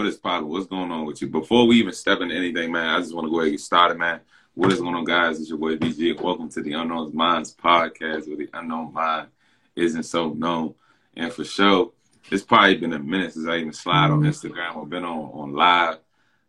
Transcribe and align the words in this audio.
What 0.00 0.06
is 0.06 0.16
poppin'? 0.16 0.48
What's 0.48 0.64
going 0.64 0.90
on 0.90 1.04
with 1.04 1.20
you? 1.20 1.28
Before 1.28 1.66
we 1.66 1.76
even 1.76 1.92
step 1.92 2.22
into 2.22 2.34
anything, 2.34 2.72
man, 2.72 2.88
I 2.88 3.00
just 3.00 3.14
want 3.14 3.26
to 3.26 3.30
go 3.30 3.40
ahead 3.40 3.48
and 3.48 3.58
get 3.58 3.60
started, 3.60 3.98
man. 3.98 4.20
What 4.54 4.72
is 4.72 4.80
going 4.80 4.94
on, 4.94 5.04
guys? 5.04 5.38
It's 5.38 5.50
your 5.50 5.58
boy 5.58 5.76
BG. 5.76 6.18
Welcome 6.18 6.48
to 6.52 6.62
the 6.62 6.72
Unknown 6.72 7.14
Minds 7.14 7.54
podcast, 7.54 8.26
where 8.26 8.38
the 8.38 8.48
unknown 8.54 8.94
mind 8.94 9.28
isn't 9.76 10.04
so 10.04 10.30
known. 10.30 10.74
And 11.16 11.30
for 11.30 11.44
sure, 11.44 11.92
it's 12.30 12.42
probably 12.42 12.78
been 12.78 12.94
a 12.94 12.98
minute 12.98 13.34
since 13.34 13.46
I 13.46 13.58
even 13.58 13.74
slide 13.74 14.10
on 14.10 14.22
Instagram 14.22 14.74
or 14.76 14.86
been 14.86 15.04
on 15.04 15.32
on 15.34 15.52
live. 15.52 15.98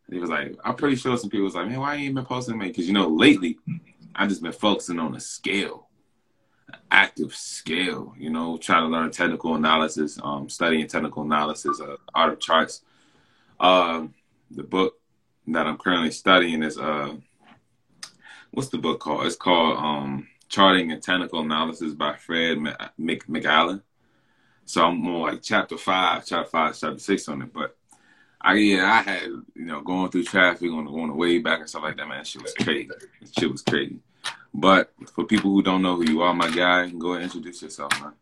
he 0.10 0.18
was 0.18 0.30
like, 0.30 0.56
I'm 0.64 0.76
pretty 0.76 0.96
sure 0.96 1.18
some 1.18 1.30
people 1.30 1.44
was 1.44 1.56
like, 1.56 1.68
man, 1.68 1.82
why 1.82 1.96
ain't 1.96 2.04
you 2.06 2.14
been 2.14 2.24
posting, 2.24 2.58
man? 2.58 2.70
Because 2.70 2.88
you 2.88 2.94
know, 2.94 3.10
lately, 3.10 3.60
I've 4.16 4.30
just 4.30 4.42
been 4.42 4.54
focusing 4.54 4.98
on 4.98 5.14
a 5.14 5.20
scale 5.20 5.90
active 6.90 7.36
scale, 7.36 8.14
you 8.18 8.30
know, 8.30 8.58
trying 8.58 8.84
to 8.84 8.88
learn 8.88 9.12
technical 9.12 9.56
analysis, 9.56 10.18
um, 10.24 10.48
studying 10.48 10.88
technical 10.88 11.24
analysis, 11.24 11.82
uh, 11.82 11.98
art 12.16 12.32
of 12.32 12.40
charts. 12.40 12.84
Um, 13.62 14.16
the 14.50 14.64
book 14.64 15.00
that 15.48 15.68
I'm 15.68 15.78
currently 15.78 16.12
studying 16.12 16.64
is, 16.64 16.78
uh, 16.78 17.16
what's 18.50 18.70
the 18.70 18.80
book 18.80 19.00
called? 19.00 19.28
It's 19.28 19.36
called 19.36 19.78
um, 19.78 20.28
Charting 20.50 20.92
and 20.92 21.02
Technical 21.02 21.42
Analysis 21.42 21.94
by 21.94 22.16
Fred 22.18 22.58
Mc- 22.98 23.28
McAllen. 23.28 23.84
So 24.66 24.86
I'm 24.86 24.98
more 24.98 25.30
like 25.30 25.44
chapter 25.44 25.78
five, 25.78 26.26
chapter 26.26 26.50
five, 26.50 26.78
chapter 26.78 27.00
six 27.00 27.28
on 27.28 27.44
it. 27.44 27.54
But 27.54 27.78
I 28.42 28.56
yeah, 28.56 28.92
I 28.92 29.02
had 29.10 29.24
you 29.24 29.66
know 29.66 29.82
going 29.82 30.10
through 30.10 30.24
traffic 30.24 30.72
on 30.72 30.86
the, 30.86 30.92
on 30.92 31.10
the 31.10 31.14
way 31.14 31.38
back 31.38 31.60
and 31.60 31.70
stuff 31.70 31.84
like 31.84 31.98
that. 31.98 32.08
Man, 32.08 32.24
shit 32.26 32.42
was 32.42 32.54
crazy. 32.54 32.90
Shit 33.38 33.52
was 33.52 33.62
crazy. 33.62 34.00
But 34.54 34.92
for 35.14 35.26
people 35.26 35.52
who 35.52 35.62
don't 35.62 35.82
know 35.82 35.96
who 35.96 36.10
you 36.10 36.22
are, 36.22 36.34
my 36.34 36.50
guy, 36.50 36.90
go 36.90 37.14
and 37.14 37.24
introduce 37.24 37.62
yourself, 37.62 37.92
man. 38.02 38.14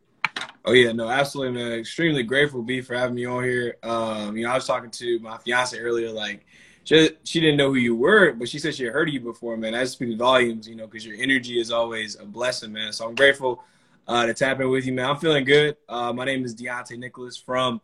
Oh 0.66 0.74
yeah, 0.74 0.92
no, 0.92 1.10
absolutely, 1.10 1.62
man. 1.62 1.72
Extremely 1.80 2.24
grateful, 2.24 2.62
B, 2.62 2.82
for 2.82 2.94
having 2.96 3.16
me 3.16 3.26
on 3.26 3.44
here. 3.44 3.78
Um, 3.82 4.36
you 4.36 4.44
know, 4.44 4.52
I 4.52 4.56
was 4.56 4.68
talking 4.68 4.92
to 4.92 5.20
my 5.20 5.38
fiance 5.38 5.78
earlier, 5.78 6.12
like 6.12 6.46
she 6.84 7.12
she 7.24 7.40
didn't 7.40 7.58
know 7.58 7.70
who 7.70 7.80
you 7.80 7.96
were, 7.96 8.34
but 8.34 8.50
she 8.50 8.60
said 8.60 8.76
she 8.76 8.84
had 8.84 8.94
heard 8.94 9.08
of 9.08 9.14
you 9.14 9.22
before, 9.22 9.56
man. 9.58 9.74
That 9.74 9.88
speaks 9.88 10.16
volumes, 10.16 10.68
you 10.68 10.76
know, 10.76 10.86
because 10.86 11.06
your 11.06 11.16
energy 11.18 11.60
is 11.60 11.72
always 11.72 12.20
a 12.20 12.26
blessing, 12.26 12.74
man. 12.74 12.92
So 12.92 13.08
I'm 13.08 13.16
grateful 13.16 13.64
uh, 14.08 14.26
to 14.26 14.34
tap 14.34 14.60
in 14.60 14.70
with 14.70 14.86
you, 14.86 14.94
man. 14.94 15.10
I'm 15.10 15.18
feeling 15.18 15.46
good. 15.46 15.78
Uh, 15.88 16.12
my 16.12 16.26
name 16.26 16.44
is 16.44 16.56
Deiontae 16.56 16.98
Nicholas 16.98 17.38
from 17.38 17.80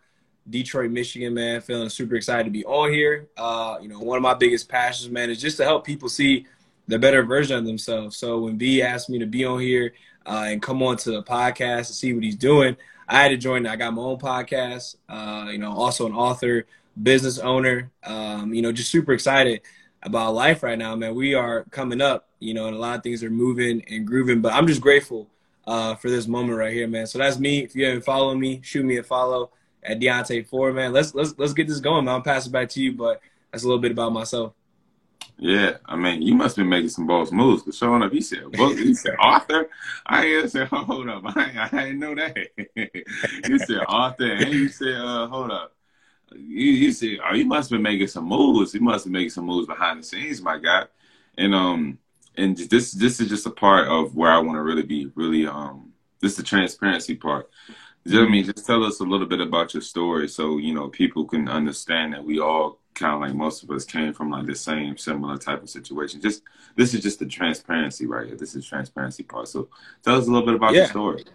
Detroit, 0.49 0.91
Michigan, 0.91 1.33
man. 1.33 1.61
Feeling 1.61 1.89
super 1.89 2.15
excited 2.15 2.43
to 2.43 2.51
be 2.51 2.65
on 2.65 2.91
here. 2.91 3.27
Uh, 3.37 3.77
you 3.81 3.87
know, 3.87 3.99
one 3.99 4.17
of 4.17 4.23
my 4.23 4.33
biggest 4.33 4.67
passions, 4.67 5.09
man, 5.11 5.29
is 5.29 5.39
just 5.39 5.57
to 5.57 5.63
help 5.63 5.85
people 5.85 6.09
see 6.09 6.45
the 6.87 6.99
better 6.99 7.23
version 7.23 7.57
of 7.57 7.65
themselves. 7.65 8.17
So 8.17 8.39
when 8.39 8.57
B 8.57 8.81
asked 8.81 9.09
me 9.09 9.17
to 9.19 9.25
be 9.25 9.45
on 9.45 9.59
here 9.59 9.93
uh, 10.25 10.45
and 10.47 10.61
come 10.61 10.81
on 10.83 10.97
to 10.97 11.11
the 11.11 11.23
podcast 11.23 11.77
and 11.77 11.87
see 11.87 12.13
what 12.13 12.23
he's 12.23 12.35
doing, 12.35 12.75
I 13.07 13.21
had 13.21 13.29
to 13.29 13.37
join. 13.37 13.65
I 13.67 13.75
got 13.75 13.93
my 13.93 14.01
own 14.01 14.17
podcast. 14.17 14.95
Uh, 15.07 15.49
you 15.51 15.57
know, 15.57 15.71
also 15.71 16.05
an 16.05 16.13
author, 16.13 16.65
business 17.01 17.39
owner. 17.39 17.91
Um, 18.03 18.53
you 18.53 18.61
know, 18.61 18.71
just 18.71 18.91
super 18.91 19.13
excited 19.13 19.61
about 20.01 20.33
life 20.33 20.63
right 20.63 20.77
now, 20.77 20.95
man. 20.95 21.15
We 21.15 21.33
are 21.33 21.63
coming 21.71 22.01
up, 22.01 22.29
you 22.39 22.53
know, 22.53 22.67
and 22.67 22.75
a 22.75 22.79
lot 22.79 22.97
of 22.97 23.03
things 23.03 23.23
are 23.23 23.29
moving 23.29 23.83
and 23.89 24.05
grooving. 24.05 24.41
But 24.41 24.53
I'm 24.53 24.67
just 24.67 24.81
grateful 24.81 25.27
uh, 25.67 25.95
for 25.95 26.09
this 26.09 26.27
moment 26.27 26.57
right 26.57 26.73
here, 26.73 26.87
man. 26.87 27.07
So 27.07 27.17
that's 27.17 27.39
me. 27.39 27.63
If 27.63 27.75
you 27.75 27.85
haven't 27.85 28.05
followed 28.05 28.35
me, 28.35 28.61
shoot 28.63 28.85
me 28.85 28.97
a 28.97 29.03
follow 29.03 29.51
at 29.83 29.99
Deiontae 29.99 30.47
Four, 30.47 30.73
man. 30.73 30.93
Let's 30.93 31.13
let's 31.13 31.35
let's 31.37 31.53
get 31.53 31.67
this 31.67 31.79
going, 31.79 32.05
man. 32.05 32.15
I'll 32.15 32.21
pass 32.21 32.47
it 32.47 32.51
back 32.51 32.69
to 32.69 32.81
you, 32.81 32.93
but 32.93 33.21
that's 33.51 33.63
a 33.63 33.67
little 33.67 33.81
bit 33.81 33.91
about 33.91 34.13
myself. 34.13 34.53
Yeah, 35.38 35.78
I 35.86 35.97
mean, 35.97 36.22
you 36.22 36.33
must 36.33 36.55
be 36.55 36.64
making 36.64 36.89
some 36.89 37.08
boss 37.08 37.31
moves. 37.31 37.64
Cause 37.64 37.78
showing 37.78 38.02
up, 38.02 38.11
he 38.11 38.22
said 38.22 38.52
book, 38.53 38.78
he 38.78 38.94
said 38.94 39.16
author. 39.19 39.69
I 40.05 40.45
said, 40.47 40.67
hold 40.67 41.09
up, 41.09 41.23
I, 41.36 41.69
I 41.72 41.83
didn't 41.86 42.00
know 42.00 42.16
that. 42.16 42.38
you 43.50 43.59
said 43.59 43.80
author, 43.89 44.31
and 44.31 44.53
you 44.53 44.69
said, 44.69 44.95
uh, 44.95 45.28
hold 45.28 45.51
up. 45.51 45.74
You, 46.34 46.72
you 46.72 46.91
said, 46.94 47.18
oh, 47.29 47.35
you 47.35 47.45
must 47.45 47.69
be 47.69 47.78
making 47.78 48.07
some 48.07 48.25
moves. 48.25 48.74
You 48.74 48.81
must 48.81 49.06
be 49.06 49.12
making 49.12 49.29
some 49.31 49.45
moves 49.45 49.68
behind 49.68 50.00
the 50.00 50.03
scenes, 50.03 50.41
my 50.41 50.57
guy. 50.57 50.85
And 51.38 51.53
um, 51.53 52.00
and 52.38 52.57
this 52.57 52.94
this 52.94 53.19
is 53.19 53.29
just 53.29 53.45
a 53.45 53.51
part 53.51 53.88
of 53.88 54.16
where 54.16 54.31
I 54.31 54.40
want 54.40 54.57
to 54.57 54.63
really 54.63 54.84
be, 54.84 55.12
really 55.16 55.47
um, 55.47 55.91
this 56.22 56.31
is 56.31 56.38
the 56.38 56.44
transparency 56.44 57.16
part. 57.16 57.50
You 58.03 58.13
know 58.13 58.22
what 58.22 58.28
I 58.28 58.31
mean? 58.31 58.45
Just 58.45 58.66
tell 58.66 58.84
us 58.84 59.00
a 59.00 59.03
little 59.03 59.28
bit 59.28 59.41
about 59.41 59.74
your 59.74 59.81
story, 59.81 60.28
so 60.28 60.57
you 60.57 60.74
know 60.74 60.90
people 60.90 61.25
can 61.25 61.50
understand 61.50 62.13
that 62.13 62.24
we 62.24 62.40
all 62.40 62.79
kind 62.95 63.13
of 63.13 63.22
like 63.22 63.35
most 63.35 63.61
of 63.61 63.69
us 63.69 63.85
came 63.85 64.13
from 64.13 64.31
like 64.31 64.47
the 64.47 64.56
same 64.56 64.97
similar 64.97 65.38
type 65.38 65.61
of 65.61 65.69
situation. 65.69 66.22
Just 66.22 66.41
this 66.75 66.94
is 66.94 67.01
just 67.01 67.19
the 67.19 67.25
transparency 67.25 68.07
right 68.07 68.25
here. 68.25 68.35
This 68.35 68.56
is 68.56 68.66
transparency 68.66 69.23
part. 69.23 69.47
So 69.47 69.69
tell 70.03 70.16
us 70.16 70.28
a 70.28 70.31
little 70.31 70.45
bit 70.45 70.56
about 70.56 70.73
yeah. 70.73 70.81
your 70.81 70.88
story. 70.88 71.25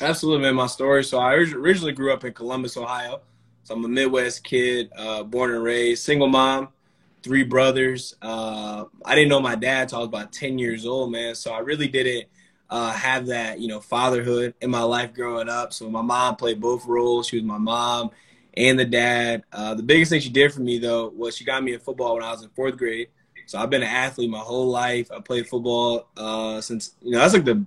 Absolutely, 0.00 0.42
man. 0.42 0.54
My 0.54 0.68
story. 0.68 1.04
So 1.04 1.18
I 1.18 1.34
originally 1.34 1.92
grew 1.92 2.12
up 2.12 2.24
in 2.24 2.32
Columbus, 2.32 2.76
Ohio. 2.76 3.20
So 3.64 3.74
I'm 3.74 3.84
a 3.84 3.88
Midwest 3.88 4.44
kid, 4.44 4.90
uh, 4.96 5.24
born 5.24 5.52
and 5.52 5.62
raised, 5.62 6.04
single 6.04 6.28
mom, 6.28 6.68
three 7.22 7.42
brothers. 7.42 8.14
Uh, 8.22 8.84
I 9.04 9.14
didn't 9.14 9.28
know 9.28 9.40
my 9.40 9.56
dad 9.56 9.82
until 9.82 9.98
I 9.98 10.00
was 10.00 10.08
about 10.08 10.32
10 10.32 10.58
years 10.58 10.86
old, 10.86 11.12
man. 11.12 11.34
So 11.34 11.52
I 11.52 11.58
really 11.58 11.88
didn't 11.88 12.28
uh, 12.70 12.92
have 12.92 13.26
that, 13.26 13.58
you 13.58 13.68
know, 13.68 13.80
fatherhood 13.80 14.54
in 14.60 14.70
my 14.70 14.82
life 14.82 15.12
growing 15.12 15.48
up. 15.48 15.72
So 15.72 15.90
my 15.90 16.02
mom 16.02 16.36
played 16.36 16.60
both 16.60 16.86
roles. 16.86 17.26
She 17.26 17.36
was 17.36 17.44
my 17.44 17.58
mom 17.58 18.10
and 18.58 18.78
the 18.78 18.84
dad. 18.84 19.44
Uh, 19.52 19.74
the 19.74 19.82
biggest 19.82 20.10
thing 20.10 20.20
she 20.20 20.28
did 20.28 20.52
for 20.52 20.60
me 20.60 20.78
though 20.78 21.08
was 21.08 21.36
she 21.36 21.44
got 21.44 21.62
me 21.62 21.72
in 21.72 21.80
football 21.80 22.14
when 22.14 22.24
I 22.24 22.32
was 22.32 22.42
in 22.42 22.50
fourth 22.50 22.76
grade. 22.76 23.08
So 23.46 23.58
I've 23.58 23.70
been 23.70 23.82
an 23.82 23.88
athlete 23.88 24.28
my 24.28 24.40
whole 24.40 24.68
life. 24.68 25.10
I 25.10 25.20
played 25.20 25.48
football 25.48 26.08
uh, 26.16 26.60
since 26.60 26.94
you 27.00 27.12
know 27.12 27.20
that's 27.20 27.34
like 27.34 27.44
the 27.44 27.64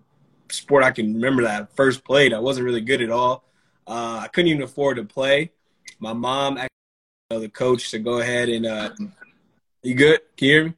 sport 0.50 0.84
I 0.84 0.92
can 0.92 1.14
remember 1.14 1.44
that 1.44 1.62
I 1.62 1.66
first 1.76 2.04
played. 2.04 2.34
I 2.34 2.40
wasn't 2.40 2.66
really 2.66 2.82
good 2.82 3.02
at 3.02 3.10
all. 3.10 3.46
Uh, 3.88 4.20
I 4.22 4.28
couldn't 4.28 4.50
even 4.50 4.62
afford 4.62 4.98
to 4.98 5.06
play. 5.06 5.52
My 6.00 6.14
mom, 6.14 6.58
actually, 6.58 6.70
you 7.30 7.38
know, 7.38 7.40
the 7.40 7.50
coach, 7.50 7.90
to 7.92 8.00
go 8.00 8.20
ahead 8.20 8.50
and 8.50 8.66
uh, 8.66 8.92
you 9.82 9.96
good? 9.96 10.20
Can 10.36 10.48
you 10.48 10.54
hear 10.54 10.66
me? 10.66 10.74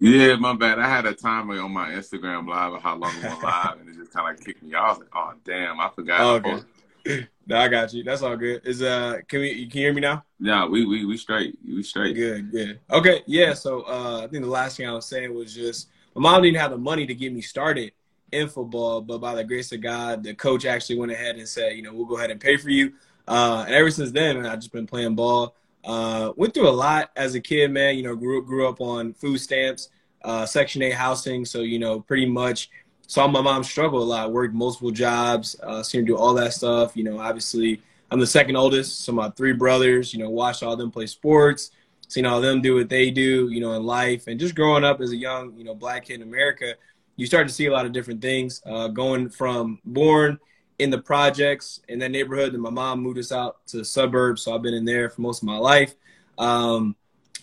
Yeah, 0.00 0.36
my 0.36 0.54
bad. 0.54 0.78
I 0.78 0.88
had 0.88 1.06
a 1.06 1.12
timer 1.12 1.60
on 1.60 1.72
my 1.72 1.90
Instagram 1.90 2.48
live 2.48 2.72
of 2.72 2.82
how 2.82 2.96
long 2.96 3.14
it 3.18 3.24
went 3.24 3.42
live, 3.42 3.80
and 3.80 3.88
it 3.88 3.96
just 3.96 4.12
kind 4.12 4.36
of 4.36 4.44
kicked 4.44 4.62
me 4.62 4.74
off. 4.74 4.98
Like, 4.98 5.08
oh 5.14 5.34
damn, 5.44 5.78
I 5.80 5.90
forgot. 5.90 6.20
Oh, 6.20 6.34
okay 6.36 6.62
no, 7.46 7.58
I 7.58 7.68
got 7.68 7.92
you. 7.92 8.04
That's 8.04 8.22
all 8.22 8.36
good. 8.36 8.66
Is 8.66 8.82
uh, 8.82 9.18
can 9.28 9.40
we? 9.40 9.66
Can 9.66 9.80
you 9.80 9.86
hear 9.86 9.94
me 9.94 10.00
now? 10.00 10.24
Yeah, 10.38 10.66
we 10.66 10.84
we 10.84 11.04
we 11.04 11.16
straight. 11.16 11.58
We 11.66 11.82
straight. 11.82 12.14
Good, 12.14 12.50
good. 12.50 12.80
Okay, 12.90 13.22
yeah. 13.26 13.54
So 13.54 13.82
uh, 13.82 14.22
I 14.24 14.28
think 14.28 14.44
the 14.44 14.50
last 14.50 14.76
thing 14.76 14.88
I 14.88 14.92
was 14.92 15.06
saying 15.06 15.34
was 15.34 15.54
just 15.54 15.88
my 16.14 16.20
mom 16.20 16.42
didn't 16.42 16.58
have 16.58 16.70
the 16.70 16.78
money 16.78 17.06
to 17.06 17.14
get 17.14 17.32
me 17.32 17.40
started 17.40 17.92
in 18.32 18.48
football, 18.48 19.00
but 19.00 19.18
by 19.18 19.34
the 19.34 19.44
grace 19.44 19.72
of 19.72 19.80
God, 19.80 20.22
the 20.22 20.34
coach 20.34 20.66
actually 20.66 20.98
went 20.98 21.12
ahead 21.12 21.36
and 21.36 21.48
said, 21.48 21.76
you 21.76 21.82
know, 21.82 21.94
we'll 21.94 22.06
go 22.06 22.18
ahead 22.18 22.30
and 22.30 22.40
pay 22.40 22.56
for 22.56 22.70
you. 22.70 22.92
Uh, 23.26 23.64
and 23.66 23.74
ever 23.74 23.90
since 23.90 24.10
then, 24.10 24.44
I've 24.44 24.58
just 24.58 24.72
been 24.72 24.86
playing 24.86 25.14
ball. 25.14 25.54
Uh, 25.84 26.32
went 26.36 26.52
through 26.54 26.68
a 26.68 26.70
lot 26.70 27.10
as 27.16 27.34
a 27.34 27.40
kid, 27.40 27.70
man. 27.70 27.96
You 27.96 28.02
know, 28.02 28.16
grew 28.16 28.44
grew 28.44 28.68
up 28.68 28.80
on 28.80 29.14
food 29.14 29.38
stamps, 29.38 29.88
uh, 30.22 30.44
Section 30.44 30.82
Eight 30.82 30.94
housing, 30.94 31.44
so 31.44 31.60
you 31.60 31.78
know, 31.78 32.00
pretty 32.00 32.26
much 32.26 32.70
saw 33.08 33.26
my 33.26 33.40
mom 33.40 33.64
struggle 33.64 34.02
a 34.02 34.04
lot, 34.04 34.32
worked 34.32 34.54
multiple 34.54 34.90
jobs, 34.90 35.56
uh, 35.62 35.82
seen 35.82 36.02
her 36.02 36.06
do 36.06 36.16
all 36.16 36.34
that 36.34 36.52
stuff. 36.52 36.94
You 36.94 37.04
know, 37.04 37.18
obviously, 37.18 37.80
I'm 38.10 38.20
the 38.20 38.26
second 38.26 38.54
oldest, 38.54 39.00
so 39.00 39.12
my 39.12 39.30
three 39.30 39.54
brothers, 39.54 40.12
you 40.12 40.20
know, 40.22 40.28
watched 40.28 40.62
all 40.62 40.76
them 40.76 40.90
play 40.90 41.06
sports, 41.06 41.70
seen 42.06 42.26
all 42.26 42.40
them 42.42 42.60
do 42.60 42.76
what 42.76 42.90
they 42.90 43.10
do, 43.10 43.48
you 43.48 43.60
know, 43.60 43.72
in 43.72 43.84
life. 43.84 44.26
And 44.26 44.38
just 44.38 44.54
growing 44.54 44.84
up 44.84 45.00
as 45.00 45.10
a 45.10 45.16
young, 45.16 45.56
you 45.56 45.64
know, 45.64 45.74
black 45.74 46.04
kid 46.04 46.20
in 46.20 46.22
America, 46.22 46.74
you 47.16 47.24
start 47.24 47.48
to 47.48 47.54
see 47.54 47.64
a 47.66 47.72
lot 47.72 47.86
of 47.86 47.92
different 47.92 48.20
things. 48.20 48.60
Uh, 48.66 48.88
going 48.88 49.30
from 49.30 49.80
born 49.86 50.38
in 50.78 50.90
the 50.90 50.98
projects 50.98 51.80
in 51.88 51.98
that 52.00 52.10
neighborhood, 52.10 52.52
and 52.52 52.62
my 52.62 52.70
mom 52.70 53.00
moved 53.00 53.18
us 53.18 53.32
out 53.32 53.66
to 53.68 53.78
the 53.78 53.84
suburbs, 53.86 54.42
so 54.42 54.54
I've 54.54 54.62
been 54.62 54.74
in 54.74 54.84
there 54.84 55.08
for 55.08 55.22
most 55.22 55.42
of 55.42 55.46
my 55.46 55.56
life. 55.56 55.94
Um, 56.36 56.94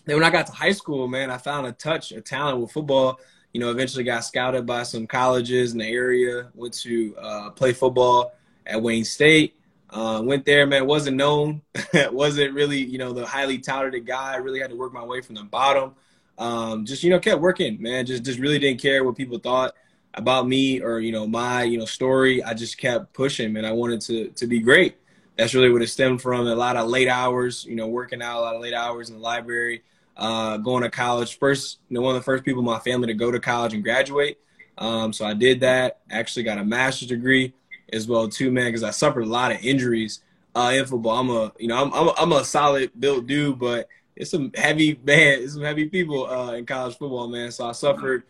then 0.06 0.16
when 0.16 0.24
I 0.24 0.30
got 0.30 0.46
to 0.46 0.54
high 0.54 0.72
school, 0.72 1.08
man, 1.08 1.32
I 1.32 1.40
found 1.40 1.66
a 1.66 1.72
touch, 1.72 2.12
a 2.12 2.22
talent 2.22 2.62
with 2.62 2.72
football 2.72 3.20
you 3.56 3.62
know, 3.62 3.72
eventually 3.72 4.04
got 4.04 4.26
scouted 4.26 4.66
by 4.66 4.84
some 4.84 5.08
colleges 5.08 5.72
in 5.72 5.78
the 5.78 5.88
area, 5.88 6.50
went 6.56 6.74
to 6.74 7.16
uh, 7.18 7.50
play 7.52 7.72
football 7.72 8.34
at 8.66 8.82
Wayne 8.82 9.06
State. 9.06 9.56
Uh, 9.90 10.22
went 10.22 10.44
there, 10.44 10.68
man, 10.68 10.86
wasn't 10.86 11.16
known, 11.16 11.62
wasn't 12.12 12.54
really, 12.54 12.80
you 12.80 12.98
know, 12.98 13.14
the 13.14 13.26
highly 13.26 13.58
touted 13.58 14.06
guy. 14.06 14.36
Really 14.36 14.60
had 14.60 14.72
to 14.72 14.76
work 14.76 14.92
my 14.92 15.06
way 15.06 15.22
from 15.22 15.36
the 15.36 15.44
bottom. 15.44 15.96
Um, 16.38 16.84
just, 16.84 17.02
you 17.02 17.10
know, 17.10 17.18
kept 17.18 17.40
working, 17.40 17.82
man. 17.82 18.06
Just, 18.06 18.24
just 18.26 18.40
really 18.40 18.60
didn't 18.60 18.82
care 18.82 19.06
what 19.06 19.16
people 19.16 19.40
thought 19.40 19.74
about 20.16 20.46
me 20.46 20.82
or, 20.82 21.00
you 21.00 21.14
know, 21.14 21.26
my, 21.26 21.64
you 21.64 21.78
know, 21.78 21.86
story. 21.86 22.44
I 22.44 22.54
just 22.56 22.78
kept 22.78 23.14
pushing, 23.14 23.54
man. 23.54 23.64
I 23.64 23.72
wanted 23.72 24.02
to, 24.02 24.32
to 24.32 24.48
be 24.48 24.60
great. 24.60 24.98
That's 25.38 25.54
really 25.54 25.72
what 25.72 25.82
it 25.82 25.88
stemmed 25.88 26.22
from. 26.22 26.46
A 26.46 26.56
lot 26.56 26.76
of 26.76 26.90
late 26.90 27.08
hours, 27.08 27.64
you 27.64 27.76
know, 27.78 27.88
working 27.88 28.22
out 28.22 28.38
a 28.38 28.42
lot 28.42 28.56
of 28.56 28.62
late 28.62 28.74
hours 28.74 29.08
in 29.08 29.16
the 29.16 29.22
library 29.22 29.84
uh, 30.18 30.58
going 30.58 30.84
to 30.84 30.90
college. 30.90 31.38
First, 31.38 31.80
you 31.90 31.96
know, 31.96 32.02
one 32.02 32.16
of 32.16 32.22
the 32.22 32.26
first 32.26 32.44
people 32.44 32.62
in 32.62 32.66
my 32.66 32.80
family 32.80 33.08
to 33.08 33.14
go 33.14 33.32
to 33.32 33.40
college 33.40 33.74
and 33.74 33.84
graduate. 33.84 34.40
Um, 34.78 35.14
so 35.14 35.26
I 35.26 35.34
did 35.34 35.62
that. 35.62 36.00
Actually, 36.10 36.44
got 36.44 36.58
a 36.58 36.66
master's 36.66 37.10
degree 37.10 37.54
as 37.94 38.08
well 38.08 38.28
too, 38.28 38.52
man, 38.52 38.68
because 38.68 38.84
I 38.84 38.92
suffered 38.92 39.24
a 39.24 39.30
lot 39.30 39.52
of 39.52 39.64
injuries 39.64 40.22
uh, 40.56 40.74
in 40.76 40.86
football. 40.86 41.20
I'm 41.20 41.30
a, 41.30 41.52
you 41.60 41.68
know, 41.68 41.82
I'm 41.82 41.94
I'm 41.94 42.08
a, 42.08 42.14
I'm 42.18 42.32
a 42.32 42.44
solid 42.44 42.92
built 43.00 43.28
dude, 43.28 43.60
but 43.60 43.88
it's 44.16 44.32
some 44.32 44.52
heavy 44.56 45.00
man, 45.04 45.42
it's 45.42 45.54
some 45.54 45.64
heavy 45.64 45.86
people 45.86 46.26
uh, 46.26 46.54
in 46.54 46.66
college 46.66 46.98
football, 46.98 47.28
man. 47.28 47.52
So 47.52 47.68
I 47.68 47.74
suffered 47.74 48.24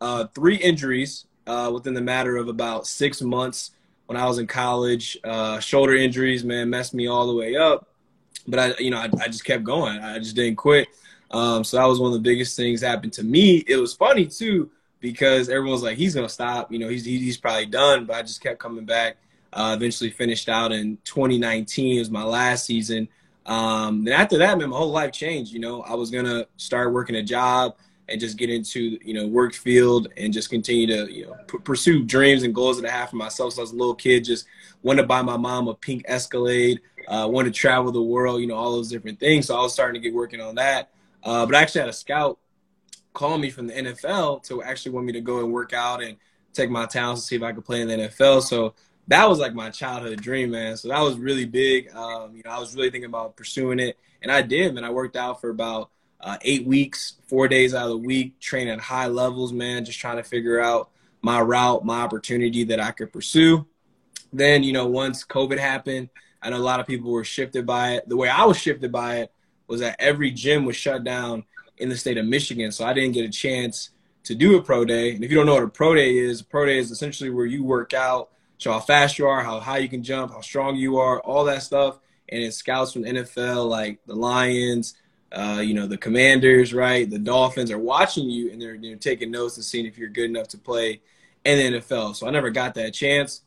uh, 0.00 0.26
three 0.34 0.56
injuries 0.56 1.26
uh, 1.46 1.70
within 1.72 1.94
the 1.94 2.00
matter 2.00 2.36
of 2.36 2.48
about 2.48 2.86
six 2.86 3.20
months 3.20 3.72
when 4.06 4.16
I 4.16 4.26
was 4.26 4.38
in 4.38 4.46
college. 4.46 5.18
Uh, 5.24 5.58
shoulder 5.60 5.94
injuries, 5.94 6.44
man, 6.44 6.70
messed 6.70 6.94
me 6.94 7.06
all 7.08 7.26
the 7.26 7.34
way 7.34 7.56
up. 7.56 7.88
but 8.46 8.58
I, 8.58 8.74
you 8.78 8.90
know, 8.90 8.98
I, 8.98 9.08
I 9.20 9.26
just 9.26 9.44
kept 9.44 9.64
going. 9.64 9.98
I 9.98 10.18
just 10.18 10.36
didn't 10.36 10.56
quit. 10.56 10.88
Um, 11.32 11.64
so 11.64 11.78
that 11.78 11.86
was 11.86 11.98
one 11.98 12.08
of 12.08 12.14
the 12.14 12.28
biggest 12.28 12.56
things 12.56 12.82
happened 12.82 13.12
to 13.14 13.22
me. 13.22 13.64
It 13.66 13.76
was 13.76 13.94
funny 13.94 14.26
too 14.26 14.70
because 15.00 15.48
everyone's 15.48 15.82
like, 15.82 15.98
he's 15.98 16.14
gonna 16.14 16.28
stop. 16.28 16.72
You 16.72 16.78
know, 16.78 16.88
he's 16.88 17.04
he's 17.04 17.36
probably 17.36 17.66
done. 17.66 18.06
But 18.06 18.16
I 18.16 18.22
just 18.22 18.40
kept 18.42 18.58
coming 18.58 18.84
back. 18.84 19.16
Uh, 19.52 19.74
eventually 19.76 20.08
finished 20.08 20.48
out 20.48 20.72
in 20.72 20.96
2019. 21.04 21.96
It 21.96 21.98
was 21.98 22.10
my 22.10 22.24
last 22.24 22.64
season. 22.64 23.06
Um, 23.44 24.06
and 24.06 24.10
after 24.10 24.38
that, 24.38 24.56
man, 24.56 24.70
my 24.70 24.76
whole 24.76 24.90
life 24.90 25.12
changed. 25.12 25.52
You 25.52 25.60
know, 25.60 25.82
I 25.82 25.94
was 25.94 26.10
gonna 26.10 26.46
start 26.56 26.92
working 26.92 27.16
a 27.16 27.22
job 27.22 27.74
and 28.08 28.20
just 28.20 28.36
get 28.36 28.50
into 28.50 28.98
you 29.02 29.14
know 29.14 29.26
work 29.26 29.54
field 29.54 30.08
and 30.16 30.32
just 30.32 30.50
continue 30.50 30.86
to 30.86 31.12
you 31.12 31.26
know 31.26 31.34
p- 31.46 31.58
pursue 31.58 32.04
dreams 32.04 32.42
and 32.42 32.54
goals 32.54 32.80
that 32.80 32.88
I 32.88 32.92
have 32.92 33.10
for 33.10 33.16
myself. 33.16 33.54
So 33.54 33.62
as 33.62 33.72
a 33.72 33.76
little 33.76 33.94
kid, 33.94 34.24
just 34.24 34.46
wanted 34.82 35.02
to 35.02 35.08
buy 35.08 35.22
my 35.22 35.36
mom 35.36 35.68
a 35.68 35.74
pink 35.74 36.04
Escalade, 36.06 36.80
uh, 37.08 37.28
wanted 37.30 37.54
to 37.54 37.58
travel 37.58 37.90
the 37.90 38.02
world, 38.02 38.40
you 38.40 38.46
know, 38.46 38.54
all 38.54 38.72
those 38.72 38.90
different 38.90 39.18
things. 39.18 39.46
So 39.46 39.56
I 39.56 39.62
was 39.62 39.72
starting 39.72 40.00
to 40.00 40.08
get 40.08 40.14
working 40.14 40.40
on 40.40 40.54
that. 40.56 40.90
Uh, 41.22 41.46
but 41.46 41.54
I 41.54 41.62
actually 41.62 41.80
had 41.80 41.90
a 41.90 41.94
scout 41.94 42.38
call 43.12 43.38
me 43.38 43.50
from 43.50 43.66
the 43.66 43.74
NFL 43.74 44.42
to 44.44 44.62
actually 44.62 44.92
want 44.92 45.06
me 45.06 45.12
to 45.12 45.20
go 45.20 45.40
and 45.40 45.52
work 45.52 45.72
out 45.72 46.02
and 46.02 46.16
take 46.52 46.70
my 46.70 46.86
talents 46.86 47.22
to 47.22 47.26
see 47.28 47.36
if 47.36 47.42
I 47.42 47.52
could 47.52 47.64
play 47.64 47.80
in 47.80 47.88
the 47.88 47.96
NFL. 47.96 48.42
So 48.42 48.74
that 49.08 49.28
was 49.28 49.38
like 49.38 49.54
my 49.54 49.70
childhood 49.70 50.20
dream, 50.20 50.50
man. 50.50 50.76
So 50.76 50.88
that 50.88 51.00
was 51.00 51.16
really 51.16 51.44
big. 51.44 51.94
Um, 51.94 52.36
you 52.36 52.42
know, 52.44 52.50
I 52.50 52.58
was 52.58 52.74
really 52.74 52.90
thinking 52.90 53.08
about 53.08 53.36
pursuing 53.36 53.78
it, 53.80 53.98
and 54.22 54.30
I 54.30 54.42
did, 54.42 54.74
man. 54.74 54.84
I 54.84 54.90
worked 54.90 55.16
out 55.16 55.40
for 55.40 55.50
about 55.50 55.90
uh, 56.20 56.38
eight 56.42 56.66
weeks, 56.66 57.14
four 57.26 57.48
days 57.48 57.74
out 57.74 57.84
of 57.84 57.90
the 57.90 57.96
week, 58.06 58.38
training 58.38 58.72
at 58.72 58.80
high 58.80 59.08
levels, 59.08 59.52
man. 59.52 59.84
Just 59.84 59.98
trying 59.98 60.18
to 60.18 60.22
figure 60.22 60.60
out 60.60 60.90
my 61.20 61.40
route, 61.40 61.84
my 61.84 62.00
opportunity 62.00 62.64
that 62.64 62.80
I 62.80 62.92
could 62.92 63.12
pursue. 63.12 63.66
Then, 64.32 64.62
you 64.62 64.72
know, 64.72 64.86
once 64.86 65.24
COVID 65.24 65.58
happened, 65.58 66.08
I 66.40 66.50
know 66.50 66.56
a 66.56 66.58
lot 66.58 66.80
of 66.80 66.86
people 66.86 67.10
were 67.10 67.24
shifted 67.24 67.66
by 67.66 67.94
it. 67.94 68.08
The 68.08 68.16
way 68.16 68.28
I 68.28 68.44
was 68.44 68.56
shifted 68.56 68.90
by 68.90 69.18
it 69.18 69.32
was 69.72 69.80
that 69.80 69.96
every 69.98 70.30
gym 70.30 70.64
was 70.64 70.76
shut 70.76 71.02
down 71.02 71.44
in 71.78 71.88
the 71.88 71.96
state 71.96 72.18
of 72.18 72.26
Michigan, 72.26 72.70
so 72.70 72.84
I 72.84 72.92
didn't 72.92 73.14
get 73.14 73.24
a 73.24 73.30
chance 73.30 73.90
to 74.24 74.34
do 74.34 74.56
a 74.56 74.62
pro 74.62 74.84
day. 74.84 75.14
And 75.14 75.24
if 75.24 75.30
you 75.30 75.36
don't 75.36 75.46
know 75.46 75.54
what 75.54 75.64
a 75.64 75.68
pro 75.68 75.94
day 75.94 76.16
is, 76.16 76.42
a 76.42 76.44
pro 76.44 76.66
day 76.66 76.78
is 76.78 76.90
essentially 76.90 77.30
where 77.30 77.46
you 77.46 77.64
work 77.64 77.92
out 77.92 78.28
show 78.62 78.72
how 78.72 78.80
fast 78.80 79.18
you 79.18 79.26
are, 79.26 79.42
how 79.42 79.58
high 79.58 79.78
you 79.78 79.88
can 79.88 80.02
jump, 80.02 80.32
how 80.32 80.40
strong 80.40 80.76
you 80.76 80.98
are, 80.98 81.20
all 81.20 81.44
that 81.44 81.62
stuff. 81.62 81.98
And 82.28 82.42
it's 82.42 82.56
scouts 82.56 82.92
from 82.92 83.02
NFL, 83.02 83.68
like 83.68 83.98
the 84.06 84.14
Lions, 84.14 84.94
uh, 85.32 85.60
you 85.64 85.74
know, 85.74 85.86
the 85.86 85.98
Commanders, 85.98 86.72
right? 86.72 87.08
The 87.08 87.18
Dolphins 87.18 87.70
are 87.70 87.78
watching 87.78 88.30
you 88.30 88.52
and 88.52 88.62
they're, 88.62 88.78
they're 88.78 88.96
taking 88.96 89.30
notes 89.30 89.56
and 89.56 89.64
seeing 89.64 89.86
if 89.86 89.98
you're 89.98 90.08
good 90.08 90.30
enough 90.30 90.48
to 90.48 90.58
play 90.58 91.00
in 91.44 91.72
the 91.72 91.80
NFL. 91.80 92.14
So 92.14 92.28
I 92.28 92.30
never 92.30 92.50
got 92.50 92.74
that 92.74 92.94
chance. 92.94 93.42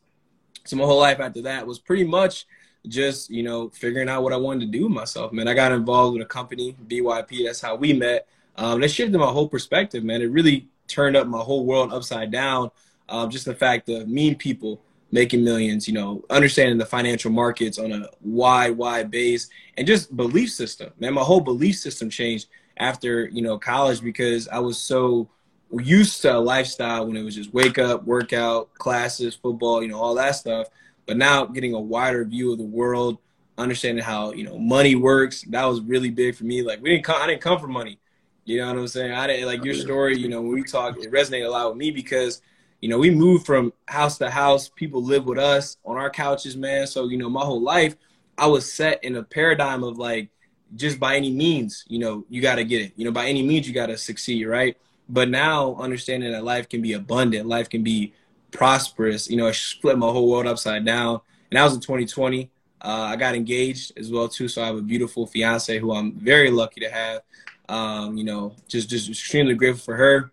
So 0.65 0.75
my 0.75 0.83
whole 0.83 0.99
life 0.99 1.19
after 1.19 1.43
that 1.43 1.65
was 1.65 1.79
pretty 1.79 2.03
much 2.03 2.45
just, 2.89 3.29
you 3.29 3.43
know, 3.43 3.69
figuring 3.69 4.09
out 4.09 4.23
what 4.23 4.33
I 4.33 4.37
wanted 4.37 4.71
to 4.71 4.77
do 4.77 4.83
with 4.83 4.93
myself, 4.93 5.31
man. 5.31 5.47
I 5.47 5.53
got 5.53 5.71
involved 5.71 6.13
with 6.13 6.23
a 6.23 6.29
company, 6.29 6.75
BYP. 6.87 7.45
That's 7.45 7.61
how 7.61 7.75
we 7.75 7.93
met. 7.93 8.27
Um, 8.55 8.81
that 8.81 8.89
shifted 8.89 9.17
my 9.17 9.25
whole 9.27 9.49
perspective, 9.49 10.03
man. 10.03 10.21
It 10.21 10.31
really 10.31 10.67
turned 10.87 11.15
up 11.17 11.27
my 11.27 11.39
whole 11.39 11.65
world 11.65 11.93
upside 11.93 12.31
down. 12.31 12.71
Um, 13.09 13.29
just 13.29 13.45
the 13.45 13.53
fact 13.53 13.89
of 13.89 14.07
mean 14.07 14.35
people 14.35 14.81
making 15.11 15.43
millions, 15.43 15.87
you 15.87 15.93
know, 15.93 16.23
understanding 16.29 16.77
the 16.77 16.85
financial 16.85 17.31
markets 17.31 17.77
on 17.77 17.91
a 17.91 18.09
wide, 18.21 18.71
wide 18.71 19.11
base, 19.11 19.49
and 19.77 19.85
just 19.85 20.15
belief 20.15 20.51
system. 20.51 20.91
Man, 20.99 21.13
my 21.13 21.21
whole 21.21 21.41
belief 21.41 21.77
system 21.77 22.09
changed 22.09 22.47
after, 22.77 23.27
you 23.27 23.41
know, 23.41 23.57
college 23.57 24.01
because 24.01 24.47
I 24.47 24.59
was 24.59 24.77
so 24.77 25.29
used 25.71 26.21
to 26.21 26.37
a 26.37 26.39
lifestyle 26.39 27.07
when 27.07 27.17
it 27.17 27.23
was 27.23 27.35
just 27.35 27.53
wake 27.53 27.77
up, 27.77 28.05
workout, 28.05 28.73
classes, 28.73 29.35
football, 29.35 29.81
you 29.81 29.89
know, 29.89 29.99
all 29.99 30.15
that 30.15 30.35
stuff. 30.35 30.67
But 31.05 31.17
now 31.17 31.45
getting 31.45 31.73
a 31.73 31.79
wider 31.79 32.25
view 32.25 32.51
of 32.51 32.57
the 32.57 32.65
world, 32.65 33.19
understanding 33.57 34.03
how, 34.03 34.31
you 34.33 34.43
know, 34.43 34.57
money 34.57 34.95
works, 34.95 35.43
that 35.49 35.65
was 35.65 35.81
really 35.81 36.09
big 36.09 36.35
for 36.35 36.45
me. 36.45 36.61
Like 36.61 36.81
we 36.81 36.89
didn't 36.89 37.05
come 37.05 37.21
I 37.21 37.27
didn't 37.27 37.41
come 37.41 37.59
for 37.59 37.67
money. 37.67 37.99
You 38.43 38.57
know 38.57 38.67
what 38.67 38.77
I'm 38.77 38.87
saying? 38.87 39.11
I 39.11 39.27
didn't 39.27 39.47
like 39.47 39.63
your 39.63 39.73
story, 39.73 40.17
you 40.17 40.29
know, 40.29 40.41
when 40.41 40.53
we 40.53 40.63
talk, 40.63 40.97
it 40.97 41.11
resonated 41.11 41.47
a 41.47 41.49
lot 41.49 41.69
with 41.69 41.77
me 41.77 41.91
because– 41.91 42.41
you 42.81 42.89
know, 42.89 42.99
we 42.99 43.09
moved 43.09 43.47
from 43.47 43.73
house 43.87 44.19
to 44.19 44.29
house. 44.29 44.69
People 44.69 45.01
live 45.01 45.25
with 45.25 45.39
us 45.39 45.77
on 45.85 45.97
our 45.97 46.09
couches, 46.09 46.55
man. 46.55 46.85
So, 46.85 47.07
you 47.07 47.17
know, 47.17 47.29
my 47.29 47.41
whole 47.41 47.61
life, 47.61 47.95
I 48.37 48.45
was 48.45 48.71
set 48.71 49.03
in 49.03 49.15
a 49.15 49.23
paradigm 49.23 49.83
of 49.83 49.97
like, 49.97 50.29
just 50.75 50.99
by 50.99 51.15
any 51.15 51.31
means, 51.31 51.83
you 51.87 51.97
know, 51.97 52.25
you 52.29 52.43
got 52.43 52.55
to 52.55 52.63
get 52.63 52.81
it. 52.81 52.93
You 52.95 53.05
know, 53.05 53.11
by 53.11 53.27
any 53.27 53.41
means, 53.41 53.67
you 53.67 53.73
got 53.73 53.87
to 53.87 53.97
succeed, 53.97 54.45
right? 54.45 54.77
But 55.09 55.29
now 55.29 55.75
understanding 55.77 56.31
that 56.31 56.43
life 56.43 56.69
can 56.69 56.83
be 56.83 56.93
abundant, 56.93 57.47
life 57.47 57.69
can 57.69 57.81
be 57.81 58.13
prosperous, 58.55 59.29
you 59.29 59.37
know, 59.37 59.47
it 59.47 59.53
split 59.53 59.97
my 59.97 60.07
whole 60.07 60.29
world 60.29 60.47
upside 60.47 60.85
down. 60.85 61.21
And 61.51 61.57
that 61.57 61.63
was 61.63 61.73
in 61.73 61.81
2020. 61.81 62.49
Uh, 62.81 62.87
I 62.87 63.15
got 63.15 63.35
engaged 63.35 63.93
as 63.97 64.11
well 64.11 64.27
too, 64.27 64.47
so 64.47 64.61
I 64.61 64.67
have 64.67 64.77
a 64.77 64.81
beautiful 64.81 65.25
fiance 65.25 65.77
who 65.79 65.93
I'm 65.93 66.13
very 66.13 66.51
lucky 66.51 66.81
to 66.81 66.89
have. 66.89 67.21
Um, 67.67 68.15
you 68.15 68.23
know, 68.23 68.55
just 68.67 68.89
just 68.89 69.09
extremely 69.09 69.55
grateful 69.55 69.83
for 69.83 69.95
her. 69.95 70.31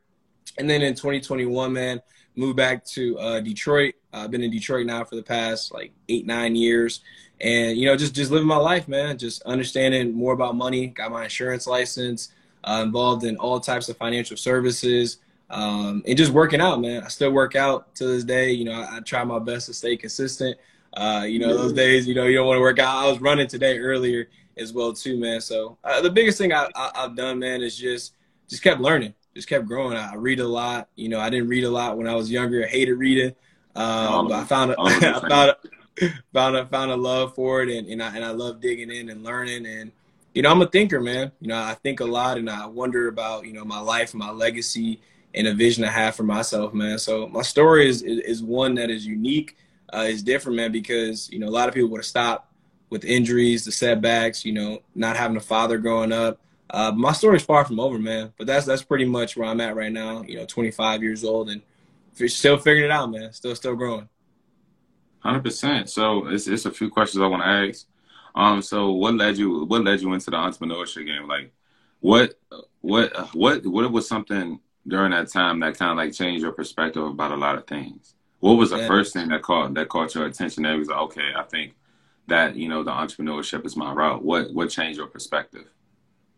And 0.58 0.68
then 0.68 0.82
in 0.82 0.94
2021, 0.94 1.72
man, 1.72 2.02
moved 2.36 2.56
back 2.56 2.84
to 2.86 3.18
uh, 3.18 3.40
Detroit. 3.40 3.94
I've 4.12 4.30
been 4.30 4.42
in 4.42 4.50
Detroit 4.50 4.86
now 4.86 5.04
for 5.04 5.16
the 5.16 5.22
past 5.22 5.72
like 5.72 5.92
eight, 6.08 6.26
nine 6.26 6.54
years. 6.54 7.00
And, 7.40 7.76
you 7.76 7.86
know, 7.86 7.96
just, 7.96 8.14
just 8.14 8.30
living 8.30 8.46
my 8.46 8.56
life, 8.56 8.86
man. 8.86 9.18
Just 9.18 9.42
understanding 9.42 10.14
more 10.14 10.32
about 10.32 10.54
money. 10.54 10.88
Got 10.88 11.10
my 11.10 11.24
insurance 11.24 11.66
license, 11.66 12.32
uh, 12.64 12.82
involved 12.84 13.24
in 13.24 13.36
all 13.36 13.58
types 13.58 13.88
of 13.88 13.96
financial 13.96 14.36
services, 14.36 15.18
um, 15.52 16.02
and 16.06 16.18
just 16.18 16.32
working 16.32 16.60
out, 16.60 16.80
man. 16.80 17.04
I 17.04 17.08
still 17.08 17.30
work 17.30 17.54
out 17.54 17.94
to 17.96 18.06
this 18.06 18.24
day. 18.24 18.50
You 18.50 18.64
know, 18.64 18.72
I, 18.72 18.96
I 18.96 19.00
try 19.00 19.22
my 19.22 19.38
best 19.38 19.66
to 19.66 19.74
stay 19.74 19.96
consistent. 19.96 20.58
Uh, 20.94 21.24
you 21.26 21.38
know, 21.38 21.56
those 21.56 21.72
days, 21.72 22.08
you 22.08 22.14
know, 22.14 22.24
you 22.24 22.36
don't 22.36 22.46
want 22.46 22.56
to 22.56 22.60
work 22.60 22.78
out. 22.80 23.04
I 23.04 23.10
was 23.10 23.20
running 23.20 23.46
today 23.46 23.78
earlier 23.78 24.28
as 24.56 24.72
well, 24.72 24.92
too, 24.92 25.16
man. 25.16 25.40
So 25.40 25.78
uh, 25.84 26.00
the 26.00 26.10
biggest 26.10 26.36
thing 26.36 26.52
I, 26.52 26.68
I, 26.74 26.90
I've 26.96 27.14
done, 27.14 27.38
man, 27.38 27.62
is 27.62 27.76
just 27.76 28.14
just 28.48 28.62
kept 28.62 28.80
learning 28.80 29.14
just 29.34 29.48
kept 29.48 29.66
growing. 29.66 29.96
I 29.96 30.14
read 30.14 30.40
a 30.40 30.46
lot. 30.46 30.88
You 30.94 31.08
know, 31.08 31.18
I 31.18 31.30
didn't 31.30 31.48
read 31.48 31.64
a 31.64 31.70
lot 31.70 31.96
when 31.96 32.06
I 32.06 32.14
was 32.14 32.30
younger. 32.30 32.64
I 32.64 32.68
hated 32.68 32.94
reading. 32.94 33.34
Um, 33.74 34.28
but 34.28 34.40
I 34.40 34.44
found 34.44 34.72
a, 34.72 34.76
I 34.80 35.28
found 35.28 35.50
a, 35.50 36.12
found 36.32 36.56
a, 36.56 36.66
found 36.66 36.90
a 36.90 36.96
love 36.96 37.34
for 37.34 37.62
it, 37.62 37.70
and, 37.70 37.88
and 37.88 38.02
I 38.02 38.14
and 38.14 38.24
I 38.24 38.30
love 38.30 38.60
digging 38.60 38.90
in 38.90 39.08
and 39.08 39.24
learning. 39.24 39.66
And 39.66 39.92
you 40.34 40.42
know, 40.42 40.50
I'm 40.50 40.62
a 40.62 40.66
thinker, 40.66 41.00
man. 41.00 41.32
You 41.40 41.48
know, 41.48 41.56
I 41.56 41.74
think 41.74 42.00
a 42.00 42.04
lot, 42.04 42.38
and 42.38 42.50
I 42.50 42.66
wonder 42.66 43.08
about 43.08 43.46
you 43.46 43.52
know 43.52 43.64
my 43.64 43.80
life, 43.80 44.14
my 44.14 44.30
legacy, 44.30 45.00
and 45.34 45.46
a 45.46 45.54
vision 45.54 45.84
I 45.84 45.90
have 45.90 46.14
for 46.14 46.24
myself, 46.24 46.74
man. 46.74 46.98
So 46.98 47.28
my 47.28 47.42
story 47.42 47.88
is 47.88 48.02
is 48.02 48.42
one 48.42 48.74
that 48.76 48.90
is 48.90 49.06
unique. 49.06 49.56
Uh, 49.92 50.06
is 50.08 50.22
different, 50.22 50.56
man, 50.56 50.72
because 50.72 51.30
you 51.30 51.38
know 51.38 51.48
a 51.48 51.50
lot 51.50 51.68
of 51.68 51.74
people 51.74 51.90
would 51.90 51.98
have 51.98 52.06
stopped 52.06 52.52
with 52.88 53.04
injuries, 53.04 53.64
the 53.64 53.72
setbacks, 53.72 54.44
you 54.44 54.52
know, 54.52 54.82
not 54.94 55.16
having 55.16 55.36
a 55.36 55.40
father 55.40 55.78
growing 55.78 56.12
up. 56.12 56.38
Uh, 56.68 56.92
my 56.92 57.10
is 57.10 57.42
far 57.42 57.64
from 57.64 57.78
over, 57.78 57.98
man. 57.98 58.32
But 58.38 58.46
that's 58.46 58.66
that's 58.66 58.82
pretty 58.82 59.04
much 59.04 59.36
where 59.36 59.48
I'm 59.48 59.60
at 59.60 59.76
right 59.76 59.92
now. 59.92 60.22
You 60.22 60.36
know, 60.36 60.46
25 60.46 61.02
years 61.02 61.24
old 61.24 61.50
and 61.50 61.62
still 62.26 62.56
figuring 62.56 62.84
it 62.84 62.90
out, 62.90 63.10
man. 63.10 63.32
Still 63.32 63.54
still 63.54 63.74
growing. 63.74 64.08
Hundred 65.20 65.44
percent. 65.44 65.90
So 65.90 66.26
it's 66.28 66.48
it's 66.48 66.66
a 66.66 66.70
few 66.70 66.90
questions 66.90 67.22
I 67.22 67.26
want 67.26 67.42
to 67.42 67.48
ask. 67.48 67.86
Um, 68.34 68.62
so 68.62 68.92
what 68.92 69.14
led 69.14 69.36
you 69.36 69.64
what 69.64 69.84
led 69.84 70.00
you 70.00 70.12
into 70.12 70.30
the 70.30 70.36
entrepreneurship 70.36 71.06
game? 71.06 71.28
Like, 71.28 71.52
what 72.00 72.38
what 72.80 73.34
what 73.34 73.66
what 73.66 73.92
was 73.92 74.08
something 74.08 74.60
during 74.86 75.12
that 75.12 75.28
time 75.28 75.60
that 75.60 75.78
kind 75.78 75.92
of 75.92 75.96
like 75.96 76.12
changed 76.12 76.42
your 76.42 76.52
perspective 76.52 77.04
about 77.04 77.32
a 77.32 77.36
lot 77.36 77.56
of 77.56 77.66
things? 77.66 78.14
What 78.40 78.54
was 78.54 78.70
the 78.70 78.78
yeah. 78.78 78.86
first 78.88 79.12
thing 79.12 79.28
that 79.28 79.42
caught 79.42 79.74
that 79.74 79.88
caught 79.88 80.14
your 80.14 80.26
attention? 80.26 80.64
That 80.64 80.78
was 80.78 80.88
like, 80.88 80.98
okay, 80.98 81.32
I 81.36 81.42
think 81.44 81.74
that 82.26 82.56
you 82.56 82.68
know 82.68 82.82
the 82.82 82.90
entrepreneurship 82.90 83.64
is 83.64 83.76
my 83.76 83.92
route. 83.92 84.24
What 84.24 84.52
what 84.52 84.70
changed 84.70 84.98
your 84.98 85.06
perspective? 85.06 85.66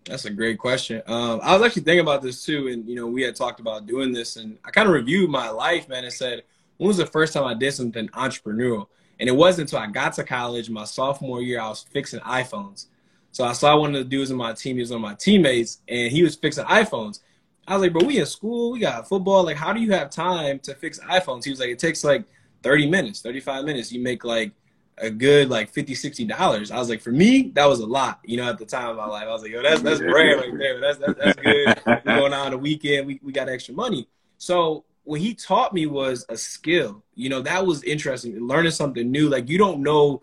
That's 0.05 0.27
a 0.27 0.31
great 0.31 0.59
question. 0.59 1.03
Um, 1.07 1.41
I 1.43 1.55
was 1.55 1.63
actually 1.63 1.83
thinking 1.83 2.01
about 2.01 2.21
this 2.21 2.45
too, 2.45 2.69
and 2.69 2.87
you 2.87 2.95
know, 2.95 3.07
we 3.07 3.23
had 3.23 3.35
talked 3.35 3.61
about 3.61 3.87
doing 3.87 4.13
this, 4.13 4.37
and 4.37 4.59
I 4.65 4.71
kind 4.71 4.87
of 4.87 4.93
reviewed 4.93 5.31
my 5.31 5.49
life, 5.49 5.89
man, 5.89 6.05
and 6.05 6.13
said, 6.13 6.43
when 6.77 6.89
was 6.89 6.99
the 6.99 7.07
first 7.07 7.33
time 7.33 7.45
I 7.45 7.55
did 7.55 7.73
something 7.73 8.09
entrepreneurial? 8.09 8.89
And 9.19 9.29
it 9.29 9.33
wasn't 9.33 9.71
until 9.71 9.79
I 9.79 9.91
got 9.91 10.13
to 10.15 10.25
college, 10.25 10.69
my 10.69 10.85
sophomore 10.85 11.41
year, 11.41 11.61
I 11.61 11.69
was 11.69 11.83
fixing 11.83 12.21
iPhones. 12.21 12.87
So 13.33 13.45
I 13.45 13.53
saw 13.53 13.79
one 13.79 13.95
of 13.95 14.05
the 14.05 14.09
dudes 14.09 14.31
in 14.31 14.37
my 14.37 14.53
team, 14.53 14.77
he 14.77 14.83
was 14.83 14.91
one 14.91 14.99
of 14.99 15.03
my 15.03 15.15
teammates, 15.15 15.79
and 15.89 16.13
he 16.13 16.23
was 16.23 16.37
fixing 16.37 16.65
iPhones. 16.65 17.21
I 17.67 17.75
was 17.75 17.83
like, 17.83 17.93
bro, 17.93 18.05
we 18.05 18.19
in 18.19 18.27
school, 18.27 18.73
we 18.73 18.81
got 18.81 19.09
football. 19.09 19.45
Like, 19.45 19.57
how 19.57 19.73
do 19.73 19.81
you 19.81 19.93
have 19.93 20.11
time 20.11 20.59
to 20.61 20.75
fix 20.75 20.99
iPhones? 21.01 21.45
He 21.45 21.51
was 21.51 21.61
like, 21.61 21.71
it 21.71 21.79
takes 21.79 22.05
like 22.05 22.25
30 22.63 22.91
minutes, 22.91 23.21
35 23.21 23.65
minutes. 23.65 23.93
You 23.93 24.03
make 24.03 24.25
like 24.25 24.53
a 24.99 25.11
good 25.11 25.49
like 25.51 25.71
50 25.71 25.95
60 25.95 26.25
dollars. 26.27 26.71
I 26.71 26.79
was 26.79 26.89
like 26.89 27.01
for 27.01 27.11
me 27.11 27.51
that 27.55 27.67
was 27.67 27.81
a 27.81 27.87
lot 27.87 28.21
you 28.25 28.37
know 28.37 28.49
at 28.49 28.59
the 28.59 28.65
time 28.65 28.91
of 28.91 28.97
my 28.97 29.07
life. 29.07 29.27
I 29.27 29.33
was 29.33 29.43
like 29.43 29.51
yo 29.51 29.63
that's 29.63 29.83
that's 29.83 30.01
brand 30.01 30.41
right 30.41 30.59
there. 30.59 30.81
That's 30.81 30.99
that's, 30.99 31.19
that's 31.19 31.41
good. 31.41 31.83
We're 31.87 32.21
going 32.21 32.33
on 32.33 32.53
the 32.53 32.59
weekend 32.59 33.07
we, 33.07 33.21
we 33.23 33.33
got 33.33 33.49
extra 33.49 33.75
money. 33.75 34.09
So 34.39 34.85
what 35.03 35.21
he 35.21 35.35
taught 35.35 35.73
me 35.75 35.87
was 35.87 36.25
a 36.29 36.37
skill. 36.37 37.03
You 37.15 37.29
know 37.29 37.43
that 37.43 37.67
was 37.67 37.83
interesting 37.83 38.39
learning 38.47 38.73
something 38.73 39.11
new. 39.11 39.29
Like 39.29 39.49
you 39.49 39.59
don't 39.59 39.83
know 39.83 40.23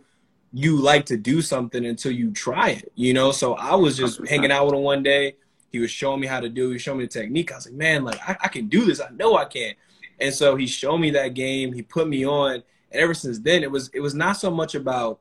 you 0.53 0.77
like 0.77 1.05
to 1.05 1.17
do 1.17 1.41
something 1.41 1.85
until 1.85 2.11
you 2.11 2.31
try 2.31 2.71
it 2.71 2.91
you 2.95 3.13
know? 3.13 3.31
So 3.31 3.53
i 3.53 3.73
was 3.73 3.95
just 3.95 4.27
hanging 4.27 4.51
out 4.51 4.65
with 4.65 4.75
him 4.75 4.81
one 4.81 5.01
day 5.01 5.35
he 5.71 5.79
was 5.79 5.91
showing 5.91 6.19
me 6.19 6.27
how 6.27 6.39
to 6.39 6.49
do 6.49 6.71
he 6.71 6.77
showing 6.77 6.99
me 6.99 7.05
the 7.05 7.09
technique 7.09 7.51
i 7.51 7.55
was 7.55 7.65
like 7.65 7.75
man 7.75 8.03
like 8.03 8.19
I, 8.27 8.37
I 8.41 8.47
can 8.47 8.67
do 8.67 8.85
this 8.85 9.01
i 9.01 9.09
know 9.09 9.37
i 9.37 9.45
can 9.45 9.73
and 10.19 10.33
so 10.33 10.55
he 10.55 10.67
showed 10.67 10.99
me 10.99 11.11
that 11.11 11.33
game 11.33 11.73
he 11.73 11.81
put 11.81 12.07
me 12.07 12.25
on 12.25 12.63
and 12.91 13.01
ever 13.01 13.13
since 13.13 13.39
then, 13.39 13.63
it 13.63 13.71
was 13.71 13.89
it 13.89 14.01
was 14.01 14.13
not 14.13 14.33
so 14.33 14.51
much 14.51 14.75
about 14.75 15.19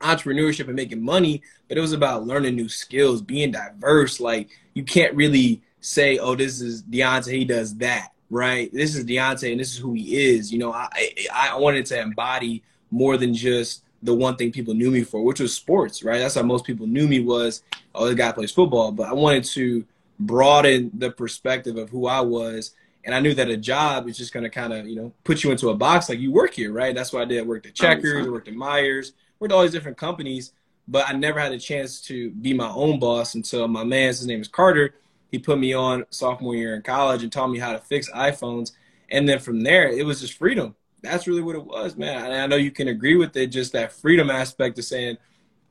entrepreneurship 0.00 0.66
and 0.66 0.76
making 0.76 1.02
money, 1.02 1.42
but 1.68 1.78
it 1.78 1.80
was 1.80 1.92
about 1.92 2.26
learning 2.26 2.54
new 2.54 2.68
skills, 2.68 3.22
being 3.22 3.50
diverse. 3.50 4.20
Like 4.20 4.50
you 4.74 4.84
can't 4.84 5.14
really 5.14 5.62
say, 5.80 6.18
"Oh, 6.18 6.34
this 6.34 6.60
is 6.60 6.82
Deiontae, 6.82 7.32
he 7.32 7.44
does 7.44 7.76
that." 7.76 8.12
Right? 8.30 8.70
This 8.72 8.94
is 8.94 9.06
Deiontae, 9.06 9.52
and 9.52 9.60
this 9.60 9.72
is 9.72 9.78
who 9.78 9.94
he 9.94 10.16
is. 10.16 10.52
You 10.52 10.58
know, 10.58 10.72
I 10.72 10.88
I 11.32 11.56
wanted 11.56 11.86
to 11.86 12.00
embody 12.00 12.62
more 12.90 13.16
than 13.16 13.34
just 13.34 13.84
the 14.02 14.14
one 14.14 14.36
thing 14.36 14.52
people 14.52 14.74
knew 14.74 14.90
me 14.90 15.02
for, 15.02 15.24
which 15.24 15.40
was 15.40 15.54
sports. 15.54 16.02
Right? 16.02 16.18
That's 16.18 16.34
how 16.34 16.42
most 16.42 16.64
people 16.64 16.86
knew 16.86 17.08
me 17.08 17.20
was, 17.20 17.62
"Oh, 17.94 18.06
the 18.06 18.14
guy 18.14 18.32
plays 18.32 18.52
football." 18.52 18.92
But 18.92 19.08
I 19.08 19.12
wanted 19.12 19.44
to 19.44 19.84
broaden 20.18 20.90
the 20.94 21.10
perspective 21.10 21.76
of 21.76 21.90
who 21.90 22.06
I 22.06 22.20
was. 22.20 22.72
And 23.04 23.14
I 23.14 23.20
knew 23.20 23.32
that 23.34 23.48
a 23.48 23.56
job 23.56 24.08
is 24.08 24.18
just 24.18 24.32
going 24.32 24.44
to 24.44 24.50
kind 24.50 24.72
of, 24.72 24.86
you 24.86 24.96
know, 24.96 25.12
put 25.24 25.42
you 25.42 25.50
into 25.50 25.70
a 25.70 25.74
box 25.74 26.08
like 26.08 26.18
you 26.18 26.32
work 26.32 26.52
here, 26.52 26.72
right? 26.72 26.94
That's 26.94 27.12
what 27.12 27.22
I 27.22 27.24
did. 27.24 27.38
I 27.38 27.42
worked 27.42 27.66
at 27.66 27.74
Checkers, 27.74 28.26
I 28.26 28.28
worked 28.28 28.48
at 28.48 28.54
Meijer's, 28.54 29.12
worked 29.38 29.52
at 29.52 29.56
all 29.56 29.62
these 29.62 29.72
different 29.72 29.96
companies, 29.96 30.52
but 30.88 31.08
I 31.08 31.12
never 31.12 31.38
had 31.40 31.52
a 31.52 31.58
chance 31.58 32.00
to 32.02 32.30
be 32.30 32.52
my 32.52 32.68
own 32.68 32.98
boss 32.98 33.34
until 33.34 33.66
my 33.68 33.84
man, 33.84 34.08
his 34.08 34.26
name 34.26 34.40
is 34.40 34.48
Carter, 34.48 34.94
he 35.30 35.38
put 35.38 35.58
me 35.58 35.72
on 35.72 36.04
sophomore 36.10 36.54
year 36.54 36.74
in 36.74 36.82
college 36.82 37.22
and 37.22 37.30
taught 37.30 37.48
me 37.48 37.58
how 37.58 37.72
to 37.72 37.78
fix 37.78 38.10
iPhones. 38.10 38.72
And 39.10 39.28
then 39.28 39.38
from 39.38 39.62
there, 39.62 39.88
it 39.88 40.04
was 40.04 40.20
just 40.20 40.34
freedom. 40.34 40.74
That's 41.02 41.26
really 41.26 41.42
what 41.42 41.56
it 41.56 41.64
was, 41.64 41.96
man. 41.96 42.24
And 42.26 42.34
I 42.34 42.46
know 42.46 42.56
you 42.56 42.70
can 42.70 42.88
agree 42.88 43.16
with 43.16 43.36
it, 43.36 43.48
just 43.48 43.72
that 43.72 43.92
freedom 43.92 44.30
aspect 44.30 44.78
of 44.78 44.84
saying, 44.84 45.18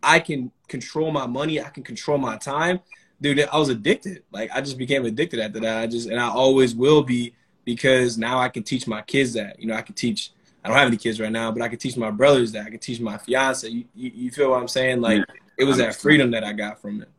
I 0.02 0.20
can 0.20 0.52
control 0.68 1.12
my 1.12 1.26
money, 1.28 1.62
I 1.62 1.70
can 1.70 1.84
control 1.84 2.18
my 2.18 2.38
time. 2.38 2.80
Dude, 3.20 3.40
I 3.40 3.58
was 3.58 3.70
addicted. 3.70 4.24
Like 4.32 4.52
I 4.54 4.62
just 4.62 4.78
became 4.78 5.06
addicted 5.06 5.40
after 5.40 5.60
that. 5.62 5.82
I 5.82 5.88
just 5.88 6.08
and 6.08 6.20
I 6.20 6.30
always 6.30 6.76
will 6.76 7.02
be 7.02 7.34
because 7.66 8.18
now 8.18 8.40
I 8.40 8.50
can 8.50 8.64
teach 8.64 8.88
my 8.88 9.02
kids 9.02 9.34
that. 9.34 9.60
You 9.60 9.68
know, 9.68 9.74
I 9.74 9.82
can 9.82 9.96
teach 9.96 10.32
I 10.64 10.70
don't 10.70 10.78
have 10.78 10.88
any 10.88 10.98
kids 10.98 11.20
right 11.20 11.32
now, 11.32 11.52
but 11.52 11.62
I 11.62 11.68
can 11.68 11.80
teach 11.80 11.98
my 11.98 12.12
brothers 12.12 12.52
that. 12.52 12.68
I 12.68 12.70
can 12.70 12.80
teach 12.80 13.00
my 13.00 13.18
fiance. 13.18 13.68
You, 13.68 13.86
you, 13.96 14.12
you 14.14 14.32
feel 14.32 14.52
what 14.52 14.62
I'm 14.62 14.68
saying? 14.68 15.02
Like 15.02 15.20
yeah, 15.20 15.36
it 15.58 15.64
was 15.64 15.78
that 15.78 15.96
freedom 15.96 16.32
that 16.32 16.44
I 16.44 16.54
got 16.54 16.80
from 16.80 17.02
it. 17.02 17.10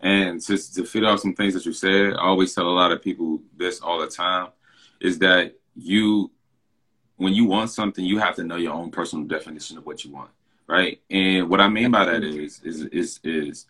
And 0.00 0.44
just 0.44 0.74
to 0.74 0.84
fit 0.84 1.02
off 1.02 1.20
some 1.20 1.34
things 1.34 1.54
that 1.54 1.64
you 1.64 1.72
said, 1.72 2.12
I 2.12 2.24
always 2.24 2.54
tell 2.54 2.68
a 2.68 2.70
lot 2.70 2.92
of 2.92 3.00
people 3.00 3.40
this 3.56 3.80
all 3.80 3.98
the 3.98 4.06
time, 4.06 4.48
is 5.00 5.18
that 5.20 5.54
you, 5.74 6.30
when 7.16 7.34
you 7.34 7.44
want 7.44 7.70
something, 7.70 8.04
you 8.04 8.18
have 8.18 8.36
to 8.36 8.44
know 8.44 8.56
your 8.56 8.72
own 8.72 8.90
personal 8.90 9.24
definition 9.24 9.78
of 9.78 9.86
what 9.86 10.04
you 10.04 10.12
want, 10.12 10.30
right? 10.66 11.00
And 11.10 11.48
what 11.48 11.60
I 11.60 11.68
mean 11.68 11.90
by 11.90 12.04
that 12.04 12.24
is, 12.24 12.60
is, 12.64 12.82
is, 12.86 13.20
is 13.22 13.66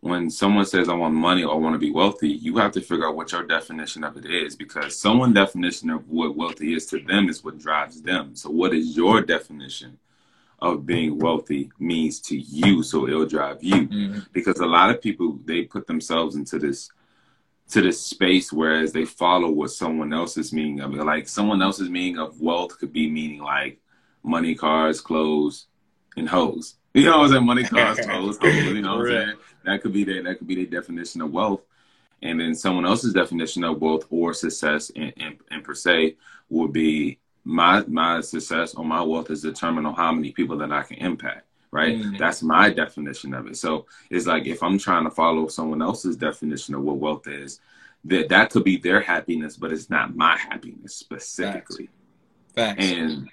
when 0.00 0.30
someone 0.30 0.64
says 0.64 0.88
I 0.88 0.94
want 0.94 1.14
money 1.14 1.44
or 1.44 1.54
I 1.54 1.58
want 1.58 1.74
to 1.74 1.78
be 1.78 1.90
wealthy, 1.90 2.30
you 2.30 2.56
have 2.56 2.72
to 2.72 2.80
figure 2.80 3.06
out 3.06 3.16
what 3.16 3.32
your 3.32 3.42
definition 3.42 4.02
of 4.02 4.16
it 4.16 4.24
is 4.24 4.56
because 4.56 4.96
someone's 4.96 5.34
definition 5.34 5.90
of 5.90 6.08
what 6.08 6.36
wealthy 6.36 6.74
is 6.74 6.86
to 6.86 7.00
them 7.00 7.28
is 7.28 7.44
what 7.44 7.58
drives 7.58 8.00
them. 8.00 8.34
So 8.34 8.50
what 8.50 8.72
is 8.72 8.96
your 8.96 9.20
definition 9.20 9.98
of 10.58 10.86
being 10.86 11.18
wealthy 11.18 11.70
means 11.78 12.18
to 12.20 12.36
you? 12.38 12.82
So 12.82 13.06
it'll 13.06 13.26
drive 13.26 13.62
you. 13.62 13.88
Mm-hmm. 13.88 14.18
Because 14.32 14.58
a 14.60 14.66
lot 14.66 14.88
of 14.88 15.02
people 15.02 15.38
they 15.44 15.62
put 15.62 15.86
themselves 15.86 16.34
into 16.34 16.58
this 16.58 16.90
to 17.70 17.80
this 17.80 18.00
space 18.00 18.52
whereas 18.52 18.92
they 18.92 19.04
follow 19.04 19.50
what 19.50 19.70
someone 19.70 20.12
else's 20.12 20.52
meaning 20.52 20.80
of 20.80 20.94
it. 20.94 21.04
Like 21.04 21.28
someone 21.28 21.62
else's 21.62 21.88
meaning 21.88 22.18
of 22.18 22.40
wealth 22.40 22.78
could 22.78 22.92
be 22.92 23.08
meaning 23.08 23.40
like 23.40 23.78
money, 24.22 24.54
cars, 24.54 25.00
clothes, 25.00 25.66
and 26.16 26.28
hoes. 26.28 26.76
You 26.92 27.04
know 27.04 27.18
what 27.18 27.26
I'm 27.26 27.30
saying? 27.30 27.46
Money, 27.46 27.62
cars, 27.62 28.00
clothes, 28.04 28.36
hoes, 28.38 28.52
you 28.52 28.82
know 28.82 28.96
what 28.96 29.12
I'm 29.12 29.26
saying? 29.26 29.36
That 29.64 29.80
could 29.80 29.92
be 29.92 30.02
their 30.02 30.24
that 30.24 30.38
could 30.38 30.48
be 30.48 30.56
their 30.56 30.80
definition 30.80 31.20
of 31.20 31.30
wealth, 31.30 31.60
and 32.20 32.40
then 32.40 32.52
someone 32.52 32.84
else's 32.84 33.12
definition 33.12 33.62
of 33.62 33.80
wealth 33.80 34.06
or 34.10 34.34
success, 34.34 34.90
in, 34.90 35.10
in, 35.10 35.38
in 35.52 35.62
per 35.62 35.76
se, 35.76 36.16
would 36.48 36.72
be 36.72 37.20
my 37.44 37.84
my 37.86 38.20
success 38.22 38.74
or 38.74 38.84
my 38.84 39.02
wealth 39.02 39.30
is 39.30 39.40
determined 39.40 39.86
on 39.86 39.94
how 39.94 40.10
many 40.10 40.32
people 40.32 40.58
that 40.58 40.72
I 40.72 40.82
can 40.82 40.96
impact. 40.96 41.46
Right, 41.72 41.98
mm-hmm. 41.98 42.16
that's 42.16 42.42
my 42.42 42.70
definition 42.70 43.32
of 43.32 43.46
it. 43.46 43.56
So 43.56 43.86
it's 44.10 44.26
like 44.26 44.46
if 44.46 44.60
I'm 44.60 44.76
trying 44.76 45.04
to 45.04 45.10
follow 45.10 45.46
someone 45.46 45.82
else's 45.82 46.16
definition 46.16 46.74
of 46.74 46.82
what 46.82 46.96
wealth 46.96 47.28
is, 47.28 47.60
that 48.06 48.28
that 48.30 48.50
could 48.50 48.64
be 48.64 48.76
their 48.76 49.00
happiness, 49.00 49.56
but 49.56 49.72
it's 49.72 49.88
not 49.88 50.16
my 50.16 50.36
happiness 50.36 50.96
specifically. 50.96 51.88
Facts. 52.56 52.76
Facts. 52.76 52.84
And 52.84 53.28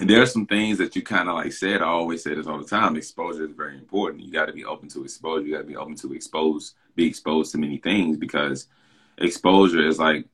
and 0.00 0.08
there 0.08 0.22
are 0.22 0.26
some 0.26 0.46
things 0.46 0.78
that 0.78 0.96
you 0.96 1.02
kind 1.02 1.28
of 1.28 1.34
like 1.34 1.52
said. 1.52 1.82
I 1.82 1.86
always 1.86 2.22
say 2.22 2.34
this 2.34 2.46
all 2.46 2.56
the 2.56 2.64
time. 2.64 2.96
Exposure 2.96 3.44
is 3.44 3.52
very 3.54 3.76
important. 3.76 4.24
You 4.24 4.32
got 4.32 4.46
to 4.46 4.52
be 4.52 4.64
open 4.64 4.88
to 4.90 5.04
exposure. 5.04 5.46
You 5.46 5.52
got 5.52 5.60
to 5.60 5.66
be 5.66 5.76
open 5.76 5.94
to 5.96 6.14
expose, 6.14 6.74
be 6.96 7.06
exposed 7.06 7.52
to 7.52 7.58
many 7.58 7.76
things 7.76 8.16
because 8.16 8.66
exposure 9.18 9.86
is 9.86 9.98
like 9.98 10.24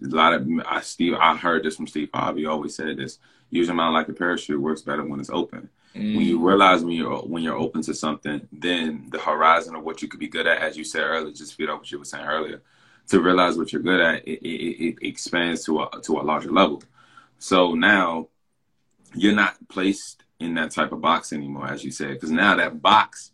a 0.00 0.06
lot 0.06 0.32
of 0.32 0.48
I 0.64 0.80
Steve. 0.80 1.14
I 1.14 1.36
heard 1.36 1.64
this 1.64 1.74
from 1.74 1.88
Steve 1.88 2.10
Harvey. 2.14 2.46
Always 2.46 2.76
said 2.76 2.98
this. 2.98 3.18
Use 3.50 3.66
your 3.66 3.74
mind 3.74 3.94
like 3.94 4.08
a 4.08 4.12
parachute 4.12 4.60
works 4.60 4.82
better 4.82 5.04
when 5.04 5.18
it's 5.18 5.30
open. 5.30 5.70
Mm. 5.96 6.16
When 6.16 6.26
you 6.26 6.38
mm. 6.38 6.46
realize 6.46 6.84
when 6.84 6.94
you're 6.94 7.18
when 7.18 7.42
you're 7.42 7.56
open 7.56 7.82
to 7.82 7.94
something, 7.94 8.46
then 8.52 9.06
the 9.10 9.18
horizon 9.18 9.74
of 9.74 9.84
what 9.84 10.02
you 10.02 10.08
could 10.08 10.20
be 10.20 10.28
good 10.28 10.46
at, 10.46 10.58
as 10.58 10.76
you 10.76 10.84
said 10.84 11.02
earlier, 11.02 11.32
just 11.32 11.54
feed 11.54 11.68
off 11.68 11.80
what 11.80 11.90
you 11.90 11.98
were 11.98 12.04
saying 12.04 12.26
earlier, 12.26 12.62
to 13.08 13.20
realize 13.20 13.56
what 13.56 13.72
you're 13.72 13.82
good 13.82 14.00
at, 14.00 14.26
it, 14.26 14.40
it, 14.46 14.84
it 14.84 14.96
expands 15.00 15.64
to 15.64 15.82
a 15.82 15.90
to 16.02 16.18
a 16.18 16.22
larger 16.22 16.52
level. 16.52 16.82
So 17.38 17.74
now 17.74 18.28
you're 19.14 19.34
not 19.34 19.56
placed 19.68 20.22
in 20.38 20.54
that 20.54 20.70
type 20.70 20.92
of 20.92 21.00
box 21.00 21.32
anymore, 21.32 21.66
as 21.66 21.84
you 21.84 21.90
said, 21.90 22.10
because 22.14 22.30
now 22.30 22.54
that 22.56 22.82
box 22.82 23.32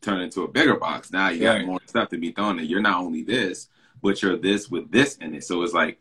turned 0.00 0.22
into 0.22 0.42
a 0.42 0.48
bigger 0.48 0.76
box. 0.76 1.12
Now 1.12 1.28
you 1.28 1.40
got 1.40 1.64
more 1.64 1.80
stuff 1.86 2.08
to 2.10 2.18
be 2.18 2.32
thrown 2.32 2.58
in. 2.58 2.66
You're 2.66 2.80
not 2.80 3.00
only 3.00 3.22
this, 3.22 3.68
but 4.02 4.22
you're 4.22 4.36
this 4.36 4.70
with 4.70 4.90
this 4.90 5.16
in 5.16 5.34
it. 5.34 5.44
So 5.44 5.62
it's 5.62 5.74
like, 5.74 5.98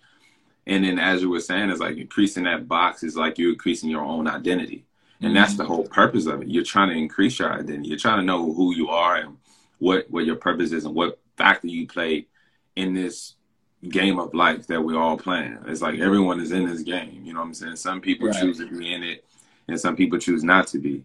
and 0.65 0.83
then 0.83 0.99
as 0.99 1.21
you 1.21 1.29
were 1.29 1.39
saying, 1.39 1.69
it's 1.69 1.79
like 1.79 1.97
increasing 1.97 2.43
that 2.43 2.67
box 2.67 3.03
is 3.03 3.15
like 3.15 3.37
you're 3.37 3.53
increasing 3.53 3.89
your 3.89 4.03
own 4.03 4.27
identity. 4.27 4.85
And 5.21 5.36
that's 5.36 5.55
the 5.55 5.65
whole 5.65 5.88
purpose 5.88 6.27
of 6.27 6.41
it. 6.41 6.47
You're 6.47 6.63
trying 6.63 6.89
to 6.89 6.95
increase 6.95 7.39
your 7.39 7.51
identity. 7.51 7.89
You're 7.89 7.97
trying 7.97 8.19
to 8.19 8.25
know 8.25 8.53
who 8.53 8.75
you 8.75 8.89
are 8.89 9.15
and 9.15 9.38
what 9.79 10.09
what 10.09 10.25
your 10.25 10.36
purpose 10.36 10.71
is 10.71 10.86
and 10.86 10.93
what 10.93 11.19
factor 11.38 11.67
you 11.67 11.88
play 11.88 12.27
in 12.75 12.93
this 12.93 13.36
game 13.89 14.19
of 14.19 14.33
life 14.33 14.67
that 14.67 14.81
we're 14.81 15.00
all 15.00 15.17
playing. 15.17 15.57
It's 15.67 15.81
like 15.81 16.00
everyone 16.00 16.39
is 16.39 16.51
in 16.51 16.67
this 16.67 16.81
game. 16.81 17.21
You 17.24 17.33
know 17.33 17.39
what 17.39 17.47
I'm 17.47 17.53
saying? 17.53 17.75
Some 17.77 18.01
people 18.01 18.27
right. 18.27 18.39
choose 18.39 18.57
to 18.59 18.67
be 18.67 18.93
in 18.93 19.03
it, 19.03 19.25
and 19.67 19.79
some 19.79 19.95
people 19.95 20.19
choose 20.19 20.43
not 20.43 20.67
to 20.67 20.79
be. 20.79 21.03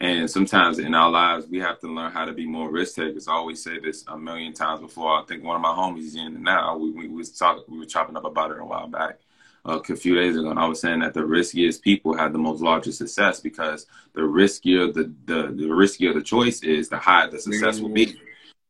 And 0.00 0.30
sometimes 0.30 0.78
in 0.78 0.94
our 0.94 1.10
lives, 1.10 1.46
we 1.46 1.58
have 1.58 1.78
to 1.80 1.86
learn 1.86 2.10
how 2.10 2.24
to 2.24 2.32
be 2.32 2.46
more 2.46 2.70
risk 2.70 2.96
takers. 2.96 3.28
I 3.28 3.32
always 3.32 3.62
say 3.62 3.78
this 3.78 4.04
a 4.08 4.16
million 4.16 4.54
times 4.54 4.80
before. 4.80 5.18
I 5.18 5.24
think 5.24 5.44
one 5.44 5.56
of 5.56 5.62
my 5.62 5.74
homies 5.74 6.06
is 6.06 6.16
in 6.16 6.36
it 6.36 6.40
now. 6.40 6.76
We, 6.78 6.90
we, 6.90 7.08
we 7.08 7.16
was 7.16 7.36
talking, 7.36 7.64
we 7.68 7.78
were 7.78 7.84
chopping 7.84 8.16
up 8.16 8.24
about 8.24 8.50
it 8.50 8.60
a 8.60 8.64
while 8.64 8.88
back, 8.88 9.18
a 9.64 9.96
few 9.96 10.14
days 10.14 10.36
ago, 10.36 10.50
and 10.50 10.58
I 10.58 10.66
was 10.66 10.80
saying 10.80 11.00
that 11.00 11.14
the 11.14 11.24
riskiest 11.24 11.82
people 11.82 12.16
have 12.16 12.32
the 12.32 12.38
most 12.38 12.62
largest 12.62 12.98
success 12.98 13.40
because 13.40 13.86
the 14.14 14.22
riskier 14.22 14.92
the 14.92 15.12
the, 15.26 15.48
the 15.52 15.64
riskier 15.64 16.14
the 16.14 16.22
choice 16.22 16.62
is, 16.62 16.88
the 16.88 16.98
higher 16.98 17.30
the 17.30 17.38
success 17.38 17.80
will 17.80 17.90
be. 17.90 18.18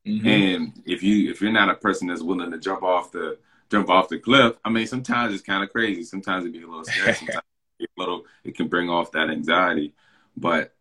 Mm-hmm. 0.06 0.26
And 0.26 0.82
if 0.86 1.02
you 1.02 1.30
if 1.30 1.40
you're 1.40 1.52
not 1.52 1.68
a 1.68 1.74
person 1.74 2.08
that's 2.08 2.22
willing 2.22 2.50
to 2.50 2.58
jump 2.58 2.82
off 2.82 3.12
the 3.12 3.38
jump 3.70 3.88
off 3.88 4.08
the 4.08 4.18
cliff, 4.18 4.56
I 4.64 4.70
mean, 4.70 4.86
sometimes 4.86 5.34
it's 5.34 5.42
kind 5.42 5.62
of 5.62 5.70
crazy. 5.70 6.02
Sometimes 6.02 6.46
it 6.46 6.52
be 6.52 6.62
a 6.62 6.66
little 6.66 6.84
scary. 6.84 7.14
Sometimes 7.14 7.44
a 7.80 7.86
little, 7.96 8.24
it 8.44 8.56
can 8.56 8.68
bring 8.68 8.90
off 8.90 9.12
that 9.12 9.30
anxiety. 9.30 9.94
But 10.36 10.74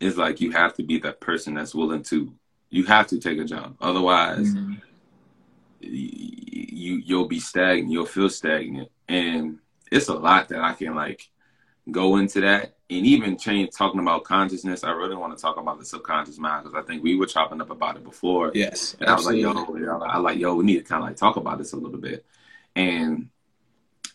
it's 0.00 0.16
like 0.16 0.40
you 0.40 0.52
have 0.52 0.74
to 0.74 0.82
be 0.82 0.98
that 1.00 1.20
person 1.20 1.54
that's 1.54 1.74
willing 1.74 2.02
to. 2.04 2.32
You 2.70 2.84
have 2.84 3.06
to 3.08 3.18
take 3.18 3.38
a 3.38 3.44
jump. 3.44 3.76
Otherwise, 3.80 4.54
mm-hmm. 4.54 4.74
you 5.80 7.02
you'll 7.04 7.28
be 7.28 7.40
stagnant. 7.40 7.90
You'll 7.90 8.06
feel 8.06 8.28
stagnant, 8.28 8.90
and 9.08 9.58
it's 9.90 10.08
a 10.08 10.14
lot 10.14 10.48
that 10.48 10.60
I 10.60 10.74
can 10.74 10.94
like 10.94 11.28
go 11.90 12.16
into 12.16 12.40
that 12.42 12.74
and 12.90 13.06
even 13.06 13.36
change 13.36 13.70
talking 13.76 14.00
about 14.00 14.24
consciousness. 14.24 14.84
I 14.84 14.90
really 14.90 15.16
want 15.16 15.36
to 15.36 15.40
talk 15.40 15.56
about 15.56 15.78
the 15.78 15.84
subconscious 15.84 16.38
mind 16.38 16.64
because 16.64 16.78
I 16.78 16.86
think 16.86 17.02
we 17.02 17.16
were 17.16 17.26
chopping 17.26 17.60
up 17.60 17.70
about 17.70 17.96
it 17.96 18.04
before. 18.04 18.50
Yes, 18.54 18.96
and 19.00 19.08
absolutely. 19.08 19.44
I 19.44 19.48
was 19.48 19.68
like, 19.68 19.82
yo, 19.82 19.98
I 20.00 20.18
like, 20.18 20.38
yo, 20.38 20.54
we 20.54 20.64
need 20.64 20.78
to 20.78 20.84
kind 20.84 21.02
of 21.02 21.08
like 21.08 21.16
talk 21.16 21.36
about 21.36 21.58
this 21.58 21.72
a 21.72 21.76
little 21.76 21.98
bit. 21.98 22.24
And 22.76 23.28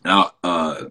now, 0.03 0.31
uh, 0.43 0.85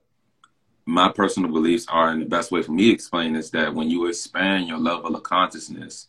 my 0.84 1.10
personal 1.10 1.50
beliefs 1.50 1.86
are, 1.88 2.10
and 2.10 2.22
the 2.22 2.26
best 2.26 2.50
way 2.50 2.62
for 2.62 2.72
me 2.72 2.88
to 2.88 2.92
explain 2.92 3.36
is 3.36 3.50
that 3.52 3.74
when 3.74 3.88
you 3.88 4.06
expand 4.06 4.66
your 4.66 4.78
level 4.78 5.14
of 5.14 5.22
consciousness, 5.22 6.08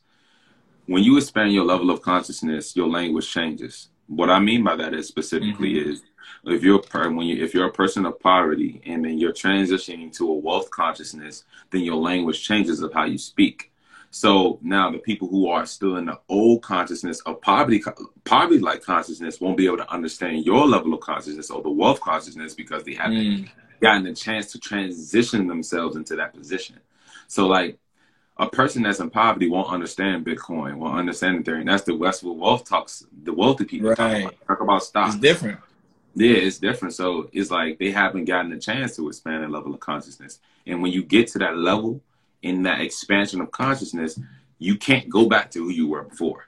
when 0.85 1.03
you 1.03 1.17
expand 1.17 1.53
your 1.53 1.65
level 1.65 1.89
of 1.91 2.01
consciousness, 2.01 2.75
your 2.75 2.87
language 2.87 3.31
changes. 3.31 3.89
What 4.07 4.29
I 4.29 4.39
mean 4.39 4.63
by 4.63 4.75
that 4.75 4.93
is 4.93 5.07
specifically 5.07 5.75
mm-hmm. 5.75 5.91
is 5.91 6.03
if 6.45 6.63
you're 6.63 6.81
when 6.93 7.27
you 7.27 7.43
if 7.43 7.53
you're 7.53 7.67
a 7.67 7.71
person 7.71 8.05
of 8.05 8.19
poverty 8.19 8.81
and 8.85 9.05
then 9.05 9.17
you're 9.17 9.33
transitioning 9.33 10.15
to 10.17 10.29
a 10.29 10.33
wealth 10.33 10.69
consciousness, 10.69 11.43
then 11.71 11.81
your 11.81 11.95
language 11.95 12.43
changes 12.43 12.81
of 12.81 12.93
how 12.93 13.05
you 13.05 13.17
speak. 13.17 13.71
So 14.11 14.59
now 14.61 14.91
the 14.91 14.99
people 14.99 15.27
who 15.27 15.49
are 15.49 15.65
still 15.65 15.97
in 15.97 16.05
the 16.05 16.19
old 16.29 16.61
consciousness 16.61 17.19
of 17.21 17.41
poverty, 17.41 17.81
poverty 18.25 18.59
like 18.59 18.83
consciousness 18.83 19.41
won't 19.41 19.57
be 19.57 19.65
able 19.65 19.77
to 19.77 19.91
understand 19.91 20.45
your 20.45 20.67
level 20.67 20.93
of 20.93 20.99
consciousness 20.99 21.49
or 21.49 21.63
the 21.63 21.71
wealth 21.71 21.99
consciousness 21.99 22.53
because 22.53 22.83
they 22.83 22.93
haven't 22.93 23.17
mm. 23.17 23.49
gotten 23.81 24.05
a 24.05 24.13
chance 24.13 24.51
to 24.51 24.59
transition 24.59 25.47
themselves 25.47 25.95
into 25.95 26.15
that 26.15 26.31
position. 26.31 26.79
So 27.27 27.47
like 27.47 27.79
a 28.37 28.47
person 28.47 28.83
that's 28.83 28.99
in 28.99 29.09
poverty 29.09 29.49
won't 29.49 29.69
understand 29.69 30.25
Bitcoin, 30.25 30.75
won't 30.75 30.99
understand 30.99 31.43
Ethereum. 31.43 31.65
That's 31.65 31.83
the 31.83 31.95
Westwood 31.95 32.37
Wealth 32.37 32.69
talks. 32.69 33.05
The 33.23 33.33
wealthy 33.33 33.65
people 33.65 33.89
right. 33.89 33.97
talk, 33.97 34.21
about, 34.21 34.47
talk 34.47 34.61
about 34.61 34.83
stocks. 34.83 35.15
It's 35.15 35.21
different. 35.21 35.59
Yeah, 36.15 36.37
it's 36.37 36.59
different. 36.59 36.93
So 36.93 37.29
it's 37.31 37.49
like 37.49 37.79
they 37.79 37.91
haven't 37.91 38.25
gotten 38.25 38.51
a 38.53 38.59
chance 38.59 38.95
to 38.97 39.07
expand 39.07 39.41
their 39.41 39.49
level 39.49 39.73
of 39.73 39.79
consciousness. 39.79 40.39
And 40.67 40.81
when 40.81 40.91
you 40.91 41.03
get 41.03 41.27
to 41.29 41.39
that 41.39 41.57
level, 41.57 42.01
in 42.41 42.63
that 42.63 42.81
expansion 42.81 43.41
of 43.41 43.51
consciousness, 43.51 44.19
you 44.59 44.77
can't 44.77 45.09
go 45.09 45.27
back 45.27 45.49
to 45.51 45.59
who 45.59 45.69
you 45.69 45.87
were 45.87 46.03
before. 46.03 46.47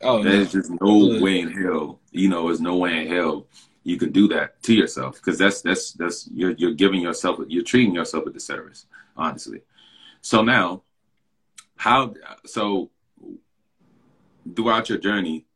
Oh, 0.00 0.22
There's 0.22 0.54
no. 0.54 0.60
just 0.60 0.70
no 0.80 1.22
way 1.22 1.40
in 1.40 1.52
hell, 1.52 2.00
you 2.10 2.28
know, 2.28 2.46
there's 2.46 2.60
no 2.60 2.76
way 2.76 3.02
in 3.02 3.12
hell 3.12 3.46
you 3.84 3.96
can 3.96 4.12
do 4.12 4.28
that 4.28 4.62
to 4.62 4.74
yourself 4.74 5.16
because 5.16 5.38
that's 5.38 5.60
that's 5.62 5.92
that's 5.92 6.28
you're 6.32 6.52
you're 6.52 6.74
giving 6.74 7.00
yourself 7.00 7.40
you're 7.48 7.64
treating 7.64 7.94
yourself 7.94 8.26
a 8.26 8.30
disservice, 8.30 8.86
honestly. 9.16 9.62
So 10.20 10.42
now, 10.42 10.82
how 11.76 12.14
so 12.46 12.90
throughout 14.54 14.88
your 14.88 14.98
journey, 14.98 15.46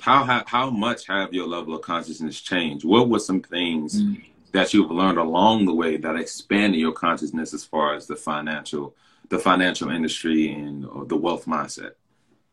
how 0.00 0.24
how 0.24 0.44
how 0.46 0.70
much 0.70 1.06
have 1.06 1.32
your 1.32 1.46
level 1.46 1.74
of 1.74 1.82
consciousness 1.82 2.40
changed? 2.40 2.84
What 2.84 3.08
were 3.08 3.18
some 3.18 3.42
things 3.42 4.02
Mm. 4.02 4.22
that 4.52 4.74
you've 4.74 4.90
learned 4.90 5.18
along 5.18 5.66
the 5.66 5.74
way 5.74 5.96
that 5.96 6.16
expanded 6.16 6.80
your 6.80 6.92
consciousness 6.92 7.54
as 7.54 7.64
far 7.64 7.94
as 7.94 8.06
the 8.06 8.16
financial 8.16 8.94
the 9.28 9.38
financial 9.38 9.90
industry 9.90 10.50
and 10.52 10.84
or 10.86 11.04
the 11.04 11.16
wealth 11.16 11.46
mindset? 11.46 11.92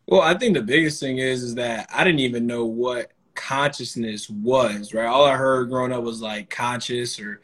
Well, 0.05 0.21
I 0.21 0.35
think 0.35 0.53
the 0.53 0.61
biggest 0.61 0.99
thing 0.99 1.17
is 1.17 1.43
is 1.43 1.55
that 1.55 1.89
I 1.93 2.03
didn't 2.03 2.19
even 2.21 2.45
know 2.47 2.65
what 2.65 3.11
consciousness 3.35 4.29
was, 4.29 4.93
right? 4.93 5.05
All 5.05 5.25
I 5.25 5.35
heard 5.35 5.69
growing 5.69 5.91
up 5.91 6.03
was 6.03 6.21
like 6.21 6.49
conscious 6.49 7.19
or 7.19 7.41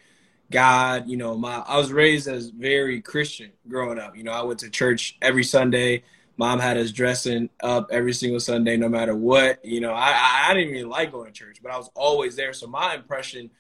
God, 0.52 1.08
you 1.10 1.18
know, 1.18 1.36
my 1.36 1.64
I 1.68 1.78
was 1.78 1.92
raised 1.92 2.28
as 2.28 2.50
very 2.50 3.02
Christian 3.02 3.52
growing 3.68 3.98
up. 4.00 4.16
You 4.16 4.24
know, 4.24 4.32
I 4.32 4.44
went 4.44 4.60
to 4.60 4.70
church 4.70 5.18
every 5.22 5.44
Sunday. 5.44 6.04
Mom 6.38 6.60
had 6.60 6.78
us 6.78 6.92
dressing 6.92 7.50
up 7.62 7.90
every 7.92 8.14
single 8.14 8.40
Sunday, 8.40 8.76
no 8.76 8.90
matter 8.90 9.16
what. 9.16 9.64
You 9.64 9.82
know, 9.82 9.94
I 9.94 10.48
I 10.50 10.54
didn't 10.54 10.76
even 10.76 10.90
like 10.90 11.12
going 11.12 11.28
to 11.28 11.32
church, 11.32 11.60
but 11.62 11.72
I 11.72 11.78
was 11.78 11.90
always 11.96 12.36
there. 12.36 12.54
So 12.54 12.68
my 12.68 12.96
impression 12.96 13.52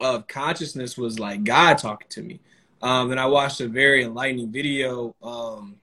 of 0.00 0.26
consciousness 0.26 0.96
was 0.96 1.18
like 1.18 1.44
God 1.44 1.78
talking 1.78 2.08
to 2.10 2.22
me. 2.22 2.40
Um, 2.82 3.10
and 3.10 3.20
I 3.20 3.26
watched 3.26 3.60
a 3.60 3.68
very 3.68 4.02
enlightening 4.04 4.50
video. 4.50 5.14
Um, 5.22 5.76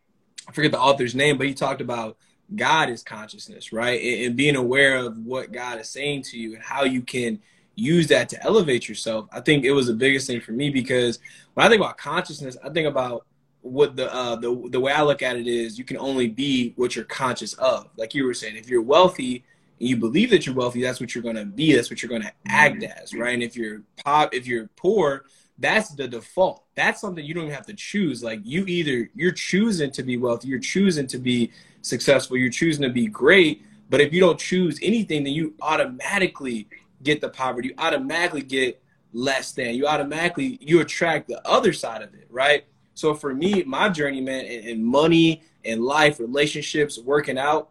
I 0.48 0.52
forget 0.52 0.72
the 0.72 0.80
author's 0.80 1.14
name, 1.14 1.38
but 1.38 1.48
he 1.48 1.54
talked 1.54 1.82
about 1.82 2.18
God 2.56 2.90
is 2.90 3.04
consciousness, 3.04 3.72
right? 3.72 4.02
And, 4.02 4.26
and 4.26 4.36
being 4.36 4.56
aware 4.56 4.98
of 4.98 5.18
what 5.20 5.52
God 5.52 5.80
is 5.80 5.90
saying 5.90 6.24
to 6.24 6.40
you 6.40 6.56
and 6.56 6.64
how 6.64 6.84
you 6.84 7.02
can 7.02 7.40
use 7.76 8.08
that 8.08 8.30
to 8.30 8.44
elevate 8.44 8.90
yourself. 8.90 9.28
I 9.32 9.42
think 9.42 9.64
it 9.64 9.72
was 9.72 9.88
the 9.88 9.94
biggest 9.94 10.28
thing 10.28 10.42
for 10.42 10.54
me 10.54 10.70
because 10.70 11.20
when 11.54 11.66
I 11.66 11.70
think 11.70 11.82
about 11.82 11.98
consciousness, 11.98 12.58
I 12.64 12.70
think 12.70 12.88
about 12.88 13.28
what 13.62 13.96
the 13.96 14.14
uh, 14.14 14.36
the 14.36 14.70
the 14.70 14.80
way 14.80 14.92
I 14.92 15.02
look 15.02 15.22
at 15.22 15.36
it 15.36 15.48
is 15.48 15.78
you 15.78 15.84
can 15.84 15.98
only 15.98 16.28
be 16.28 16.74
what 16.76 16.96
you're 16.96 17.06
conscious 17.06 17.54
of. 17.54 17.90
Like 17.98 18.14
you 18.14 18.26
were 18.26 18.34
saying, 18.34 18.56
if 18.56 18.70
you're 18.70 18.82
wealthy 18.82 19.44
and 19.80 19.90
you 19.90 19.98
believe 19.98 20.30
that 20.32 20.46
you're 20.46 20.56
wealthy, 20.56 20.82
that's 20.82 21.00
what 21.00 21.14
you're 21.14 21.24
going 21.24 21.36
to 21.36 21.46
be. 21.46 21.74
That's 21.74 21.90
what 21.90 22.02
you're 22.02 22.10
going 22.10 22.24
to 22.24 22.34
act 22.48 22.84
as, 22.84 23.14
right? 23.14 23.34
And 23.34 23.44
if 23.44 23.56
you're 23.56 23.82
pop, 24.04 24.34
if 24.34 24.48
you're 24.48 24.68
poor, 24.76 25.26
that's 25.60 25.90
the 25.90 26.08
default. 26.08 26.64
That's 26.76 27.02
something 27.02 27.24
you 27.24 27.34
don't 27.34 27.44
even 27.44 27.56
have 27.56 27.66
to 27.68 27.74
choose. 27.74 28.24
Like 28.24 28.42
you 28.44 28.66
either 28.66 29.10
you're 29.16 29.32
choosing 29.32 29.92
to 29.92 30.04
be 30.04 30.18
wealthy, 30.18 30.48
you're 30.48 30.60
choosing 30.60 31.08
to 31.08 31.18
be 31.18 31.52
successful, 31.82 32.38
you're 32.38 32.50
choosing 32.50 32.84
to 32.84 32.90
be 32.90 33.08
great. 33.08 33.64
But 33.90 34.02
if 34.02 34.14
you 34.14 34.20
don't 34.20 34.40
choose 34.40 34.80
anything, 34.82 35.24
then 35.24 35.34
you 35.34 35.56
automatically 35.62 36.68
get 37.04 37.22
the 37.22 37.30
poverty. 37.30 37.70
You 37.70 37.74
automatically 37.78 38.42
get 38.42 38.82
less 39.14 39.52
than. 39.54 39.76
You 39.76 39.88
automatically 39.88 40.58
you 40.62 40.82
attract 40.82 41.28
the 41.28 41.46
other 41.48 41.74
side 41.74 42.02
of 42.02 42.14
it, 42.14 42.28
right? 42.30 42.66
So 42.98 43.14
for 43.14 43.32
me, 43.32 43.62
my 43.64 43.90
journey, 43.90 44.22
man, 44.22 44.46
in, 44.46 44.84
money 44.84 45.44
and 45.64 45.84
life, 45.84 46.20
relationships, 46.20 46.98
working 46.98 47.38
out, 47.38 47.70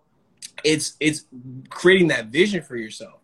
it's 0.63 0.97
it's 1.01 1.25
creating 1.69 2.09
that 2.09 2.27
vision 2.27 2.63
for 2.63 2.77
yourself. 2.77 3.21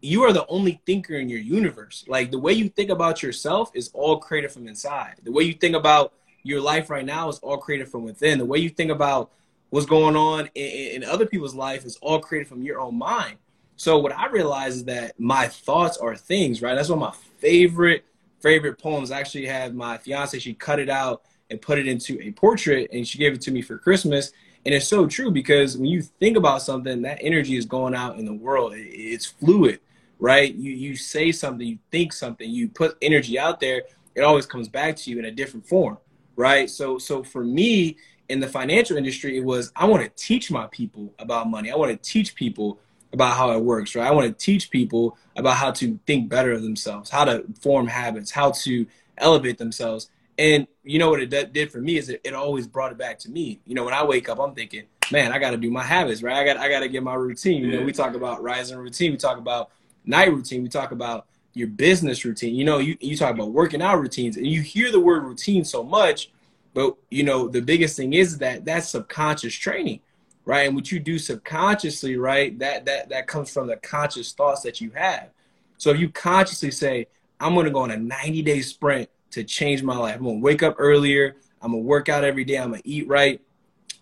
You 0.00 0.22
are 0.22 0.32
the 0.32 0.46
only 0.46 0.80
thinker 0.86 1.16
in 1.16 1.28
your 1.28 1.40
universe. 1.40 2.04
Like 2.06 2.30
the 2.30 2.38
way 2.38 2.52
you 2.52 2.68
think 2.68 2.88
about 2.88 3.20
yourself 3.20 3.72
is 3.74 3.90
all 3.92 4.18
created 4.18 4.52
from 4.52 4.68
inside. 4.68 5.16
The 5.24 5.32
way 5.32 5.42
you 5.42 5.54
think 5.54 5.74
about 5.74 6.12
your 6.44 6.60
life 6.60 6.88
right 6.88 7.04
now 7.04 7.28
is 7.28 7.40
all 7.40 7.58
created 7.58 7.88
from 7.88 8.04
within. 8.04 8.38
The 8.38 8.46
way 8.46 8.58
you 8.58 8.68
think 8.68 8.92
about 8.92 9.32
what's 9.70 9.86
going 9.86 10.14
on 10.14 10.48
in, 10.54 11.02
in 11.02 11.04
other 11.04 11.26
people's 11.26 11.54
life 11.54 11.84
is 11.84 11.96
all 12.00 12.20
created 12.20 12.46
from 12.46 12.62
your 12.62 12.80
own 12.80 12.96
mind. 12.96 13.38
So 13.74 13.98
what 13.98 14.16
I 14.16 14.28
realize 14.28 14.76
is 14.76 14.84
that 14.84 15.18
my 15.18 15.48
thoughts 15.48 15.96
are 15.96 16.14
things, 16.14 16.62
right? 16.62 16.76
That's 16.76 16.90
one 16.90 17.02
of 17.02 17.12
my 17.12 17.16
favorite 17.38 18.04
favorite 18.38 18.78
poems. 18.78 19.10
I 19.10 19.18
actually 19.18 19.46
had 19.46 19.74
my 19.74 19.98
fiance, 19.98 20.38
she 20.38 20.54
cut 20.54 20.78
it 20.78 20.88
out 20.88 21.22
and 21.50 21.60
put 21.60 21.78
it 21.78 21.86
into 21.86 22.20
a 22.20 22.30
portrait 22.32 22.90
and 22.92 23.06
she 23.06 23.18
gave 23.18 23.32
it 23.34 23.40
to 23.42 23.50
me 23.50 23.62
for 23.62 23.78
Christmas. 23.78 24.32
And 24.64 24.74
it's 24.74 24.88
so 24.88 25.06
true 25.06 25.30
because 25.30 25.76
when 25.76 25.86
you 25.86 26.02
think 26.02 26.36
about 26.36 26.62
something, 26.62 27.02
that 27.02 27.18
energy 27.20 27.56
is 27.56 27.64
going 27.64 27.94
out 27.94 28.18
in 28.18 28.24
the 28.24 28.32
world. 28.32 28.72
It's 28.76 29.26
fluid, 29.26 29.80
right? 30.18 30.54
You 30.54 30.72
you 30.72 30.96
say 30.96 31.32
something, 31.32 31.66
you 31.66 31.78
think 31.90 32.12
something, 32.12 32.48
you 32.48 32.68
put 32.68 32.96
energy 33.02 33.38
out 33.38 33.60
there, 33.60 33.82
it 34.14 34.22
always 34.22 34.46
comes 34.46 34.68
back 34.68 34.96
to 34.96 35.10
you 35.10 35.18
in 35.18 35.24
a 35.24 35.30
different 35.30 35.66
form, 35.66 35.98
right? 36.36 36.68
So 36.68 36.98
so 36.98 37.22
for 37.22 37.42
me 37.42 37.96
in 38.28 38.38
the 38.38 38.48
financial 38.48 38.96
industry, 38.96 39.36
it 39.38 39.44
was 39.44 39.72
I 39.74 39.86
want 39.86 40.02
to 40.02 40.10
teach 40.10 40.50
my 40.50 40.66
people 40.68 41.12
about 41.18 41.48
money. 41.48 41.70
I 41.70 41.76
want 41.76 41.90
to 41.90 42.10
teach 42.10 42.34
people 42.34 42.78
about 43.12 43.36
how 43.36 43.50
it 43.52 43.60
works, 43.60 43.94
right? 43.94 44.06
I 44.06 44.12
want 44.12 44.26
to 44.26 44.44
teach 44.44 44.70
people 44.70 45.16
about 45.36 45.56
how 45.56 45.72
to 45.72 45.98
think 46.06 46.28
better 46.28 46.52
of 46.52 46.62
themselves, 46.62 47.10
how 47.10 47.24
to 47.24 47.44
form 47.60 47.86
habits, 47.88 48.30
how 48.30 48.52
to 48.52 48.86
elevate 49.18 49.58
themselves. 49.58 50.10
And 50.40 50.66
you 50.82 50.98
know 50.98 51.10
what 51.10 51.20
it 51.20 51.52
did 51.52 51.70
for 51.70 51.82
me 51.82 51.98
is 51.98 52.08
it, 52.08 52.22
it 52.24 52.32
always 52.32 52.66
brought 52.66 52.92
it 52.92 52.96
back 52.96 53.18
to 53.20 53.30
me. 53.30 53.60
You 53.66 53.74
know, 53.74 53.84
when 53.84 53.92
I 53.92 54.02
wake 54.02 54.30
up, 54.30 54.40
I'm 54.40 54.54
thinking, 54.54 54.84
man, 55.12 55.32
I 55.32 55.38
got 55.38 55.50
to 55.50 55.58
do 55.58 55.70
my 55.70 55.82
habits, 55.82 56.22
right? 56.22 56.34
I 56.34 56.46
got 56.46 56.56
I 56.56 56.70
got 56.70 56.80
to 56.80 56.88
get 56.88 57.02
my 57.02 57.12
routine. 57.12 57.62
You 57.62 57.78
know, 57.78 57.84
we 57.84 57.92
talk 57.92 58.14
about 58.14 58.42
rising 58.42 58.78
routine, 58.78 59.12
we 59.12 59.18
talk 59.18 59.36
about 59.36 59.70
night 60.06 60.32
routine, 60.32 60.62
we 60.62 60.70
talk 60.70 60.92
about 60.92 61.26
your 61.52 61.68
business 61.68 62.24
routine. 62.24 62.54
You 62.54 62.64
know, 62.64 62.78
you 62.78 62.96
you 63.00 63.18
talk 63.18 63.34
about 63.34 63.50
working 63.50 63.82
out 63.82 64.00
routines, 64.00 64.38
and 64.38 64.46
you 64.46 64.62
hear 64.62 64.90
the 64.90 64.98
word 64.98 65.24
routine 65.24 65.62
so 65.62 65.82
much, 65.82 66.30
but 66.72 66.96
you 67.10 67.22
know, 67.22 67.46
the 67.46 67.60
biggest 67.60 67.98
thing 67.98 68.14
is 68.14 68.38
that 68.38 68.64
that's 68.64 68.88
subconscious 68.88 69.52
training, 69.52 70.00
right? 70.46 70.66
And 70.66 70.74
what 70.74 70.90
you 70.90 71.00
do 71.00 71.18
subconsciously, 71.18 72.16
right? 72.16 72.58
That 72.60 72.86
that 72.86 73.10
that 73.10 73.26
comes 73.26 73.52
from 73.52 73.66
the 73.66 73.76
conscious 73.76 74.32
thoughts 74.32 74.62
that 74.62 74.80
you 74.80 74.90
have. 74.92 75.28
So 75.76 75.90
if 75.90 76.00
you 76.00 76.08
consciously 76.08 76.70
say, 76.70 77.08
I'm 77.38 77.54
gonna 77.54 77.68
go 77.68 77.80
on 77.80 77.90
a 77.90 77.98
90 77.98 78.40
day 78.40 78.62
sprint 78.62 79.10
to 79.32 79.44
change 79.44 79.82
my 79.82 79.96
life. 79.96 80.16
I'm 80.16 80.24
gonna 80.24 80.38
wake 80.38 80.62
up 80.62 80.76
earlier. 80.78 81.36
I'm 81.62 81.72
gonna 81.72 81.82
work 81.82 82.08
out 82.08 82.24
every 82.24 82.44
day. 82.44 82.56
I'm 82.56 82.70
gonna 82.70 82.82
eat 82.84 83.08
right. 83.08 83.40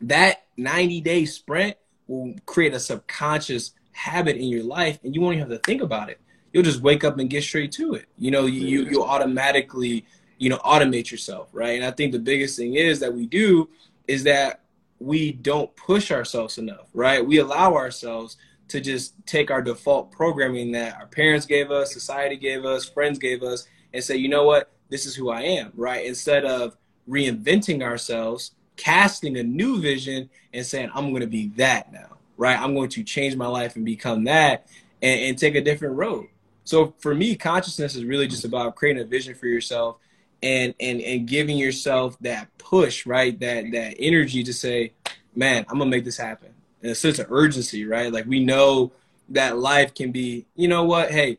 That 0.03 0.45
90 0.57 1.01
day 1.01 1.25
sprint 1.25 1.77
will 2.07 2.35
create 2.47 2.75
a 2.75 2.81
subconscious 2.81 3.73
habit 3.93 4.37
in 4.37 4.47
your 4.47 4.65
life, 4.65 4.99
and 5.03 5.15
you 5.15 5.21
won't 5.21 5.37
even 5.37 5.51
have 5.51 5.61
to 5.61 5.67
think 5.67 5.83
about 5.83 6.09
it. 6.09 6.21
You'll 6.53 6.63
just 6.63 6.81
wake 6.81 7.05
up 7.05 7.19
and 7.19 7.29
get 7.29 7.43
straight 7.43 7.73
to 7.73 7.95
it. 7.95 8.07
You 8.17 8.31
know, 8.31 8.47
you 8.47 8.67
you 8.67 8.91
you'll 8.91 9.05
automatically, 9.05 10.07
you 10.39 10.49
know, 10.49 10.59
automate 10.59 11.11
yourself, 11.11 11.49
right? 11.53 11.77
And 11.77 11.85
I 11.85 11.91
think 11.91 12.13
the 12.13 12.19
biggest 12.19 12.57
thing 12.57 12.75
is 12.75 13.01
that 13.01 13.13
we 13.13 13.27
do 13.27 13.69
is 14.07 14.25
that 14.25 14.63
we 15.01 15.33
don't 15.33 15.75
push 15.77 16.11
ourselves 16.11 16.59
enough, 16.59 16.89
right? 16.95 17.25
We 17.25 17.39
allow 17.39 17.75
ourselves 17.75 18.37
to 18.69 18.81
just 18.81 19.15
take 19.27 19.51
our 19.51 19.63
default 19.63 20.11
programming 20.11 20.73
that 20.73 20.97
our 20.97 21.07
parents 21.07 21.47
gave 21.47 21.71
us, 21.71 21.93
society 21.93 22.37
gave 22.37 22.65
us, 22.65 22.89
friends 22.89 23.19
gave 23.19 23.43
us, 23.43 23.67
and 23.93 24.03
say, 24.03 24.17
you 24.17 24.29
know 24.29 24.45
what, 24.45 24.71
this 24.89 25.07
is 25.07 25.15
who 25.15 25.31
I 25.31 25.43
am, 25.43 25.73
right? 25.75 26.05
Instead 26.05 26.45
of 26.45 26.77
reinventing 27.09 27.83
ourselves, 27.83 28.53
casting 28.77 29.37
a 29.37 29.43
new 29.43 29.81
vision, 29.81 30.31
and 30.53 30.65
saying, 30.65 30.91
I'm 30.95 31.11
going 31.11 31.23
to 31.23 31.27
be 31.27 31.49
that 31.57 31.93
now, 31.93 32.17
right? 32.37 32.59
I'm 32.59 32.75
going 32.75 32.91
to 32.91 33.03
change 33.03 33.37
my 33.37 33.47
life 33.47 33.77
and 33.77 33.85
become 33.85 34.25
that 34.25 34.67
and, 35.03 35.21
and 35.21 35.39
take 35.39 35.55
a 35.55 35.61
different 35.61 35.97
road. 35.97 36.27
So 36.65 36.95
for 36.99 37.15
me, 37.15 37.35
consciousness 37.35 37.97
is 37.97 38.05
really 38.05 38.27
just 38.29 38.45
about 38.45 38.77
creating 38.77 39.03
a 39.03 39.07
vision 39.07 39.35
for 39.35 39.47
yourself 39.47 39.97
and 40.43 40.75
and 40.79 41.01
and 41.01 41.27
giving 41.27 41.57
yourself 41.57 42.17
that 42.21 42.57
push, 42.59 43.07
right? 43.07 43.39
That 43.41 43.73
that 43.73 43.97
energy 43.99 44.45
to 44.45 44.53
say, 44.53 44.93
man, 45.35 45.65
I'm 45.69 45.79
gonna 45.79 45.91
make 45.91 46.05
this 46.05 46.19
happen. 46.19 46.51
In 46.83 46.91
a 46.91 46.95
sense 46.95 47.19
of 47.19 47.33
urgency, 47.33 47.87
right? 47.87 48.13
Like 48.13 48.27
we 48.27 48.45
know 48.45 48.93
that 49.31 49.59
life 49.59 49.95
can 49.95 50.13
be, 50.13 50.47
you 50.55 50.69
know 50.69 50.85
what, 50.85 51.11
hey, 51.11 51.39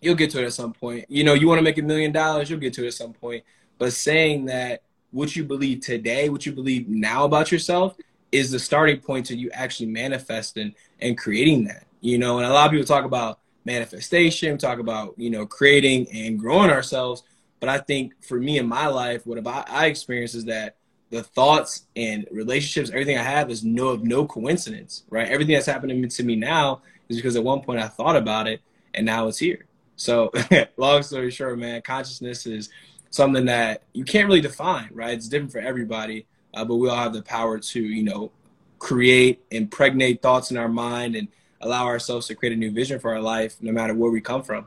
you'll 0.00 0.14
get 0.14 0.30
to 0.30 0.42
it 0.42 0.46
at 0.46 0.52
some 0.52 0.72
point. 0.72 1.06
You 1.08 1.24
know, 1.24 1.34
you 1.34 1.48
want 1.48 1.58
to 1.58 1.62
make 1.62 1.78
a 1.78 1.82
million 1.82 2.12
dollars, 2.12 2.50
you'll 2.50 2.60
get 2.60 2.72
to 2.74 2.84
it 2.84 2.88
at 2.88 2.94
some 2.94 3.12
point. 3.12 3.44
But 3.78 3.92
saying 3.92 4.46
that 4.46 4.82
what 5.10 5.34
you 5.34 5.44
believe 5.44 5.80
today, 5.80 6.28
what 6.28 6.46
you 6.46 6.52
believe 6.52 6.88
now 6.88 7.24
about 7.24 7.50
yourself, 7.50 7.96
is 8.32 8.50
the 8.50 8.58
starting 8.58 9.00
point 9.00 9.26
to 9.26 9.36
you 9.36 9.50
actually 9.52 9.86
manifesting 9.86 10.74
and 11.00 11.18
creating 11.18 11.64
that. 11.64 11.84
You 12.00 12.18
know, 12.18 12.38
and 12.38 12.46
a 12.46 12.52
lot 12.52 12.66
of 12.66 12.72
people 12.72 12.86
talk 12.86 13.04
about 13.04 13.40
manifestation, 13.64 14.56
talk 14.56 14.78
about, 14.78 15.14
you 15.16 15.30
know, 15.30 15.46
creating 15.46 16.08
and 16.12 16.38
growing 16.38 16.70
ourselves. 16.70 17.22
But 17.58 17.68
I 17.68 17.78
think 17.78 18.12
for 18.22 18.38
me 18.38 18.58
in 18.58 18.66
my 18.66 18.86
life, 18.86 19.26
what 19.26 19.36
about 19.36 19.68
I 19.68 19.86
experience 19.86 20.34
is 20.34 20.46
that 20.46 20.76
the 21.10 21.22
thoughts 21.22 21.86
and 21.96 22.26
relationships, 22.30 22.90
everything 22.90 23.18
I 23.18 23.22
have 23.22 23.50
is 23.50 23.64
no 23.64 23.88
of 23.88 24.04
no 24.04 24.24
coincidence, 24.24 25.02
right? 25.10 25.28
Everything 25.28 25.54
that's 25.54 25.66
happening 25.66 26.08
to 26.08 26.22
me 26.22 26.36
now 26.36 26.82
is 27.08 27.16
because 27.16 27.36
at 27.36 27.44
one 27.44 27.60
point 27.60 27.80
I 27.80 27.88
thought 27.88 28.16
about 28.16 28.46
it 28.46 28.60
and 28.94 29.04
now 29.04 29.26
it's 29.26 29.38
here. 29.38 29.66
So 30.00 30.32
long 30.78 31.02
story 31.02 31.30
short, 31.30 31.58
man, 31.58 31.82
consciousness 31.82 32.46
is 32.46 32.70
something 33.10 33.44
that 33.44 33.82
you 33.92 34.02
can't 34.02 34.26
really 34.26 34.40
define, 34.40 34.88
right? 34.92 35.12
It's 35.12 35.28
different 35.28 35.52
for 35.52 35.58
everybody, 35.58 36.26
uh, 36.54 36.64
but 36.64 36.76
we 36.76 36.88
all 36.88 36.96
have 36.96 37.12
the 37.12 37.20
power 37.20 37.58
to, 37.58 37.80
you 37.82 38.02
know, 38.02 38.32
create, 38.78 39.42
impregnate 39.50 40.22
thoughts 40.22 40.50
in 40.50 40.56
our 40.56 40.70
mind 40.70 41.16
and 41.16 41.28
allow 41.60 41.84
ourselves 41.84 42.26
to 42.28 42.34
create 42.34 42.54
a 42.54 42.56
new 42.56 42.70
vision 42.70 42.98
for 42.98 43.12
our 43.12 43.20
life, 43.20 43.56
no 43.60 43.72
matter 43.72 43.92
where 43.92 44.10
we 44.10 44.22
come 44.22 44.42
from. 44.42 44.64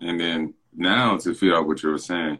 And 0.00 0.18
then 0.18 0.54
now 0.74 1.18
to 1.18 1.34
figure 1.34 1.54
out 1.54 1.66
what 1.66 1.82
you 1.82 1.90
were 1.90 1.98
saying, 1.98 2.38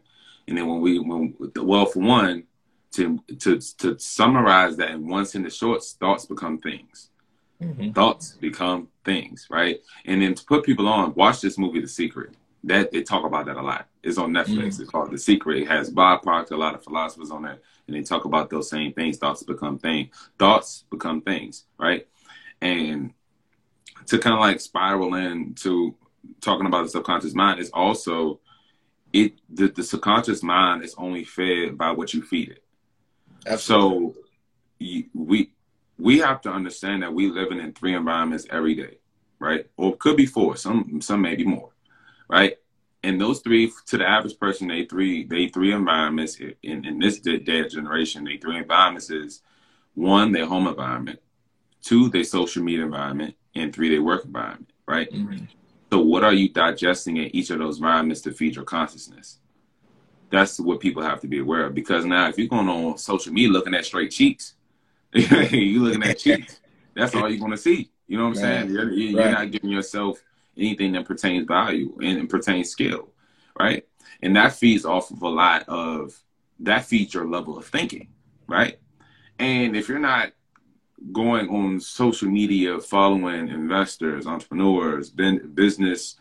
and 0.49 0.57
then 0.57 0.67
when 0.67 0.81
we 0.81 0.99
when 0.99 1.35
well 1.57 1.85
for 1.85 2.01
one 2.01 2.45
to 2.93 3.23
to 3.41 3.61
to 3.77 3.99
summarize 3.99 4.79
that 4.79 4.93
once 4.93 5.03
in 5.03 5.09
one 5.09 5.27
sentence 5.27 5.55
shorts, 5.55 5.93
thoughts 5.93 6.25
become 6.25 6.57
things. 6.59 7.11
Mm-hmm. 7.63 7.93
Thoughts 7.93 8.33
become 8.33 8.89
things, 9.05 9.47
right? 9.51 9.81
And 10.05 10.21
then 10.21 10.35
to 10.35 10.45
put 10.45 10.65
people 10.65 10.89
on, 10.89 11.15
watch 11.15 11.41
this 11.41 11.59
movie, 11.59 11.81
The 11.81 11.89
Secret. 11.89 12.35
That 12.65 12.91
they 12.91 13.03
talk 13.03 13.25
about 13.25 13.47
that 13.47 13.57
a 13.57 13.63
lot. 13.63 13.87
It's 14.03 14.19
on 14.19 14.33
Netflix. 14.33 14.49
Mm-hmm. 14.49 14.83
It's 14.83 14.91
called 14.91 15.13
The 15.13 15.19
Secret. 15.19 15.63
It 15.63 15.69
has 15.69 15.89
Bob 15.89 16.23
Proctor, 16.23 16.55
a 16.55 16.59
lot 16.59 16.75
of 16.75 16.83
philosophers 16.83 17.31
on 17.31 17.43
that, 17.43 17.61
and 17.87 17.97
they 17.97 18.03
talk 18.03 18.25
about 18.25 18.51
those 18.51 18.69
same 18.69 18.93
things. 18.93 19.19
Thoughts 19.19 19.45
become 19.45 19.79
things. 19.79 20.09
Thoughts 20.39 20.85
become 20.91 21.21
things, 21.21 21.65
right? 21.79 22.09
And 22.61 23.13
to 24.07 24.19
kind 24.19 24.35
of 24.35 24.41
like 24.41 24.61
spiral 24.61 25.15
into 25.15 25.95
talking 26.41 26.67
about 26.67 26.83
the 26.83 26.89
subconscious 26.89 27.35
mind 27.35 27.61
is 27.61 27.71
also 27.73 28.41
it 29.13 29.35
the, 29.49 29.69
the 29.69 29.83
subconscious 29.83 30.43
mind 30.43 30.83
is 30.83 30.95
only 30.99 31.25
fed 31.25 31.79
by 31.79 31.91
what 31.93 32.13
you 32.13 32.23
feed 32.23 32.51
it. 32.51 32.65
Absolutely. 33.47 34.15
So 34.81 35.09
we 35.15 35.51
we 35.99 36.19
have 36.19 36.41
to 36.43 36.51
understand 36.51 37.03
that 37.03 37.13
we 37.13 37.31
living 37.31 37.59
in 37.59 37.73
three 37.73 37.95
environments 37.95 38.47
every 38.51 38.75
day, 38.75 38.99
right? 39.39 39.67
Or 39.77 39.95
it 39.95 39.99
could 39.99 40.17
be 40.17 40.27
four, 40.27 40.57
some 40.57 41.01
some 41.01 41.23
maybe 41.23 41.45
more, 41.45 41.71
right? 42.29 42.57
And 43.03 43.21
those 43.21 43.41
three, 43.41 43.73
to 43.87 43.99
the 43.99 44.09
average 44.09 44.39
person, 44.39 44.69
they 44.69 44.85
three 44.85 45.25
they 45.25 45.49
three 45.49 45.73
environments 45.73 46.39
in, 46.63 46.85
in 46.85 46.99
this 46.99 47.21
day 47.21 47.39
generation. 47.39 48.25
They 48.25 48.37
three 48.37 48.59
environments 48.59 49.11
is 49.11 49.43
one, 49.95 50.33
their 50.33 50.47
home 50.47 50.67
environment, 50.67 51.21
two, 51.83 52.09
their 52.11 52.25
social 52.25 52.63
media 52.63 52.85
environment, 52.85 53.35
and 53.55 53.75
three, 53.75 53.89
their 53.89 54.03
work 54.03 54.25
environment, 54.25 54.71
right? 54.87 55.11
Mm-hmm. 55.11 55.45
So 55.91 56.01
what 56.01 56.25
are 56.25 56.35
you 56.35 56.49
digesting 56.49 57.17
in 57.17 57.35
each 57.35 57.51
of 57.51 57.59
those 57.59 57.77
environments 57.77 58.21
to 58.23 58.33
feed 58.33 58.57
your 58.57 58.65
consciousness? 58.65 59.39
That's 60.31 60.59
what 60.59 60.81
people 60.81 61.03
have 61.03 61.21
to 61.21 61.29
be 61.29 61.39
aware 61.39 61.67
of. 61.67 61.75
Because 61.75 62.05
now 62.05 62.29
if 62.29 62.37
you're 62.37 62.49
going 62.49 62.69
on 62.69 62.99
social 62.99 63.33
media 63.33 63.51
looking 63.51 63.75
at 63.75 63.85
straight 63.85 64.11
cheeks, 64.11 64.56
you 65.51 65.85
looking 65.85 66.03
at 66.03 66.19
cheeks, 66.19 66.61
that's 66.95 67.15
all 67.15 67.29
you're 67.29 67.41
gonna 67.41 67.57
see. 67.57 67.91
You 68.07 68.19
know 68.19 68.29
what 68.29 68.39
I'm 68.39 68.45
right. 68.45 68.61
saying? 68.61 68.71
You're, 68.71 68.93
you're 68.93 69.21
right. 69.21 69.33
not 69.33 69.51
giving 69.51 69.71
yourself 69.71 70.23
anything 70.57 70.93
that 70.93 71.05
pertains 71.05 71.47
value 71.47 71.97
and, 72.01 72.19
and 72.19 72.29
pertains 72.29 72.71
skill, 72.71 73.09
right? 73.59 73.87
And 74.23 74.37
that 74.37 74.53
feeds 74.55 74.85
off 74.85 75.11
of 75.11 75.23
a 75.23 75.29
lot 75.29 75.69
of 75.69 76.19
that 76.61 76.85
feeds 76.85 77.13
your 77.15 77.27
level 77.27 77.59
of 77.59 77.67
thinking, 77.67 78.09
right? 78.47 78.79
And 79.39 79.77
if 79.77 79.89
you're 79.89 79.99
not 79.99 80.33
going 81.13 81.49
on 81.49 81.81
social 81.81 82.29
media 82.29 82.81
following 82.81 83.49
investors, 83.49 84.27
entrepreneurs, 84.27 85.11
business 85.11 86.17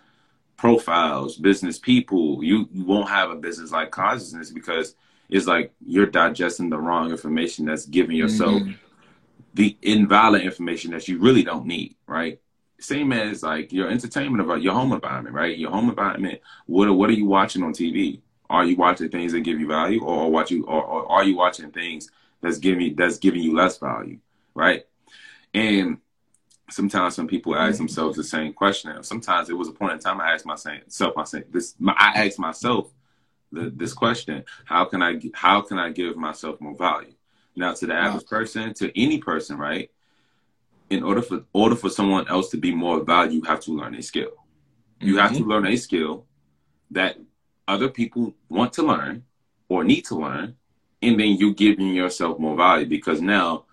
profiles, 0.57 1.37
business 1.37 1.79
people, 1.79 2.43
you, 2.43 2.67
you 2.73 2.83
won't 2.83 3.09
have 3.09 3.31
a 3.31 3.35
business 3.35 3.71
like 3.71 3.91
consciousness 3.91 4.51
because 4.51 4.95
it's 5.29 5.47
like 5.47 5.73
you're 5.85 6.05
digesting 6.05 6.69
the 6.69 6.77
wrong 6.77 7.09
information 7.09 7.65
that's 7.65 7.85
giving 7.85 8.15
yourself 8.15 8.61
mm-hmm. 8.61 8.71
The 9.55 9.77
invalid 9.81 10.43
information 10.43 10.91
that 10.91 11.07
you 11.07 11.17
really 11.17 11.43
don't 11.43 11.65
need, 11.65 11.95
right? 12.07 12.39
Same 12.79 13.11
as 13.13 13.41
like 13.41 13.73
your 13.73 13.89
entertainment 13.89 14.41
about 14.43 14.61
your 14.61 14.73
home 14.73 14.93
environment, 14.93 15.35
right? 15.35 15.57
Your 15.57 15.71
home 15.71 15.89
environment. 15.89 16.41
What 16.67 16.95
what 16.95 17.09
are 17.09 17.13
you 17.13 17.25
watching 17.25 17.63
on 17.63 17.73
TV? 17.73 18.21
Are 18.49 18.65
you 18.65 18.75
watching 18.75 19.09
things 19.09 19.31
that 19.31 19.41
give 19.41 19.59
you 19.59 19.67
value, 19.67 20.03
or 20.03 20.31
watch 20.31 20.51
you, 20.51 20.65
or, 20.65 20.83
or 20.83 21.11
are 21.11 21.23
you 21.23 21.35
watching 21.35 21.71
things 21.71 22.11
that's 22.41 22.59
giving 22.59 22.95
that's 22.95 23.17
giving 23.17 23.41
you 23.41 23.55
less 23.55 23.79
value? 23.79 24.19
right? 24.55 24.85
And 25.53 25.99
sometimes 26.71 27.15
some 27.15 27.27
people 27.27 27.55
ask 27.55 27.77
themselves 27.77 28.17
the 28.17 28.23
same 28.23 28.53
question. 28.53 29.03
Sometimes 29.03 29.49
it 29.49 29.53
was 29.53 29.67
a 29.67 29.73
point 29.73 29.93
in 29.93 29.99
time 29.99 30.19
I 30.19 30.33
asked 30.33 30.45
myself, 30.45 31.13
I 31.17 31.23
said 31.25 31.45
this, 31.51 31.75
I 31.87 32.25
asked 32.25 32.39
myself 32.39 32.91
the, 33.51 33.71
this 33.75 33.93
question: 33.93 34.43
How 34.65 34.85
can 34.85 35.03
I 35.03 35.21
how 35.33 35.61
can 35.61 35.77
I 35.77 35.91
give 35.91 36.17
myself 36.17 36.59
more 36.59 36.75
value? 36.75 37.13
Now, 37.55 37.73
to 37.73 37.85
the 37.85 37.93
average 37.93 38.25
person, 38.25 38.73
to 38.75 39.01
any 39.01 39.19
person, 39.19 39.57
right? 39.57 39.89
In 40.89 41.03
order 41.03 41.21
for 41.21 41.43
order 41.53 41.75
for 41.75 41.89
someone 41.89 42.27
else 42.27 42.49
to 42.49 42.57
be 42.57 42.73
more 42.73 43.03
valuable, 43.03 43.35
you 43.35 43.41
have 43.43 43.61
to 43.61 43.71
learn 43.71 43.95
a 43.95 44.03
skill. 44.03 44.31
You 44.99 45.13
mm-hmm. 45.13 45.19
have 45.19 45.33
to 45.33 45.39
mm-hmm. 45.39 45.49
learn 45.49 45.67
a 45.67 45.75
skill 45.75 46.25
that 46.91 47.17
other 47.67 47.89
people 47.89 48.33
want 48.49 48.73
to 48.73 48.83
learn 48.83 49.23
or 49.69 49.83
need 49.83 50.05
to 50.05 50.15
learn, 50.15 50.55
and 51.01 51.19
then 51.19 51.33
you're 51.33 51.53
giving 51.53 51.93
yourself 51.93 52.37
more 52.39 52.55
value 52.55 52.85
because 52.85 53.21
now 53.21 53.65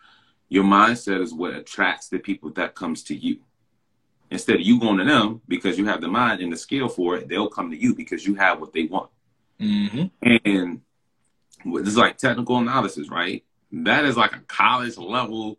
your 0.48 0.64
mindset 0.64 1.20
is 1.20 1.32
what 1.32 1.54
attracts 1.54 2.08
the 2.08 2.18
people 2.18 2.50
that 2.50 2.74
comes 2.74 3.02
to 3.04 3.16
you. 3.16 3.38
Instead 4.30 4.56
of 4.56 4.62
you 4.62 4.80
going 4.80 4.98
to 4.98 5.04
them 5.04 5.42
because 5.46 5.76
you 5.76 5.84
have 5.86 6.00
the 6.00 6.08
mind 6.08 6.40
and 6.40 6.52
the 6.52 6.56
skill 6.56 6.88
for 6.88 7.16
it, 7.16 7.28
they'll 7.28 7.48
come 7.48 7.70
to 7.70 7.76
you 7.76 7.94
because 7.94 8.26
you 8.26 8.34
have 8.34 8.60
what 8.60 8.72
they 8.72 8.84
want. 8.84 9.10
Mm-hmm. 9.60 10.38
And 10.44 10.80
this 11.64 11.88
is 11.88 11.96
like 11.96 12.16
technical 12.16 12.58
analysis, 12.58 13.08
right? 13.08 13.44
That 13.72 14.04
is 14.04 14.16
like 14.16 14.36
a 14.36 14.40
college 14.40 14.96
level 14.98 15.58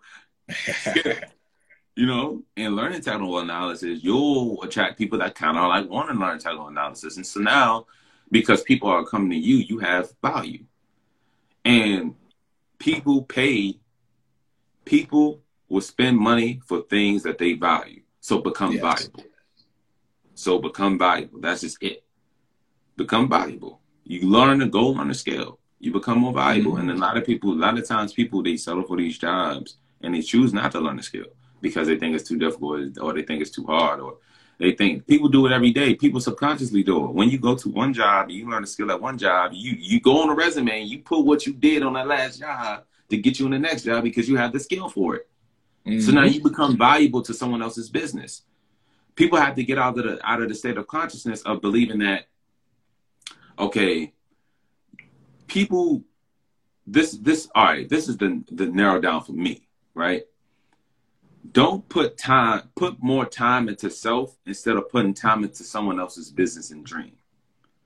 skill. 0.50 1.14
you 1.96 2.06
know, 2.06 2.44
and 2.58 2.76
learning 2.76 3.02
technical 3.02 3.40
analysis, 3.40 4.04
you'll 4.04 4.62
attract 4.64 4.98
people 4.98 5.20
that 5.20 5.36
kind 5.36 5.58
of 5.58 5.68
like 5.68 5.90
want 5.90 6.10
to 6.10 6.16
learn 6.16 6.40
technical 6.40 6.68
analysis. 6.68 7.18
And 7.18 7.26
so 7.26 7.40
now, 7.40 7.88
because 8.32 8.64
people 8.64 8.90
are 8.90 9.06
coming 9.06 9.30
to 9.30 9.38
you, 9.38 9.58
you 9.58 9.80
have 9.80 10.12
value. 10.22 10.64
And 11.66 12.16
people 12.80 13.24
pay 13.24 13.80
people 14.86 15.42
will 15.70 15.82
spend 15.82 16.18
money 16.18 16.62
for 16.66 16.82
things 16.82 17.24
that 17.24 17.38
they 17.38 17.54
value. 17.54 18.02
So 18.20 18.40
become 18.40 18.74
yes. 18.74 18.82
valuable. 18.82 19.24
So 20.36 20.60
become 20.60 20.98
valuable. 20.98 21.40
That's 21.40 21.62
just 21.62 21.82
it. 21.82 22.04
Become 22.96 23.30
valuable. 23.30 23.80
You 24.04 24.28
learn 24.30 24.60
to 24.60 24.68
go 24.68 24.96
on 24.96 25.10
a 25.10 25.14
scale. 25.14 25.60
You 25.84 25.92
become 25.92 26.20
more 26.20 26.32
valuable. 26.32 26.74
Mm-hmm. 26.74 26.90
And 26.90 26.98
a 26.98 27.02
lot 27.02 27.18
of 27.18 27.26
people, 27.26 27.52
a 27.52 27.60
lot 27.60 27.78
of 27.78 27.86
times 27.86 28.14
people, 28.14 28.42
they 28.42 28.56
settle 28.56 28.84
for 28.84 28.96
these 28.96 29.18
jobs 29.18 29.76
and 30.02 30.16
they 30.16 30.22
choose 30.22 30.54
not 30.54 30.72
to 30.72 30.80
learn 30.80 30.96
the 30.96 31.04
skill 31.04 31.26
because 31.60 31.88
they 31.88 31.98
think 31.98 32.16
it's 32.16 32.28
too 32.28 32.38
difficult 32.38 32.98
or 33.00 33.14
they 33.14 33.24
think 33.24 33.42
it's 33.42 33.52
too 33.52 33.66
hard 33.66 34.00
or 34.00 34.16
they 34.60 34.72
think 34.72 35.06
people 35.08 35.28
do 35.28 35.46
it 35.46 35.52
every 35.52 35.72
day. 35.72 35.94
People 35.94 36.22
subconsciously 36.22 36.84
do 36.84 37.04
it. 37.04 37.14
When 37.14 37.30
you 37.30 37.38
go 37.38 37.54
to 37.56 37.68
one 37.68 37.94
job, 37.94 38.30
you 38.30 38.50
learn 38.50 38.64
a 38.64 38.68
skill 38.68 38.92
at 38.92 39.02
one 39.02 39.18
job, 39.18 39.52
you, 39.54 39.76
you 39.78 40.00
go 40.00 40.22
on 40.22 40.30
a 40.30 40.34
resume 40.34 40.82
and 40.82 40.90
you 40.90 41.00
put 41.00 41.26
what 41.26 41.46
you 41.46 41.52
did 41.52 41.84
on 41.84 41.94
that 41.94 42.08
last 42.08 42.40
job 42.40 42.86
to 43.10 43.18
get 43.18 43.40
you 43.40 43.46
in 43.48 43.52
the 43.52 43.60
next 43.60 43.84
job 43.84 44.04
because 44.06 44.30
you 44.30 44.38
have 44.38 44.54
the 44.54 44.60
skill 44.62 44.88
for 44.88 45.16
it. 45.16 45.30
Mm-hmm. 45.86 46.00
So 46.00 46.14
now 46.14 46.24
you 46.24 46.42
become 46.42 46.78
valuable 46.78 47.22
to 47.24 47.34
someone 47.34 47.62
else's 47.62 47.90
business. 47.90 48.44
People 49.16 49.38
have 49.38 49.56
to 49.56 49.66
get 49.66 49.78
out 49.78 49.98
of 49.98 50.06
the 50.06 50.30
out 50.30 50.42
of 50.42 50.48
the 50.48 50.56
state 50.56 50.78
of 50.78 50.88
consciousness 50.88 51.42
of 51.42 51.62
believing 51.62 52.00
that 52.00 52.28
okay, 53.60 54.14
people 55.48 56.04
this 56.86 57.12
this 57.14 57.48
all 57.56 57.66
right, 57.66 57.90
this 57.90 58.08
is 58.08 58.18
the 58.18 58.44
the 58.52 58.68
narrow 58.68 59.00
down 59.00 59.24
for 59.24 59.34
me, 59.34 59.68
right? 59.94 60.24
Don't 61.52 61.88
put 61.90 62.18
time 62.18 62.70
put 62.76 63.02
more 63.02 63.26
time 63.26 63.70
into 63.70 63.90
self 63.90 64.36
instead 64.46 64.76
of 64.76 64.90
putting 64.90 65.14
time 65.14 65.44
into 65.44 65.64
someone 65.64 66.00
else's 66.00 66.32
business 66.32 66.72
and 66.72 66.86
dream. 66.86 67.14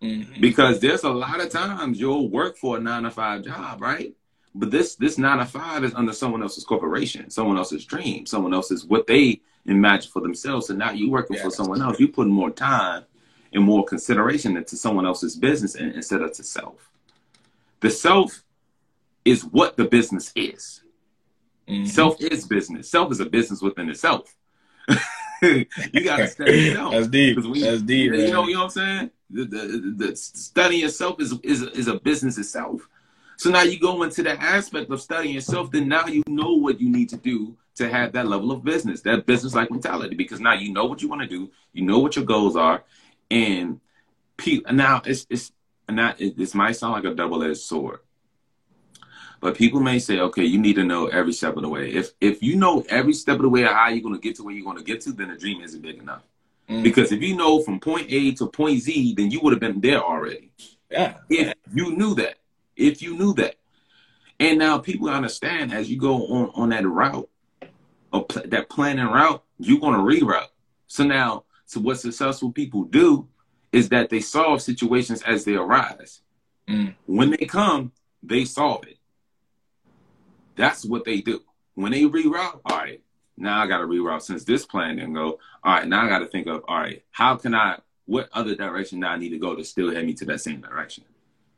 Mm-hmm. 0.02 0.42
Because 0.42 0.80
there's 0.80 1.04
a 1.04 1.10
lot 1.10 1.42
of 1.42 1.50
times 1.50 2.00
you'll 2.00 2.30
work 2.30 2.58
for 2.58 2.78
a 2.78 2.80
nine 2.80 3.04
to 3.04 3.12
five 3.12 3.44
job, 3.44 3.82
right? 3.82 4.14
But 4.54 4.72
this 4.72 4.96
this 4.96 5.18
nine 5.18 5.40
to 5.40 5.46
five 5.46 5.84
is 5.84 5.94
under 5.94 6.14
someone 6.14 6.42
else's 6.42 6.64
corporation, 6.64 7.30
someone 7.30 7.58
else's 7.58 7.86
dream, 7.86 8.26
someone 8.26 8.54
else's 8.54 8.86
what 8.86 9.08
they 9.08 9.42
imagine 9.66 10.12
for 10.12 10.22
themselves. 10.22 10.70
And 10.70 10.80
now 10.80 10.92
you 10.92 11.10
working 11.10 11.38
yeah, 11.38 11.44
for 11.44 11.52
someone 11.52 11.82
else. 11.82 12.00
You 12.00 12.08
putting 12.08 12.34
more 12.34 12.52
time 12.52 13.06
and 13.54 13.64
more 13.64 13.86
consideration 13.86 14.58
into 14.58 14.76
someone 14.76 15.06
else's 15.06 15.36
business 15.36 15.76
instead 15.76 16.22
of 16.22 16.34
to 16.34 16.44
self. 16.44 16.90
The 17.80 17.90
self 17.90 18.44
is 19.26 19.44
what 19.44 19.78
the 19.78 19.86
business 19.86 20.32
is. 20.36 20.82
Mm-hmm. 21.68 21.86
Self 21.86 22.22
is 22.22 22.46
business. 22.48 22.90
Self 22.90 23.12
is 23.12 23.20
a 23.20 23.26
business 23.26 23.62
within 23.62 23.90
itself. 23.90 24.34
you 25.42 25.66
gotta 26.04 26.28
study 26.28 26.60
yourself. 26.66 26.94
That's 26.94 27.08
deep. 27.08 27.38
We, 27.38 27.62
That's 27.62 27.82
deep. 27.82 28.12
You 28.14 28.32
know, 28.32 28.48
you 28.48 28.54
know 28.54 28.60
what 28.60 28.64
I'm 28.66 28.70
saying? 28.70 29.12
The, 29.30 29.46
the, 29.46 29.94
the, 29.98 30.16
studying 30.16 30.82
yourself 30.82 31.20
is, 31.20 31.34
is 31.44 31.62
is 31.62 31.88
a 31.88 32.00
business 32.00 32.38
itself. 32.38 32.88
So 33.36 33.52
now 33.52 33.62
you 33.62 33.80
go 33.80 34.02
into 34.04 34.24
the 34.24 34.42
aspect 34.42 34.90
of 34.90 35.02
studying 35.02 35.36
yourself, 35.36 35.70
then 35.70 35.88
now 35.88 36.08
you 36.08 36.24
know 36.28 36.54
what 36.54 36.82
you 36.82 36.90
need 36.90 37.10
to 37.10 37.18
do 37.18 37.56
to 37.76 37.88
have 37.88 38.14
that 38.14 38.28
level 38.28 38.52
of 38.52 38.64
business, 38.64 39.02
that 39.02 39.28
business 39.28 39.54
like 39.54 39.70
mentality, 39.70 40.16
because 40.16 40.40
now 40.40 40.54
you 40.54 40.74
know 40.74 40.86
what 40.86 41.04
you 41.04 41.10
want 41.10 41.22
to 41.22 41.28
do, 41.28 41.52
you 41.74 41.84
know 41.84 42.00
what 42.00 42.16
your 42.16 42.26
goals 42.26 42.56
are, 42.56 42.84
and 43.30 43.80
people 44.38 44.74
now 44.74 45.02
it's 45.06 45.28
it's 45.30 45.52
not 45.96 46.20
it, 46.20 46.38
this 46.38 46.54
might 46.54 46.74
sound 46.74 46.94
like 46.94 47.06
a 47.06 47.16
double 47.16 47.44
edged 47.44 47.62
sword, 47.62 48.00
but 49.40 49.56
people 49.56 49.80
may 49.80 50.00
say, 50.00 50.20
okay, 50.20 50.44
you 50.44 50.60
need 50.60 50.76
to 50.76 50.84
know 50.84 51.08
every 51.08 51.34
step 51.34 51.56
of 51.56 51.64
the 51.64 51.70
way. 51.70 51.90
If 51.90 52.12
if 52.20 52.44
you 52.44 52.56
know 52.56 52.86
every 52.90 53.14
step 53.14 53.38
of 53.38 53.44
the 53.44 53.50
way 53.50 53.64
of 53.64 53.72
how 53.72 53.90
you're 53.90 54.02
going 54.02 54.16
to 54.16 54.22
get 54.22 54.36
to 54.38 54.44
where 54.44 54.54
you're 54.54 54.66
going 54.66 54.78
to 54.78 54.84
get 54.84 55.02
to, 55.02 55.14
then 55.14 55.30
the 55.30 55.38
dream 55.38 55.62
isn't 55.62 55.82
big 55.82 56.00
enough. 56.00 56.24
Mm. 56.70 56.84
Because 56.84 57.12
if 57.12 57.22
you 57.22 57.36
know 57.36 57.62
from 57.62 57.80
point 57.80 58.08
A 58.10 58.34
to 58.34 58.48
point 58.48 58.82
Z, 58.82 59.16
then 59.16 59.32
you 59.32 59.40
would 59.42 59.54
have 59.54 59.62
been 59.62 59.80
there 59.80 60.04
already. 60.04 60.52
Yeah. 60.92 61.18
If 61.30 61.54
you 61.74 61.96
knew 61.96 62.16
that 62.16 62.38
if 62.78 63.02
you 63.02 63.18
knew 63.18 63.34
that. 63.34 63.56
And 64.40 64.60
now 64.60 64.78
people 64.78 65.10
understand 65.10 65.74
as 65.74 65.90
you 65.90 65.98
go 65.98 66.28
on 66.28 66.52
on 66.54 66.70
that 66.70 66.88
route, 66.88 67.28
that 68.14 68.70
planning 68.70 69.06
route, 69.06 69.44
you're 69.58 69.80
gonna 69.80 69.98
reroute. 69.98 70.48
So 70.86 71.04
now, 71.04 71.44
so 71.66 71.82
what 71.82 72.00
successful 72.00 72.52
people 72.52 72.84
do 72.84 73.28
is 73.72 73.90
that 73.90 74.10
they 74.10 74.20
solve 74.20 74.62
situations 74.62 75.22
as 75.24 75.46
they 75.46 75.56
arise. 75.56 76.22
Mm. 76.68 76.96
When 77.06 77.32
they 77.32 77.46
come, 77.46 77.92
they 78.24 78.46
solve 78.46 78.86
it. 78.88 78.98
That's 80.56 80.86
what 80.86 81.06
they 81.06 81.22
do. 81.22 81.42
When 81.76 81.92
they 81.92 82.04
reroute, 82.04 82.62
all 82.66 82.78
right, 82.78 83.02
now 83.38 83.62
I 83.62 83.68
got 83.68 83.80
to 83.80 83.86
reroute 83.86 84.24
since 84.24 84.44
this 84.44 84.66
plan 84.66 84.96
didn't 84.96 85.14
go. 85.14 85.40
All 85.64 85.74
right, 85.74 85.88
now 85.88 86.06
I 86.06 86.10
got 86.10 86.20
to 86.20 86.28
think 86.28 86.48
of, 86.48 86.64
all 86.68 86.80
right, 86.80 87.04
how 87.12 87.36
can 87.36 87.54
I, 87.54 87.78
what 88.06 88.30
other 88.34 88.56
direction 88.56 89.00
now 89.00 89.12
I 89.12 89.18
need 89.18 89.30
to 89.30 89.38
go 89.38 89.56
to 89.56 89.64
still 89.64 89.94
head 89.94 90.06
me 90.06 90.14
to 90.16 90.26
that 90.26 90.42
same 90.42 90.62
direction? 90.62 91.04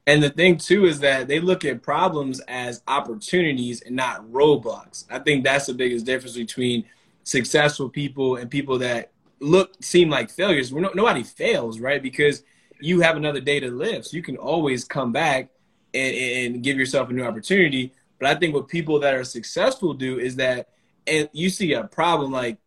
And 0.05 0.23
the 0.23 0.29
thing 0.29 0.57
too 0.57 0.85
is 0.85 0.99
that 1.01 1.27
they 1.27 1.39
look 1.39 1.63
at 1.63 1.83
problems 1.83 2.39
as 2.47 2.81
opportunities 2.87 3.81
and 3.81 3.95
not 3.95 4.29
roadblocks. 4.31 5.05
I 5.09 5.19
think 5.19 5.43
that's 5.43 5.67
the 5.67 5.73
biggest 5.73 6.05
difference 6.05 6.35
between 6.35 6.85
successful 7.23 7.89
people 7.89 8.35
and 8.35 8.49
people 8.49 8.79
that 8.79 9.11
look 9.39 9.83
seem 9.83 10.09
like 10.09 10.29
failures. 10.29 10.71
No, 10.71 10.91
nobody 10.93 11.23
fails, 11.23 11.79
right? 11.79 12.01
Because 12.01 12.43
you 12.79 13.01
have 13.01 13.17
another 13.17 13.41
day 13.41 13.59
to 13.59 13.71
live, 13.71 14.05
so 14.05 14.15
you 14.15 14.23
can 14.23 14.37
always 14.37 14.83
come 14.83 15.11
back 15.11 15.49
and, 15.93 16.15
and 16.15 16.63
give 16.63 16.77
yourself 16.77 17.09
a 17.09 17.13
new 17.13 17.23
opportunity. 17.23 17.93
But 18.19 18.29
I 18.29 18.35
think 18.35 18.53
what 18.53 18.67
people 18.67 18.99
that 18.99 19.13
are 19.13 19.23
successful 19.23 19.93
do 19.93 20.19
is 20.19 20.35
that, 20.37 20.69
and 21.07 21.29
you 21.33 21.49
see 21.49 21.73
a 21.73 21.85
problem 21.85 22.31
like 22.31 22.57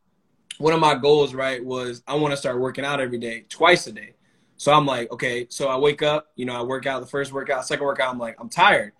one 0.58 0.72
of 0.72 0.80
my 0.80 0.94
goals, 0.94 1.34
right, 1.34 1.64
was 1.64 2.02
I 2.06 2.14
want 2.14 2.32
to 2.32 2.36
start 2.36 2.58
working 2.58 2.84
out 2.84 3.00
every 3.00 3.18
day, 3.18 3.44
twice 3.48 3.86
a 3.86 3.92
day. 3.92 4.14
So 4.56 4.72
I'm 4.72 4.86
like, 4.86 5.10
okay, 5.10 5.46
so 5.50 5.68
I 5.68 5.76
wake 5.76 6.02
up, 6.02 6.28
you 6.36 6.44
know, 6.44 6.54
I 6.54 6.62
work 6.62 6.86
out 6.86 7.00
the 7.00 7.06
first 7.06 7.32
workout, 7.32 7.66
second 7.66 7.84
workout, 7.84 8.12
I'm 8.12 8.18
like, 8.18 8.36
I'm 8.38 8.48
tired. 8.48 8.92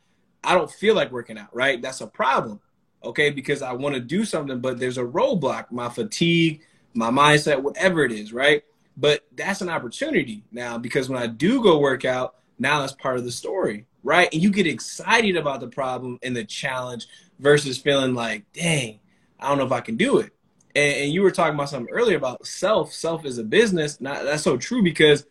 I 0.43 0.55
don't 0.55 0.71
feel 0.71 0.95
like 0.95 1.13
working 1.13 1.39
out, 1.39 1.55
right? 1.55 1.81
That's 1.81 2.01
a 2.01 2.07
problem, 2.07 2.61
okay? 3.05 3.31
Because 3.31 3.63
I 3.63 3.73
want 3.73 3.95
to 3.95 4.01
do 4.01 4.25
something, 4.25 4.61
but 4.61 4.81
there's 4.81 4.99
a 4.99 5.05
roadblock, 5.05 5.71
my 5.71 5.89
fatigue, 5.89 6.63
my 6.95 7.11
mindset, 7.11 7.63
whatever 7.63 8.05
it 8.05 8.13
is, 8.13 8.33
right? 8.33 8.63
But 8.97 9.25
that's 9.35 9.61
an 9.61 9.69
opportunity 9.69 10.45
now 10.53 10.79
because 10.79 11.09
when 11.09 11.23
I 11.23 11.27
do 11.27 11.63
go 11.63 11.79
work 11.79 12.05
out, 12.05 12.37
now 12.59 12.81
that's 12.81 12.93
part 12.93 13.17
of 13.17 13.25
the 13.25 13.31
story, 13.31 13.87
right? 14.03 14.29
And 14.33 14.43
you 14.43 14.51
get 14.51 14.67
excited 14.67 15.37
about 15.37 15.61
the 15.61 15.69
problem 15.69 16.19
and 16.23 16.37
the 16.37 16.45
challenge 16.45 17.07
versus 17.39 17.79
feeling 17.79 18.15
like, 18.15 18.45
dang, 18.53 19.01
I 19.41 19.49
don't 19.49 19.59
know 19.59 19.67
if 19.67 19.73
I 19.73 19.81
can 19.81 19.97
do 19.97 20.19
it. 20.19 20.33
And, 20.75 20.95
and 20.97 21.13
you 21.13 21.23
were 21.23 21.31
talking 21.31 21.55
about 21.55 21.71
something 21.71 21.93
earlier 21.93 22.17
about 22.17 22.47
self. 22.47 22.93
Self 22.93 23.25
is 23.25 23.39
a 23.39 23.45
business. 23.45 24.01
Now, 24.01 24.23
that's 24.23 24.43
so 24.43 24.57
true 24.57 24.83
because 24.83 25.25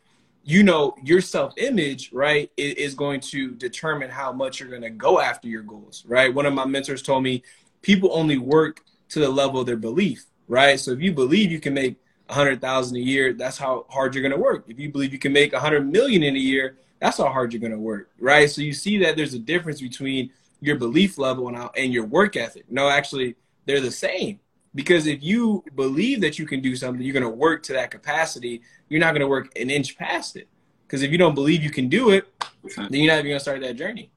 you 0.44 0.64
know 0.64 0.96
your 1.04 1.22
self 1.22 1.54
image 1.58 2.12
right 2.12 2.52
is, 2.58 2.96
going 2.96 3.20
to 3.20 3.52
determine 3.52 4.10
how 4.10 4.32
much 4.32 4.60
you're 4.60 4.70
going 4.70 4.82
to 4.82 4.90
go 4.90 5.20
after 5.20 5.48
your 5.48 5.62
goals 5.62 6.04
right 6.08 6.34
one 6.34 6.46
of 6.46 6.54
my 6.54 6.66
mentors 6.66 7.02
told 7.02 7.24
me 7.24 7.44
people 7.82 8.10
only 8.12 8.38
work 8.38 8.82
to 9.10 9.20
the 9.20 9.30
level 9.30 9.60
of 9.60 9.66
their 9.66 9.78
belief 9.78 10.26
right 10.52 10.80
so 10.80 10.92
if 10.92 11.00
you 11.00 11.12
believe 11.12 11.52
you 11.52 11.60
can 11.60 11.74
make 11.74 11.96
a 12.30 12.34
hundred 12.34 12.60
thousand 12.62 12.98
a 12.98 13.00
year 13.00 13.34
that's 13.34 13.58
how 13.58 13.86
hard 13.90 14.14
you're 14.14 14.22
going 14.22 14.32
to 14.32 14.38
work 14.38 14.66
if 14.68 14.80
you 14.80 14.90
believe 14.90 15.14
you 15.14 15.20
can 15.20 15.34
make 15.34 15.54
a 15.54 15.60
hundred 15.60 15.90
million 15.90 16.24
in 16.24 16.36
a 16.36 16.40
year 16.40 16.78
that's 17.00 17.18
how 17.18 17.30
hard 17.30 17.54
you're 17.54 17.60
going 17.60 17.72
to 17.72 17.80
work 17.80 18.10
right 18.20 18.50
so 18.50 18.62
you 18.62 18.74
see 18.74 18.98
that 18.98 19.16
there's 19.16 19.34
a 19.34 19.40
difference 19.40 19.82
between 19.82 20.30
your 20.60 20.76
belief 20.76 21.18
level 21.18 21.48
and, 21.48 21.70
and 21.78 21.94
your 21.94 22.06
work 22.06 22.36
ethic 22.36 22.66
no 22.70 22.90
actually 22.90 23.36
they're 23.66 23.82
the 23.82 23.92
same 23.92 24.40
because 24.74 25.08
if 25.08 25.22
you 25.22 25.64
believe 25.76 26.22
that 26.22 26.40
you 26.40 26.46
can 26.46 26.62
do 26.62 26.76
something, 26.76 27.02
you're 27.02 27.14
going 27.14 27.24
to 27.24 27.30
work 27.30 27.64
to 27.64 27.74
that 27.74 27.92
capacity. 27.92 28.62
You're 28.88 29.02
not 29.02 29.12
going 29.12 29.22
to 29.22 29.28
work 29.28 29.52
an 29.58 29.70
inch 29.70 29.98
past 29.98 30.36
it. 30.38 30.48
Because 30.88 31.04
if 31.04 31.12
you 31.12 31.18
don't 31.18 31.36
believe 31.36 31.64
you 31.64 31.72
can 31.72 31.90
do 31.90 32.12
it, 32.12 32.28
then 32.76 32.88
you're 32.92 33.12
not 33.12 33.20
even 33.20 33.32
going 33.32 33.36
to 33.38 33.40
start 33.40 33.62
that 33.62 33.76
journey. 33.76 34.12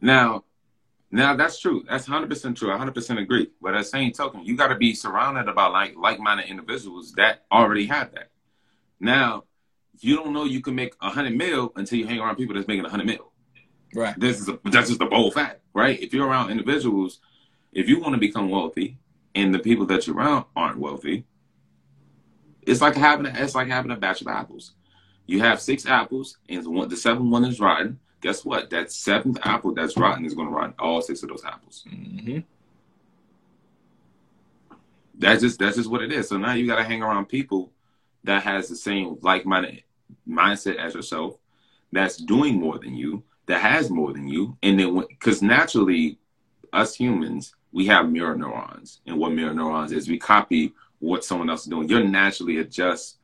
Now, 0.00 0.44
now 1.10 1.34
that's 1.36 1.58
true. 1.58 1.84
That's 1.88 2.06
100% 2.06 2.56
true. 2.56 2.68
100% 2.68 3.18
agree. 3.20 3.50
But 3.60 3.74
at 3.74 3.78
the 3.78 3.84
same 3.84 4.12
token, 4.12 4.44
you 4.44 4.56
got 4.56 4.68
to 4.68 4.76
be 4.76 4.94
surrounded 4.94 5.48
about 5.48 5.72
like 5.72 5.94
like-minded 5.96 6.46
individuals 6.46 7.12
that 7.12 7.44
already 7.50 7.86
have 7.86 8.12
that. 8.12 8.30
Now, 9.00 9.44
you 9.98 10.16
don't 10.16 10.32
know 10.32 10.44
you 10.44 10.60
can 10.60 10.74
make 10.74 10.94
a 11.00 11.10
hundred 11.10 11.36
mil 11.36 11.72
until 11.76 11.98
you 11.98 12.06
hang 12.06 12.20
around 12.20 12.36
people 12.36 12.54
that's 12.54 12.68
making 12.68 12.84
a 12.84 12.88
hundred 12.88 13.06
mil. 13.06 13.32
Right. 13.94 14.18
This 14.18 14.40
is 14.40 14.48
a, 14.48 14.58
that's 14.64 14.88
just 14.88 15.00
a 15.00 15.06
bold 15.06 15.34
fact, 15.34 15.60
right? 15.74 16.00
If 16.00 16.14
you're 16.14 16.26
around 16.26 16.50
individuals, 16.50 17.20
if 17.72 17.88
you 17.88 18.00
want 18.00 18.14
to 18.14 18.20
become 18.20 18.48
wealthy, 18.48 18.98
and 19.34 19.54
the 19.54 19.58
people 19.58 19.86
that 19.86 20.06
you're 20.06 20.16
around 20.16 20.44
aren't 20.56 20.78
wealthy, 20.78 21.24
it's 22.62 22.80
like 22.80 22.94
having 22.94 23.26
a, 23.26 23.32
it's 23.42 23.54
like 23.54 23.68
having 23.68 23.90
a 23.90 23.96
batch 23.96 24.20
of 24.20 24.28
apples. 24.28 24.72
You 25.26 25.40
have 25.40 25.60
six 25.60 25.86
apples, 25.86 26.38
and 26.48 26.66
one, 26.66 26.88
the 26.88 26.96
seventh 26.96 27.30
one 27.30 27.44
is 27.44 27.60
rotten. 27.60 28.00
Guess 28.20 28.44
what? 28.44 28.70
That 28.70 28.92
seventh 28.92 29.38
apple 29.42 29.74
that's 29.74 29.96
rotten 29.96 30.24
is 30.24 30.34
going 30.34 30.48
to 30.48 30.54
rot 30.54 30.74
all 30.78 31.00
six 31.00 31.22
of 31.22 31.30
those 31.30 31.44
apples. 31.44 31.84
Mm-hmm. 31.88 32.40
That's 35.18 35.42
just 35.42 35.58
that's 35.58 35.76
just 35.76 35.90
what 35.90 36.02
it 36.02 36.12
is. 36.12 36.28
So 36.28 36.36
now 36.36 36.52
you 36.52 36.66
got 36.66 36.76
to 36.76 36.84
hang 36.84 37.02
around 37.02 37.26
people 37.26 37.72
that 38.24 38.42
has 38.42 38.68
the 38.68 38.76
same 38.76 39.18
like-minded 39.22 39.82
mindset 40.28 40.76
as 40.76 40.94
yourself, 40.94 41.36
that's 41.92 42.16
doing 42.16 42.58
more 42.60 42.78
than 42.78 42.94
you, 42.94 43.22
that 43.46 43.60
has 43.60 43.90
more 43.90 44.12
than 44.12 44.28
you, 44.28 44.56
and 44.62 44.78
then 44.78 45.04
because 45.08 45.42
naturally, 45.42 46.18
us 46.72 46.94
humans 46.94 47.54
we 47.72 47.86
have 47.86 48.10
mirror 48.10 48.36
neurons. 48.36 49.00
And 49.06 49.18
what 49.18 49.32
mirror 49.32 49.54
neurons 49.54 49.92
is, 49.92 50.08
we 50.08 50.18
copy 50.18 50.72
what 50.98 51.24
someone 51.24 51.50
else 51.50 51.62
is 51.62 51.68
doing. 51.68 51.88
You're 51.88 52.04
naturally 52.04 52.58
adjust 52.58 53.18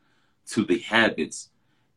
to 0.49 0.65
the 0.65 0.79
habits 0.79 1.51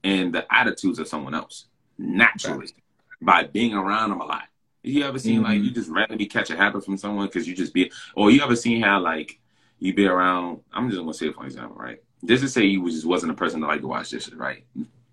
and 0.04 0.34
the 0.34 0.46
attitudes 0.54 1.00
of 1.00 1.08
someone 1.08 1.36
else 1.36 1.66
naturally 1.98 2.60
right. 2.60 2.74
By 3.22 3.44
being 3.44 3.74
around 3.74 4.10
them 4.10 4.22
a 4.22 4.26
lot. 4.26 4.44
You 4.84 5.04
ever 5.04 5.20
seen 5.20 5.36
mm-hmm. 5.36 5.44
like 5.44 5.62
you 5.62 5.72
just 5.72 5.90
randomly 5.90 6.26
catch 6.26 6.50
a 6.50 6.58
habit 6.58 6.86
from 6.86 6.98
someone 6.98 7.28
because 7.28 7.48
you 7.48 7.56
just 7.56 7.74
be, 7.74 7.92
or 8.16 8.32
you 8.32 8.42
ever 8.42 8.56
seen 8.56 8.82
how 8.82 9.00
like 9.00 9.40
you 9.80 9.94
be 9.94 10.06
around? 10.06 10.62
I'm 10.74 10.90
just 10.90 11.00
gonna 11.00 11.14
say 11.14 11.32
for 11.32 11.46
example, 11.46 11.76
right? 11.76 12.02
Just 12.26 12.44
to 12.44 12.50
say 12.50 12.66
you 12.66 12.90
just 12.90 13.06
wasn't 13.06 13.32
a 13.32 13.36
person 13.36 13.62
that 13.62 13.68
like 13.68 13.82
to 13.82 13.88
wash 13.88 14.10
dishes, 14.10 14.34
right? 14.36 14.66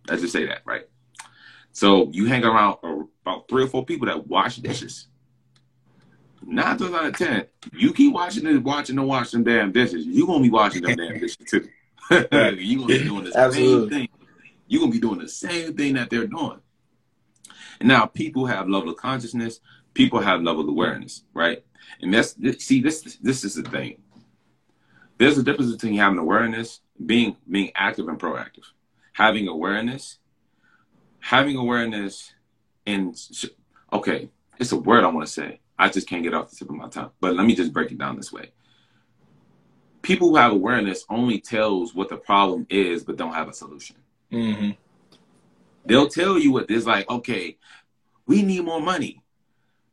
Let's 0.08 0.22
just 0.22 0.32
say 0.32 0.46
that, 0.46 0.62
right? 0.64 0.88
So 1.72 2.08
you 2.10 2.26
hang 2.26 2.44
around 2.44 2.78
about 3.22 3.48
three 3.48 3.64
or 3.64 3.68
four 3.68 3.84
people 3.84 4.06
that 4.06 4.26
wash 4.26 4.56
dishes 4.56 5.08
nine 6.46 6.78
times 6.78 6.94
out 6.94 7.06
of 7.06 7.16
ten, 7.16 7.46
you 7.72 7.92
keep 7.92 8.12
watching 8.12 8.46
and 8.46 8.64
watching 8.64 8.98
and 8.98 9.06
watching 9.06 9.44
damn 9.44 9.72
dishes, 9.72 10.06
you 10.06 10.26
gonna 10.26 10.42
be 10.42 10.50
watching 10.50 10.82
them 10.82 10.96
damn 10.96 11.18
dishes 11.18 11.36
too. 11.46 11.68
you 12.10 12.78
gonna 12.78 12.86
be 12.86 13.04
doing 13.04 13.24
the 13.24 13.32
Absolutely. 13.34 13.90
same 13.90 13.90
thing. 13.90 14.08
you 14.68 14.78
gonna 14.78 14.92
be 14.92 15.00
doing 15.00 15.18
the 15.18 15.28
same 15.28 15.74
thing 15.74 15.94
that 15.94 16.10
they're 16.10 16.26
doing. 16.26 16.60
Now 17.80 18.06
people 18.06 18.46
have 18.46 18.68
level 18.68 18.90
of 18.90 18.96
consciousness, 18.96 19.60
people 19.94 20.20
have 20.20 20.42
level 20.42 20.62
of 20.62 20.68
awareness, 20.68 21.24
right? 21.34 21.64
And 22.00 22.12
that's 22.12 22.36
see 22.64 22.80
this 22.80 23.18
this 23.22 23.44
is 23.44 23.54
the 23.54 23.62
thing. 23.62 23.98
There's 25.18 25.38
a 25.38 25.42
difference 25.42 25.72
between 25.72 25.96
having 25.96 26.18
awareness, 26.18 26.80
being 27.04 27.36
being 27.48 27.72
active 27.74 28.08
and 28.08 28.18
proactive. 28.18 28.64
Having 29.14 29.48
awareness, 29.48 30.18
having 31.20 31.56
awareness, 31.56 32.34
and 32.86 33.16
okay, 33.92 34.28
it's 34.58 34.72
a 34.72 34.76
word 34.76 35.04
I 35.04 35.08
want 35.08 35.26
to 35.26 35.32
say 35.32 35.60
I 35.78 35.88
just 35.88 36.08
can't 36.08 36.22
get 36.22 36.34
off 36.34 36.50
the 36.50 36.56
tip 36.56 36.70
of 36.70 36.76
my 36.76 36.88
tongue. 36.88 37.10
But 37.20 37.34
let 37.34 37.46
me 37.46 37.54
just 37.54 37.72
break 37.72 37.90
it 37.90 37.98
down 37.98 38.16
this 38.16 38.32
way. 38.32 38.52
People 40.02 40.30
who 40.30 40.36
have 40.36 40.52
awareness 40.52 41.04
only 41.10 41.40
tells 41.40 41.94
what 41.94 42.08
the 42.08 42.16
problem 42.16 42.66
is, 42.70 43.04
but 43.04 43.16
don't 43.16 43.34
have 43.34 43.48
a 43.48 43.52
solution. 43.52 43.96
Mm-hmm. 44.32 44.70
They'll 45.86 46.08
tell 46.08 46.38
you 46.38 46.52
what 46.52 46.68
there's 46.68 46.86
like, 46.86 47.08
okay, 47.08 47.56
we 48.26 48.42
need 48.42 48.64
more 48.64 48.80
money. 48.80 49.22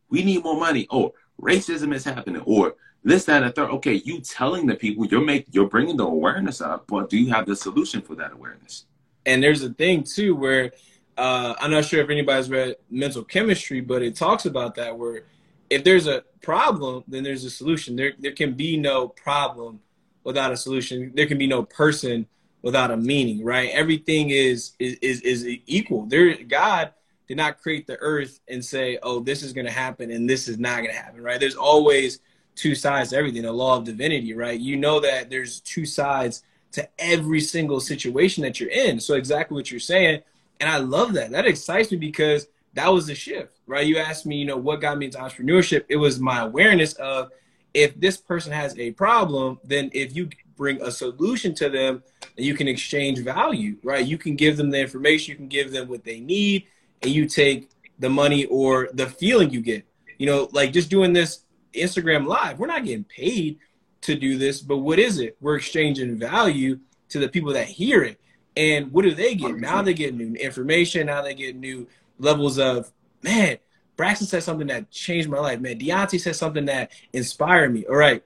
We 0.10 0.24
need 0.24 0.44
more 0.44 0.60
money. 0.60 0.88
Or 0.90 1.14
racism 1.42 1.94
is 1.94 2.04
happening. 2.04 2.42
Or 2.46 2.76
this, 3.04 3.26
that, 3.26 3.44
and 3.44 3.54
third. 3.54 3.70
Okay, 3.70 4.02
you 4.06 4.22
telling 4.22 4.66
the 4.66 4.76
people 4.76 5.06
you're 5.06 5.24
make 5.24 5.48
you're 5.52 5.68
bringing 5.68 5.98
the 5.98 6.06
awareness 6.06 6.62
up, 6.62 6.86
but 6.88 7.10
do 7.10 7.18
you 7.18 7.32
have 7.34 7.46
the 7.46 7.56
solution 7.56 8.02
for 8.02 8.16
that 8.16 8.32
awareness? 8.32 8.86
And 9.26 9.44
there's 9.44 9.62
a 9.64 9.74
thing 9.74 10.04
too 10.04 10.36
where 10.36 10.72
uh, 11.18 11.54
I'm 11.60 11.72
not 11.72 11.86
sure 11.86 12.02
if 12.02 12.10
anybody's 12.10 12.50
read 12.50 12.76
mental 12.90 13.24
chemistry, 13.24 13.82
but 13.82 14.02
it 14.02 14.16
talks 14.16 14.46
about 14.46 14.76
that 14.76 14.98
where 14.98 15.24
if 15.70 15.84
there's 15.84 16.08
a 16.08 16.24
problem, 16.42 17.04
then 17.08 17.24
there's 17.24 17.44
a 17.44 17.50
solution. 17.50 17.96
There 17.96 18.14
there 18.20 18.32
can 18.32 18.54
be 18.54 18.78
no 18.78 19.10
problem 19.10 19.82
without 20.24 20.52
a 20.54 20.58
solution. 20.58 21.12
There 21.14 21.28
can 21.28 21.38
be 21.38 21.48
no 21.48 21.64
person 21.64 22.28
without 22.64 22.90
a 22.90 22.98
meaning, 22.98 23.44
right? 23.44 23.70
Everything 23.72 24.32
is 24.32 24.72
is 24.80 24.96
is, 24.96 25.22
is 25.22 25.46
equal. 25.68 26.08
There 26.08 26.36
God 26.36 26.94
did 27.28 27.38
not 27.38 27.62
create 27.62 27.86
the 27.86 27.98
earth 27.98 28.40
and 28.48 28.66
say, 28.66 28.98
"Oh, 29.04 29.20
this 29.20 29.44
is 29.44 29.54
going 29.54 29.68
to 29.68 29.72
happen 29.72 30.10
and 30.10 30.28
this 30.28 30.48
is 30.48 30.58
not 30.58 30.78
going 30.78 30.90
to 30.90 31.00
happen," 31.00 31.22
right? 31.22 31.40
There's 31.40 31.56
always 31.56 32.20
two 32.56 32.74
sides 32.74 33.12
to 33.12 33.18
everything. 33.18 33.44
The 33.44 33.52
law 33.52 33.78
of 33.78 33.84
divinity, 33.84 34.34
right? 34.34 34.60
You 34.60 34.78
know 34.78 35.00
that 35.02 35.30
there's 35.30 35.60
two 35.60 35.86
sides 35.86 36.44
to 36.72 36.90
every 36.98 37.42
single 37.42 37.80
situation 37.80 38.42
that 38.44 38.60
you're 38.60 38.70
in. 38.70 39.00
So 39.00 39.14
exactly 39.14 39.54
what 39.54 39.70
you're 39.70 39.80
saying, 39.80 40.22
and 40.60 40.70
I 40.70 40.78
love 40.78 41.14
that. 41.14 41.32
That 41.32 41.46
excites 41.46 41.92
me 41.92 41.98
because 41.98 42.48
that 42.74 42.92
was 42.92 43.06
the 43.06 43.14
shift, 43.14 43.60
right? 43.68 43.86
You 43.86 43.98
asked 43.98 44.26
me, 44.26 44.38
you 44.38 44.46
know, 44.46 44.58
what 44.58 44.82
got 44.82 44.98
me 44.98 45.06
into 45.06 45.20
entrepreneurship. 45.20 45.84
It 45.90 45.98
was 45.98 46.20
my 46.20 46.40
awareness 46.40 46.94
of 46.94 47.30
if 47.74 48.00
this 48.00 48.18
person 48.18 48.52
has 48.52 48.78
a 48.78 48.92
problem, 48.92 49.60
then 49.64 49.90
if 49.94 50.16
you 50.16 50.30
bring 50.56 50.82
a 50.82 50.92
solution 50.92 51.54
to 51.56 51.70
them, 51.70 52.04
and 52.38 52.46
you 52.46 52.54
can 52.56 52.68
exchange 52.68 53.20
value, 53.20 53.78
right? 53.84 54.06
You 54.06 54.18
can 54.18 54.36
give 54.36 54.58
them 54.58 54.70
the 54.70 54.80
information, 54.80 55.32
you 55.32 55.38
can 55.38 55.48
give 55.48 55.72
them 55.72 55.88
what 55.88 56.04
they 56.04 56.20
need, 56.20 56.68
and 57.02 57.12
you 57.12 57.28
take 57.28 57.70
the 58.00 58.10
money 58.10 58.46
or 58.46 58.90
the 58.94 59.08
feeling 59.08 59.50
you 59.52 59.62
get. 59.62 59.86
You 60.18 60.28
know, 60.28 60.50
like 60.52 60.74
just 60.74 60.90
doing 60.90 61.14
this 61.14 61.44
Instagram 61.74 62.28
live, 62.28 62.60
we're 62.60 62.68
not 62.68 62.86
getting 62.86 63.04
paid 63.04 63.60
to 64.02 64.16
do 64.16 64.38
this, 64.38 64.62
but 64.62 64.78
what 64.78 65.00
is 65.00 65.20
it? 65.20 65.38
We're 65.42 65.56
exchanging 65.56 66.18
value 66.18 66.80
to 67.10 67.20
the 67.20 67.30
people 67.30 67.54
that 67.54 67.68
hear 67.68 68.04
it. 68.04 68.20
And 68.56 68.92
what 68.92 69.04
do 69.04 69.14
they 69.14 69.36
get? 69.36 69.56
Now 69.56 69.82
they 69.82 69.94
get 69.94 70.14
new 70.14 70.34
information, 70.36 71.08
now 71.08 71.22
they 71.22 71.34
get 71.34 71.56
new 71.56 71.88
levels 72.20 72.60
of 72.60 72.92
man 73.24 73.58
Braxton 73.96 74.28
said 74.28 74.44
something 74.44 74.68
that 74.68 74.90
changed 74.92 75.30
my 75.30 75.40
life. 75.40 75.60
Man, 75.60 75.78
Deiontae 75.80 76.20
said 76.20 76.36
something 76.36 76.66
that 76.66 76.92
inspired 77.14 77.74
me. 77.74 77.86
All 77.86 77.96
right. 77.96 78.24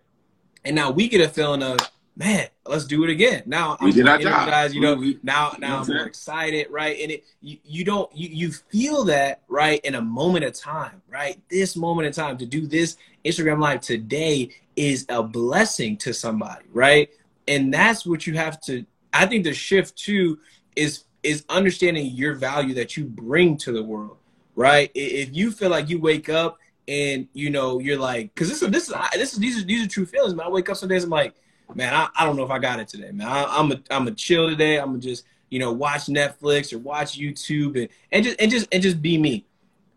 And 0.64 0.76
now 0.76 0.92
we 0.92 1.08
get 1.08 1.22
a 1.22 1.30
feeling 1.30 1.64
of, 1.64 1.78
man, 2.18 2.48
let's 2.66 2.86
do 2.86 3.04
it 3.04 3.10
again. 3.12 3.44
Now 3.46 3.78
we 3.80 3.90
I'm 3.90 3.94
did 3.94 4.08
our 4.08 4.18
job. 4.18 4.72
You 4.72 4.82
know, 4.82 4.96
we, 4.96 5.20
now 5.22 5.56
now 5.60 5.82
I'm 5.82 5.88
more 5.88 6.06
excited, 6.06 6.68
right? 6.70 6.98
And 7.00 7.12
it 7.12 7.26
you, 7.42 7.58
you 7.64 7.84
don't 7.86 8.14
you 8.16 8.30
you 8.30 8.52
feel 8.52 9.06
that 9.06 9.44
right 9.48 9.80
in 9.86 9.96
a 9.96 10.02
moment 10.02 10.44
of 10.44 10.54
time, 10.54 11.02
right? 11.10 11.40
This 11.50 11.76
moment 11.76 12.08
in 12.08 12.14
time 12.14 12.38
to 12.40 12.46
do 12.46 12.66
this 12.66 12.98
Instagram 13.24 13.62
live 13.62 13.82
today 13.82 14.50
is 14.76 15.06
a 15.10 15.22
blessing 15.22 15.96
to 15.98 16.14
somebody, 16.14 16.66
right? 16.74 17.10
And 17.48 17.74
that's 17.74 18.06
what 18.06 18.26
you 18.26 18.34
have 18.34 18.60
to. 18.62 18.86
I 19.14 19.28
think 19.28 19.44
the 19.44 19.54
shift 19.54 19.96
too 19.96 20.40
is 20.76 21.04
is 21.22 21.46
understanding 21.50 22.08
your 22.08 22.34
value 22.34 22.74
that 22.76 22.98
you 22.98 23.06
bring 23.06 23.58
to 23.58 23.72
the 23.72 23.84
world, 23.84 24.18
right? 24.56 24.90
If 24.96 25.36
you 25.36 25.52
feel 25.52 25.70
like 25.70 25.88
you 25.90 26.00
wake 26.00 26.30
up 26.30 26.58
and 26.88 27.28
you 27.34 27.52
know 27.52 27.80
you're 27.80 28.00
like, 28.00 28.34
because 28.34 28.50
this 28.50 28.64
is 28.64 28.70
this 28.72 28.90
is 28.90 28.96
this 29.14 29.34
is 29.34 29.40
these 29.40 29.62
are 29.62 29.66
these 29.66 29.86
are 29.86 29.90
true 29.90 30.08
feelings. 30.08 30.34
Man, 30.34 30.48
I 30.48 30.50
wake 30.50 30.68
up 30.70 30.78
some 30.78 30.90
days 30.90 31.04
I'm 31.04 31.12
like 31.12 31.36
man, 31.76 31.94
I, 31.94 32.10
I 32.16 32.26
don't 32.26 32.36
know 32.36 32.44
if 32.44 32.52
I 32.52 32.60
got 32.60 32.80
it 32.80 32.88
today, 32.88 33.12
man. 33.12 33.28
I, 33.28 33.60
am 33.60 33.72
a 33.72 33.82
I'm 33.90 34.08
a 34.08 34.12
chill 34.12 34.50
today. 34.50 34.80
I'm 34.80 34.88
gonna 34.88 35.00
just 35.00 35.26
you 35.50 35.60
know 35.60 35.72
watch 35.72 36.06
Netflix 36.06 36.74
or 36.74 36.80
watch 36.80 37.18
YouTube 37.18 37.80
and 37.80 37.90
and 38.12 38.24
just 38.24 38.42
and 38.42 38.52
just 38.52 38.68
and 38.72 38.82
just 38.82 39.02
be 39.02 39.18
me, 39.18 39.46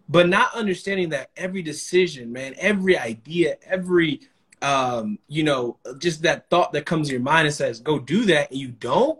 but 0.09 0.29
not 0.29 0.55
understanding 0.55 1.11
that 1.11 1.31
every 1.37 1.63
decision, 1.63 2.33
man, 2.33 2.55
every 2.59 2.99
idea, 2.99 3.57
every 3.67 4.21
um, 4.63 5.19
you 5.29 5.43
know, 5.43 5.79
just 5.99 6.23
that 6.23 6.51
thought 6.51 6.73
that 6.73 6.87
comes 6.87 7.09
to 7.09 7.13
your 7.13 7.23
mind 7.23 7.47
and 7.47 7.55
says, 7.55 7.81
go 7.81 7.99
do 7.99 8.25
that, 8.27 8.51
and 8.51 8.61
you 8.61 8.69
don't, 8.69 9.19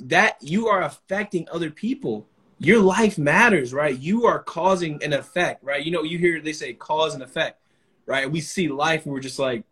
that 0.00 0.36
you 0.40 0.68
are 0.68 0.82
affecting 0.82 1.46
other 1.52 1.70
people. 1.70 2.26
Your 2.58 2.80
life 2.80 3.18
matters, 3.18 3.74
right? 3.74 3.98
You 3.98 4.26
are 4.26 4.42
causing 4.42 5.02
an 5.02 5.12
effect, 5.12 5.64
right? 5.64 5.84
You 5.84 5.90
know, 5.90 6.04
you 6.04 6.18
hear 6.18 6.40
they 6.40 6.52
say 6.52 6.72
cause 6.74 7.14
and 7.14 7.22
effect, 7.22 7.60
right? 8.06 8.30
We 8.30 8.40
see 8.40 8.68
life 8.68 9.04
and 9.04 9.12
we're 9.12 9.20
just 9.20 9.38
like, 9.38 9.64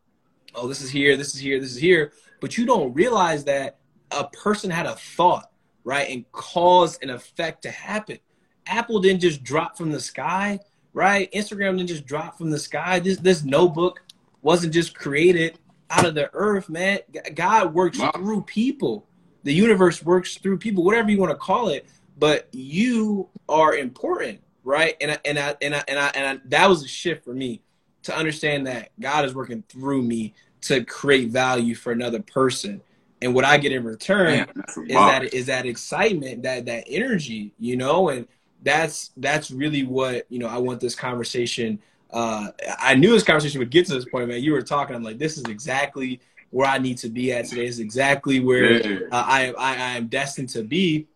oh, 0.55 0.69
this 0.69 0.81
is 0.81 0.91
here, 0.91 1.17
this 1.17 1.35
is 1.35 1.41
here, 1.41 1.61
this 1.61 1.71
is 1.71 1.81
here. 1.81 2.13
But 2.41 2.57
you 2.57 2.67
don't 2.67 2.93
realize 2.95 3.45
that 3.45 3.79
a 4.11 4.25
person 4.29 4.71
had 4.71 4.87
a 4.87 4.95
thought, 4.95 5.51
right, 5.85 6.09
and 6.09 6.31
caused 6.33 7.03
an 7.03 7.11
effect 7.11 7.63
to 7.63 7.71
happen. 7.71 8.19
Apple 8.67 9.01
didn't 9.01 9.21
just 9.21 9.43
drop 9.43 9.77
from 9.77 9.91
the 9.91 10.01
sky, 10.01 10.61
right? 10.93 11.31
Instagram 11.33 11.77
didn't 11.77 11.89
just 11.89 12.07
drop 12.07 12.39
from 12.39 12.51
the 12.51 12.59
sky. 12.59 13.01
This 13.01 13.19
this 13.19 13.45
notebook 13.45 14.03
wasn't 14.43 14.73
just 14.73 14.95
created 14.95 15.59
out 15.91 16.07
of 16.07 16.15
the 16.15 16.31
earth, 16.33 16.69
man. 16.69 17.01
God 17.35 17.75
works 17.75 17.99
wow. 17.99 18.13
through 18.13 18.43
people. 18.43 19.07
The 19.43 19.53
universe 19.55 20.03
works 20.03 20.37
through 20.37 20.59
people, 20.59 20.85
whatever 20.85 21.11
you 21.11 21.19
want 21.19 21.33
to 21.33 21.39
call 21.39 21.69
it. 21.69 21.87
But 22.19 22.49
you 22.53 23.29
are 23.49 23.75
important, 23.75 24.41
right? 24.63 24.95
And 25.01 25.13
I, 25.13 25.19
and 25.25 25.39
I, 25.39 25.57
and 25.63 25.75
I, 25.75 25.85
and 25.89 25.99
I, 25.99 26.09
and 26.09 26.27
I, 26.27 26.43
that 26.47 26.69
was 26.69 26.85
a 26.85 26.89
shift 26.89 27.25
for 27.25 27.33
me 27.33 27.63
to 28.05 28.17
understand 28.17 28.67
that 28.67 28.91
God 28.99 29.25
is 29.25 29.35
working 29.35 29.63
through 29.69 30.03
me 30.03 30.35
to 30.63 30.85
create 30.85 31.31
value 31.31 31.75
for 31.75 31.93
another 31.93 32.21
person. 32.21 32.81
And 33.23 33.35
what 33.35 33.45
I 33.45 33.59
get 33.59 33.73
in 33.73 33.85
return 33.85 34.47
Man, 34.47 34.65
is 34.87 34.95
that 34.95 35.35
is 35.35 35.47
that 35.47 35.67
excitement, 35.67 36.43
that 36.45 36.65
that 36.67 36.85
energy, 36.87 37.53
you 37.59 37.77
know, 37.77 38.09
and 38.09 38.27
that's 38.63 39.11
that's 39.17 39.51
really 39.51 39.85
what 39.85 40.27
you 40.31 40.39
know. 40.39 40.49
I 40.49 40.59
want 40.59 40.81
this 40.81 40.95
conversation. 40.95 41.81
Uh, 42.11 42.49
I 42.79 42.95
knew 42.95 43.11
this 43.11 43.23
conversation 43.23 43.59
would 43.59 43.71
get 43.71 43.87
to 43.87 43.95
this 43.95 44.07
point, 44.07 44.29
man. 44.29 44.43
You 44.43 44.53
were 44.53 44.63
talking. 44.63 44.97
I'm 44.97 45.03
like, 45.03 45.19
this 45.19 45.37
is 45.37 45.45
exactly 45.45 46.21
where 46.51 46.69
I 46.69 46.79
need 46.79 46.99
to 46.99 47.09
be 47.09 47.33
at 47.33 47.45
today. 47.45 47.67
This 47.67 47.75
is 47.75 47.81
exactly 47.81 48.41
where 48.41 49.07
uh, 49.13 49.25
I, 49.27 49.53
I 49.53 49.75
I 49.75 49.91
am 49.97 50.09
destined 50.09 50.49
to 50.51 50.63
be. 50.63 51.07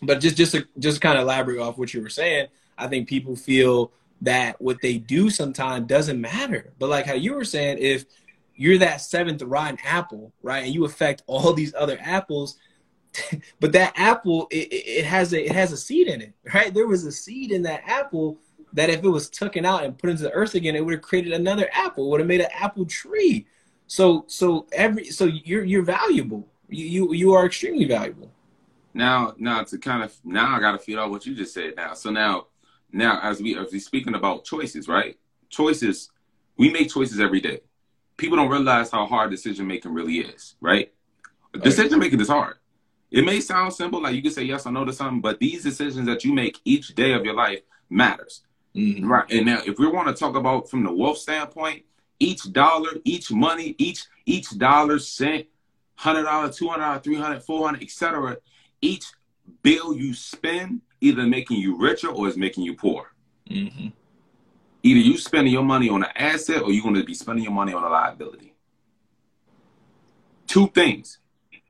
But 0.00 0.20
just 0.20 0.36
just 0.36 0.52
to, 0.52 0.66
just 0.78 1.00
kind 1.00 1.18
of 1.18 1.22
elaborate 1.22 1.58
off 1.58 1.76
what 1.76 1.92
you 1.92 2.00
were 2.00 2.08
saying, 2.08 2.48
I 2.78 2.88
think 2.88 3.08
people 3.08 3.36
feel 3.36 3.92
that 4.22 4.60
what 4.62 4.80
they 4.80 4.98
do 4.98 5.28
sometimes 5.28 5.86
doesn't 5.86 6.20
matter. 6.20 6.72
But 6.78 6.88
like 6.88 7.06
how 7.06 7.14
you 7.14 7.34
were 7.34 7.44
saying, 7.44 7.78
if 7.80 8.06
you're 8.54 8.78
that 8.78 9.00
seventh 9.00 9.42
rotten 9.42 9.78
apple, 9.84 10.32
right, 10.42 10.64
and 10.64 10.72
you 10.72 10.84
affect 10.84 11.22
all 11.26 11.52
these 11.52 11.74
other 11.74 11.98
apples, 12.00 12.56
but 13.60 13.72
that 13.72 13.92
apple 13.96 14.48
it, 14.50 14.68
it 14.72 15.04
has 15.04 15.34
a 15.34 15.44
it 15.44 15.52
has 15.52 15.72
a 15.72 15.76
seed 15.76 16.06
in 16.06 16.22
it, 16.22 16.32
right? 16.54 16.72
There 16.72 16.86
was 16.86 17.04
a 17.04 17.12
seed 17.12 17.50
in 17.52 17.62
that 17.64 17.82
apple 17.84 18.38
that 18.72 18.88
if 18.88 19.04
it 19.04 19.08
was 19.08 19.28
taken 19.28 19.66
out 19.66 19.84
and 19.84 19.98
put 19.98 20.08
into 20.08 20.22
the 20.22 20.32
earth 20.32 20.54
again, 20.54 20.74
it 20.76 20.84
would 20.84 20.94
have 20.94 21.02
created 21.02 21.32
another 21.32 21.68
apple. 21.74 22.08
Would 22.10 22.20
have 22.20 22.28
made 22.28 22.40
an 22.40 22.50
apple 22.58 22.86
tree. 22.86 23.46
So 23.86 24.24
so 24.28 24.66
every 24.72 25.06
so 25.06 25.26
you're 25.26 25.64
you're 25.64 25.82
valuable. 25.82 26.48
You 26.68 26.86
you 26.86 27.14
you 27.14 27.32
are 27.34 27.44
extremely 27.44 27.86
valuable. 27.86 28.30
Now 28.94 29.34
now 29.36 29.64
to 29.64 29.78
kind 29.78 30.04
of 30.04 30.16
now 30.24 30.56
I 30.56 30.60
got 30.60 30.72
to 30.72 30.78
feed 30.78 30.96
off 30.96 31.10
what 31.10 31.26
you 31.26 31.34
just 31.34 31.52
said. 31.52 31.74
Now 31.76 31.94
so 31.94 32.10
now 32.10 32.46
now 32.92 33.20
as 33.22 33.40
we 33.40 33.58
as 33.58 33.72
we 33.72 33.78
speaking 33.78 34.14
about 34.14 34.44
choices, 34.44 34.88
right? 34.88 35.18
Choices, 35.48 36.10
we 36.56 36.70
make 36.70 36.90
choices 36.90 37.20
every 37.20 37.40
day. 37.40 37.60
People 38.16 38.36
don't 38.36 38.50
realize 38.50 38.90
how 38.90 39.06
hard 39.06 39.30
decision 39.30 39.66
making 39.66 39.92
really 39.92 40.18
is, 40.18 40.54
right? 40.60 40.92
Decision 41.62 41.98
making 41.98 42.20
is 42.20 42.28
hard. 42.28 42.56
It 43.10 43.24
may 43.24 43.40
sound 43.40 43.74
simple, 43.74 44.02
like 44.02 44.14
you 44.14 44.22
can 44.22 44.30
say 44.30 44.44
yes 44.44 44.66
or 44.66 44.72
no 44.72 44.84
to 44.84 44.92
something, 44.92 45.20
but 45.20 45.38
these 45.38 45.62
decisions 45.62 46.06
that 46.06 46.24
you 46.24 46.32
make 46.32 46.58
each 46.64 46.94
day 46.94 47.12
of 47.12 47.24
your 47.24 47.34
life 47.34 47.60
matters. 47.90 48.42
Mm-hmm. 48.74 49.06
Right. 49.06 49.30
And 49.30 49.46
now 49.46 49.60
if 49.66 49.78
we 49.78 49.86
want 49.86 50.08
to 50.08 50.14
talk 50.14 50.34
about 50.34 50.70
from 50.70 50.82
the 50.82 50.92
wealth 50.92 51.18
standpoint, 51.18 51.84
each 52.18 52.50
dollar, 52.52 52.92
each 53.04 53.30
money, 53.30 53.74
each 53.78 54.06
each 54.24 54.56
dollar, 54.56 54.98
cent, 54.98 55.46
hundred 55.94 56.22
dollar, 56.22 56.50
two 56.50 56.68
hundred 56.68 56.84
dollar, 56.84 57.00
three 57.00 57.16
hundred, 57.16 57.42
four 57.42 57.66
hundred, 57.66 57.82
etc. 57.82 58.38
Each 58.80 59.04
bill 59.62 59.94
you 59.94 60.14
spend 60.14 60.80
either 61.02 61.26
making 61.26 61.58
you 61.58 61.76
richer 61.76 62.08
or 62.08 62.28
is 62.28 62.36
making 62.36 62.64
you 62.64 62.74
poor. 62.74 63.12
Mm-hmm. 63.50 63.88
Either 64.84 65.00
you 65.00 65.18
spending 65.18 65.52
your 65.52 65.64
money 65.64 65.88
on 65.88 66.04
an 66.04 66.10
asset 66.14 66.62
or 66.62 66.72
you're 66.72 66.82
going 66.82 66.94
to 66.94 67.04
be 67.04 67.14
spending 67.14 67.44
your 67.44 67.52
money 67.52 67.74
on 67.74 67.82
a 67.82 67.88
liability. 67.88 68.54
Two 70.46 70.68
things. 70.68 71.18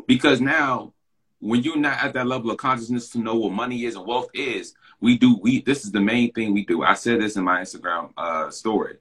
Because 0.07 0.41
now, 0.41 0.93
when 1.41 1.63
you're 1.63 1.77
not 1.77 2.03
at 2.03 2.13
that 2.15 2.27
level 2.27 2.51
of 2.51 2.59
consciousness 2.59 3.09
to 3.11 3.19
know 3.19 3.35
what 3.35 3.53
money 3.53 3.85
is 3.85 3.97
and 3.97 4.07
wealth 4.07 4.29
is, 4.35 4.75
we 5.01 5.17
do, 5.17 5.39
we, 5.41 5.63
this 5.63 5.85
is 5.85 5.93
the 5.93 6.01
main 6.01 6.33
thing 6.33 6.53
we 6.53 6.65
do. 6.65 6.83
I 6.83 6.95
said 6.95 7.21
this 7.21 7.37
in 7.37 7.45
my 7.45 7.61
Instagram 7.61 8.11
uh, 8.17 8.51
story. 8.51 8.99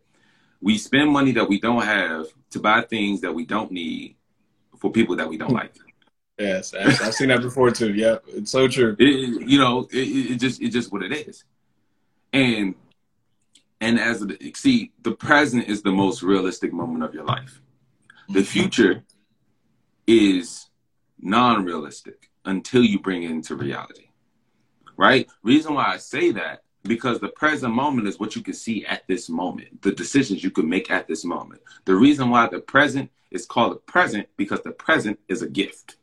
We 0.61 0.77
spend 0.77 1.11
money 1.11 1.33
that 1.33 1.47
we 1.47 1.59
don't 1.59 1.83
have 1.83 2.27
to 2.51 2.59
buy 2.59 2.81
things 2.81 3.21
that 3.21 3.33
we 3.33 3.45
don't 3.45 3.71
need 3.71 4.15
for 4.77 4.91
people 4.91 5.15
that 5.17 5.27
we 5.27 5.37
don't 5.37 5.53
like. 5.53 5.73
Yes, 6.41 6.73
I've 6.73 7.13
seen 7.13 7.27
that 7.29 7.41
before 7.41 7.71
too. 7.71 7.93
Yeah, 7.93 8.17
it's 8.27 8.51
so 8.51 8.67
true. 8.67 8.95
It, 8.97 9.47
you 9.47 9.59
know, 9.59 9.87
it, 9.91 10.31
it 10.31 10.39
just 10.39 10.61
it's 10.61 10.73
just 10.73 10.91
what 10.91 11.03
it 11.03 11.13
is, 11.13 11.43
and 12.33 12.73
and 13.79 13.99
as 13.99 14.25
see, 14.55 14.91
the 15.01 15.11
present 15.11 15.67
is 15.67 15.83
the 15.83 15.91
most 15.91 16.23
realistic 16.23 16.73
moment 16.73 17.03
of 17.03 17.13
your 17.13 17.25
life. 17.25 17.61
The 18.29 18.39
mm-hmm. 18.39 18.43
future 18.43 19.03
is 20.07 20.69
non-realistic 21.19 22.29
until 22.45 22.83
you 22.83 22.99
bring 22.99 23.23
it 23.23 23.31
into 23.31 23.55
reality. 23.55 24.09
Right? 24.97 25.27
Reason 25.43 25.73
why 25.73 25.93
I 25.93 25.97
say 25.97 26.31
that 26.31 26.63
because 26.83 27.19
the 27.19 27.29
present 27.29 27.73
moment 27.73 28.07
is 28.07 28.19
what 28.19 28.35
you 28.35 28.41
can 28.41 28.53
see 28.53 28.85
at 28.85 29.07
this 29.07 29.29
moment, 29.29 29.81
the 29.81 29.91
decisions 29.91 30.43
you 30.43 30.51
can 30.51 30.67
make 30.67 30.89
at 30.89 31.07
this 31.07 31.23
moment. 31.23 31.61
The 31.85 31.95
reason 31.95 32.29
why 32.29 32.47
the 32.47 32.59
present 32.59 33.11
is 33.29 33.45
called 33.45 33.73
the 33.73 33.79
present 33.79 34.27
because 34.37 34.61
the 34.63 34.71
present 34.71 35.19
is 35.27 35.41
a 35.41 35.49
gift. 35.49 35.97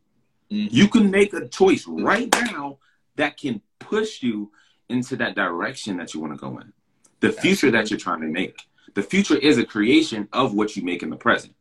Mm-hmm. 0.51 0.75
You 0.75 0.89
can 0.89 1.11
make 1.11 1.33
a 1.35 1.47
choice 1.49 1.87
right 1.87 2.33
now 2.53 2.79
that 3.17 3.37
can 3.37 3.61
push 3.79 4.23
you 4.23 4.51
into 4.89 5.17
that 5.17 5.35
direction 5.35 5.97
that 5.99 6.15
you 6.15 6.21
want 6.21 6.33
to 6.33 6.39
go 6.39 6.59
in. 6.59 6.73
The 7.21 7.33
future 7.33 7.71
that 7.71 7.91
you're 7.91 7.99
trying 7.99 8.21
to 8.21 8.29
make. 8.29 8.63
The 8.95 9.03
future 9.03 9.37
is 9.37 9.59
a 9.59 9.67
creation 9.67 10.29
of 10.33 10.55
what 10.55 10.77
you 10.77 10.83
make 10.83 11.03
in 11.03 11.11
the 11.11 11.17
present. 11.17 11.55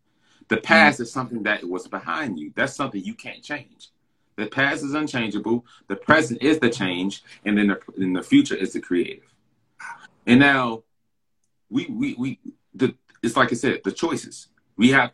The 0.48 0.58
past 0.58 0.96
mm-hmm. 0.96 1.04
is 1.04 1.12
something 1.12 1.44
that 1.44 1.68
was 1.68 1.88
behind 1.88 2.40
you. 2.40 2.54
That's 2.56 2.76
something 2.76 3.04
you 3.04 3.14
can't 3.14 3.44
change. 3.44 3.90
The 4.38 4.46
past 4.46 4.84
is 4.84 4.94
unchangeable. 4.94 5.66
The 5.88 5.96
present 5.96 6.42
is 6.42 6.60
the 6.60 6.70
change, 6.70 7.24
and 7.44 7.58
then 7.58 7.68
the, 7.68 7.80
in 7.98 8.14
the 8.14 8.22
future 8.22 8.56
is 8.56 8.74
the 8.74 8.80
creative. 8.80 9.24
And 10.28 10.40
now, 10.40 10.84
we 11.70 11.88
we 11.88 12.14
we 12.14 12.40
the 12.74 12.94
it's 13.24 13.36
like 13.36 13.52
I 13.52 13.56
said, 13.56 13.82
the 13.84 13.92
choices 13.92 14.48
we 14.78 14.92
have. 14.92 15.12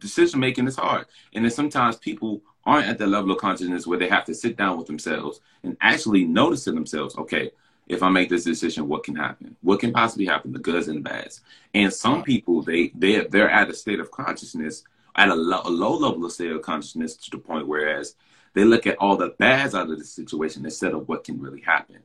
Decision 0.00 0.38
making 0.38 0.68
is 0.68 0.76
hard, 0.76 1.06
and 1.34 1.44
then 1.44 1.50
sometimes 1.50 1.96
people 1.96 2.40
aren't 2.68 2.86
at 2.86 2.98
the 2.98 3.06
level 3.06 3.30
of 3.30 3.38
consciousness 3.38 3.86
where 3.86 3.98
they 3.98 4.08
have 4.08 4.26
to 4.26 4.34
sit 4.34 4.58
down 4.58 4.76
with 4.76 4.86
themselves 4.86 5.40
and 5.62 5.74
actually 5.80 6.24
notice 6.24 6.64
to 6.64 6.72
themselves, 6.72 7.16
okay, 7.16 7.50
if 7.86 8.02
I 8.02 8.10
make 8.10 8.28
this 8.28 8.44
decision, 8.44 8.86
what 8.86 9.04
can 9.04 9.16
happen? 9.16 9.56
What 9.62 9.80
can 9.80 9.90
possibly 9.90 10.26
happen? 10.26 10.52
The 10.52 10.58
goods 10.58 10.86
and 10.88 10.98
the 10.98 11.08
bads. 11.08 11.40
And 11.72 11.90
some 11.90 12.22
people, 12.22 12.60
they 12.60 12.88
they 12.94 13.24
they're 13.24 13.48
at 13.48 13.70
a 13.70 13.74
state 13.74 14.00
of 14.00 14.10
consciousness, 14.10 14.84
at 15.16 15.30
a, 15.30 15.34
lo- 15.34 15.62
a 15.64 15.70
low 15.70 15.96
level 15.96 16.26
of 16.26 16.32
state 16.32 16.52
of 16.52 16.60
consciousness 16.60 17.16
to 17.16 17.30
the 17.30 17.38
point 17.38 17.66
whereas 17.66 18.14
they 18.52 18.64
look 18.64 18.86
at 18.86 18.98
all 18.98 19.16
the 19.16 19.34
bads 19.38 19.74
out 19.74 19.88
of 19.90 19.98
the 19.98 20.04
situation 20.04 20.66
instead 20.66 20.92
of 20.92 21.08
what 21.08 21.24
can 21.24 21.40
really 21.40 21.62
happen. 21.62 22.00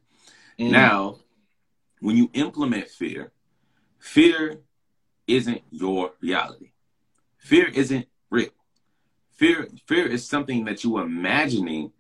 Mm. 0.57 0.72
Now, 0.72 1.18
when 1.99 2.16
you 2.16 2.30
implement 2.34 2.88
fear, 2.88 3.34
fear 3.99 4.61
isn't 5.28 5.61
your 5.72 6.14
reality. 6.22 6.72
Fear 7.38 7.68
isn't 7.68 8.07
fear 9.34 9.67
fear 9.86 10.05
is 10.05 10.27
something 10.27 10.65
that 10.65 10.84
you 10.84 10.97
are 10.97 11.05
imagining 11.05 11.91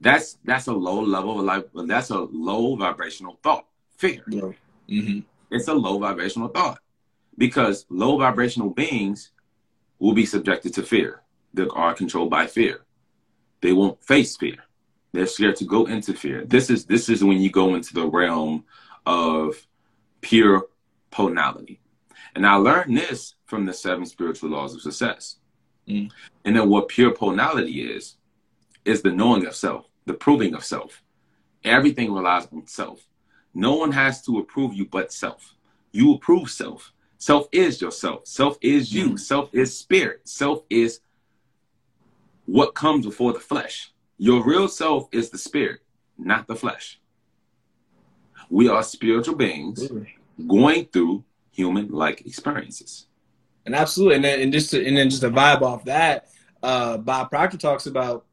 that's 0.00 0.38
that's 0.44 0.66
a 0.66 0.72
low 0.72 1.00
level 1.00 1.38
of 1.38 1.44
life 1.44 1.64
that's 1.86 2.10
a 2.10 2.18
low 2.18 2.76
vibrational 2.76 3.38
thought 3.42 3.66
fear 3.96 4.22
yeah. 4.28 4.42
mm-hmm. 4.88 5.20
It's 5.50 5.68
a 5.68 5.74
low 5.74 5.98
vibrational 5.98 6.48
thought 6.48 6.78
because 7.36 7.86
low 7.90 8.18
vibrational 8.18 8.70
beings 8.70 9.30
will 9.98 10.14
be 10.14 10.24
subjected 10.24 10.74
to 10.74 10.82
fear. 10.82 11.22
They 11.52 11.66
are 11.74 11.94
controlled 11.94 12.30
by 12.30 12.46
fear. 12.46 12.84
They 13.60 13.72
won't 13.72 14.02
face 14.02 14.36
fear. 14.36 14.56
They're 15.12 15.26
scared 15.26 15.56
to 15.56 15.64
go 15.64 15.86
into 15.86 16.14
fear. 16.14 16.44
This 16.44 16.70
is 16.70 16.86
this 16.86 17.08
is 17.08 17.24
when 17.24 17.40
you 17.40 17.50
go 17.50 17.74
into 17.74 17.92
the 17.92 18.06
realm 18.06 18.64
of 19.04 19.66
pure 20.20 20.66
potentiality. 21.10 21.80
And 22.36 22.46
I 22.46 22.54
learned 22.54 22.96
this 22.96 23.34
from 23.46 23.66
the 23.66 23.74
seven 23.74 24.06
spiritual 24.06 24.50
laws 24.50 24.74
of 24.74 24.82
success. 24.82 25.36
Mm. 25.90 26.10
And 26.44 26.56
then 26.56 26.68
what 26.68 26.88
pure 26.88 27.10
potentiality 27.10 27.82
is, 27.82 28.16
is 28.84 29.02
the 29.02 29.12
knowing 29.12 29.46
of 29.46 29.54
self, 29.54 29.86
the 30.06 30.14
proving 30.14 30.54
of 30.54 30.64
self. 30.64 31.02
Everything 31.64 32.12
relies 32.12 32.46
on 32.52 32.66
self. 32.66 33.06
No 33.52 33.74
one 33.74 33.92
has 33.92 34.22
to 34.22 34.38
approve 34.38 34.74
you 34.74 34.86
but 34.86 35.12
self. 35.12 35.54
You 35.92 36.14
approve 36.14 36.50
self. 36.50 36.92
Self 37.18 37.48
is 37.52 37.80
yourself. 37.82 38.26
Self 38.26 38.56
is 38.62 38.94
you. 38.94 39.10
Mm. 39.10 39.18
Self 39.18 39.54
is 39.54 39.76
spirit. 39.76 40.26
Self 40.26 40.62
is 40.70 41.00
what 42.46 42.74
comes 42.74 43.04
before 43.04 43.32
the 43.32 43.40
flesh. 43.40 43.92
Your 44.16 44.44
real 44.44 44.68
self 44.68 45.08
is 45.12 45.30
the 45.30 45.38
spirit, 45.38 45.80
not 46.18 46.46
the 46.46 46.56
flesh. 46.56 47.00
We 48.48 48.68
are 48.68 48.82
spiritual 48.82 49.36
beings 49.36 49.90
going 50.48 50.86
through 50.86 51.24
human 51.52 51.88
like 51.88 52.26
experiences. 52.26 53.06
And 53.66 53.74
absolutely, 53.74 54.16
and 54.16 54.24
then 54.24 54.40
and 54.40 54.52
just 54.52 54.70
to, 54.70 54.84
and 54.84 54.96
then 54.96 55.10
just 55.10 55.22
a 55.22 55.30
vibe 55.30 55.62
off 55.62 55.84
that, 55.84 56.28
uh, 56.62 56.96
Bob 56.96 57.30
Proctor 57.30 57.58
talks 57.58 57.86
about 57.86 58.24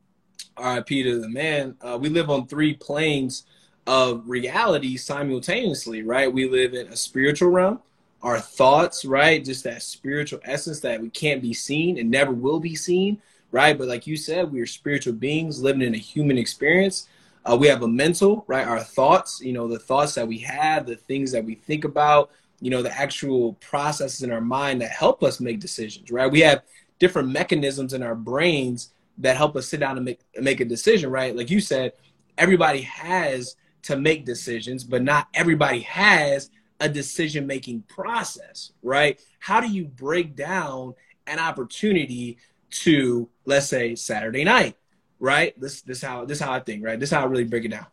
RIP 0.58 0.88
to 0.88 1.22
the 1.22 1.30
man. 1.30 1.76
Uh, 1.82 1.98
we 2.00 2.10
live 2.10 2.30
on 2.30 2.48
three 2.48 2.74
planes 2.74 3.44
of 3.86 4.28
reality 4.28 4.98
simultaneously, 4.98 6.04
right? 6.04 6.32
We 6.32 6.50
live 6.50 6.74
in 6.74 6.88
a 6.88 6.96
spiritual 6.96 7.50
realm, 7.50 7.80
our 8.22 8.40
thoughts, 8.40 9.06
right? 9.06 9.44
Just 9.44 9.64
that 9.64 9.82
spiritual 9.82 10.40
essence 10.44 10.82
that 10.82 11.02
we 11.02 11.10
can't 11.10 11.42
be 11.42 11.54
seen 11.54 11.98
and 11.98 12.12
never 12.12 12.32
will 12.32 12.60
be 12.60 12.76
seen, 12.76 13.22
right? 13.52 13.78
But 13.78 13.88
like 13.88 14.06
you 14.06 14.18
said, 14.18 14.52
we 14.52 14.60
are 14.60 14.66
spiritual 14.66 15.14
beings 15.14 15.62
living 15.62 15.82
in 15.82 15.96
a 15.96 16.00
human 16.00 16.38
experience. 16.38 17.08
Uh, 17.46 17.56
we 17.56 17.68
have 17.68 17.82
a 17.82 17.88
mental, 17.88 18.44
right? 18.48 18.68
Our 18.68 18.82
thoughts, 18.82 19.40
you 19.40 19.54
know, 19.54 19.70
the 19.70 19.80
thoughts 19.80 20.16
that 20.16 20.28
we 20.28 20.40
have, 20.40 20.86
the 20.86 20.98
things 20.98 21.32
that 21.32 21.46
we 21.46 21.56
think 21.56 21.86
about, 21.86 22.32
you 22.60 22.70
know, 22.72 22.82
the 22.82 22.98
actual 22.98 23.54
processes 23.54 24.24
in 24.24 24.32
our 24.32 24.42
mind 24.42 24.82
that 24.82 24.92
help 24.92 25.24
us 25.24 25.40
make 25.40 25.60
decisions, 25.60 26.12
right? 26.12 26.32
We 26.32 26.42
have 26.42 26.64
different 27.00 27.30
mechanisms 27.30 27.94
in 27.94 28.02
our 28.02 28.16
brains 28.16 28.92
that 29.20 29.38
help 29.38 29.56
us 29.56 29.68
sit 29.68 29.80
down 29.80 29.98
and 29.98 30.06
make 30.06 30.22
make 30.40 30.60
a 30.60 30.66
decision, 30.66 31.10
right? 31.10 31.36
Like 31.36 31.50
you 31.50 31.60
said, 31.60 31.94
everybody 32.38 32.82
has 32.82 33.56
to 33.84 33.98
make 33.98 34.26
decisions, 34.26 34.84
but 34.84 35.04
not 35.04 35.28
everybody 35.34 35.82
has 35.82 36.50
a 36.80 36.90
decision 36.90 37.48
making 37.48 37.84
process, 37.84 38.72
right? 38.84 39.20
How 39.40 39.60
do 39.60 39.68
you 39.70 39.86
break 39.86 40.36
down 40.36 40.94
an 41.26 41.40
opportunity 41.40 42.38
to 42.70 43.30
let's 43.46 43.68
say 43.68 43.96
Saturday 43.96 44.44
night, 44.44 44.76
right? 45.20 45.60
This 45.60 45.82
this 45.82 46.02
how 46.02 46.26
this 46.26 46.40
how 46.40 46.52
I 46.52 46.60
think, 46.60 46.84
right? 46.84 47.00
This 47.00 47.12
how 47.12 47.22
I 47.22 47.26
really 47.26 47.44
break 47.44 47.66
it 47.66 47.70
down. 47.70 47.88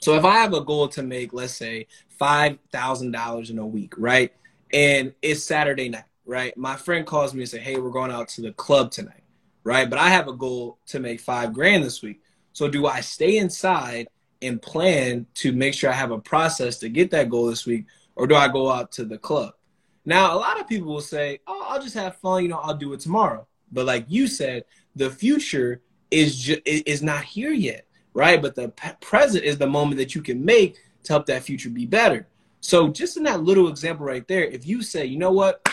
So 0.00 0.14
if 0.14 0.24
I 0.24 0.34
have 0.34 0.54
a 0.54 0.60
goal 0.60 0.88
to 0.88 1.02
make, 1.02 1.32
let's 1.32 1.54
say, 1.54 1.86
five 2.18 2.58
thousand 2.72 3.12
dollars 3.12 3.50
in 3.50 3.58
a 3.58 3.66
week, 3.66 3.94
right? 3.96 4.32
And 4.72 5.14
it's 5.22 5.42
Saturday 5.42 5.88
night, 5.88 6.04
right? 6.26 6.56
My 6.56 6.76
friend 6.76 7.06
calls 7.06 7.34
me 7.34 7.42
and 7.42 7.48
say, 7.48 7.58
Hey, 7.58 7.76
we're 7.78 7.90
going 7.90 8.10
out 8.10 8.28
to 8.30 8.42
the 8.42 8.52
club 8.52 8.90
tonight, 8.90 9.22
right? 9.64 9.88
But 9.88 9.98
I 9.98 10.08
have 10.08 10.28
a 10.28 10.32
goal 10.32 10.78
to 10.86 11.00
make 11.00 11.20
five 11.20 11.52
grand 11.52 11.84
this 11.84 12.02
week. 12.02 12.20
So 12.52 12.68
do 12.68 12.86
I 12.86 13.00
stay 13.00 13.38
inside 13.38 14.08
and 14.42 14.60
plan 14.60 15.26
to 15.34 15.52
make 15.52 15.74
sure 15.74 15.90
I 15.90 15.94
have 15.94 16.10
a 16.12 16.18
process 16.18 16.78
to 16.78 16.88
get 16.88 17.10
that 17.10 17.28
goal 17.30 17.46
this 17.46 17.66
week, 17.66 17.86
or 18.14 18.26
do 18.26 18.34
I 18.34 18.48
go 18.48 18.70
out 18.70 18.92
to 18.92 19.04
the 19.04 19.18
club? 19.18 19.54
Now, 20.04 20.34
a 20.34 20.38
lot 20.38 20.60
of 20.60 20.68
people 20.68 20.92
will 20.92 21.00
say, 21.00 21.40
"Oh, 21.46 21.66
I'll 21.68 21.82
just 21.82 21.94
have 21.94 22.16
fun. 22.16 22.42
You 22.42 22.48
know, 22.48 22.58
I'll 22.58 22.76
do 22.76 22.92
it 22.92 23.00
tomorrow." 23.00 23.46
But 23.72 23.86
like 23.86 24.06
you 24.08 24.26
said, 24.26 24.64
the 24.96 25.10
future 25.10 25.82
is 26.10 26.38
ju- 26.38 26.62
is 26.64 27.02
not 27.02 27.24
here 27.24 27.52
yet, 27.52 27.86
right? 28.14 28.40
But 28.40 28.54
the 28.54 28.68
present 29.00 29.44
is 29.44 29.58
the 29.58 29.66
moment 29.66 29.98
that 29.98 30.14
you 30.14 30.22
can 30.22 30.44
make 30.44 30.76
to 31.04 31.12
help 31.12 31.26
that 31.26 31.42
future 31.42 31.70
be 31.70 31.86
better. 31.86 32.26
So, 32.60 32.88
just 32.88 33.16
in 33.16 33.22
that 33.24 33.42
little 33.42 33.68
example 33.68 34.04
right 34.04 34.26
there, 34.26 34.44
if 34.44 34.66
you 34.66 34.82
say, 34.82 35.06
"You 35.06 35.18
know 35.18 35.32
what? 35.32 35.66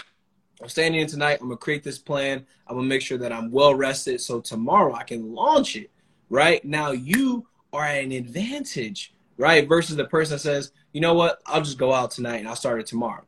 I'm 0.61 0.69
standing 0.69 1.01
in 1.01 1.07
tonight. 1.07 1.39
I'm 1.41 1.47
gonna 1.47 1.57
create 1.57 1.83
this 1.83 1.97
plan. 1.97 2.45
I'm 2.67 2.75
gonna 2.75 2.87
make 2.87 3.01
sure 3.01 3.17
that 3.17 3.33
I'm 3.33 3.51
well 3.51 3.75
rested, 3.75 4.21
so 4.21 4.39
tomorrow 4.39 4.93
I 4.93 5.03
can 5.03 5.33
launch 5.33 5.75
it." 5.75 5.89
Right 6.29 6.63
now, 6.63 6.91
you 6.91 7.47
are 7.73 7.85
at 7.85 8.03
an 8.03 8.11
advantage, 8.11 9.13
right? 9.37 9.67
Versus 9.67 9.95
the 9.95 10.05
person 10.05 10.35
that 10.35 10.39
says, 10.39 10.71
you 10.93 11.01
know 11.01 11.13
what, 11.13 11.41
I'll 11.45 11.61
just 11.61 11.77
go 11.77 11.93
out 11.93 12.11
tonight 12.11 12.37
and 12.37 12.47
I'll 12.47 12.55
start 12.55 12.79
it 12.79 12.87
tomorrow. 12.87 13.25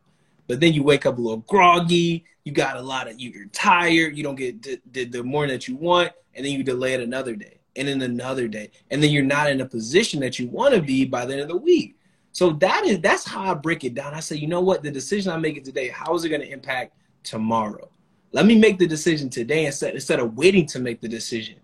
But 0.47 0.59
then 0.59 0.73
you 0.73 0.83
wake 0.83 1.05
up 1.05 1.17
a 1.17 1.21
little 1.21 1.39
groggy, 1.39 2.23
you 2.45 2.53
got 2.53 2.77
a 2.77 2.81
lot 2.81 3.09
of, 3.09 3.19
you're 3.19 3.47
tired, 3.47 4.15
you 4.15 4.23
don't 4.23 4.35
get 4.35 4.63
the, 4.63 5.05
the 5.05 5.23
morning 5.23 5.53
that 5.53 5.67
you 5.67 5.75
want, 5.75 6.13
and 6.33 6.45
then 6.45 6.53
you 6.53 6.63
delay 6.63 6.93
it 6.93 7.01
another 7.01 7.35
day 7.35 7.56
and 7.77 7.87
then 7.87 8.01
another 8.01 8.47
day. 8.47 8.71
And 8.91 9.01
then 9.01 9.11
you're 9.11 9.23
not 9.23 9.49
in 9.49 9.61
a 9.61 9.65
position 9.65 10.19
that 10.21 10.39
you 10.39 10.47
want 10.47 10.73
to 10.73 10.81
be 10.81 11.05
by 11.05 11.25
the 11.25 11.33
end 11.33 11.41
of 11.43 11.47
the 11.47 11.57
week. 11.57 11.95
So 12.31 12.51
that 12.51 12.85
is 12.85 12.99
that's 12.99 13.27
how 13.27 13.43
I 13.43 13.53
break 13.53 13.83
it 13.83 13.95
down. 13.95 14.13
I 14.13 14.19
say, 14.19 14.35
you 14.35 14.47
know 14.47 14.61
what, 14.61 14.83
the 14.83 14.91
decision 14.91 15.31
I'm 15.31 15.41
making 15.41 15.63
today, 15.63 15.89
how 15.89 16.13
is 16.15 16.23
it 16.23 16.29
going 16.29 16.41
to 16.41 16.51
impact 16.51 16.93
tomorrow? 17.23 17.89
Let 18.31 18.45
me 18.45 18.57
make 18.57 18.77
the 18.77 18.87
decision 18.87 19.29
today 19.29 19.65
instead 19.65 19.93
instead 19.93 20.19
of 20.19 20.37
waiting 20.37 20.65
to 20.67 20.79
make 20.79 21.01
the 21.01 21.07
decision. 21.07 21.55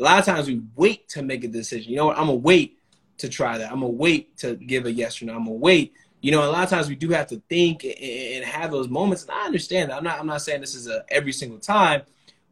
A 0.00 0.02
lot 0.02 0.18
of 0.18 0.24
times 0.24 0.48
we 0.48 0.62
wait 0.76 1.08
to 1.10 1.22
make 1.22 1.44
a 1.44 1.48
decision. 1.48 1.90
You 1.90 1.96
know 1.96 2.06
what? 2.06 2.18
I'm 2.18 2.26
gonna 2.26 2.36
wait 2.36 2.78
to 3.18 3.28
try 3.28 3.58
that. 3.58 3.70
I'm 3.70 3.80
gonna 3.80 3.92
wait 3.92 4.36
to 4.38 4.54
give 4.56 4.86
a 4.86 4.92
yes 4.92 5.20
or 5.20 5.26
no. 5.26 5.34
I'm 5.34 5.44
gonna 5.44 5.56
wait. 5.56 5.92
You 6.20 6.30
know, 6.30 6.48
a 6.48 6.50
lot 6.50 6.64
of 6.64 6.70
times 6.70 6.88
we 6.88 6.94
do 6.94 7.10
have 7.10 7.26
to 7.28 7.42
think 7.48 7.84
and 7.84 8.44
have 8.44 8.70
those 8.70 8.88
moments. 8.88 9.24
And 9.24 9.32
I 9.32 9.44
understand 9.44 9.90
that. 9.90 9.96
I'm 9.96 10.04
not. 10.04 10.18
I'm 10.20 10.26
not 10.26 10.42
saying 10.42 10.60
this 10.60 10.74
is 10.74 10.88
a 10.88 11.04
every 11.08 11.32
single 11.32 11.58
time, 11.58 12.02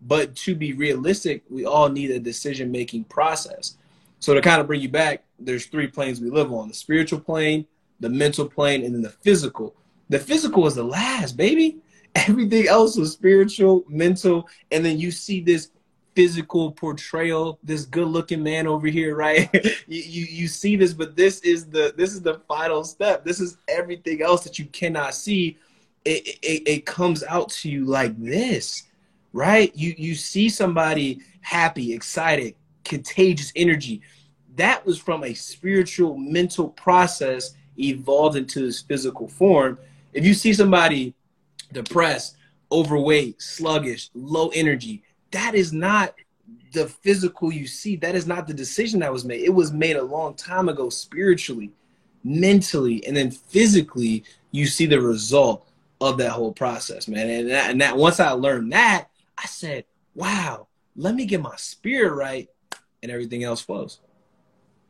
but 0.03 0.35
to 0.37 0.55
be 0.55 0.73
realistic, 0.73 1.43
we 1.51 1.65
all 1.65 1.89
need 1.89 2.11
a 2.11 2.19
decision 2.19 2.71
making 2.71 3.05
process. 3.05 3.77
So 4.19 4.35
to 4.35 4.41
kind 4.41 4.61
of 4.61 4.67
bring 4.67 4.81
you 4.81 4.89
back, 4.89 5.25
there's 5.39 5.67
three 5.67 5.87
planes 5.87 6.21
we 6.21 6.31
live 6.31 6.53
on: 6.53 6.69
the 6.69 6.75
spiritual 6.75 7.21
plane, 7.21 7.67
the 8.01 8.09
mental 8.09 8.49
plane, 8.49 8.85
and 8.85 8.95
then 8.95 9.03
the 9.03 9.11
physical. 9.11 9.75
The 10.09 10.19
physical 10.19 10.67
is 10.67 10.75
the 10.75 10.83
last, 10.83 11.37
baby. 11.37 11.79
Everything 12.15 12.67
else 12.67 12.97
was 12.97 13.13
spiritual, 13.13 13.85
mental, 13.89 14.49
and 14.73 14.85
then 14.85 14.99
you 14.99 15.11
see 15.11 15.41
this 15.41 15.71
physical 16.15 16.73
portrayal 16.73 17.59
this 17.63 17.87
good 17.87 18.09
looking 18.09 18.43
man 18.43 18.67
over 18.67 18.89
here 18.89 19.15
right 19.15 19.49
you, 19.87 20.03
you 20.03 20.25
you 20.25 20.49
see 20.49 20.75
this 20.75 20.93
but 20.93 21.15
this 21.17 21.41
is 21.43 21.67
the 21.67 21.95
this 21.97 22.13
is 22.13 22.21
the 22.21 22.41
final 22.49 22.83
step 22.83 23.25
this 23.25 23.41
is 23.41 23.59
everything 23.69 24.21
else 24.21 24.43
that 24.43 24.59
you 24.59 24.65
cannot 24.67 25.15
see 25.15 25.57
it, 26.05 26.39
it, 26.43 26.69
it 26.69 26.87
comes 26.87 27.23
out 27.25 27.49
to 27.49 27.71
you 27.71 27.85
like 27.85 28.19
this 28.19 28.85
right 29.33 29.75
you 29.75 29.95
you 29.97 30.15
see 30.15 30.49
somebody 30.49 31.21
happy 31.41 31.93
excited 31.93 32.55
contagious 32.85 33.53
energy 33.55 34.01
that 34.57 34.85
was 34.85 34.99
from 34.99 35.25
a 35.25 35.33
spiritual 35.35 36.17
mental 36.17 36.69
process 36.71 37.55
evolved 37.79 38.37
into 38.37 38.61
this 38.61 38.83
physical 38.83 39.29
form 39.29 39.79
if 40.13 40.25
you 40.25 40.35
see 40.35 40.53
somebody 40.53 41.15
depressed 41.73 42.37
overweight 42.73 43.41
sluggish 43.41 44.11
low 44.15 44.49
energy 44.49 45.03
that 45.31 45.55
is 45.55 45.73
not 45.73 46.15
the 46.73 46.87
physical 46.87 47.53
you 47.53 47.67
see. 47.67 47.97
That 47.97 48.15
is 48.15 48.27
not 48.27 48.47
the 48.47 48.55
decision 48.55 49.01
that 49.01 49.13
was 49.13 49.25
made. 49.25 49.43
It 49.43 49.55
was 49.55 49.73
made 49.73 49.97
a 49.97 50.03
long 50.03 50.35
time 50.35 50.69
ago 50.69 50.89
spiritually, 50.89 51.71
mentally, 52.25 53.05
and 53.07 53.17
then 53.17 53.31
physically. 53.31 54.25
You 54.53 54.67
see 54.67 54.87
the 54.87 55.01
result 55.01 55.69
of 56.01 56.19
that 56.19 56.31
whole 56.31 56.53
process, 56.53 57.09
man. 57.09 57.29
And 57.29 57.51
that, 57.51 57.71
and 57.71 57.81
that 57.81 57.97
once 57.97 58.21
I 58.21 58.31
learned 58.31 58.73
that, 58.73 59.09
I 59.43 59.47
said, 59.47 59.85
"Wow, 60.15 60.69
let 60.97 61.15
me 61.15 61.25
get 61.27 61.41
my 61.41 61.57
spirit 61.57 62.15
right, 62.15 62.49
and 63.03 63.11
everything 63.11 63.45
else 63.45 63.61
flows." 63.61 64.01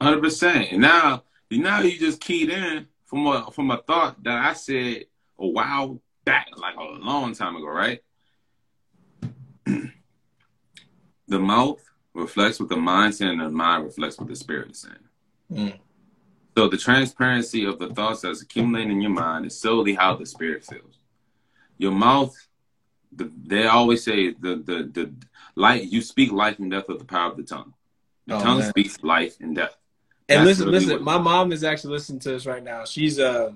Hundred 0.00 0.22
percent. 0.22 0.72
And 0.72 0.80
now, 0.80 1.24
now 1.50 1.80
you 1.80 1.98
just 1.98 2.20
keyed 2.20 2.50
in 2.50 2.86
from 3.04 3.26
a 3.26 3.50
from 3.52 3.70
a 3.70 3.78
thought 3.78 4.22
that 4.24 4.44
I 4.44 4.54
said 4.54 5.04
a 5.38 5.46
while 5.46 6.00
back, 6.24 6.48
like 6.56 6.76
a 6.76 6.82
long 6.82 7.34
time 7.34 7.56
ago, 7.56 7.66
right? 7.66 8.00
the 9.66 11.38
mouth 11.38 11.82
reflects 12.14 12.60
what 12.60 12.68
the 12.68 12.76
mind 12.76 13.14
saying, 13.14 13.40
and 13.40 13.40
the 13.40 13.50
mind 13.50 13.84
reflects 13.84 14.18
what 14.18 14.28
the 14.28 14.36
spirit 14.36 14.70
is 14.70 14.78
saying. 14.78 14.96
Mm. 15.52 15.78
So 16.56 16.68
the 16.68 16.76
transparency 16.76 17.64
of 17.64 17.78
the 17.78 17.88
thoughts 17.88 18.22
that's 18.22 18.42
accumulating 18.42 18.92
in 18.92 19.00
your 19.00 19.10
mind 19.10 19.46
is 19.46 19.58
solely 19.58 19.94
how 19.94 20.16
the 20.16 20.26
spirit 20.26 20.64
feels. 20.64 20.98
Your 21.78 21.92
mouth, 21.92 22.34
the, 23.12 23.30
they 23.44 23.66
always 23.66 24.04
say 24.04 24.32
the 24.32 24.56
the 24.56 24.90
the 24.92 25.12
light. 25.54 25.84
You 25.84 26.02
speak 26.02 26.32
life 26.32 26.58
and 26.58 26.70
death 26.70 26.88
with 26.88 26.98
the 26.98 27.04
power 27.04 27.30
of 27.30 27.36
the 27.36 27.42
tongue. 27.42 27.74
The 28.26 28.36
oh, 28.36 28.42
tongue 28.42 28.58
man. 28.60 28.70
speaks 28.70 29.02
life 29.02 29.36
and 29.40 29.56
death. 29.56 29.76
And 30.28 30.46
that's 30.46 30.60
listen, 30.60 30.70
listen. 30.70 31.02
My 31.02 31.18
mom 31.18 31.52
is 31.52 31.64
actually 31.64 31.94
listening 31.94 32.20
to 32.20 32.36
us 32.36 32.46
right 32.46 32.62
now. 32.62 32.84
She's 32.84 33.18
uh, 33.18 33.52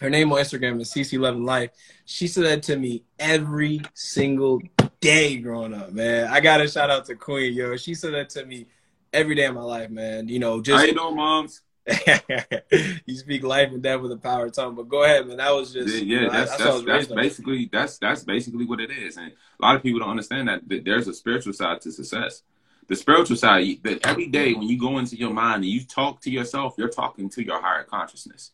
her 0.00 0.10
name 0.10 0.32
on 0.32 0.38
Instagram 0.38 0.80
is 0.80 0.92
CC 0.92 1.14
Eleven 1.14 1.44
Life. 1.44 1.70
She 2.04 2.26
said 2.26 2.44
that 2.44 2.62
to 2.64 2.76
me 2.76 3.04
every 3.18 3.80
single 3.94 4.60
day 5.00 5.38
growing 5.38 5.74
up, 5.74 5.92
man. 5.92 6.28
I 6.30 6.40
got 6.40 6.58
to 6.58 6.68
shout 6.68 6.90
out 6.90 7.06
to 7.06 7.14
Queen, 7.14 7.54
yo. 7.54 7.76
She 7.76 7.94
said 7.94 8.12
that 8.14 8.28
to 8.30 8.44
me 8.44 8.66
every 9.12 9.34
day 9.34 9.46
of 9.46 9.54
my 9.54 9.62
life, 9.62 9.90
man. 9.90 10.28
You 10.28 10.38
know, 10.38 10.60
just 10.60 10.86
you 10.86 10.94
doing, 10.94 11.16
moms? 11.16 11.62
you 13.06 13.16
speak 13.16 13.42
life 13.42 13.70
and 13.70 13.82
death 13.82 14.00
with 14.00 14.12
a 14.12 14.16
power 14.16 14.48
tongue. 14.48 14.74
But 14.74 14.88
go 14.88 15.04
ahead, 15.04 15.26
man. 15.26 15.36
That 15.36 15.52
was 15.54 15.72
just 15.72 15.94
yeah. 15.94 16.02
You 16.02 16.20
know, 16.22 16.30
that's 16.30 16.56
that's, 16.56 16.82
that's 16.82 17.06
basically 17.08 17.68
that's 17.70 17.98
that's 17.98 18.24
basically 18.24 18.64
what 18.64 18.80
it 18.80 18.90
is. 18.90 19.18
And 19.18 19.32
a 19.32 19.62
lot 19.62 19.76
of 19.76 19.82
people 19.82 20.00
don't 20.00 20.10
understand 20.10 20.48
that, 20.48 20.66
that 20.68 20.84
there's 20.84 21.08
a 21.08 21.14
spiritual 21.14 21.52
side 21.52 21.80
to 21.82 21.92
success. 21.92 22.42
The 22.86 22.96
spiritual 22.96 23.36
side 23.36 23.66
that 23.82 24.06
every 24.06 24.28
day 24.28 24.54
when 24.54 24.68
you 24.68 24.78
go 24.78 24.98
into 24.98 25.16
your 25.16 25.32
mind 25.32 25.64
and 25.64 25.72
you 25.72 25.84
talk 25.84 26.20
to 26.22 26.30
yourself, 26.30 26.74
you're 26.78 26.88
talking 26.88 27.28
to 27.30 27.44
your 27.44 27.60
higher 27.60 27.84
consciousness. 27.84 28.52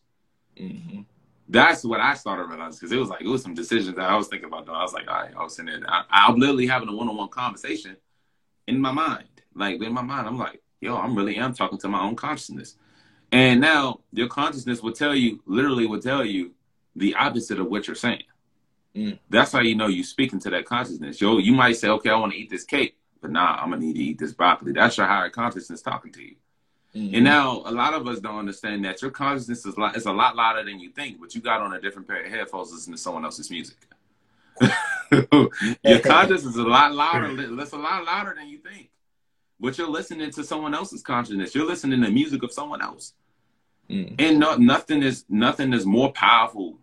Mm-hmm. 0.57 1.01
That's 1.47 1.83
what 1.83 1.99
I 1.99 2.13
started 2.15 2.45
realizing 2.45 2.79
because 2.79 2.91
it 2.91 2.97
was 2.97 3.09
like 3.09 3.21
it 3.21 3.27
was 3.27 3.43
some 3.43 3.53
decisions 3.53 3.95
that 3.95 4.09
I 4.09 4.15
was 4.15 4.27
thinking 4.27 4.47
about 4.47 4.65
doing. 4.65 4.77
I 4.77 4.83
was 4.83 4.93
like, 4.93 5.07
all 5.07 5.21
right, 5.21 5.33
I 5.37 5.43
was 5.43 5.55
sitting 5.55 5.79
there. 5.79 5.89
I, 5.89 6.03
I'm 6.09 6.37
literally 6.37 6.67
having 6.67 6.89
a 6.89 6.95
one-on-one 6.95 7.29
conversation 7.29 7.95
in 8.67 8.79
my 8.79 8.91
mind. 8.91 9.25
Like 9.55 9.81
in 9.81 9.93
my 9.93 10.01
mind, 10.01 10.27
I'm 10.27 10.37
like, 10.37 10.61
yo, 10.81 10.97
I'm 10.97 11.15
really 11.15 11.37
am 11.37 11.53
talking 11.53 11.77
to 11.79 11.87
my 11.87 12.01
own 12.01 12.15
consciousness. 12.15 12.75
And 13.31 13.61
now 13.61 14.01
your 14.11 14.27
consciousness 14.27 14.81
will 14.81 14.91
tell 14.91 15.15
you, 15.15 15.41
literally 15.45 15.85
will 15.85 16.01
tell 16.01 16.25
you 16.25 16.51
the 16.95 17.15
opposite 17.15 17.59
of 17.59 17.67
what 17.67 17.87
you're 17.87 17.95
saying. 17.95 18.23
Mm. 18.95 19.19
That's 19.29 19.53
how 19.53 19.61
you 19.61 19.75
know 19.75 19.87
you're 19.87 20.03
speaking 20.03 20.39
to 20.39 20.49
that 20.49 20.65
consciousness. 20.65 21.21
Yo, 21.21 21.37
you 21.37 21.53
might 21.53 21.77
say, 21.77 21.87
okay, 21.87 22.09
I 22.09 22.15
want 22.17 22.33
to 22.33 22.37
eat 22.37 22.49
this 22.49 22.65
cake, 22.65 22.97
but 23.21 23.31
nah, 23.31 23.55
I'm 23.55 23.69
gonna 23.69 23.85
need 23.85 23.95
to 23.95 24.03
eat 24.03 24.19
this 24.19 24.33
broccoli. 24.33 24.73
That's 24.73 24.97
your 24.97 25.07
higher 25.07 25.29
consciousness 25.29 25.81
talking 25.81 26.11
to 26.11 26.21
you. 26.21 26.35
Mm-hmm. 26.93 27.15
And 27.15 27.23
now 27.23 27.63
a 27.65 27.71
lot 27.71 27.93
of 27.93 28.05
us 28.07 28.19
don't 28.19 28.37
understand 28.37 28.83
that 28.83 29.01
your 29.01 29.11
consciousness 29.11 29.65
is, 29.65 29.77
lot, 29.77 29.95
is 29.95 30.07
a 30.07 30.11
lot 30.11 30.35
louder 30.35 30.65
than 30.65 30.79
you 30.79 30.89
think, 30.89 31.21
but 31.21 31.33
you 31.33 31.39
got 31.39 31.61
on 31.61 31.73
a 31.73 31.79
different 31.79 32.05
pair 32.05 32.25
of 32.25 32.29
headphones 32.29 32.73
listening 32.73 32.97
to 32.97 33.01
someone 33.01 33.23
else's 33.23 33.49
music. 33.49 33.77
your 34.61 35.99
consciousness 35.99 36.53
is 36.53 36.57
a 36.57 36.63
lot 36.63 36.93
louder. 36.93 37.33
It's 37.61 37.71
a 37.71 37.77
lot 37.77 38.03
louder 38.03 38.35
than 38.37 38.49
you 38.49 38.57
think. 38.57 38.89
But 39.57 39.77
you're 39.77 39.87
listening 39.87 40.31
to 40.31 40.43
someone 40.43 40.73
else's 40.73 41.01
consciousness. 41.01 41.55
You're 41.55 41.67
listening 41.67 42.01
to 42.01 42.07
the 42.07 42.11
music 42.11 42.43
of 42.43 42.51
someone 42.51 42.81
else. 42.81 43.13
Mm. 43.91 44.15
And 44.19 44.39
no, 44.39 44.55
nothing 44.55 45.03
is 45.03 45.25
nothing 45.27 45.73
is 45.73 45.85
more 45.85 46.11
powerful 46.13 46.79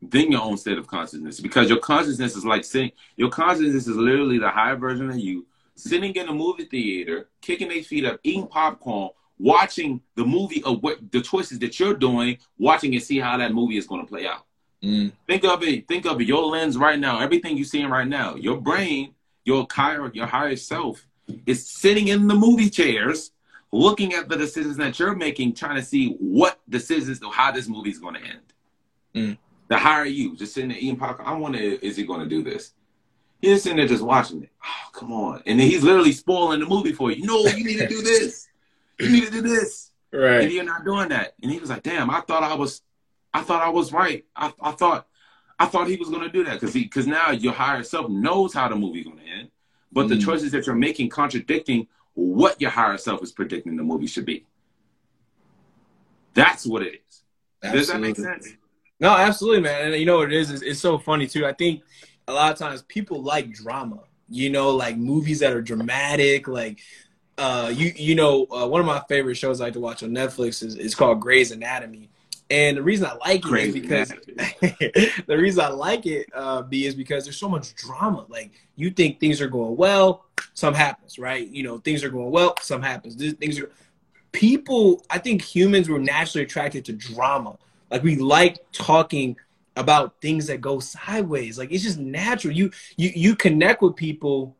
than 0.00 0.32
your 0.32 0.42
own 0.42 0.56
state 0.56 0.78
of 0.78 0.86
consciousness 0.86 1.40
because 1.40 1.68
your 1.68 1.80
consciousness 1.80 2.36
is 2.36 2.44
like 2.44 2.64
sitting. 2.64 2.92
Your 3.16 3.28
consciousness 3.28 3.86
is 3.86 3.96
literally 3.96 4.38
the 4.38 4.48
higher 4.48 4.76
version 4.76 5.10
of 5.10 5.18
you 5.18 5.46
sitting 5.74 6.14
in 6.14 6.28
a 6.28 6.32
movie 6.32 6.64
theater, 6.64 7.28
kicking 7.40 7.68
their 7.68 7.82
feet 7.82 8.04
up, 8.04 8.18
eating 8.22 8.46
popcorn, 8.46 9.10
watching 9.38 10.00
the 10.16 10.24
movie 10.24 10.62
of 10.64 10.82
what 10.82 10.98
the 11.12 11.20
choices 11.20 11.58
that 11.60 11.78
you're 11.78 11.94
doing, 11.94 12.38
watching 12.58 12.94
and 12.94 13.02
see 13.02 13.18
how 13.18 13.36
that 13.36 13.52
movie 13.52 13.76
is 13.76 13.86
going 13.86 14.00
to 14.00 14.08
play 14.08 14.26
out. 14.26 14.44
Mm. 14.82 15.12
Think 15.26 15.44
of 15.44 15.62
it. 15.62 15.86
Think 15.86 16.06
of 16.06 16.20
it. 16.20 16.26
Your 16.26 16.44
lens 16.44 16.76
right 16.76 16.98
now. 16.98 17.20
Everything 17.20 17.56
you're 17.56 17.64
seeing 17.64 17.88
right 17.88 18.08
now. 18.08 18.36
Your 18.36 18.60
brain, 18.60 19.14
your 19.44 19.66
higher, 19.70 20.10
your 20.12 20.26
higher 20.26 20.56
self, 20.56 21.06
is 21.46 21.68
sitting 21.68 22.08
in 22.08 22.26
the 22.26 22.34
movie 22.34 22.70
chairs 22.70 23.32
looking 23.72 24.14
at 24.14 24.28
the 24.28 24.36
decisions 24.36 24.76
that 24.78 24.98
you're 24.98 25.14
making, 25.14 25.54
trying 25.54 25.76
to 25.76 25.82
see 25.82 26.14
what 26.18 26.58
decisions 26.68 27.22
or 27.22 27.32
how 27.32 27.52
this 27.52 27.68
movie 27.68 27.90
is 27.90 27.98
going 27.98 28.14
to 28.14 28.20
end. 28.20 28.52
Mm. 29.14 29.38
The 29.68 29.76
higher 29.76 30.06
you, 30.06 30.36
just 30.36 30.54
sitting 30.54 30.70
there 30.70 30.78
eating 30.78 30.96
popcorn. 30.96 31.28
I 31.28 31.34
wonder, 31.34 31.58
is 31.58 31.96
he 31.96 32.04
going 32.04 32.20
to 32.20 32.26
do 32.26 32.42
this? 32.42 32.72
He's 33.40 33.62
sitting 33.62 33.76
there 33.76 33.86
just 33.86 34.02
watching 34.02 34.42
it. 34.42 34.50
Oh, 34.64 34.90
come 34.92 35.12
on. 35.12 35.42
And 35.46 35.60
then 35.60 35.68
he's 35.68 35.82
literally 35.82 36.12
spoiling 36.12 36.60
the 36.60 36.66
movie 36.66 36.92
for 36.92 37.10
you. 37.10 37.24
No, 37.24 37.46
you 37.46 37.64
need 37.64 37.78
to 37.78 37.86
do 37.86 38.02
this. 38.02 38.48
You 38.98 39.10
need 39.10 39.26
to 39.26 39.30
do 39.30 39.42
this. 39.42 39.92
Right. 40.12 40.42
And 40.42 40.52
you're 40.52 40.64
not 40.64 40.84
doing 40.84 41.10
that. 41.10 41.34
And 41.42 41.52
he 41.52 41.58
was 41.58 41.70
like, 41.70 41.82
damn, 41.82 42.10
I 42.10 42.20
thought 42.22 42.42
I 42.42 42.54
was, 42.54 42.82
I 43.32 43.42
thought 43.42 43.62
I 43.62 43.68
was 43.68 43.92
right. 43.92 44.24
I, 44.34 44.52
I 44.60 44.72
thought, 44.72 45.06
I 45.58 45.66
thought 45.66 45.88
he 45.88 45.96
was 45.96 46.08
going 46.08 46.22
to 46.22 46.30
do 46.30 46.44
that 46.44 46.54
because 46.54 46.72
he, 46.72 46.84
because 46.84 47.06
now 47.06 47.30
your 47.30 47.52
higher 47.52 47.82
self 47.82 48.08
knows 48.08 48.54
how 48.54 48.68
the 48.68 48.76
movie's 48.76 49.04
going 49.04 49.18
to 49.18 49.24
end, 49.24 49.50
but 49.92 50.06
mm. 50.06 50.10
the 50.10 50.18
choices 50.18 50.52
that 50.52 50.66
you're 50.66 50.74
making 50.74 51.10
contradicting 51.10 51.86
what 52.18 52.60
your 52.60 52.70
higher 52.70 52.98
self 52.98 53.22
is 53.22 53.30
predicting 53.30 53.76
the 53.76 53.82
movie 53.84 54.08
should 54.08 54.26
be. 54.26 54.44
That's 56.34 56.66
what 56.66 56.82
it 56.82 56.94
is. 57.08 57.22
Absolutely. 57.62 57.78
Does 57.78 57.88
that 57.88 58.00
make 58.00 58.16
sense? 58.16 58.56
No, 58.98 59.10
absolutely, 59.10 59.60
man. 59.60 59.92
And 59.92 60.00
you 60.00 60.04
know 60.04 60.18
what 60.18 60.32
it 60.32 60.36
is? 60.36 60.50
It's, 60.50 60.62
it's 60.62 60.80
so 60.80 60.98
funny 60.98 61.28
too. 61.28 61.46
I 61.46 61.52
think 61.52 61.82
a 62.26 62.32
lot 62.32 62.50
of 62.50 62.58
times 62.58 62.82
people 62.82 63.22
like 63.22 63.52
drama. 63.52 64.00
You 64.28 64.50
know, 64.50 64.70
like 64.70 64.96
movies 64.98 65.38
that 65.38 65.52
are 65.52 65.62
dramatic. 65.62 66.48
Like, 66.48 66.80
uh, 67.38 67.72
you 67.72 67.92
you 67.94 68.16
know, 68.16 68.46
uh, 68.50 68.66
one 68.66 68.80
of 68.80 68.86
my 68.86 69.00
favorite 69.08 69.36
shows 69.36 69.60
I 69.60 69.64
like 69.66 69.74
to 69.74 69.80
watch 69.80 70.02
on 70.02 70.10
Netflix 70.10 70.62
is 70.62 70.74
is 70.74 70.96
called 70.96 71.20
Grey's 71.20 71.52
Anatomy. 71.52 72.10
And 72.50 72.78
the 72.78 72.82
reason 72.82 73.06
I 73.06 73.14
like 73.14 73.44
it 73.44 73.52
is 73.52 73.74
because 73.74 74.08
the 75.26 75.36
reason 75.36 75.62
I 75.62 75.68
like 75.68 76.06
it, 76.06 76.28
uh, 76.34 76.62
B, 76.62 76.86
is 76.86 76.94
because 76.94 77.24
there's 77.24 77.36
so 77.36 77.48
much 77.48 77.74
drama. 77.74 78.24
Like 78.28 78.52
you 78.74 78.90
think 78.90 79.20
things 79.20 79.40
are 79.42 79.48
going 79.48 79.76
well, 79.76 80.24
some 80.54 80.72
happens, 80.72 81.18
right? 81.18 81.46
You 81.46 81.62
know, 81.62 81.78
things 81.78 82.02
are 82.04 82.08
going 82.08 82.30
well, 82.30 82.54
some 82.62 82.80
happens. 82.80 83.16
Things 83.34 83.58
are 83.58 83.70
people. 84.32 85.04
I 85.10 85.18
think 85.18 85.42
humans 85.42 85.90
were 85.90 85.98
naturally 85.98 86.44
attracted 86.44 86.86
to 86.86 86.94
drama. 86.94 87.58
Like 87.90 88.02
we 88.02 88.16
like 88.16 88.58
talking 88.72 89.36
about 89.76 90.20
things 90.22 90.46
that 90.46 90.62
go 90.62 90.80
sideways. 90.80 91.58
Like 91.58 91.70
it's 91.70 91.84
just 91.84 91.98
natural. 91.98 92.54
You 92.54 92.70
you 92.96 93.10
you 93.14 93.36
connect 93.36 93.82
with 93.82 93.94
people 93.94 94.56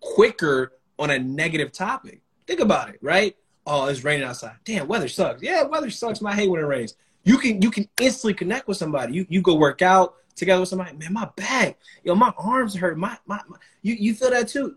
quicker 0.00 0.72
on 0.98 1.10
a 1.10 1.18
negative 1.18 1.70
topic. 1.70 2.22
Think 2.46 2.60
about 2.60 2.88
it, 2.88 2.98
right? 3.02 3.36
Oh, 3.66 3.86
it's 3.86 4.04
raining 4.04 4.26
outside. 4.26 4.56
Damn, 4.64 4.88
weather 4.88 5.06
sucks. 5.06 5.42
Yeah, 5.42 5.64
weather 5.64 5.90
sucks. 5.90 6.24
I 6.24 6.34
hate 6.34 6.48
when 6.48 6.60
it 6.60 6.64
rains 6.64 6.96
you 7.24 7.38
can 7.38 7.60
you 7.62 7.70
can 7.70 7.88
instantly 8.00 8.34
connect 8.34 8.68
with 8.68 8.76
somebody. 8.76 9.14
You 9.14 9.26
you 9.28 9.42
go 9.42 9.54
work 9.54 9.82
out 9.82 10.14
together 10.36 10.60
with 10.60 10.68
somebody. 10.68 10.96
Man, 10.96 11.12
my 11.12 11.28
back, 11.36 11.78
yo, 12.04 12.14
my 12.14 12.32
arms 12.38 12.74
hurt. 12.74 12.98
My 12.98 13.16
my, 13.26 13.40
my 13.48 13.56
you 13.82 13.94
you 13.94 14.14
feel 14.14 14.30
that 14.30 14.48
too. 14.48 14.76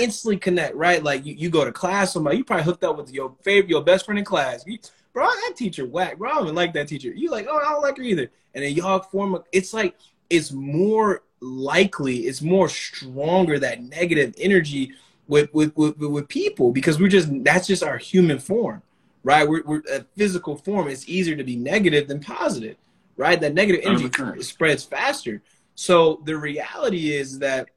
Instantly 0.00 0.38
connect, 0.38 0.74
right? 0.74 1.02
Like 1.02 1.26
you, 1.26 1.34
you 1.34 1.50
go 1.50 1.64
to 1.64 1.72
class, 1.72 2.14
somebody 2.14 2.38
you 2.38 2.44
probably 2.44 2.64
hooked 2.64 2.82
up 2.82 2.96
with 2.96 3.12
your 3.12 3.34
favorite, 3.42 3.68
your 3.68 3.82
best 3.82 4.06
friend 4.06 4.18
in 4.18 4.24
class. 4.24 4.64
You, 4.66 4.78
bro, 5.12 5.26
that 5.26 5.52
teacher 5.54 5.86
whack. 5.86 6.16
Bro, 6.16 6.30
I 6.30 6.34
don't 6.34 6.44
even 6.44 6.54
like 6.54 6.72
that 6.72 6.88
teacher. 6.88 7.12
You 7.12 7.30
like, 7.30 7.46
oh, 7.48 7.58
I 7.58 7.72
don't 7.72 7.82
like 7.82 7.98
her 7.98 8.02
either. 8.02 8.30
And 8.54 8.64
then 8.64 8.72
y'all 8.72 9.00
form 9.00 9.34
a. 9.34 9.44
It's 9.52 9.74
like 9.74 9.96
it's 10.30 10.50
more 10.50 11.24
likely, 11.40 12.20
it's 12.20 12.40
more 12.40 12.68
stronger 12.68 13.58
that 13.58 13.82
negative 13.82 14.34
energy 14.38 14.92
with 15.28 15.52
with 15.52 15.76
with, 15.76 15.98
with 15.98 16.28
people 16.28 16.72
because 16.72 16.98
we're 16.98 17.08
just 17.08 17.28
that's 17.44 17.66
just 17.66 17.82
our 17.82 17.98
human 17.98 18.38
form 18.38 18.82
right? 19.24 19.48
We're, 19.48 19.62
we're 19.64 19.82
a 19.92 20.04
physical 20.16 20.56
form. 20.56 20.88
It's 20.88 21.08
easier 21.08 21.36
to 21.36 21.44
be 21.44 21.56
negative 21.56 22.08
than 22.08 22.20
positive, 22.20 22.76
right? 23.16 23.40
That 23.40 23.54
negative 23.54 23.82
energy 23.84 24.08
100%. 24.08 24.42
spreads 24.44 24.84
faster. 24.84 25.42
So 25.74 26.22
the 26.24 26.36
reality 26.36 27.12
is 27.12 27.38
that, 27.38 27.68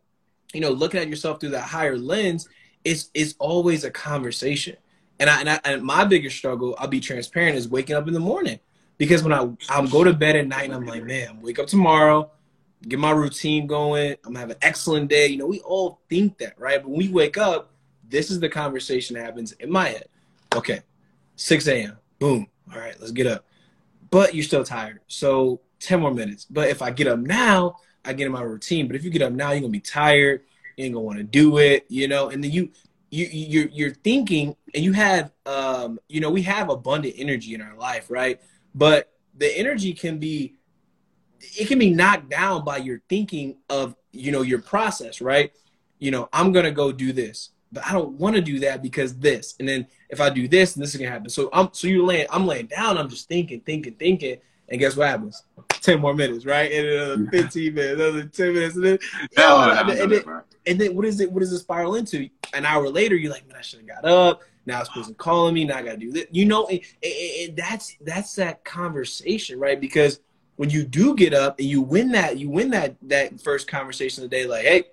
you 0.54 0.62
know, 0.62 0.70
looking 0.70 1.00
at 1.00 1.08
yourself 1.08 1.40
through 1.40 1.52
that 1.52 1.62
higher 1.62 1.98
lens, 1.98 2.48
it's 2.84 3.10
it's 3.14 3.36
always 3.40 3.84
a 3.84 3.92
conversation. 3.92 4.78
And 5.20 5.30
I, 5.30 5.40
and, 5.40 5.50
I, 5.50 5.60
and 5.64 5.84
my 5.84 6.04
biggest 6.04 6.38
struggle, 6.38 6.76
I'll 6.78 6.88
be 6.88 7.00
transparent, 7.00 7.58
is 7.58 7.68
waking 7.68 7.96
up 7.96 8.08
in 8.08 8.14
the 8.14 8.20
morning 8.20 8.60
because 8.98 9.24
when 9.24 9.34
I 9.34 9.50
I'm 9.70 9.88
go 9.88 10.04
to 10.04 10.14
bed 10.14 10.36
at 10.36 10.48
night 10.48 10.66
and 10.66 10.74
I'm 10.74 10.86
like, 10.86 11.04
man, 11.04 11.42
wake 11.42 11.60
up 11.60 11.68
tomorrow, 11.68 12.30
get 12.88 13.00
my 13.00 13.12
routine 13.12 13.68
going. 13.68 14.12
I'm 14.26 14.34
gonna 14.34 14.40
have 14.40 14.50
an 14.52 14.58
excellent 14.62 15.10
day. 15.10 15.28
You 15.28 15.38
know, 15.38 15.48
we 15.48 15.60
all 15.62 16.00
think 16.10 16.38
that, 16.40 16.60
right? 16.60 16.82
But 16.82 16.90
when 16.90 17.00
we 17.00 17.10
wake 17.10 17.38
up, 17.38 17.72
this 18.08 18.30
is 18.30 18.40
the 18.40 18.50
conversation 18.50 19.16
that 19.16 19.24
happens 19.24 19.54
in 19.54 19.72
my 19.72 19.90
head. 19.90 20.08
Okay, 20.56 20.82
6 21.36 21.68
a.m. 21.68 21.98
Boom. 22.20 22.48
All 22.74 22.80
right, 22.80 22.96
let's 23.00 23.12
get 23.12 23.28
up. 23.28 23.46
But 24.10 24.34
you're 24.34 24.44
still 24.44 24.64
tired. 24.64 25.02
So 25.08 25.62
10 25.80 26.00
more 26.00 26.14
minutes. 26.14 26.46
But 26.46 26.70
if 26.70 26.82
I 26.82 26.92
get 26.92 27.08
up 27.08 27.20
now, 27.20 27.78
I 28.04 28.14
get 28.14 28.26
in 28.26 28.32
my 28.32 28.42
routine. 28.42 28.88
But 28.88 28.96
if 28.96 29.04
you 29.04 29.10
get 29.10 29.22
up 29.22 29.34
now, 29.34 29.52
you're 29.52 29.62
gonna 29.62 29.72
be 29.72 29.80
tired. 29.80 30.42
You 30.78 30.86
ain't 30.86 30.94
gonna 30.94 31.06
want 31.06 31.18
to 31.18 31.24
do 31.24 31.58
it, 31.58 31.86
you 31.90 32.08
know. 32.08 32.30
And 32.30 32.44
then 32.44 32.52
you 32.52 32.72
you 33.10 33.28
you're 33.32 33.68
you're 33.68 33.94
thinking, 33.94 34.56
and 34.74 34.84
you 34.84 34.94
have 34.94 35.32
um, 35.46 36.00
you 36.08 36.20
know, 36.20 36.30
we 36.30 36.44
have 36.44 36.70
abundant 36.70 37.16
energy 37.18 37.54
in 37.54 37.62
our 37.62 37.76
life, 37.76 38.10
right? 38.10 38.40
But 38.74 39.12
the 39.38 39.48
energy 39.58 39.94
can 39.94 40.20
be 40.20 40.56
it 41.40 41.68
can 41.68 41.80
be 41.80 41.90
knocked 41.90 42.30
down 42.30 42.64
by 42.64 42.78
your 42.78 43.02
thinking 43.10 43.58
of 43.70 43.96
you 44.12 44.32
know 44.32 44.42
your 44.42 44.62
process, 44.62 45.22
right? 45.22 45.52
You 46.00 46.12
know, 46.12 46.30
I'm 46.32 46.52
gonna 46.52 46.72
go 46.72 46.92
do 46.92 47.12
this 47.12 47.50
but 47.76 47.86
I 47.86 47.92
don't 47.92 48.14
want 48.14 48.36
to 48.36 48.42
do 48.42 48.60
that 48.62 48.82
because 48.82 49.16
this. 49.18 49.56
And 49.60 49.68
then 49.68 49.86
if 50.10 50.22
I 50.22 50.30
do 50.30 50.48
this, 50.48 50.76
and 50.76 50.82
this 50.82 50.96
is 50.96 51.00
gonna 51.00 51.12
happen. 51.12 51.30
So 51.30 51.50
I'm 51.54 51.70
so 51.74 51.88
you're 51.88 52.06
laying, 52.06 52.26
I'm 52.32 52.48
laying 52.48 52.68
down, 52.68 52.98
I'm 52.98 53.10
just 53.10 53.28
thinking, 53.28 53.60
thinking, 53.60 53.94
thinking, 53.96 54.38
and 54.70 54.80
guess 54.80 54.96
what 54.96 55.10
happens? 55.10 55.44
Ten 55.70 56.00
more 56.00 56.16
minutes, 56.16 56.46
right? 56.46 56.72
And 56.72 56.88
another 56.88 57.32
15 57.32 57.74
minutes, 57.74 58.02
another 58.02 58.24
10 58.24 58.54
minutes, 58.54 58.76
and 58.76 58.86
then, 58.86 59.00
oh, 59.38 59.70
and, 59.70 59.90
then, 59.90 60.02
and, 60.02 60.12
then, 60.12 60.42
and 60.66 60.82
then 60.82 60.96
what 60.96 61.06
is 61.06 61.20
it? 61.20 61.32
What 61.32 61.42
does 61.42 61.52
it 61.52 61.60
spiral 61.60 61.96
into? 61.96 62.30
An 62.54 62.66
hour 62.66 62.90
later, 62.90 63.16
you're 63.16 63.32
like, 63.32 63.48
man, 63.48 63.58
I 63.58 63.62
should 63.62 63.80
have 63.80 63.88
got 63.88 64.06
up. 64.06 64.42
Now 64.66 64.80
this 64.80 64.90
person 64.90 65.14
calling 65.14 65.54
me. 65.54 65.66
Now 65.66 65.78
I 65.78 65.84
gotta 65.84 65.98
do 65.98 66.12
this. 66.12 66.26
You 66.32 66.46
know, 66.46 66.66
and, 66.68 66.80
and 67.04 67.58
that's 67.58 67.98
that's 68.02 68.36
that 68.36 68.64
conversation, 68.64 69.60
right? 69.60 69.80
Because 69.80 70.22
when 70.56 70.70
you 70.70 70.86
do 70.86 71.14
get 71.14 71.34
up 71.34 71.60
and 71.60 71.68
you 71.68 71.82
win 71.82 72.14
that, 72.14 72.40
you 72.40 72.50
win 72.50 72.72
that 72.72 72.96
that 73.04 73.42
first 73.42 73.68
conversation 73.68 74.24
of 74.24 74.30
the 74.30 74.36
day, 74.36 74.48
like, 74.48 74.66
hey, 74.66 74.86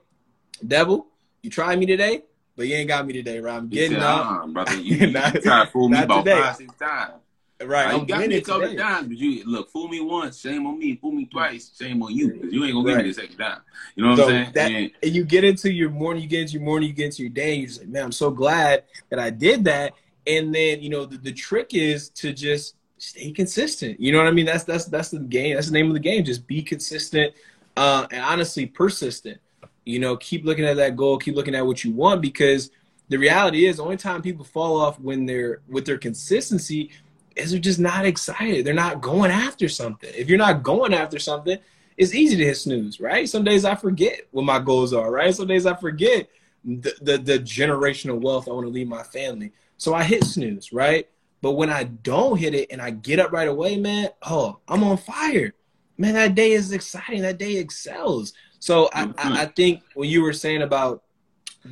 devil, 0.67 1.07
you 1.43 1.49
tried 1.49 1.79
me 1.79 1.87
today 1.87 2.23
but 2.63 2.69
you 2.69 2.77
ain't 2.77 2.87
got 2.87 3.05
me 3.05 3.13
today, 3.13 3.41
right? 3.41 3.57
I'm 3.57 3.67
getting 3.67 3.99
said, 3.99 4.03
up. 4.05 4.45
Uh, 4.45 4.47
brother, 4.47 4.77
you, 4.77 5.05
not, 5.11 5.35
you 5.35 5.41
try 5.41 5.65
to 5.65 5.71
fool 5.73 5.89
me 5.89 6.01
about 6.01 6.25
today. 6.25 6.41
five, 6.41 6.55
six 6.55 6.73
times. 6.77 7.15
Right, 7.61 7.89
I'm 7.89 8.01
you 8.01 8.07
got 8.07 8.29
me 8.29 8.37
a 8.37 8.41
couple 8.41 8.73
times, 8.77 9.09
but 9.09 9.17
you 9.17 9.45
look, 9.51 9.69
fool 9.69 9.89
me 9.89 10.01
once, 10.01 10.39
shame 10.39 10.65
on 10.65 10.79
me. 10.79 10.95
Fool 10.95 11.11
me 11.11 11.25
twice, 11.27 11.73
shame 11.77 12.01
on 12.05 12.15
you, 12.15 12.35
because 12.35 12.53
you 12.53 12.65
ain't 12.65 12.75
gonna 12.75 12.87
right. 12.87 12.97
give 12.99 13.05
me 13.05 13.13
the 13.13 13.21
second 13.21 13.37
time. 13.37 13.59
You 13.97 14.05
know 14.05 14.11
what 14.11 14.19
so 14.19 14.23
I'm 14.23 14.31
saying? 14.31 14.53
That, 14.55 14.71
and, 14.71 14.91
and, 15.03 15.13
you 15.13 15.25
get 15.25 15.43
into 15.43 15.73
your 15.73 15.91
morning, 15.91 16.23
you 16.23 16.29
get 16.29 16.43
into 16.43 16.53
your 16.53 16.63
morning, 16.63 16.89
you 16.89 16.95
get 16.95 17.07
into 17.07 17.23
your 17.23 17.31
day, 17.31 17.55
and 17.55 17.63
you're 17.63 17.69
just 17.69 17.81
like, 17.81 17.89
man, 17.89 18.05
I'm 18.05 18.13
so 18.13 18.31
glad 18.31 18.85
that 19.11 19.19
I 19.19 19.31
did 19.31 19.65
that. 19.65 19.95
And 20.29 20.55
then, 20.55 20.83
you 20.83 20.89
know, 20.89 21.05
the, 21.05 21.17
the 21.17 21.33
trick 21.33 21.75
is 21.75 22.11
to 22.11 22.33
just 22.33 22.77
stay 22.99 23.33
consistent. 23.33 23.99
You 23.99 24.13
know 24.13 24.19
what 24.19 24.29
I 24.29 24.31
mean? 24.31 24.47
That's 24.47 24.63
that's 24.63 24.85
that's 24.85 25.09
the 25.09 25.19
game. 25.19 25.57
That's 25.57 25.67
the 25.67 25.73
name 25.73 25.89
of 25.89 25.95
the 25.95 26.01
game. 26.01 26.25
Just 26.25 26.47
be 26.47 26.63
consistent 26.63 27.35
uh, 27.77 28.07
and 28.13 28.23
honestly 28.23 28.67
persistent. 28.67 29.41
You 29.85 29.99
know, 29.99 30.17
keep 30.17 30.45
looking 30.45 30.65
at 30.65 30.77
that 30.77 30.97
goal, 30.97 31.19
keep 31.19 31.35
looking 31.35 31.55
at 31.55 31.67
what 31.67 31.85
you 31.85 31.93
want 31.93 32.23
because 32.23 32.71
the 33.09 33.17
reality 33.17 33.67
is 33.67 33.77
the 33.77 33.85
only 33.85 33.97
time 33.97 34.23
people 34.23 34.45
fall 34.45 34.81
off 34.81 34.99
when 35.01 35.27
they're 35.27 35.61
with 35.69 35.85
their 35.85 35.99
consistency 35.99 36.91
is 37.37 37.51
they're 37.51 37.61
just 37.61 37.79
not 37.79 38.07
excited. 38.07 38.65
They're 38.65 38.75
not 38.75 39.01
going 39.01 39.31
after 39.31 39.69
something. 39.69 40.11
If 40.15 40.29
you're 40.29 40.39
not 40.39 40.63
going 40.63 40.95
after 40.95 41.19
something, 41.19 41.59
it's 41.97 42.15
easy 42.15 42.37
to 42.37 42.45
hit 42.45 42.57
snooze, 42.57 43.01
right? 43.01 43.29
Some 43.29 43.45
days 43.45 43.65
I 43.65 43.75
forget 43.75 44.23
what 44.31 44.45
my 44.45 44.59
goals 44.59 44.93
are, 44.93 45.11
right? 45.11 45.35
Some 45.35 45.47
days 45.47 45.67
I 45.67 45.75
forget 45.75 46.29
the, 46.65 46.95
the, 47.01 47.19
the 47.19 47.39
generational 47.39 48.21
wealth 48.21 48.49
I 48.49 48.53
want 48.53 48.67
to 48.67 48.73
leave 48.73 48.89
my 48.89 49.03
family. 49.03 49.53
So 49.77 49.95
I 49.95 50.05
hit 50.05 50.25
snooze, 50.25 50.73
right? 50.73 51.09
But 51.41 51.53
when 51.53 51.71
I 51.71 51.85
don't 51.85 52.39
hit 52.39 52.55
it 52.55 52.71
and 52.71 52.81
I 52.81 52.91
get 52.91 53.19
up 53.19 53.33
right 53.33 53.49
away, 53.49 53.77
man, 53.77 54.11
oh, 54.23 54.59
I'm 54.69 54.85
on 54.85 54.97
fire. 54.97 55.55
Man, 55.99 56.15
that 56.15 56.35
day 56.35 56.53
is 56.53 56.73
exciting. 56.73 57.23
That 57.23 57.39
day 57.39 57.57
excels. 57.57 58.33
So 58.63 58.89
I, 58.95 59.13
I, 59.19 59.43
I 59.43 59.47
think 59.47 59.83
when 59.95 60.09
you 60.09 60.23
were 60.23 60.33
saying 60.33 60.63
about 60.63 61.03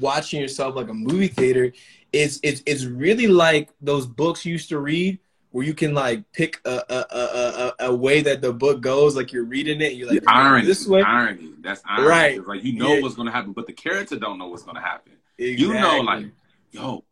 watching 0.01 0.41
yourself 0.41 0.75
like 0.75 0.89
a 0.89 0.93
movie 0.93 1.29
theater, 1.29 1.73
it's 2.13 2.41
it's 2.43 2.65
it's 2.67 2.85
really 2.85 3.29
like 3.29 3.71
those 3.81 4.09
books 4.09 4.45
you 4.45 4.51
used 4.51 4.71
to 4.71 4.81
read 4.81 5.21
where 5.53 5.65
you 5.65 5.73
can 5.73 5.95
like 5.95 6.25
pick 6.33 6.61
a 6.65 6.83
a, 6.91 7.07
a, 7.17 7.73
a, 7.79 7.91
a 7.91 7.95
way 7.95 8.23
that 8.23 8.41
the 8.43 8.53
book 8.53 8.81
goes, 8.81 9.15
like 9.15 9.33
you're 9.33 9.45
reading 9.45 9.81
it, 9.81 9.93
you're 9.93 10.09
like 10.09 10.25
irony, 10.27 10.67
this 10.67 10.85
way. 10.85 11.01
Irony. 11.01 11.53
That's 11.61 11.81
irony. 11.89 12.09
Right. 12.09 12.45
Like 12.45 12.65
you 12.65 12.73
know 12.73 12.95
yeah. 12.95 13.03
what's 13.03 13.15
gonna 13.15 13.31
happen, 13.31 13.53
but 13.53 13.69
the 13.69 13.73
character 13.73 14.19
don't 14.19 14.37
know 14.37 14.49
what's 14.49 14.65
gonna 14.65 14.81
happen. 14.81 15.13
Exactly. 15.39 15.65
You 15.65 15.75
know, 15.75 16.01
like, 16.01 16.27
yo, 16.73 17.05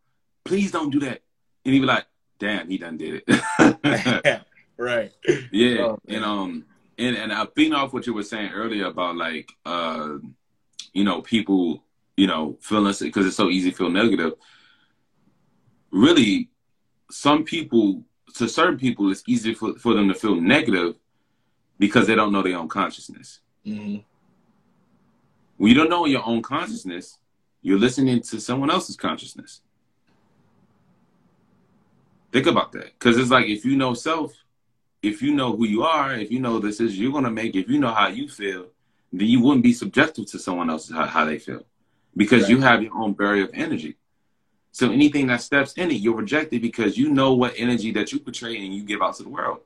please 0.42 0.72
don't 0.72 0.90
do 0.90 0.98
that. 1.00 1.22
And 1.64 1.72
he 1.72 1.78
be 1.78 1.86
like, 1.86 2.06
damn, 2.40 2.68
he 2.68 2.78
done 2.78 2.96
did 2.96 3.22
it. 3.28 4.42
right. 4.76 5.12
Yeah. 5.52 5.82
Oh, 5.82 5.98
and 6.08 6.24
um 6.24 6.64
and 6.98 7.16
and 7.16 7.32
I 7.32 7.46
think 7.46 7.74
off 7.74 7.92
what 7.92 8.06
you 8.06 8.14
were 8.14 8.22
saying 8.22 8.52
earlier 8.52 8.86
about 8.86 9.16
like 9.16 9.50
uh 9.64 10.18
you 10.92 11.04
know, 11.04 11.22
people, 11.22 11.84
you 12.16 12.26
know, 12.26 12.56
feeling 12.60 12.94
because 13.00 13.26
it's 13.26 13.36
so 13.36 13.50
easy 13.50 13.70
to 13.70 13.76
feel 13.76 13.90
negative. 13.90 14.32
Really, 15.90 16.50
some 17.10 17.44
people 17.44 18.04
to 18.34 18.48
certain 18.48 18.78
people 18.78 19.10
it's 19.10 19.22
easy 19.26 19.54
for, 19.54 19.74
for 19.74 19.94
them 19.94 20.08
to 20.08 20.14
feel 20.14 20.34
negative 20.40 20.96
because 21.78 22.06
they 22.06 22.14
don't 22.14 22.32
know 22.32 22.42
their 22.42 22.58
own 22.58 22.68
consciousness. 22.68 23.40
Mm-hmm. 23.66 24.00
When 25.56 25.68
you 25.68 25.74
don't 25.74 25.90
know 25.90 26.06
your 26.06 26.24
own 26.24 26.42
consciousness, 26.42 27.18
you're 27.62 27.78
listening 27.78 28.20
to 28.22 28.40
someone 28.40 28.70
else's 28.70 28.96
consciousness. 28.96 29.60
Think 32.32 32.46
about 32.46 32.72
that. 32.72 32.92
Because 32.98 33.16
it's 33.16 33.30
like 33.30 33.46
if 33.46 33.64
you 33.64 33.76
know 33.76 33.94
self, 33.94 34.32
if 35.02 35.22
you 35.22 35.34
know 35.34 35.56
who 35.56 35.66
you 35.66 35.82
are, 35.84 36.14
if 36.14 36.30
you 36.30 36.40
know 36.40 36.58
this 36.58 36.80
is 36.80 36.98
you're 36.98 37.12
gonna 37.12 37.30
make, 37.30 37.54
if 37.54 37.68
you 37.68 37.78
know 37.78 37.92
how 37.92 38.08
you 38.08 38.28
feel, 38.28 38.66
then 39.12 39.28
you 39.28 39.40
wouldn't 39.40 39.62
be 39.62 39.72
subjective 39.72 40.26
to 40.26 40.38
someone 40.38 40.70
else's 40.70 40.94
how, 40.94 41.06
how 41.06 41.24
they 41.24 41.38
feel. 41.38 41.64
Because 42.16 42.42
right. 42.42 42.50
you 42.50 42.60
have 42.60 42.82
your 42.82 42.96
own 42.96 43.12
barrier 43.12 43.44
of 43.44 43.50
energy. 43.54 43.96
So 44.72 44.90
anything 44.90 45.28
that 45.28 45.40
steps 45.40 45.72
in 45.74 45.90
it, 45.90 45.94
you'll 45.94 46.14
reject 46.16 46.52
it 46.52 46.60
because 46.60 46.98
you 46.98 47.10
know 47.10 47.32
what 47.32 47.54
energy 47.56 47.90
that 47.92 48.12
you 48.12 48.20
portray 48.20 48.56
and 48.56 48.74
you 48.74 48.82
give 48.82 49.02
out 49.02 49.16
to 49.16 49.22
the 49.22 49.28
world. 49.28 49.60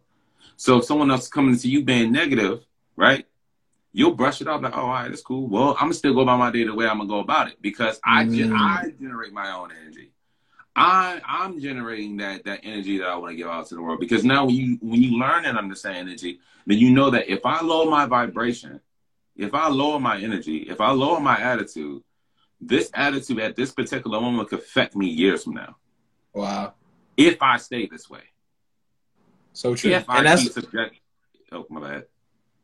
So 0.56 0.78
if 0.78 0.84
someone 0.84 1.10
else 1.10 1.24
is 1.24 1.28
coming 1.28 1.56
to 1.56 1.68
you 1.68 1.82
being 1.82 2.12
negative, 2.12 2.64
right? 2.96 3.26
You'll 3.92 4.14
brush 4.14 4.40
it 4.40 4.48
off 4.48 4.62
like, 4.62 4.74
oh, 4.74 4.82
all 4.82 4.88
right, 4.88 5.08
that's 5.08 5.20
cool. 5.20 5.48
Well, 5.48 5.72
I'm 5.72 5.86
gonna 5.86 5.94
still 5.94 6.14
go 6.14 6.20
about 6.20 6.38
my 6.38 6.50
day 6.50 6.64
the 6.64 6.74
way 6.74 6.86
I'm 6.86 6.98
gonna 6.98 7.08
go 7.08 7.18
about 7.18 7.48
it 7.48 7.60
because 7.60 8.00
I 8.04 8.24
mm. 8.24 8.56
I 8.56 8.90
generate 8.98 9.32
my 9.32 9.52
own 9.52 9.70
energy. 9.70 10.11
I 10.74 11.20
I'm 11.26 11.60
generating 11.60 12.16
that 12.18 12.44
that 12.44 12.60
energy 12.62 12.98
that 12.98 13.08
I 13.08 13.16
want 13.16 13.32
to 13.32 13.36
give 13.36 13.48
out 13.48 13.66
to 13.68 13.74
the 13.74 13.82
world 13.82 14.00
because 14.00 14.24
now 14.24 14.46
when 14.46 14.54
you 14.54 14.78
when 14.80 15.02
you 15.02 15.18
learn 15.18 15.44
and 15.44 15.58
understand 15.58 16.08
energy, 16.08 16.40
then 16.66 16.78
you 16.78 16.90
know 16.90 17.10
that 17.10 17.28
if 17.28 17.44
I 17.44 17.60
lower 17.62 17.90
my 17.90 18.06
vibration, 18.06 18.80
if 19.36 19.54
I 19.54 19.68
lower 19.68 20.00
my 20.00 20.18
energy, 20.18 20.58
if 20.58 20.80
I 20.80 20.92
lower 20.92 21.20
my 21.20 21.38
attitude, 21.38 22.02
this 22.60 22.90
attitude 22.94 23.40
at 23.40 23.54
this 23.56 23.72
particular 23.72 24.20
moment 24.20 24.48
could 24.48 24.60
affect 24.60 24.96
me 24.96 25.06
years 25.06 25.44
from 25.44 25.54
now. 25.54 25.76
Wow. 26.32 26.74
If 27.16 27.42
I 27.42 27.58
stay 27.58 27.86
this 27.86 28.08
way. 28.08 28.22
So 29.52 29.74
true. 29.74 29.90
If 29.90 30.08
and 30.08 30.26
I 30.26 30.36
that's... 30.36 30.54
subject 30.54 30.96
oh 31.52 31.66
my 31.68 31.80
bad. 31.80 32.06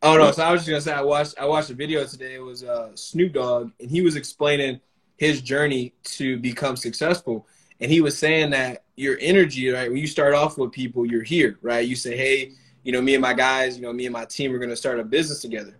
Oh 0.00 0.16
no, 0.16 0.30
so 0.30 0.44
I 0.44 0.52
was 0.52 0.64
just 0.64 0.70
gonna 0.70 0.80
say 0.80 0.92
I 0.92 1.02
watched 1.02 1.34
I 1.38 1.44
watched 1.44 1.70
a 1.70 1.74
video 1.74 2.04
today. 2.06 2.36
It 2.36 2.42
was 2.42 2.62
uh, 2.62 2.90
Snoop 2.94 3.32
Dogg, 3.32 3.72
and 3.80 3.90
he 3.90 4.00
was 4.00 4.16
explaining 4.16 4.80
his 5.16 5.42
journey 5.42 5.94
to 6.04 6.38
become 6.38 6.76
successful. 6.76 7.46
And 7.80 7.90
he 7.90 8.00
was 8.00 8.18
saying 8.18 8.50
that 8.50 8.84
your 8.96 9.16
energy, 9.20 9.68
right? 9.70 9.88
When 9.88 9.98
you 9.98 10.06
start 10.06 10.34
off 10.34 10.58
with 10.58 10.72
people, 10.72 11.06
you're 11.06 11.22
here, 11.22 11.58
right? 11.62 11.86
You 11.86 11.94
say, 11.94 12.16
hey, 12.16 12.52
you 12.82 12.92
know, 12.92 13.00
me 13.00 13.14
and 13.14 13.22
my 13.22 13.34
guys, 13.34 13.76
you 13.76 13.82
know, 13.82 13.92
me 13.92 14.06
and 14.06 14.12
my 14.12 14.24
team 14.24 14.52
are 14.54 14.58
gonna 14.58 14.76
start 14.76 14.98
a 14.98 15.04
business 15.04 15.40
together. 15.40 15.76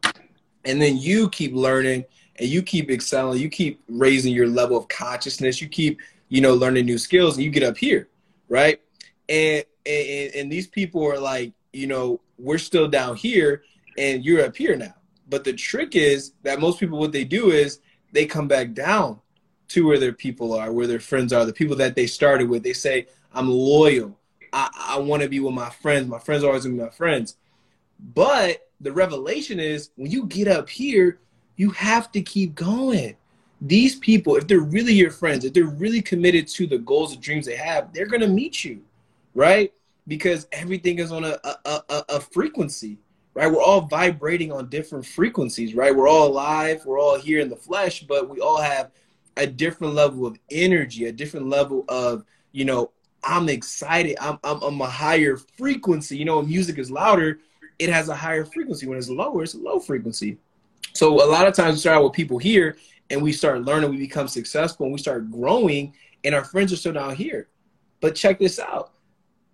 And 0.65 0.81
then 0.81 0.97
you 0.97 1.29
keep 1.31 1.55
learning 1.55 2.05
and 2.37 2.49
you 2.49 2.63
keep 2.63 2.91
excelling, 2.91 3.41
you 3.41 3.49
keep 3.49 3.83
raising 3.89 4.33
your 4.33 4.47
level 4.47 4.77
of 4.77 4.89
consciousness, 4.89 5.61
you 5.61 5.69
keep, 5.69 6.01
you 6.29 6.41
know, 6.41 6.55
learning 6.55 6.87
new 6.87 6.99
skills, 6.99 7.37
and 7.37 7.45
you 7.45 7.51
get 7.51 7.63
up 7.63 7.77
here, 7.77 8.09
right? 8.49 8.81
And 9.29 9.65
and, 9.87 10.35
and 10.35 10.53
these 10.53 10.67
people 10.67 11.05
are 11.05 11.19
like, 11.19 11.53
you 11.73 11.87
know, 11.87 12.21
we're 12.39 12.59
still 12.59 12.87
down 12.87 13.17
here, 13.17 13.63
and 13.97 14.25
you're 14.25 14.45
up 14.45 14.57
here 14.57 14.77
now. 14.77 14.95
But 15.29 15.45
the 15.45 15.53
trick 15.53 15.97
is 15.97 16.33
that 16.43 16.61
most 16.61 16.79
people, 16.79 16.99
what 16.99 17.13
they 17.13 17.25
do 17.25 17.51
is 17.51 17.81
they 18.13 18.27
come 18.27 18.49
back 18.49 18.73
down 18.73 19.21
to 19.69 19.87
where 19.87 19.99
their 19.99 20.13
people 20.13 20.55
are, 20.55 20.73
where 20.73 20.87
their 20.87 21.01
friends 21.01 21.33
are, 21.33 21.45
the 21.45 21.53
people 21.53 21.77
that 21.77 21.95
they 21.95 22.07
started 22.07 22.49
with. 22.49 22.63
They 22.63 22.73
say, 22.73 23.07
I'm 23.33 23.49
loyal. 23.49 24.19
I, 24.53 24.71
I 24.75 24.99
want 24.99 25.23
to 25.23 25.29
be 25.29 25.41
with 25.41 25.55
my 25.55 25.71
friends. 25.71 26.09
My 26.09 26.19
friends 26.19 26.43
are 26.43 26.49
always 26.49 26.65
be 26.65 26.71
my 26.71 26.89
friends. 26.89 27.37
But 28.15 28.69
the 28.81 28.93
revelation 28.93 29.61
is 29.61 29.91
when 29.97 30.11
you 30.11 30.25
get 30.27 30.49
up 30.49 30.69
here, 30.69 31.19
you 31.57 31.71
have 31.71 32.11
to 32.13 32.23
keep 32.23 32.55
going. 32.55 33.17
These 33.61 33.97
people, 33.97 34.37
if 34.37 34.47
they're 34.47 34.61
really 34.61 34.93
your 34.93 35.11
friends, 35.11 35.45
if 35.45 35.53
they're 35.53 35.65
really 35.65 36.01
committed 36.01 36.47
to 36.49 36.67
the 36.67 36.79
goals 36.79 37.13
and 37.13 37.21
dreams 37.21 37.47
they 37.47 37.57
have, 37.57 37.93
they're 37.93 38.07
going 38.07 38.21
to 38.21 38.29
meet 38.29 38.65
you, 38.65 38.83
right? 39.35 39.73
Because 40.07 40.47
everything 40.53 41.01
is 41.01 41.11
on 41.11 41.25
a, 41.25 41.39
a, 41.43 41.83
a, 41.89 42.05
a 42.09 42.21
frequency, 42.21 42.99
right? 43.35 43.51
We're 43.51 43.63
all 43.63 43.81
vibrating 43.81 44.53
on 44.53 44.69
different 44.69 45.05
frequencies, 45.05 45.75
right? 45.75 45.95
We're 45.95 46.09
all 46.09 46.29
alive, 46.29 46.87
we're 46.87 47.01
all 47.01 47.19
here 47.19 47.41
in 47.41 47.49
the 47.49 47.57
flesh, 47.57 48.05
but 48.05 48.29
we 48.29 48.39
all 48.39 48.63
have 48.63 48.93
a 49.39 49.47
different 49.47 49.95
level 49.95 50.27
of 50.27 50.39
energy, 50.51 51.07
a 51.07 51.13
different 51.13 51.49
level 51.49 51.85
of, 51.89 52.25
you 52.53 52.65
know, 52.65 52.91
I'm 53.25 53.49
excited. 53.49 54.17
I'm, 54.21 54.39
I'm, 54.45 54.61
I'm 54.63 54.81
a 54.81 54.87
higher 54.87 55.37
frequency. 55.37 56.17
You 56.17 56.25
know, 56.25 56.43
music 56.43 56.79
is 56.79 56.91
louder, 56.91 57.39
it 57.79 57.89
has 57.89 58.09
a 58.09 58.15
higher 58.15 58.45
frequency. 58.45 58.87
When 58.87 58.99
it's 58.99 59.09
lower, 59.09 59.45
it's 59.45 59.55
a 59.55 59.59
low 59.59 59.79
frequency. 59.79 60.39
So 60.93 61.25
a 61.25 61.31
lot 61.31 61.47
of 61.47 61.55
times 61.55 61.75
we 61.75 61.81
start 61.81 61.99
out 61.99 62.05
with 62.05 62.13
people 62.13 62.39
here 62.39 62.77
and 63.11 63.23
we 63.23 63.33
start 63.33 63.63
learning, 63.63 63.91
we 63.91 63.97
become 63.97 64.29
successful, 64.29 64.87
and 64.87 64.93
we 64.93 64.99
start 64.99 65.31
growing, 65.31 65.95
and 66.25 66.35
our 66.35 66.45
friends 66.45 66.73
are 66.73 66.77
still 66.77 66.93
down 66.93 67.15
here. 67.15 67.49
But 68.01 68.15
check 68.15 68.39
this 68.39 68.59
out. 68.59 68.93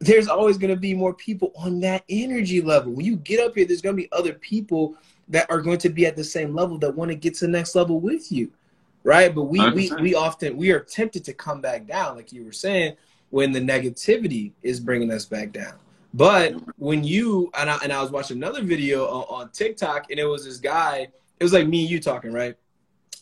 There's 0.01 0.29
always 0.29 0.59
going 0.59 0.75
to 0.75 0.81
be 0.81 0.93
more 0.93 1.15
people 1.15 1.53
on 1.57 1.81
that 1.81 2.05
energy 2.09 2.61
level. 2.61 2.93
When 2.93 3.07
you 3.07 3.17
get 3.17 3.41
up 3.41 3.55
here, 3.55 3.65
there's 3.65 3.81
going 3.81 3.97
to 3.97 4.03
be 4.03 4.11
other 4.13 4.33
people 4.33 4.97
that 5.29 5.49
are 5.51 5.61
going 5.61 5.79
to 5.79 5.89
be 5.89 6.05
at 6.05 6.17
the 6.17 6.25
same 6.25 6.55
level 6.55 6.79
that 6.79 6.95
want 6.95 7.11
to 7.11 7.15
get 7.15 7.35
to 7.35 7.47
the 7.47 7.53
next 7.53 7.75
level 7.75 8.01
with 8.01 8.33
you. 8.33 8.51
Right. 9.05 9.33
But 9.33 9.45
we, 9.45 9.71
we, 9.71 9.93
we 10.01 10.15
often, 10.17 10.57
we 10.57 10.73
are 10.73 10.81
tempted 10.81 11.25
to 11.27 11.33
come 11.33 11.61
back 11.61 11.87
down, 11.87 12.17
like 12.17 12.33
you 12.33 12.45
were 12.45 12.53
saying, 12.53 12.97
when 13.31 13.53
the 13.53 13.61
negativity 13.61 14.53
is 14.63 14.81
bringing 14.81 15.13
us 15.13 15.25
back 15.25 15.53
down. 15.53 15.75
But 16.13 16.55
when 16.79 17.05
you, 17.05 17.51
and 17.57 17.71
I, 17.71 17.79
and 17.83 17.93
I 17.93 18.03
was 18.03 18.11
watching 18.11 18.39
another 18.39 18.63
video 18.63 19.07
on, 19.07 19.43
on 19.43 19.51
TikTok, 19.51 20.11
and 20.11 20.19
it 20.19 20.25
was 20.25 20.45
this 20.45 20.59
guy– 20.59 21.09
it 21.39 21.45
was 21.45 21.53
like 21.53 21.67
me 21.67 21.83
and 21.83 21.91
you 21.91 22.01
talking, 22.01 22.33
right? 22.33 22.57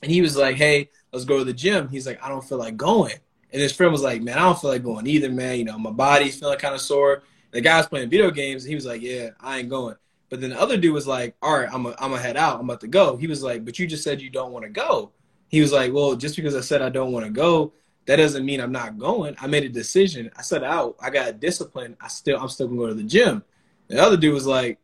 And 0.03 0.11
he 0.11 0.21
was 0.21 0.37
like, 0.37 0.57
"Hey, 0.57 0.91
let's 1.13 1.25
go 1.25 1.39
to 1.39 1.45
the 1.45 1.53
gym." 1.53 1.89
He's 1.89 2.07
like, 2.07 2.23
"I 2.23 2.29
don't 2.29 2.45
feel 2.45 2.59
like 2.59 2.77
going." 2.77 3.15
And 3.53 3.61
his 3.61 3.73
friend 3.73 3.93
was 3.93 4.03
like, 4.03 4.23
"Man, 4.23 4.39
I 4.39 4.43
don't 4.43 4.61
feel 4.61 4.71
like 4.71 4.83
going 4.83 5.07
either, 5.07 5.31
man. 5.31 5.59
You 5.59 5.65
know, 5.65 5.79
my 5.79 5.91
body's 5.91 6.39
feeling 6.39 6.59
kind 6.59 6.75
of 6.75 6.81
sore." 6.81 7.23
The 7.51 7.61
guy 7.61 7.77
was 7.79 7.87
playing 7.87 8.11
video 8.11 8.31
games, 8.31 8.65
and 8.65 8.71
he 8.71 8.75
was 8.75 8.87
like, 8.87 9.03
"Yeah, 9.03 9.31
I 9.41 9.59
ain't 9.59 9.69
going." 9.69 9.97
But 10.29 10.41
then 10.41 10.51
the 10.51 10.61
other 10.61 10.77
dude 10.77 10.95
was 10.95 11.07
like, 11.07 11.37
"All 11.43 11.59
right, 11.59 11.69
I'm 11.73 11.87
a, 11.87 11.91
I'm 11.99 12.11
gonna 12.11 12.19
head 12.23 12.37
out. 12.37 12.59
I'm 12.59 12.65
about 12.65 12.81
to 12.81 12.89
go." 12.89 13.17
He 13.17 13.27
was 13.27 13.43
like, 13.43 13.65
"But 13.65 13.79
you 13.79 13.87
just 13.87 14.05
said 14.05 14.21
you 14.21 14.31
don't 14.31 14.53
want 14.53 14.65
to 14.65 14.71
go." 14.71 15.13
He 15.53 15.61
was 15.61 15.73
like, 15.73 15.93
"Well, 15.93 16.17
just 16.17 16.35
because 16.35 16.57
I 16.57 16.61
said 16.63 16.83
I 16.83 16.89
don't 16.89 17.13
want 17.13 17.27
to 17.27 17.31
go, 17.31 17.73
that 18.07 18.17
doesn't 18.17 18.45
mean 18.45 18.61
I'm 18.61 18.73
not 18.73 18.99
going. 18.99 19.37
I 19.41 19.47
made 19.47 19.63
a 19.63 19.69
decision. 19.69 20.31
I 20.37 20.43
set 20.43 20.65
out. 20.65 20.97
I 21.01 21.11
got 21.11 21.39
discipline. 21.39 21.97
I 22.01 22.09
still, 22.09 22.41
I'm 22.41 22.49
still 22.49 22.67
gonna 22.67 22.81
go 22.81 22.87
to 22.89 22.95
the 22.95 23.05
gym." 23.05 23.45
The 23.89 24.03
other 24.03 24.17
dude 24.17 24.35
was 24.35 24.47
like, 24.47 24.79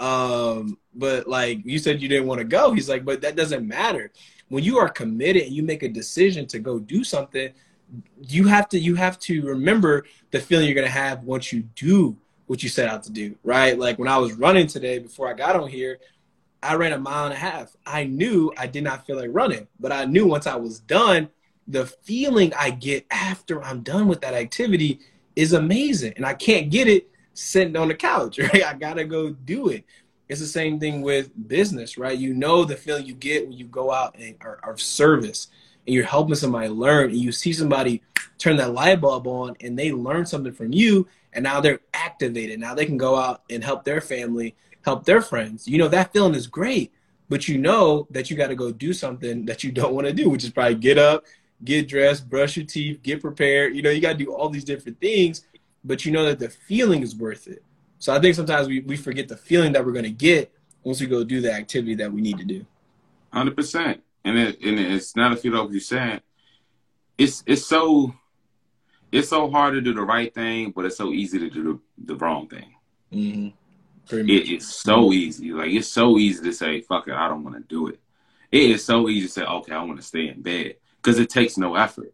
um, 0.00 0.76
but 0.94 1.28
like 1.28 1.60
you 1.64 1.78
said 1.78 2.02
you 2.02 2.08
didn't 2.08 2.26
want 2.26 2.40
to 2.40 2.44
go. 2.44 2.72
He's 2.72 2.88
like, 2.88 3.04
but 3.04 3.22
that 3.22 3.36
doesn't 3.36 3.66
matter. 3.66 4.10
When 4.48 4.64
you 4.64 4.78
are 4.78 4.88
committed 4.88 5.44
and 5.44 5.52
you 5.52 5.62
make 5.62 5.82
a 5.82 5.88
decision 5.88 6.46
to 6.48 6.58
go 6.58 6.78
do 6.78 7.04
something, 7.04 7.52
you 8.26 8.46
have 8.48 8.68
to 8.70 8.78
you 8.78 8.96
have 8.96 9.18
to 9.20 9.42
remember 9.42 10.04
the 10.32 10.40
feeling 10.40 10.66
you're 10.66 10.74
gonna 10.74 10.88
have 10.88 11.22
once 11.22 11.52
you 11.52 11.62
do 11.76 12.16
what 12.46 12.62
you 12.62 12.68
set 12.68 12.88
out 12.88 13.02
to 13.04 13.12
do, 13.12 13.36
right? 13.42 13.78
Like 13.78 13.98
when 13.98 14.08
I 14.08 14.18
was 14.18 14.32
running 14.32 14.66
today 14.66 14.98
before 14.98 15.28
I 15.28 15.34
got 15.34 15.56
on 15.56 15.68
here, 15.68 15.98
I 16.64 16.74
ran 16.74 16.92
a 16.92 16.98
mile 16.98 17.26
and 17.26 17.34
a 17.34 17.38
half. 17.38 17.76
I 17.86 18.04
knew 18.04 18.52
I 18.56 18.66
did 18.66 18.84
not 18.84 19.06
feel 19.06 19.16
like 19.16 19.30
running, 19.32 19.68
but 19.78 19.92
I 19.92 20.04
knew 20.04 20.26
once 20.26 20.46
I 20.46 20.56
was 20.56 20.80
done, 20.80 21.28
the 21.68 21.86
feeling 21.86 22.52
I 22.58 22.70
get 22.70 23.06
after 23.10 23.62
I'm 23.62 23.82
done 23.82 24.08
with 24.08 24.20
that 24.22 24.34
activity 24.34 25.00
is 25.36 25.52
amazing. 25.52 26.14
And 26.16 26.26
I 26.26 26.34
can't 26.34 26.70
get 26.70 26.88
it 26.88 27.08
sitting 27.34 27.76
on 27.76 27.88
the 27.88 27.94
couch, 27.94 28.38
right? 28.38 28.64
I 28.64 28.74
gotta 28.74 29.04
go 29.04 29.30
do 29.30 29.68
it. 29.68 29.84
It's 30.28 30.40
the 30.40 30.46
same 30.46 30.80
thing 30.80 31.02
with 31.02 31.30
business, 31.48 31.98
right? 31.98 32.16
You 32.16 32.32
know 32.32 32.64
the 32.64 32.76
feeling 32.76 33.04
you 33.04 33.14
get 33.14 33.46
when 33.46 33.56
you 33.56 33.66
go 33.66 33.92
out 33.92 34.16
and 34.18 34.36
are, 34.40 34.58
are 34.62 34.78
service 34.78 35.48
and 35.86 35.94
you're 35.94 36.04
helping 36.04 36.34
somebody 36.34 36.68
learn 36.68 37.10
and 37.10 37.18
you 37.18 37.30
see 37.30 37.52
somebody 37.52 38.02
turn 38.38 38.56
that 38.56 38.72
light 38.72 39.00
bulb 39.00 39.26
on 39.26 39.54
and 39.60 39.78
they 39.78 39.92
learn 39.92 40.24
something 40.24 40.52
from 40.52 40.72
you 40.72 41.06
and 41.34 41.42
now 41.42 41.60
they're 41.60 41.80
activated. 41.92 42.58
Now 42.58 42.74
they 42.74 42.86
can 42.86 42.96
go 42.96 43.16
out 43.16 43.42
and 43.50 43.62
help 43.62 43.84
their 43.84 44.00
family, 44.00 44.54
help 44.84 45.04
their 45.04 45.20
friends. 45.20 45.66
You 45.66 45.78
know, 45.78 45.88
that 45.88 46.12
feeling 46.12 46.34
is 46.34 46.46
great, 46.46 46.92
but 47.28 47.48
you 47.48 47.58
know 47.58 48.06
that 48.10 48.30
you 48.30 48.36
got 48.36 48.48
to 48.48 48.54
go 48.54 48.70
do 48.70 48.92
something 48.92 49.44
that 49.46 49.64
you 49.64 49.72
don't 49.72 49.94
want 49.94 50.06
to 50.06 50.12
do, 50.12 50.28
which 50.28 50.44
is 50.44 50.50
probably 50.50 50.76
get 50.76 50.98
up, 50.98 51.24
get 51.64 51.88
dressed, 51.88 52.28
brush 52.28 52.56
your 52.56 52.66
teeth, 52.66 53.02
get 53.02 53.20
prepared. 53.20 53.74
You 53.74 53.82
know, 53.82 53.90
you 53.90 54.00
got 54.00 54.12
to 54.12 54.24
do 54.24 54.32
all 54.32 54.48
these 54.48 54.64
different 54.64 55.00
things, 55.00 55.46
but 55.84 56.04
you 56.04 56.12
know 56.12 56.24
that 56.26 56.38
the 56.38 56.48
feeling 56.48 57.02
is 57.02 57.16
worth 57.16 57.46
it. 57.46 57.62
So 57.98 58.14
I 58.14 58.20
think 58.20 58.34
sometimes 58.34 58.68
we, 58.68 58.80
we 58.80 58.96
forget 58.96 59.28
the 59.28 59.36
feeling 59.36 59.72
that 59.72 59.84
we're 59.84 59.92
going 59.92 60.04
to 60.04 60.10
get 60.10 60.52
once 60.82 61.00
we 61.00 61.06
go 61.06 61.24
do 61.24 61.40
the 61.40 61.52
activity 61.52 61.94
that 61.94 62.12
we 62.12 62.20
need 62.20 62.38
to 62.38 62.44
do. 62.44 62.66
100%. 63.32 63.98
And, 64.26 64.38
it, 64.38 64.60
and 64.62 64.78
it's 64.78 65.16
not 65.16 65.32
a 65.32 65.36
feel 65.36 65.52
like 65.52 65.72
you 65.72 65.80
said. 65.80 66.22
It's, 67.16 67.42
it's 67.46 67.64
so 67.66 68.12
it's 69.14 69.28
so 69.28 69.48
hard 69.48 69.74
to 69.74 69.80
do 69.80 69.94
the 69.94 70.02
right 70.02 70.34
thing, 70.34 70.72
but 70.74 70.84
it's 70.84 70.96
so 70.96 71.12
easy 71.12 71.38
to 71.38 71.48
do 71.48 71.62
the, 71.62 72.14
the 72.14 72.16
wrong 72.16 72.48
thing. 72.48 72.74
Mm-hmm. 73.12 73.48
It, 74.10 74.50
it's 74.50 74.66
so 74.66 75.12
easy. 75.12 75.52
Like 75.52 75.70
it's 75.70 75.88
so 75.88 76.18
easy 76.18 76.42
to 76.44 76.52
say, 76.52 76.80
"Fuck 76.82 77.08
it, 77.08 77.14
I 77.14 77.28
don't 77.28 77.44
want 77.44 77.56
to 77.56 77.62
do 77.62 77.88
it." 77.88 78.00
It 78.52 78.70
is 78.70 78.84
so 78.84 79.08
easy 79.08 79.26
to 79.26 79.32
say, 79.32 79.44
"Okay, 79.44 79.72
I 79.72 79.82
want 79.82 79.98
to 79.98 80.06
stay 80.06 80.28
in 80.28 80.42
bed," 80.42 80.76
because 80.96 81.18
it 81.18 81.30
takes 81.30 81.56
no 81.56 81.74
effort. 81.74 82.12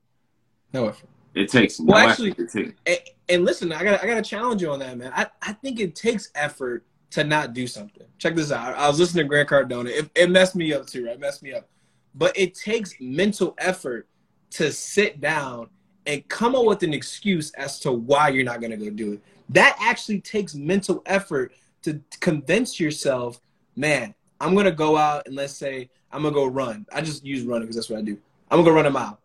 No 0.72 0.88
effort. 0.88 1.08
It 1.34 1.48
takes 1.48 1.78
well, 1.78 2.02
no 2.02 2.08
actually, 2.10 2.32
effort. 2.32 2.74
And, 2.86 2.98
and, 3.28 3.44
listen, 3.44 3.72
I 3.72 3.84
got 3.84 4.02
I 4.02 4.06
got 4.06 4.16
to 4.16 4.22
challenge 4.22 4.62
you 4.62 4.70
on 4.70 4.78
that, 4.80 4.96
man. 4.96 5.12
I, 5.14 5.26
I 5.42 5.52
think 5.52 5.80
it 5.80 5.94
takes 5.94 6.30
effort 6.34 6.84
to 7.10 7.24
not 7.24 7.54
do 7.54 7.66
something. 7.66 8.06
Check 8.18 8.34
this 8.34 8.52
out. 8.52 8.76
I 8.76 8.88
was 8.88 8.98
listening 8.98 9.24
to 9.24 9.28
Grant 9.28 9.48
Cardone. 9.48 9.88
It, 9.88 10.10
it 10.14 10.30
messed 10.30 10.56
me 10.56 10.72
up 10.72 10.86
too. 10.86 11.06
Right, 11.06 11.14
it 11.14 11.20
messed 11.20 11.42
me 11.42 11.52
up. 11.52 11.68
But 12.14 12.36
it 12.36 12.54
takes 12.54 12.94
mental 13.00 13.54
effort 13.58 14.08
to 14.50 14.72
sit 14.72 15.20
down 15.20 15.68
and 16.06 16.26
come 16.28 16.54
up 16.54 16.64
with 16.64 16.82
an 16.82 16.92
excuse 16.92 17.50
as 17.52 17.78
to 17.80 17.92
why 17.92 18.28
you're 18.28 18.44
not 18.44 18.60
going 18.60 18.72
to 18.72 18.76
go 18.76 18.90
do 18.90 19.12
it. 19.12 19.22
That 19.50 19.76
actually 19.80 20.20
takes 20.20 20.54
mental 20.54 21.02
effort 21.06 21.52
to 21.82 22.00
convince 22.20 22.78
yourself, 22.78 23.40
man, 23.76 24.14
I'm 24.40 24.54
to 24.56 24.72
go 24.72 24.96
out 24.96 25.26
and 25.26 25.36
let's 25.36 25.54
say 25.54 25.90
I'm 26.12 26.22
to 26.22 26.30
go 26.30 26.46
run. 26.46 26.86
I 26.92 27.00
just 27.00 27.24
use 27.24 27.42
running 27.42 27.62
because 27.62 27.76
that's 27.76 27.90
what 27.90 27.98
I 27.98 28.02
do. 28.02 28.18
I'm 28.50 28.58
to 28.58 28.64
go 28.64 28.74
run 28.74 28.86
a 28.86 28.90
mile. 28.90 29.18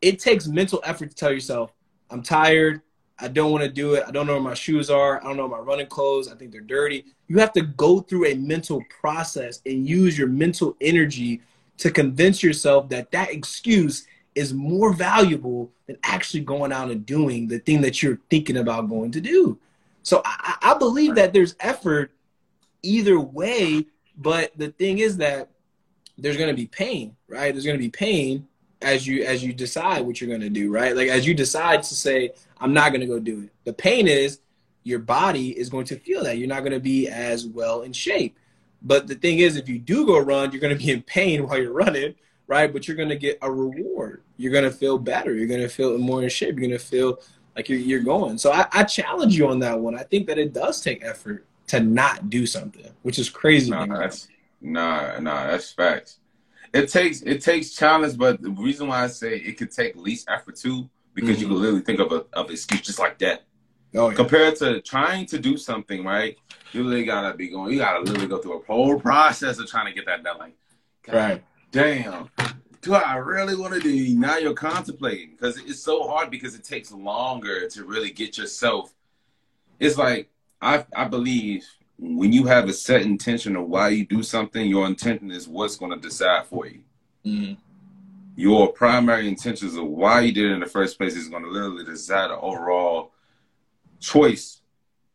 It 0.00 0.18
takes 0.18 0.46
mental 0.46 0.82
effort 0.84 1.10
to 1.10 1.16
tell 1.16 1.32
yourself, 1.32 1.72
I'm 2.10 2.22
tired. 2.22 2.82
I 3.18 3.28
don't 3.28 3.52
want 3.52 3.62
to 3.62 3.70
do 3.70 3.94
it. 3.94 4.04
I 4.06 4.10
don't 4.10 4.26
know 4.26 4.32
where 4.32 4.42
my 4.42 4.54
shoes 4.54 4.90
are. 4.90 5.20
I 5.20 5.24
don't 5.24 5.36
know 5.36 5.46
my 5.46 5.58
running 5.58 5.86
clothes. 5.86 6.30
I 6.30 6.34
think 6.34 6.50
they're 6.50 6.60
dirty. 6.60 7.04
You 7.28 7.38
have 7.38 7.52
to 7.52 7.62
go 7.62 8.00
through 8.00 8.26
a 8.26 8.34
mental 8.34 8.82
process 9.00 9.60
and 9.64 9.88
use 9.88 10.18
your 10.18 10.26
mental 10.26 10.76
energy 10.80 11.40
to 11.78 11.90
convince 11.90 12.42
yourself 12.42 12.88
that 12.88 13.10
that 13.12 13.30
excuse 13.30 14.06
is 14.34 14.52
more 14.52 14.92
valuable 14.92 15.70
than 15.86 15.96
actually 16.02 16.40
going 16.40 16.72
out 16.72 16.90
and 16.90 17.06
doing 17.06 17.46
the 17.46 17.60
thing 17.60 17.80
that 17.82 18.02
you're 18.02 18.18
thinking 18.30 18.56
about 18.56 18.88
going 18.88 19.12
to 19.12 19.20
do. 19.20 19.58
So 20.04 20.22
I, 20.24 20.56
I 20.62 20.78
believe 20.78 21.16
that 21.16 21.32
there's 21.32 21.56
effort 21.58 22.12
either 22.82 23.18
way, 23.18 23.86
but 24.16 24.56
the 24.56 24.68
thing 24.68 24.98
is 24.98 25.16
that 25.16 25.50
there's 26.16 26.36
going 26.36 26.50
to 26.50 26.54
be 26.54 26.66
pain, 26.66 27.16
right? 27.26 27.52
There's 27.52 27.64
going 27.64 27.78
to 27.78 27.82
be 27.82 27.90
pain 27.90 28.46
as 28.82 29.06
you 29.06 29.24
as 29.24 29.42
you 29.42 29.52
decide 29.52 30.02
what 30.02 30.20
you're 30.20 30.28
going 30.28 30.42
to 30.42 30.50
do, 30.50 30.70
right? 30.70 30.94
Like 30.94 31.08
as 31.08 31.26
you 31.26 31.34
decide 31.34 31.82
to 31.82 31.94
say 31.94 32.30
I'm 32.58 32.72
not 32.72 32.90
going 32.90 33.00
to 33.00 33.06
go 33.06 33.18
do 33.18 33.42
it. 33.42 33.50
The 33.64 33.72
pain 33.72 34.06
is 34.06 34.40
your 34.84 34.98
body 34.98 35.58
is 35.58 35.70
going 35.70 35.86
to 35.86 35.98
feel 35.98 36.22
that 36.24 36.38
you're 36.38 36.48
not 36.48 36.60
going 36.60 36.72
to 36.72 36.80
be 36.80 37.08
as 37.08 37.46
well 37.46 37.82
in 37.82 37.92
shape. 37.92 38.38
But 38.82 39.06
the 39.06 39.14
thing 39.14 39.38
is, 39.38 39.56
if 39.56 39.68
you 39.68 39.78
do 39.78 40.06
go 40.06 40.18
run, 40.18 40.52
you're 40.52 40.60
going 40.60 40.76
to 40.76 40.84
be 40.84 40.92
in 40.92 41.02
pain 41.02 41.46
while 41.46 41.58
you're 41.58 41.72
running, 41.72 42.14
right? 42.46 42.72
But 42.72 42.86
you're 42.86 42.96
going 42.96 43.08
to 43.08 43.16
get 43.16 43.38
a 43.40 43.50
reward. 43.50 44.22
You're 44.36 44.52
going 44.52 44.64
to 44.64 44.70
feel 44.70 44.98
better. 44.98 45.34
You're 45.34 45.48
going 45.48 45.62
to 45.62 45.68
feel 45.68 45.96
more 45.96 46.22
in 46.22 46.28
shape. 46.28 46.58
You're 46.58 46.68
going 46.68 46.70
to 46.70 46.78
feel 46.78 47.18
like 47.56 47.68
you're, 47.68 47.78
you're 47.78 48.02
going. 48.02 48.38
So 48.38 48.52
I, 48.52 48.66
I, 48.72 48.84
challenge 48.84 49.36
you 49.36 49.48
on 49.48 49.58
that 49.60 49.78
one. 49.78 49.98
I 49.98 50.02
think 50.02 50.26
that 50.26 50.38
it 50.38 50.52
does 50.52 50.80
take 50.80 51.04
effort 51.04 51.46
to 51.68 51.80
not 51.80 52.30
do 52.30 52.46
something, 52.46 52.90
which 53.02 53.18
is 53.18 53.30
crazy. 53.30 53.70
Nah, 53.70 53.86
that's 53.86 54.28
nah, 54.60 55.18
nah, 55.18 55.46
that's 55.46 55.72
facts. 55.72 56.18
It 56.72 56.88
takes 56.88 57.22
it 57.22 57.40
takes 57.40 57.70
challenge, 57.70 58.18
but 58.18 58.42
the 58.42 58.50
reason 58.50 58.88
why 58.88 59.04
I 59.04 59.06
say 59.06 59.36
it 59.36 59.56
could 59.58 59.70
take 59.70 59.96
least 59.96 60.28
effort 60.28 60.56
too, 60.56 60.88
because 61.14 61.36
mm-hmm. 61.36 61.40
you 61.40 61.46
can 61.48 61.60
literally 61.60 61.82
think 61.82 62.00
of 62.00 62.12
a 62.12 62.24
of 62.32 62.46
an 62.46 62.52
excuse 62.52 62.80
just 62.80 62.98
like 62.98 63.18
that. 63.18 63.44
Oh, 63.96 64.08
yeah. 64.10 64.16
Compared 64.16 64.56
to 64.56 64.80
trying 64.80 65.26
to 65.26 65.38
do 65.38 65.56
something, 65.56 66.04
right? 66.04 66.36
You 66.72 66.82
really 66.82 67.04
gotta 67.04 67.36
be 67.36 67.48
going. 67.48 67.72
You 67.72 67.78
gotta 67.78 68.00
literally 68.00 68.26
go 68.26 68.38
through 68.38 68.60
a 68.60 68.64
whole 68.64 68.98
process 68.98 69.58
of 69.58 69.68
trying 69.68 69.86
to 69.86 69.92
get 69.92 70.06
that 70.06 70.24
done. 70.24 70.38
Like, 70.38 70.56
right 71.06 71.42
damn, 71.74 72.30
do 72.84 72.94
I 72.94 73.16
really 73.16 73.56
want 73.56 73.72
to 73.72 73.80
do? 73.80 74.14
Now 74.14 74.36
you're 74.36 74.52
contemplating 74.52 75.30
because 75.30 75.58
it's 75.58 75.80
so 75.80 76.06
hard 76.06 76.30
because 76.30 76.54
it 76.54 76.64
takes 76.64 76.92
longer 76.92 77.66
to 77.70 77.84
really 77.84 78.10
get 78.10 78.36
yourself. 78.36 78.92
It's 79.80 79.96
like 79.96 80.28
I 80.60 80.84
I 80.94 81.08
believe 81.08 81.64
when 81.98 82.32
you 82.32 82.44
have 82.44 82.68
a 82.68 82.72
set 82.74 83.02
intention 83.02 83.56
of 83.56 83.68
why 83.68 83.88
you 83.88 84.04
do 84.04 84.22
something, 84.22 84.66
your 84.68 84.86
intention 84.86 85.30
is 85.30 85.48
what's 85.48 85.76
going 85.76 85.92
to 85.92 85.98
decide 85.98 86.46
for 86.46 86.66
you. 86.66 86.80
Mm-hmm. 87.24 87.54
Your 88.36 88.70
primary 88.72 89.28
intentions 89.28 89.76
of 89.76 89.86
why 89.86 90.20
you 90.20 90.32
did 90.32 90.50
it 90.50 90.54
in 90.54 90.60
the 90.60 90.66
first 90.66 90.98
place 90.98 91.16
is 91.16 91.28
going 91.28 91.44
to 91.44 91.50
literally 91.50 91.84
decide 91.84 92.30
the 92.30 92.38
overall 92.38 93.12
choice 93.98 94.60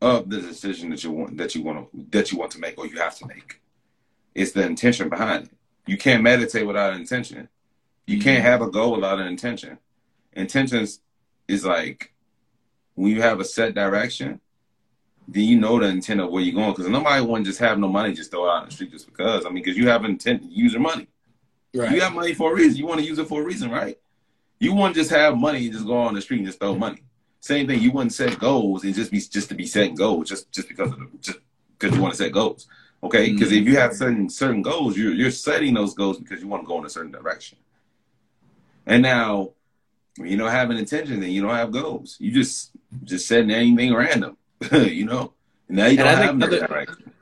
of 0.01 0.30
the 0.30 0.41
decision 0.41 0.89
that 0.89 1.03
you 1.03 1.11
want 1.11 1.38
that 1.38 1.53
you 1.53 1.61
want 1.61 1.91
to 1.91 2.05
that 2.09 2.32
you 2.32 2.39
want 2.39 2.51
to 2.53 2.59
make 2.59 2.80
or 2.80 2.88
you 2.88 2.97
have 2.97 3.17
to 3.20 3.28
make. 3.28 3.61
It's 4.34 4.53
the 4.53 4.65
intention 4.65 5.07
behind 5.07 5.45
it. 5.45 5.51
You 5.86 5.97
can't 5.97 6.24
meditate 6.24 6.65
without 6.65 6.95
intention. 6.95 7.47
You 8.10 8.20
can't 8.20 8.43
have 8.43 8.62
a 8.62 8.72
goal 8.72 8.95
without 8.95 9.20
an 9.20 9.28
intention. 9.28 9.78
Intentions 10.34 10.99
is 11.47 11.64
like 11.64 12.12
when 12.95 13.12
you 13.12 13.22
have 13.22 13.39
a 13.39 13.45
set 13.45 13.76
direction, 13.76 14.41
then 15.28 15.43
you 15.43 15.60
know 15.60 15.80
the 15.80 15.86
intent 15.86 16.20
of 16.20 16.32
where 16.32 16.41
you're 16.41 16.55
going. 16.55 16.72
Because 16.72 16.88
nobody 16.88 17.24
want 17.24 17.45
to 17.45 17.51
just 17.51 17.60
have 17.60 17.78
no 17.78 17.88
money 17.88 18.14
just 18.14 18.32
throw 18.32 18.47
it 18.47 18.49
out 18.49 18.64
in 18.64 18.70
the 18.70 18.76
street 18.76 18.91
just 18.91 19.05
because. 19.05 19.45
I 19.45 19.49
mean, 19.49 19.64
because 19.64 19.78
you 19.78 19.88
have 19.89 20.05
intent 20.05 20.41
to 20.41 20.47
use 20.47 20.74
your 20.74 20.82
money. 20.82 21.07
Right. 21.72 21.91
You 21.91 22.01
have 22.01 22.14
money 22.14 22.34
for 22.34 22.51
a 22.51 22.55
reason. 22.55 22.80
You 22.80 22.88
want 22.88 22.99
to 22.99 23.05
use 23.05 23.20
it 23.20 23.28
for 23.28 23.43
a 23.43 23.45
reason, 23.45 23.70
right? 23.70 23.99
You 24.60 24.74
wouldn't 24.74 24.95
just 24.95 25.12
have 25.12 25.38
money 25.38 25.66
and 25.66 25.74
just 25.74 25.86
go 25.86 25.95
on 25.95 26.16
the 26.16 26.22
street 26.22 26.39
and 26.39 26.47
just 26.47 26.60
throw 26.60 26.74
money. 26.74 27.03
Same 27.41 27.68
thing. 27.68 27.80
You 27.80 27.91
wouldn't 27.91 28.14
set 28.14 28.39
goals 28.39 28.84
and 28.86 28.95
just 28.95 29.12
be 29.12 29.20
just 29.20 29.49
to 29.49 29.55
be 29.55 29.68
setting 29.68 29.93
goals 29.93 30.30
just 30.30 30.51
just 30.51 30.68
because 30.68 30.91
of 30.91 30.99
the 30.99 31.10
just 31.22 31.38
because 31.78 31.95
you 31.95 32.01
want 32.01 32.16
to 32.16 32.18
set 32.18 32.32
goals. 32.32 32.68
Okay, 33.03 33.32
because 33.32 33.49
mm-hmm. 33.49 33.62
if 33.62 33.68
you 33.68 33.78
have 33.78 33.93
certain 33.93 34.30
certain 34.30 34.64
goals, 34.64 34.97
you're 34.97 35.14
you're 35.14 35.30
setting 35.30 35.76
those 35.76 35.93
goals 35.93 36.18
because 36.18 36.41
you 36.41 36.47
want 36.47 36.64
to 36.64 36.68
go 36.68 36.80
in 36.80 36.86
a 36.86 36.89
certain 36.89 37.12
direction. 37.12 37.60
And 38.90 39.04
now, 39.04 39.52
you 40.18 40.36
don't 40.36 40.50
have 40.50 40.72
an 40.72 40.78
intention, 40.78 41.20
then 41.20 41.30
you 41.30 41.44
don't 41.44 41.56
have 41.56 41.72
goals. 41.72 42.18
You 42.20 42.32
just 42.32 42.72
just 43.04 43.28
setting 43.28 43.52
anything 43.52 43.94
random, 43.94 44.36
you 44.72 45.06
know. 45.06 45.34
And 45.68 45.78
now 45.78 45.86
you 45.86 45.98
don't 45.98 46.08
have 46.08 46.34
another, 46.34 46.68
direction. 46.68 47.14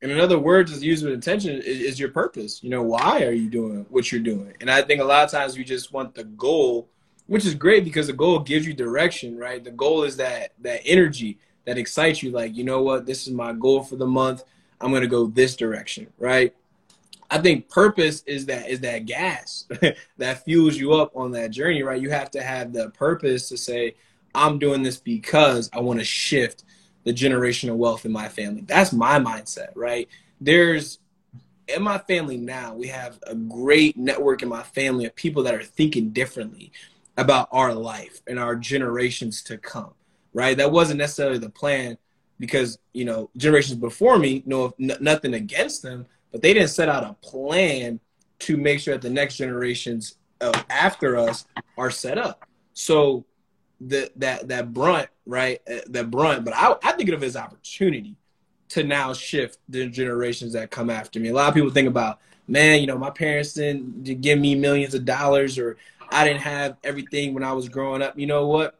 And 0.00 0.12
in 0.12 0.20
other 0.20 0.38
words, 0.38 0.70
is 0.70 0.84
used 0.84 1.04
with 1.04 1.12
intention 1.12 1.60
is, 1.60 1.80
is 1.80 2.00
your 2.00 2.10
purpose. 2.10 2.62
You 2.62 2.70
know, 2.70 2.82
why 2.82 3.24
are 3.24 3.32
you 3.32 3.50
doing 3.50 3.84
what 3.90 4.12
you're 4.12 4.20
doing? 4.20 4.54
And 4.60 4.70
I 4.70 4.82
think 4.82 5.00
a 5.00 5.04
lot 5.04 5.24
of 5.24 5.30
times 5.32 5.58
we 5.58 5.64
just 5.64 5.92
want 5.92 6.14
the 6.14 6.24
goal, 6.24 6.88
which 7.26 7.44
is 7.44 7.56
great 7.56 7.82
because 7.82 8.06
the 8.06 8.12
goal 8.12 8.38
gives 8.38 8.64
you 8.64 8.72
direction, 8.72 9.36
right? 9.36 9.62
The 9.62 9.72
goal 9.72 10.04
is 10.04 10.16
that 10.18 10.52
that 10.60 10.80
energy 10.84 11.38
that 11.64 11.76
excites 11.76 12.22
you. 12.22 12.30
Like, 12.30 12.54
you 12.54 12.62
know 12.62 12.82
what, 12.82 13.04
this 13.04 13.26
is 13.26 13.32
my 13.32 13.52
goal 13.52 13.82
for 13.82 13.96
the 13.96 14.06
month 14.06 14.44
I'm 14.80 14.90
going 14.90 15.02
to 15.02 15.08
go 15.08 15.26
this 15.26 15.56
direction, 15.56 16.06
right? 16.18 16.54
I 17.30 17.38
think 17.38 17.68
purpose 17.68 18.22
is 18.26 18.46
that 18.46 18.68
is 18.68 18.80
that 18.80 19.06
gas 19.06 19.66
that 20.18 20.44
fuels 20.44 20.76
you 20.76 20.94
up 20.94 21.16
on 21.16 21.32
that 21.32 21.50
journey, 21.50 21.82
right? 21.82 22.00
You 22.00 22.10
have 22.10 22.30
to 22.32 22.42
have 22.42 22.72
the 22.72 22.90
purpose 22.90 23.48
to 23.48 23.56
say, 23.56 23.96
I'm 24.34 24.58
doing 24.58 24.82
this 24.82 24.98
because 24.98 25.70
I 25.72 25.80
want 25.80 25.98
to 25.98 26.04
shift 26.04 26.64
the 27.04 27.12
generational 27.12 27.76
wealth 27.76 28.04
in 28.04 28.12
my 28.12 28.28
family. 28.28 28.62
That's 28.62 28.92
my 28.92 29.18
mindset, 29.18 29.68
right? 29.74 30.08
There's 30.40 30.98
in 31.68 31.82
my 31.82 31.98
family 31.98 32.36
now, 32.36 32.74
we 32.74 32.86
have 32.88 33.18
a 33.26 33.34
great 33.34 33.96
network 33.96 34.42
in 34.42 34.48
my 34.48 34.62
family 34.62 35.04
of 35.04 35.14
people 35.16 35.42
that 35.42 35.54
are 35.54 35.64
thinking 35.64 36.10
differently 36.10 36.70
about 37.16 37.48
our 37.50 37.74
life 37.74 38.20
and 38.26 38.38
our 38.38 38.54
generations 38.54 39.42
to 39.44 39.58
come, 39.58 39.92
right? 40.32 40.56
That 40.56 40.70
wasn't 40.70 40.98
necessarily 40.98 41.38
the 41.38 41.50
plan 41.50 41.98
because 42.38 42.78
you 42.92 43.04
know 43.04 43.30
generations 43.36 43.78
before 43.78 44.18
me 44.18 44.42
know 44.46 44.74
n- 44.78 44.96
nothing 45.00 45.34
against 45.34 45.82
them, 45.82 46.06
but 46.32 46.42
they 46.42 46.52
didn't 46.54 46.70
set 46.70 46.88
out 46.88 47.04
a 47.04 47.14
plan 47.26 48.00
to 48.40 48.56
make 48.56 48.80
sure 48.80 48.94
that 48.94 49.02
the 49.02 49.10
next 49.10 49.36
generations 49.36 50.16
after 50.68 51.16
us 51.16 51.46
are 51.78 51.90
set 51.90 52.18
up. 52.18 52.46
So 52.74 53.24
the 53.80 54.10
that 54.16 54.48
that 54.48 54.72
brunt, 54.72 55.08
right? 55.24 55.60
Uh, 55.70 55.80
that 55.88 56.10
brunt, 56.10 56.44
but 56.44 56.54
I 56.54 56.74
I 56.82 56.92
think 56.92 57.08
of 57.10 57.22
it 57.22 57.26
as 57.26 57.36
opportunity 57.36 58.16
to 58.68 58.82
now 58.82 59.12
shift 59.12 59.58
the 59.68 59.86
generations 59.86 60.52
that 60.54 60.70
come 60.70 60.90
after 60.90 61.20
me. 61.20 61.28
A 61.28 61.32
lot 61.34 61.48
of 61.48 61.54
people 61.54 61.70
think 61.70 61.88
about, 61.88 62.18
man, 62.48 62.80
you 62.80 62.86
know, 62.86 62.98
my 62.98 63.10
parents 63.10 63.54
didn't 63.54 64.20
give 64.20 64.38
me 64.38 64.54
millions 64.54 64.94
of 64.94 65.04
dollars, 65.04 65.58
or 65.58 65.76
I 66.10 66.24
didn't 66.24 66.42
have 66.42 66.76
everything 66.82 67.32
when 67.32 67.44
I 67.44 67.52
was 67.52 67.68
growing 67.68 68.02
up. 68.02 68.18
You 68.18 68.26
know 68.26 68.46
what? 68.46 68.78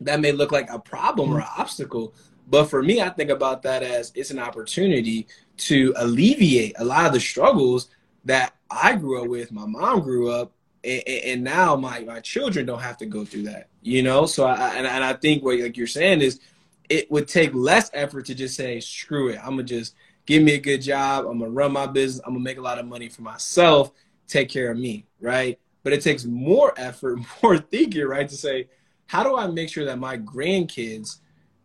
That 0.00 0.20
may 0.20 0.32
look 0.32 0.52
like 0.52 0.70
a 0.70 0.78
problem 0.78 1.32
or 1.32 1.38
an 1.38 1.46
obstacle, 1.56 2.12
but 2.48 2.64
for 2.64 2.82
me, 2.82 3.00
I 3.00 3.08
think 3.08 3.30
about 3.30 3.62
that 3.62 3.82
as 3.82 4.12
it's 4.14 4.30
an 4.30 4.38
opportunity 4.38 5.28
to 5.66 5.92
alleviate 5.96 6.74
a 6.78 6.84
lot 6.84 7.06
of 7.06 7.12
the 7.12 7.20
struggles 7.20 7.88
that 8.24 8.54
I 8.70 8.96
grew 8.96 9.22
up 9.22 9.28
with, 9.28 9.52
my 9.52 9.66
mom 9.66 10.00
grew 10.00 10.30
up, 10.30 10.52
and, 10.84 11.02
and 11.06 11.44
now 11.44 11.76
my, 11.76 12.00
my 12.00 12.20
children 12.20 12.66
don't 12.66 12.80
have 12.80 12.96
to 12.98 13.06
go 13.06 13.24
through 13.24 13.44
that, 13.44 13.68
you 13.82 14.02
know? 14.02 14.26
So 14.26 14.44
I, 14.44 14.74
and, 14.74 14.86
and 14.86 15.04
I 15.04 15.12
think 15.14 15.42
what 15.42 15.58
like 15.58 15.76
you're 15.76 15.86
saying 15.86 16.20
is 16.20 16.40
it 16.88 17.10
would 17.10 17.28
take 17.28 17.54
less 17.54 17.90
effort 17.94 18.26
to 18.26 18.34
just 18.34 18.56
say, 18.56 18.80
screw 18.80 19.28
it. 19.28 19.38
I'm 19.38 19.50
gonna 19.50 19.64
just 19.64 19.94
give 20.26 20.42
me 20.42 20.54
a 20.54 20.60
good 20.60 20.82
job. 20.82 21.26
I'm 21.26 21.38
gonna 21.38 21.50
run 21.50 21.72
my 21.72 21.86
business. 21.86 22.22
I'm 22.26 22.34
gonna 22.34 22.44
make 22.44 22.58
a 22.58 22.62
lot 22.62 22.78
of 22.78 22.86
money 22.86 23.08
for 23.08 23.22
myself, 23.22 23.92
take 24.26 24.48
care 24.48 24.70
of 24.70 24.78
me, 24.78 25.06
right? 25.20 25.58
But 25.82 25.92
it 25.92 26.02
takes 26.02 26.24
more 26.24 26.72
effort, 26.76 27.20
more 27.42 27.58
thinking, 27.58 28.04
right? 28.04 28.28
To 28.28 28.36
say, 28.36 28.68
how 29.06 29.22
do 29.22 29.36
I 29.36 29.46
make 29.46 29.68
sure 29.68 29.84
that 29.84 29.98
my 29.98 30.16
grandkids 30.16 31.18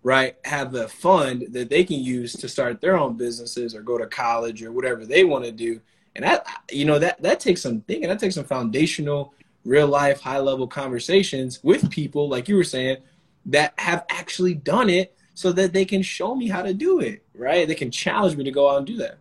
right, 0.08 0.38
have 0.46 0.72
the 0.72 0.88
fund 0.88 1.48
that 1.50 1.70
they 1.70 1.84
can 1.84 2.00
use 2.00 2.32
to 2.32 2.48
start 2.48 2.80
their 2.80 2.98
own 2.98 3.18
businesses 3.18 3.76
or 3.76 3.82
go 3.82 3.98
to 3.98 4.08
college 4.08 4.64
or 4.64 4.72
whatever 4.72 5.06
they 5.06 5.26
want 5.26 5.44
to 5.44 5.52
do. 5.52 5.82
And 6.16 6.24
that, 6.24 6.48
you 6.72 6.86
know, 6.86 6.98
that 6.98 7.22
that 7.22 7.42
takes 7.42 7.62
some 7.62 7.82
thinking. 7.82 8.08
That 8.08 8.18
takes 8.18 8.36
some 8.36 8.46
foundational, 8.46 9.34
real 9.66 9.88
life, 9.88 10.22
high 10.22 10.40
level 10.40 10.66
conversations 10.66 11.62
with 11.62 11.92
people, 11.92 12.30
like 12.30 12.48
you 12.48 12.56
were 12.56 12.64
saying, 12.64 13.00
that 13.48 13.74
have 13.78 14.06
actually 14.10 14.54
done 14.54 14.90
it, 14.90 15.14
so 15.34 15.52
that 15.52 15.74
they 15.74 15.84
can 15.84 16.02
show 16.02 16.36
me 16.36 16.48
how 16.48 16.62
to 16.62 16.74
do 16.74 17.02
it. 17.02 17.26
Right? 17.36 17.68
They 17.68 17.76
can 17.76 17.92
challenge 17.92 18.38
me 18.38 18.46
to 18.46 18.52
go 18.52 18.70
out 18.70 18.78
and 18.78 18.88
do 18.88 18.96
that. 18.96 19.18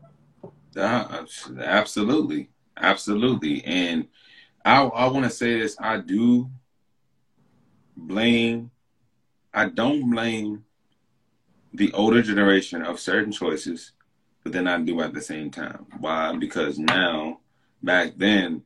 Uh, 0.77 1.27
absolutely, 1.65 2.49
absolutely. 2.77 3.65
And 3.65 4.07
I 4.65 4.85
I 4.85 5.09
want 5.09 5.25
to 5.25 5.31
say 5.31 5.59
this. 5.59 5.77
I 5.81 5.97
do 5.97 6.49
blame. 7.97 8.71
I 9.53 9.69
don't 9.69 10.09
blame 10.09 10.66
the 11.77 11.93
older 11.93 12.23
generation 12.23 12.83
of 12.83 12.99
certain 12.99 13.33
choices, 13.33 13.93
but 14.43 14.53
then 14.53 14.67
I 14.67 14.81
do 14.81 15.01
at 15.01 15.13
the 15.13 15.21
same 15.21 15.51
time. 15.51 15.87
Why? 15.99 16.35
Because 16.37 16.79
now, 16.79 17.41
back 17.83 18.15
then, 18.17 18.63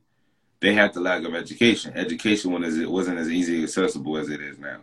they 0.61 0.73
had 0.73 0.93
the 0.93 1.01
lack 1.01 1.23
of 1.23 1.35
education. 1.35 1.93
Education 1.95 2.51
was 2.51 2.77
it 2.77 2.89
wasn't 2.89 3.19
as 3.19 3.29
easy 3.29 3.63
accessible 3.63 4.17
as 4.17 4.29
it 4.29 4.41
is 4.41 4.57
now. 4.57 4.81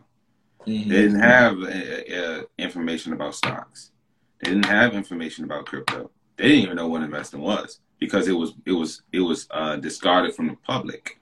Mm-hmm. 0.66 0.89
They 0.91 0.97
didn't 0.97 1.20
have 1.20 1.59
uh, 1.62 2.14
uh, 2.16 2.43
information 2.59 3.12
about 3.12 3.35
stocks. 3.35 3.93
They 4.41 4.51
didn't 4.51 4.66
have 4.66 4.95
information 4.95 5.45
about 5.45 5.66
crypto. 5.66 6.11
They 6.37 6.49
didn't 6.49 6.64
even 6.64 6.76
know 6.76 6.89
what 6.89 7.03
investing 7.03 7.41
was 7.41 7.81
because 7.99 8.29
it 8.29 8.33
was 8.33 8.55
it 8.66 8.72
was 8.72 9.03
it 9.12 9.20
was 9.20 9.47
uh, 9.51 9.76
discarded 9.76 10.35
from 10.35 10.49
the 10.49 10.57
public. 10.57 11.18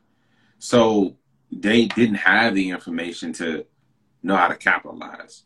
So 0.58 1.16
they 1.52 1.86
didn't 1.86 2.16
have 2.16 2.54
the 2.54 2.70
information 2.70 3.32
to 3.34 3.66
know 4.22 4.36
how 4.36 4.48
to 4.48 4.56
capitalize. 4.56 5.44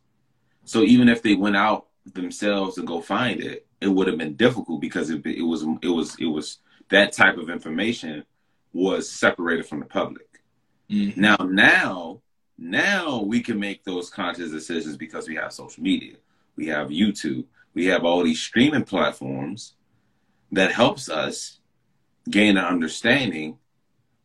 So 0.70 0.84
even 0.84 1.08
if 1.08 1.20
they 1.20 1.34
went 1.34 1.56
out 1.56 1.88
themselves 2.14 2.78
and 2.78 2.86
go 2.86 3.00
find 3.00 3.40
it, 3.40 3.66
it 3.80 3.88
would 3.88 4.06
have 4.06 4.16
been 4.16 4.36
difficult 4.36 4.80
because 4.80 5.10
it, 5.10 5.26
it 5.26 5.42
was 5.42 5.64
it 5.82 5.88
was 5.88 6.14
it 6.20 6.26
was 6.26 6.58
that 6.90 7.12
type 7.12 7.38
of 7.38 7.50
information 7.50 8.24
was 8.72 9.10
separated 9.10 9.66
from 9.66 9.80
the 9.80 9.86
public. 9.86 10.28
Mm-hmm. 10.88 11.20
Now 11.20 11.36
now 11.38 12.20
now 12.56 13.20
we 13.20 13.40
can 13.40 13.58
make 13.58 13.82
those 13.82 14.10
conscious 14.10 14.52
decisions 14.52 14.96
because 14.96 15.26
we 15.26 15.34
have 15.34 15.52
social 15.52 15.82
media, 15.82 16.14
we 16.54 16.68
have 16.68 16.90
YouTube, 16.90 17.46
we 17.74 17.86
have 17.86 18.04
all 18.04 18.22
these 18.22 18.40
streaming 18.40 18.84
platforms 18.84 19.74
that 20.52 20.70
helps 20.70 21.10
us 21.10 21.58
gain 22.30 22.56
an 22.56 22.64
understanding 22.64 23.58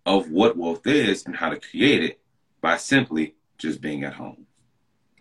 of 0.05 0.29
what 0.29 0.57
wealth 0.57 0.85
is 0.85 1.25
and 1.25 1.35
how 1.35 1.49
to 1.49 1.59
create 1.59 2.03
it 2.03 2.19
by 2.61 2.77
simply 2.77 3.33
just 3.57 3.81
being 3.81 4.03
at 4.03 4.13
home. 4.13 4.45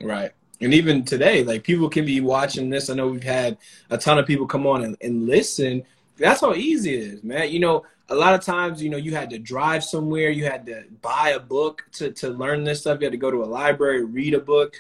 Right 0.03 0.35
and 0.61 0.73
even 0.73 1.05
today, 1.05 1.43
like 1.43 1.65
people 1.65 1.89
can 1.89 2.05
be 2.05 2.21
watching 2.21 2.71
this. 2.71 2.89
I 2.89 2.95
know 2.95 3.09
we've 3.09 3.23
had 3.23 3.59
a 3.91 3.99
ton 3.99 4.19
of 4.19 4.27
people 4.27 4.47
come 4.47 4.67
on 4.67 4.85
and, 4.85 4.97
and 5.01 5.27
listen. 5.27 5.83
That's 6.17 6.41
how 6.41 6.55
easy 6.55 6.95
it 6.95 7.03
is, 7.15 7.25
man. 7.25 7.51
You 7.51 7.61
know, 7.61 7.85
a 8.09 8.15
lot 8.15 8.35
of 8.35 8.43
times, 8.43 8.83
you 8.83 8.91
know, 8.91 8.97
you 8.97 9.15
had 9.15 9.31
to 9.31 9.39
drive 9.39 9.83
somewhere, 9.83 10.31
you 10.31 10.45
had 10.45 10.67
to 10.67 10.85
buy 11.03 11.31
a 11.31 11.41
book 11.41 11.85
to, 11.93 12.11
to 12.13 12.29
learn 12.31 12.65
this 12.65 12.81
stuff, 12.81 13.01
you 13.01 13.07
had 13.07 13.13
to 13.13 13.19
go 13.19 13.31
to 13.31 13.43
a 13.43 13.47
library, 13.47 14.05
read 14.05 14.35
a 14.35 14.41
book. 14.41 14.75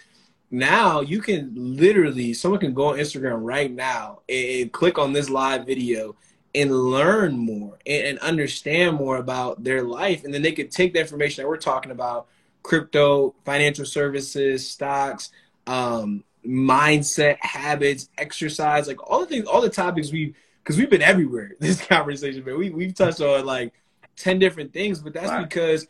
Now 0.51 1.01
you 1.01 1.20
can 1.20 1.53
literally, 1.55 2.35
someone 2.35 2.61
can 2.61 2.75
go 2.75 2.87
on 2.87 2.99
Instagram 2.99 3.39
right 3.43 3.70
now 3.70 4.20
and, 4.29 4.72
click 4.72 4.99
on 4.99 5.12
this 5.12 5.29
live 5.29 5.66
video 5.66 6.14
and 6.55 6.70
learn 6.70 7.37
more 7.37 7.79
and, 7.85 8.07
and 8.07 8.18
understand 8.20 8.97
more 8.97 9.16
about 9.16 9.64
their 9.64 9.83
life. 9.83 10.25
And 10.25 10.33
then 10.33 10.43
they 10.43 10.53
could 10.53 10.70
take 10.70 10.93
the 10.93 11.01
information 11.01 11.43
that 11.43 11.49
we're 11.49 11.57
talking 11.57 11.91
about 11.91 12.29
crypto, 12.62 13.35
financial 13.45 13.85
services, 13.85 14.68
stocks, 14.68 15.31
um, 15.67 16.25
mindset, 16.47 17.39
habits, 17.41 18.09
exercise, 18.19 18.87
like 18.87 19.11
all 19.11 19.21
the 19.21 19.27
things, 19.27 19.47
all 19.47 19.61
the 19.61 19.71
topics 19.71 20.12
we've, 20.12 20.35
because 20.62 20.77
we've 20.77 20.91
been 20.91 21.03
everywhere 21.03 21.53
this 21.61 21.81
conversation, 21.87 22.45
man. 22.45 22.59
We 22.59 22.71
we've 22.71 22.95
touched 22.95 23.21
on 23.21 23.45
like 23.45 23.73
ten 24.17 24.39
different 24.39 24.73
things, 24.73 25.01
but 25.01 25.15
that's 25.15 25.29
wow. 25.29 25.43
because 25.43 25.87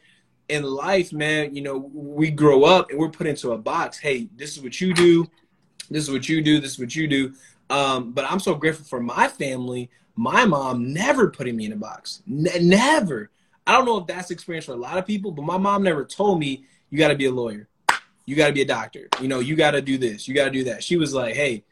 in 0.48 0.62
life, 0.62 1.12
man, 1.12 1.54
you 1.54 1.62
know, 1.62 1.90
we 1.92 2.30
grow 2.30 2.64
up 2.64 2.90
and 2.90 2.98
we're 2.98 3.08
put 3.08 3.26
into 3.26 3.52
a 3.52 3.58
box. 3.58 3.98
Hey, 3.98 4.28
this 4.36 4.56
is 4.56 4.62
what 4.62 4.80
you 4.80 4.92
do. 4.92 5.28
This 5.90 6.04
is 6.04 6.10
what 6.10 6.28
you 6.28 6.42
do. 6.42 6.60
This 6.60 6.72
is 6.72 6.78
what 6.78 6.94
you 6.94 7.06
do. 7.06 7.34
Um, 7.70 8.12
but 8.12 8.30
I'm 8.30 8.40
so 8.40 8.54
grateful 8.54 8.84
for 8.84 9.00
my 9.00 9.28
family. 9.28 9.90
My 10.16 10.44
mom 10.44 10.92
never 10.92 11.30
putting 11.30 11.56
me 11.56 11.66
in 11.66 11.72
a 11.72 11.76
box. 11.76 12.22
N- 12.28 12.68
never. 12.68 13.30
I 13.66 13.72
don't 13.72 13.86
know 13.86 13.98
if 13.98 14.06
that's 14.06 14.30
experience 14.30 14.66
for 14.66 14.72
a 14.72 14.76
lot 14.76 14.98
of 14.98 15.06
people, 15.06 15.32
but 15.32 15.44
my 15.44 15.56
mom 15.56 15.82
never 15.82 16.04
told 16.04 16.38
me 16.38 16.64
you 16.90 16.98
got 16.98 17.08
to 17.08 17.16
be 17.16 17.24
a 17.24 17.30
lawyer 17.30 17.68
you 18.26 18.36
got 18.36 18.48
to 18.48 18.52
be 18.52 18.62
a 18.62 18.66
doctor. 18.66 19.08
You 19.20 19.28
know, 19.28 19.40
you 19.40 19.56
got 19.56 19.72
to 19.72 19.82
do 19.82 19.98
this, 19.98 20.26
you 20.26 20.34
got 20.34 20.46
to 20.46 20.50
do 20.50 20.64
that. 20.64 20.82
She 20.82 20.96
was 20.96 21.14
like, 21.14 21.34
hey, 21.34 21.64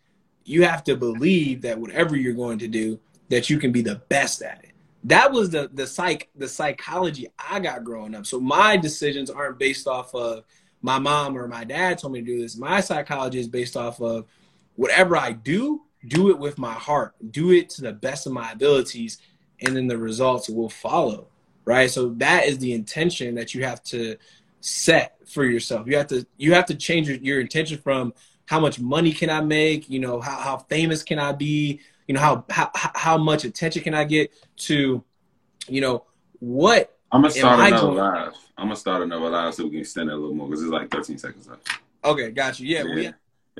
you 0.44 0.64
have 0.64 0.84
to 0.84 0.96
believe 0.96 1.62
that 1.62 1.78
whatever 1.78 2.16
you're 2.16 2.32
going 2.34 2.58
to 2.58 2.68
do, 2.68 2.98
that 3.28 3.48
you 3.48 3.58
can 3.58 3.72
be 3.72 3.82
the 3.82 3.96
best 4.08 4.42
at 4.42 4.62
it. 4.64 4.70
That 5.04 5.32
was 5.32 5.50
the 5.50 5.68
the 5.72 5.86
psych 5.86 6.28
the 6.36 6.48
psychology 6.48 7.26
I 7.38 7.58
got 7.60 7.82
growing 7.82 8.14
up. 8.14 8.26
So 8.26 8.38
my 8.38 8.76
decisions 8.76 9.30
aren't 9.30 9.58
based 9.58 9.88
off 9.88 10.14
of 10.14 10.44
my 10.80 10.98
mom 10.98 11.36
or 11.36 11.48
my 11.48 11.64
dad 11.64 11.98
told 11.98 12.12
me 12.12 12.20
to 12.20 12.26
do 12.26 12.40
this. 12.40 12.56
My 12.56 12.80
psychology 12.80 13.40
is 13.40 13.48
based 13.48 13.76
off 13.76 14.00
of 14.00 14.26
whatever 14.76 15.16
I 15.16 15.32
do, 15.32 15.82
do 16.06 16.30
it 16.30 16.38
with 16.38 16.58
my 16.58 16.72
heart, 16.72 17.14
do 17.30 17.52
it 17.52 17.70
to 17.70 17.82
the 17.82 17.92
best 17.92 18.26
of 18.26 18.32
my 18.32 18.52
abilities, 18.52 19.18
and 19.60 19.76
then 19.76 19.86
the 19.86 19.98
results 19.98 20.48
will 20.48 20.70
follow. 20.70 21.28
Right. 21.64 21.90
So 21.90 22.10
that 22.14 22.46
is 22.46 22.58
the 22.58 22.72
intention 22.72 23.36
that 23.36 23.54
you 23.54 23.64
have 23.64 23.82
to 23.84 24.16
set 24.62 25.16
for 25.28 25.44
yourself. 25.44 25.86
You 25.86 25.96
have 25.96 26.06
to 26.08 26.26
you 26.38 26.54
have 26.54 26.66
to 26.66 26.74
change 26.74 27.08
your, 27.08 27.18
your 27.18 27.40
intention 27.40 27.78
from 27.78 28.14
how 28.46 28.60
much 28.60 28.80
money 28.80 29.12
can 29.12 29.28
I 29.28 29.40
make, 29.40 29.90
you 29.90 29.98
know, 29.98 30.20
how, 30.20 30.36
how 30.36 30.56
famous 30.58 31.02
can 31.02 31.18
I 31.18 31.32
be, 31.32 31.80
you 32.06 32.14
know, 32.14 32.20
how, 32.20 32.44
how 32.48 32.70
how 32.94 33.18
much 33.18 33.44
attention 33.44 33.82
can 33.82 33.94
I 33.94 34.04
get 34.04 34.32
to, 34.68 35.04
you 35.68 35.80
know, 35.80 36.04
what 36.38 36.96
I'm 37.10 37.22
gonna 37.22 37.32
start 37.32 37.60
another 37.60 37.92
live. 37.92 38.34
I'm 38.56 38.66
gonna 38.66 38.76
start 38.76 39.02
another 39.02 39.28
live 39.28 39.54
so 39.54 39.64
we 39.64 39.70
can 39.70 39.80
extend 39.80 40.10
it 40.10 40.14
a 40.14 40.16
little 40.16 40.34
more 40.34 40.48
because 40.48 40.62
it's 40.62 40.72
like 40.72 40.90
13 40.90 41.18
seconds 41.18 41.48
left. 41.48 41.68
Okay, 42.04 42.30
got 42.30 42.58
you. 42.58 42.66
Yeah, 42.66 42.84
yeah. 42.94 43.12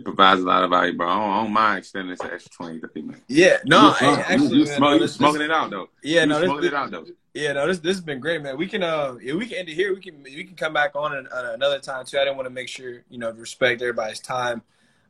It 0.03 0.05
provides 0.05 0.41
a 0.41 0.45
lot 0.45 0.65
of 0.65 0.71
value, 0.71 0.97
bro. 0.97 1.07
I 1.07 1.15
don't, 1.15 1.31
I 1.31 1.43
don't 1.45 1.53
mind 1.53 1.79
extending 1.79 2.11
this 2.11 2.21
extra 2.21 2.51
20, 2.51 2.81
30 2.81 3.03
minutes. 3.03 3.23
Yeah, 3.29 3.59
no, 3.65 3.95
you, 4.01 4.07
actually, 4.09 4.59
you, 4.59 4.65
man, 4.65 4.81
no, 4.81 4.99
this, 4.99 5.15
smoking 5.15 5.39
this, 5.39 5.45
it 5.45 5.53
out 5.53 5.71
though. 5.71 5.89
Yeah, 6.03 6.23
you 6.23 6.27
no, 6.27 6.43
smoking 6.43 6.61
this, 6.63 6.73
it 6.73 6.75
out 6.75 6.91
though. 6.91 7.05
Yeah, 7.35 7.53
no, 7.53 7.69
this 7.69 7.79
this 7.79 7.97
has 7.99 8.05
been 8.05 8.19
great, 8.19 8.43
man. 8.43 8.57
We 8.57 8.67
can 8.67 8.83
uh, 8.83 9.15
if 9.23 9.37
we 9.37 9.47
can 9.47 9.59
end 9.59 9.69
it 9.69 9.75
here. 9.75 9.95
We 9.95 10.01
can 10.01 10.21
we 10.25 10.43
can 10.43 10.57
come 10.57 10.73
back 10.73 10.97
on 10.97 11.15
an, 11.15 11.29
another 11.31 11.79
time 11.79 12.05
too. 12.05 12.19
I 12.19 12.25
didn't 12.25 12.35
want 12.35 12.47
to 12.47 12.53
make 12.53 12.67
sure 12.67 13.05
you 13.09 13.19
know 13.19 13.31
respect 13.31 13.81
everybody's 13.81 14.19
time, 14.19 14.61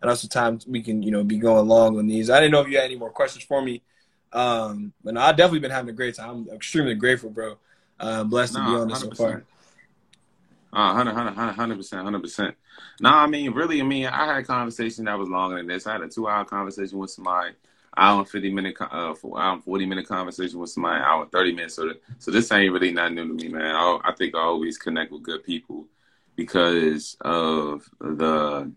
and 0.02 0.10
also 0.10 0.28
time 0.28 0.58
we 0.68 0.82
can 0.82 1.02
you 1.02 1.10
know 1.10 1.24
be 1.24 1.38
going 1.38 1.66
long 1.66 1.98
on 1.98 2.06
these. 2.06 2.28
I 2.28 2.38
didn't 2.38 2.52
know 2.52 2.60
if 2.60 2.68
you 2.68 2.76
had 2.76 2.84
any 2.84 2.96
more 2.96 3.10
questions 3.10 3.46
for 3.46 3.62
me, 3.62 3.80
um, 4.34 4.92
but 5.02 5.14
no, 5.14 5.22
I've 5.22 5.38
definitely 5.38 5.60
been 5.60 5.70
having 5.70 5.88
a 5.88 5.94
great 5.94 6.16
time. 6.16 6.46
I'm 6.50 6.54
extremely 6.54 6.96
grateful, 6.96 7.30
bro. 7.30 7.56
Uh, 7.98 8.24
blessed 8.24 8.54
no, 8.54 8.60
to 8.60 8.66
be 8.66 8.76
on 8.82 8.88
this 8.88 9.02
100%. 9.02 9.16
so 9.16 9.24
far. 9.24 9.44
Uh, 10.72 10.94
100 10.94 11.76
percent, 11.76 12.04
hundred 12.04 12.22
percent. 12.22 12.56
No, 13.00 13.10
I 13.10 13.26
mean, 13.26 13.52
really, 13.52 13.80
I 13.80 13.84
mean, 13.84 14.06
I 14.06 14.26
had 14.26 14.38
a 14.38 14.42
conversation 14.42 15.04
that 15.04 15.18
was 15.18 15.28
longer 15.28 15.56
than 15.56 15.66
this. 15.66 15.86
I 15.86 15.92
had 15.92 16.00
a 16.00 16.08
two-hour 16.08 16.46
conversation 16.46 16.98
with 16.98 17.10
somebody 17.10 17.52
hour 17.96 18.20
and 18.20 18.28
fifty 18.28 18.52
minute, 18.52 18.76
uh, 18.80 19.14
for 19.14 19.38
hour 19.40 19.54
and 19.54 19.64
forty 19.64 19.86
minute 19.86 20.06
conversation 20.06 20.58
with 20.58 20.70
somebody, 20.70 21.02
hour 21.02 21.22
and 21.22 21.32
thirty 21.32 21.52
minutes. 21.52 21.74
So, 21.74 21.92
so 22.18 22.30
this 22.30 22.50
ain't 22.52 22.72
really 22.72 22.92
nothing 22.92 23.16
new 23.16 23.28
to 23.28 23.34
me, 23.34 23.48
man. 23.48 23.74
I, 23.74 23.98
I 24.04 24.12
think 24.12 24.34
I 24.34 24.40
always 24.40 24.78
connect 24.78 25.12
with 25.12 25.22
good 25.22 25.44
people 25.44 25.86
because 26.36 27.16
of 27.20 27.88
the 28.00 28.72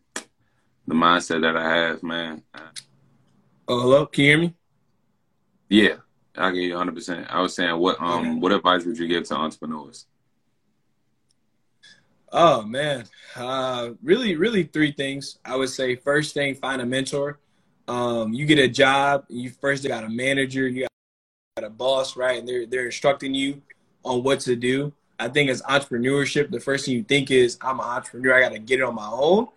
the 0.88 0.94
mindset 0.94 1.42
that 1.42 1.56
I 1.56 1.76
have, 1.76 2.04
man. 2.04 2.44
Oh, 3.68 3.82
hello, 3.82 4.06
can 4.06 4.24
you 4.24 4.30
hear 4.30 4.40
me? 4.40 4.54
Yeah, 5.70 5.96
I 6.36 6.52
get 6.52 6.62
you 6.62 6.78
hundred 6.78 6.96
percent. 6.96 7.28
I 7.30 7.42
was 7.42 7.56
saying, 7.56 7.78
what 7.78 8.00
um, 8.02 8.20
okay. 8.20 8.40
what 8.40 8.52
advice 8.52 8.86
would 8.86 8.98
you 8.98 9.08
give 9.08 9.24
to 9.26 9.36
entrepreneurs? 9.36 10.06
Oh 12.38 12.64
man, 12.64 13.06
uh, 13.38 13.92
really, 14.04 14.36
really 14.36 14.64
three 14.64 14.92
things. 14.92 15.40
I 15.46 15.56
would 15.56 15.70
say 15.70 15.96
first 15.96 16.34
thing, 16.34 16.54
find 16.54 16.82
a 16.82 16.86
mentor. 16.86 17.40
Um, 17.88 18.34
you 18.34 18.46
get 18.46 18.60
a 18.60 18.68
job, 18.68 19.24
you 19.30 19.50
first 19.50 19.88
got 19.88 20.04
a 20.04 20.10
manager, 20.10 20.68
you 20.68 20.86
got 21.56 21.64
a 21.64 21.70
boss, 21.70 22.18
right? 22.18 22.38
And 22.38 22.46
they're 22.46 22.66
they're 22.66 22.88
instructing 22.88 23.34
you 23.34 23.62
on 24.04 24.22
what 24.22 24.42
to 24.42 24.58
do. 24.58 24.92
I 25.18 25.30
think 25.30 25.50
as 25.50 25.62
entrepreneurship, 25.62 26.52
the 26.52 26.60
first 26.60 26.86
thing 26.86 26.96
you 26.96 27.04
think 27.04 27.32
is, 27.32 27.58
I'm 27.62 27.80
an 27.80 27.86
entrepreneur. 27.86 28.36
I 28.36 28.42
got 28.42 28.52
to 28.52 28.60
get 28.60 28.82
it 28.82 28.84
on 28.84 28.96
my 28.96 29.08
own. 29.10 29.48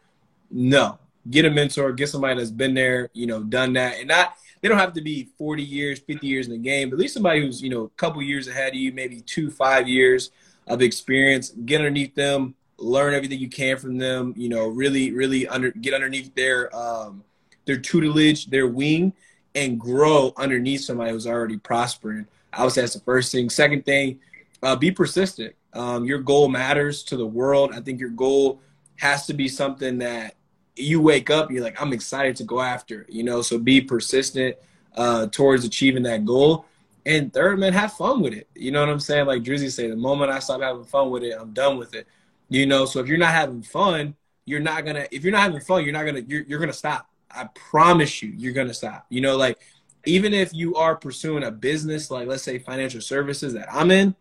No, 0.49 1.01
get 1.29 1.47
a 1.47 1.51
mentor, 1.51 1.91
get 1.91 2.11
somebody 2.11 2.39
that's 2.39 2.53
been 2.53 2.75
there, 2.75 3.11
you 3.13 3.27
know, 3.27 3.43
done 3.43 3.73
that, 3.73 3.99
and 3.99 4.07
not 4.07 4.37
they 4.61 4.69
don't 4.69 4.79
have 4.79 4.93
to 4.93 5.03
be 5.03 5.31
40 5.37 5.65
years, 5.65 5.99
50 5.99 6.25
years 6.29 6.47
in 6.47 6.53
the 6.53 6.59
game, 6.59 6.91
but 6.91 6.95
at 6.95 7.01
least 7.01 7.15
somebody 7.15 7.41
who's 7.41 7.61
you 7.61 7.71
know 7.71 7.83
a 7.83 7.91
couple 7.97 8.23
years 8.23 8.47
ahead 8.47 8.69
of 8.69 8.77
you, 8.77 8.93
maybe 8.93 9.21
two, 9.23 9.51
five 9.51 9.89
years 9.89 10.31
of 10.69 10.81
experience. 10.81 11.51
Get 11.65 11.81
underneath 11.81 12.15
them, 12.15 12.55
learn 12.79 13.15
everything 13.15 13.39
you 13.39 13.49
can 13.49 13.77
from 13.77 13.99
them. 13.99 14.35
You 14.37 14.49
know, 14.49 14.69
really, 14.69 15.13
really 15.13 15.47
under 15.47 15.71
get 15.71 15.95
underneath 15.95 16.35
their 16.35 16.75
um, 16.75 17.25
their 17.67 17.79
tutelage, 17.79 18.47
their 18.47 18.67
wing, 18.67 19.13
and 19.55 19.79
grow 19.79 20.33
underneath 20.37 20.83
somebody 20.83 21.13
who's 21.13 21.27
already 21.27 21.59
prospering. 21.59 22.27
I 22.53 22.65
would 22.65 22.73
say 22.73 22.81
that's 22.81 22.95
the 22.95 23.01
first 23.01 23.31
thing. 23.33 23.51
Second 23.51 23.85
thing, 23.85 24.21
uh, 24.63 24.77
be 24.77 24.91
persistent. 24.91 25.55
Um, 25.75 26.05
your 26.05 26.19
goal 26.19 26.49
matters 26.49 27.03
to 27.05 27.17
the 27.17 27.27
world. 27.27 27.73
I 27.75 27.81
think 27.81 28.01
your 28.01 28.09
goal 28.11 28.61
has 28.97 29.27
to 29.27 29.35
be 29.35 29.49
something 29.49 29.99
that 29.99 30.35
you 30.79 31.01
wake 31.01 31.31
up, 31.31 31.51
you're 31.51 31.63
like, 31.63 31.81
I'm 31.81 31.93
excited 31.93 32.37
to 32.37 32.45
go 32.45 32.61
after, 32.61 33.07
you 33.09 33.23
know, 33.23 33.43
so 33.43 33.59
be 33.59 33.81
persistent 33.81 34.57
uh, 34.97 35.27
towards 35.27 35.65
achieving 35.65 36.05
that 36.05 36.25
goal. 36.25 36.67
And 37.07 37.33
third, 37.33 37.59
man, 37.59 37.73
have 37.73 37.93
fun 37.95 38.21
with 38.21 38.35
it. 38.35 38.49
You 38.55 38.71
know 38.71 38.81
what 38.81 38.91
I'm 38.91 39.01
saying? 39.01 39.27
Like 39.27 39.43
Drizzy 39.43 39.71
said, 39.71 39.91
the 39.91 39.97
moment 39.97 40.31
I 40.31 40.39
stop 40.41 40.61
having 40.61 40.85
fun 40.85 41.11
with 41.11 41.23
it, 41.23 41.35
I'm 41.39 41.53
done 41.53 41.79
with 41.79 41.95
it. 41.95 42.07
You 42.49 42.67
know, 42.67 42.87
so 42.87 43.01
if 43.01 43.07
you're 43.07 43.19
not 43.19 43.33
having 43.33 43.63
fun, 43.63 44.17
you're 44.45 44.61
not 44.61 44.85
gonna. 44.85 45.07
If 45.11 45.23
you're 45.23 45.33
not 45.33 45.43
having 45.43 45.61
fun, 45.61 45.85
you're 45.85 45.93
not 45.93 46.07
gonna. 46.07 46.23
You're, 46.27 46.43
you're 46.43 46.59
gonna 46.59 46.73
stop. 46.73 47.09
I 47.31 47.45
promise 47.55 48.23
you, 48.23 48.33
you're 48.37 48.55
gonna 48.55 48.75
stop. 48.75 49.07
You 49.11 49.21
know, 49.21 49.37
like 49.37 49.59
even 50.07 50.33
if 50.33 50.55
you 50.55 50.75
are 50.77 50.97
pursuing 50.97 51.45
a 51.45 51.51
business, 51.51 52.11
like 52.11 52.27
let's 52.27 52.43
say 52.43 52.59
financial 52.59 53.01
services 53.01 53.53
that 53.55 53.69
I'm 53.73 53.91
in, 53.91 54.15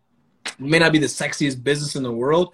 may 0.59 0.79
not 0.79 0.91
be 0.91 0.99
the 0.99 1.07
sexiest 1.07 1.63
business 1.63 1.95
in 1.95 2.03
the 2.03 2.11
world. 2.11 2.53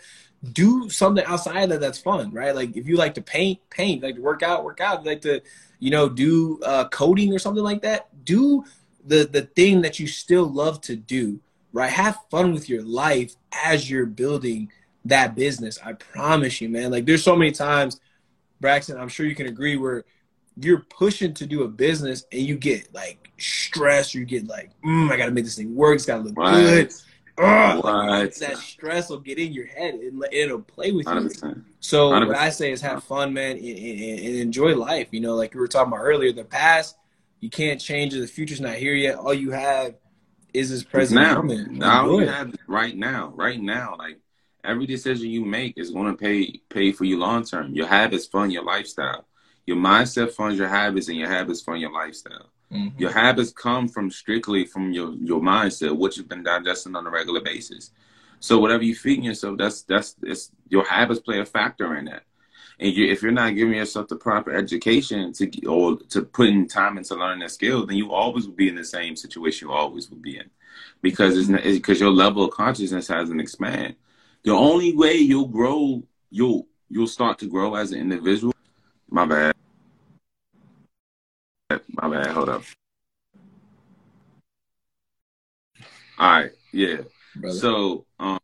Do 0.52 0.90
something 0.90 1.24
outside 1.26 1.70
that 1.70 1.80
that's 1.80 1.98
fun, 1.98 2.32
right? 2.32 2.54
Like 2.54 2.76
if 2.76 2.88
you 2.88 2.98
like 2.98 3.16
to 3.16 3.22
paint, 3.22 3.60
paint. 3.70 4.04
Like 4.04 4.16
to 4.16 4.22
work 4.22 4.44
out, 4.44 4.64
work 4.64 4.82
out. 4.82 5.06
Like 5.06 5.22
to, 5.22 5.42
you 5.80 5.90
know, 5.90 6.10
do 6.10 6.60
uh, 6.64 6.88
coding 6.90 7.34
or 7.34 7.40
something 7.40 7.64
like 7.64 7.82
that. 7.82 8.26
Do 8.26 8.64
the 9.06 9.26
the 9.26 9.44
thing 9.44 9.82
that 9.82 10.00
you 10.00 10.08
still 10.08 10.46
love 10.46 10.82
to 10.82 10.96
do, 10.96 11.40
right? 11.72 11.90
Have 11.90 12.20
fun 12.30 12.54
with 12.54 12.70
your 12.70 12.84
life 12.84 13.36
as 13.52 13.90
you're 13.90 14.06
building 14.06 14.70
that 15.06 15.36
business. 15.36 15.80
I 15.84 15.93
promise 15.93 16.62
you, 16.62 16.70
man. 16.70 16.91
Like 16.91 17.06
there's 17.06 17.24
so 17.24 17.36
many 17.36 17.51
times, 17.51 17.99
Braxton, 18.60 18.97
I'm 18.97 19.10
sure 19.10 19.26
you 19.26 19.36
can 19.36 19.47
agree 19.47 19.78
where 19.78 20.06
you're 20.58 20.86
pushing 20.89 21.34
to 21.34 21.45
do 21.45 21.64
a 21.64 21.68
business 21.68 22.26
and 22.32 22.41
you 22.41 22.56
get 22.56 22.93
like 22.93 23.32
stressed, 23.38 24.14
you 24.14 24.26
get 24.26 24.47
like, 24.47 24.72
mm, 24.86 25.12
I 25.12 25.18
gotta 25.18 25.32
make 25.32 25.45
this 25.45 25.56
thing 25.56 25.76
work, 25.76 25.95
it's 25.95 26.06
gotta 26.06 26.24
look 26.24 26.38
right. 26.38 26.54
good. 26.54 26.93
Ugh, 27.36 27.82
that 27.84 28.58
stress 28.58 29.10
will 29.10 29.20
get 29.20 29.39
in 29.39 29.54
your 29.54 29.66
head 29.66 29.95
and 29.95 30.24
it'll 30.32 30.62
play 30.62 30.91
with 30.91 31.08
100%. 31.08 31.43
you. 31.43 31.64
So 31.80 32.10
100. 32.10 32.28
what 32.28 32.38
I 32.38 32.49
say 32.51 32.72
is 32.72 32.80
have 32.82 33.04
fun, 33.04 33.34
man, 33.34 33.58
and, 33.58 33.66
and, 33.66 34.20
and, 34.20 34.36
enjoy 34.36 34.76
life. 34.76 35.08
You 35.10 35.22
know, 35.22 35.34
like 35.34 35.56
we 35.56 35.60
were 35.60 35.68
talking 35.68 35.91
about 35.91 36.04
earlier, 36.04 36.32
the 36.32 36.43
past 36.43 36.95
you 37.43 37.49
can't 37.49 37.82
change 37.82 38.14
it. 38.14 38.20
The 38.22 38.28
future's 38.28 38.62
not 38.62 38.76
here 38.76 38.93
yet. 38.93 39.16
All 39.16 39.34
you 39.34 39.51
have 39.51 39.95
is 40.54 40.70
this 40.70 40.84
present 40.84 41.20
now. 41.20 41.36
moment. 41.36 41.72
Now 41.72 42.06
you 42.06 42.28
have 42.28 42.56
right 42.68 42.95
now, 42.95 43.34
right 43.36 43.60
now. 43.60 43.95
Like 43.97 44.20
every 44.64 44.86
decision 44.86 45.30
you 45.30 45.43
make 45.45 45.78
is 45.78 45.91
going 45.91 46.11
to 46.11 46.18
pay 46.18 46.61
pay 46.70 46.91
for 46.91 47.05
you 47.05 47.18
long 47.18 47.43
term. 47.43 47.74
Your 47.74 47.88
habits 47.88 48.26
fund 48.26 48.51
your 48.53 48.64
lifestyle. 48.64 49.26
Your 49.66 49.78
mindset 49.78 50.32
funds 50.32 50.59
your 50.59 50.68
habits, 50.68 51.07
and 51.07 51.18
your 51.18 51.30
habits 51.30 51.61
fund 51.61 51.82
your 51.82 51.91
lifestyle. 51.91 52.49
Mm-hmm. 52.72 52.99
Your 52.99 53.11
habits 53.11 53.51
come 53.51 53.88
from 53.88 54.09
strictly 54.09 54.66
from 54.66 54.91
your 54.91 55.14
your 55.14 55.41
mindset, 55.41 55.95
what 55.95 56.18
you've 56.18 56.30
been 56.30 56.43
digesting 56.43 56.95
on 56.95 57.07
a 57.07 57.09
regular 57.09 57.41
basis. 57.41 57.91
So 58.39 58.59
whatever 58.59 58.84
you 58.84 58.95
feed 58.95 59.24
yourself, 59.24 59.57
that's 59.57 59.84
that's 59.84 60.16
it's 60.24 60.51
your 60.68 60.86
habits 60.86 61.22
play 61.22 61.39
a 61.39 61.45
factor 61.45 61.95
in 61.95 62.05
that. 62.05 62.24
And 62.80 62.91
you, 62.91 63.05
if 63.05 63.22
you're 63.22 63.32
not 63.32 63.55
giving 63.55 63.76
yourself 63.76 64.07
the 64.07 64.16
proper 64.16 64.51
education 64.51 65.32
to 65.34 65.66
or 65.66 65.97
to 66.09 66.24
putting 66.24 66.68
time 66.68 66.97
into 66.97 67.16
learning 67.16 67.39
that 67.39 67.51
skill, 67.51 67.86
then 67.86 67.97
you 67.97 68.11
always 68.11 68.47
will 68.47 68.55
be 68.55 68.68
in 68.68 68.76
the 68.76 68.84
same 68.84 69.16
situation 69.16 69.68
you 69.68 69.74
always 69.74 70.09
will 70.09 70.18
be 70.18 70.38
in, 70.38 70.49
because 71.01 71.38
it's 71.38 71.78
because 71.78 71.99
your 72.01 72.11
level 72.11 72.43
of 72.43 72.51
consciousness 72.51 73.07
hasn't 73.07 73.39
expanded. 73.39 73.95
The 74.44 74.52
only 74.52 74.94
way 74.94 75.16
you'll 75.16 75.48
grow, 75.48 76.04
you'll 76.30 76.68
you'll 76.89 77.08
start 77.08 77.39
to 77.39 77.48
grow 77.48 77.76
as 77.76 77.91
an 77.91 78.00
individual. 78.00 78.54
My 79.10 79.26
bad. 79.26 79.54
My 81.89 82.10
bad. 82.10 82.28
Hold 82.28 82.50
up. 82.50 82.64
All 86.20 86.30
right. 86.30 86.52
Yeah. 86.72 86.98
Brother. 87.36 87.58
So, 87.58 88.06
um, 88.20 88.39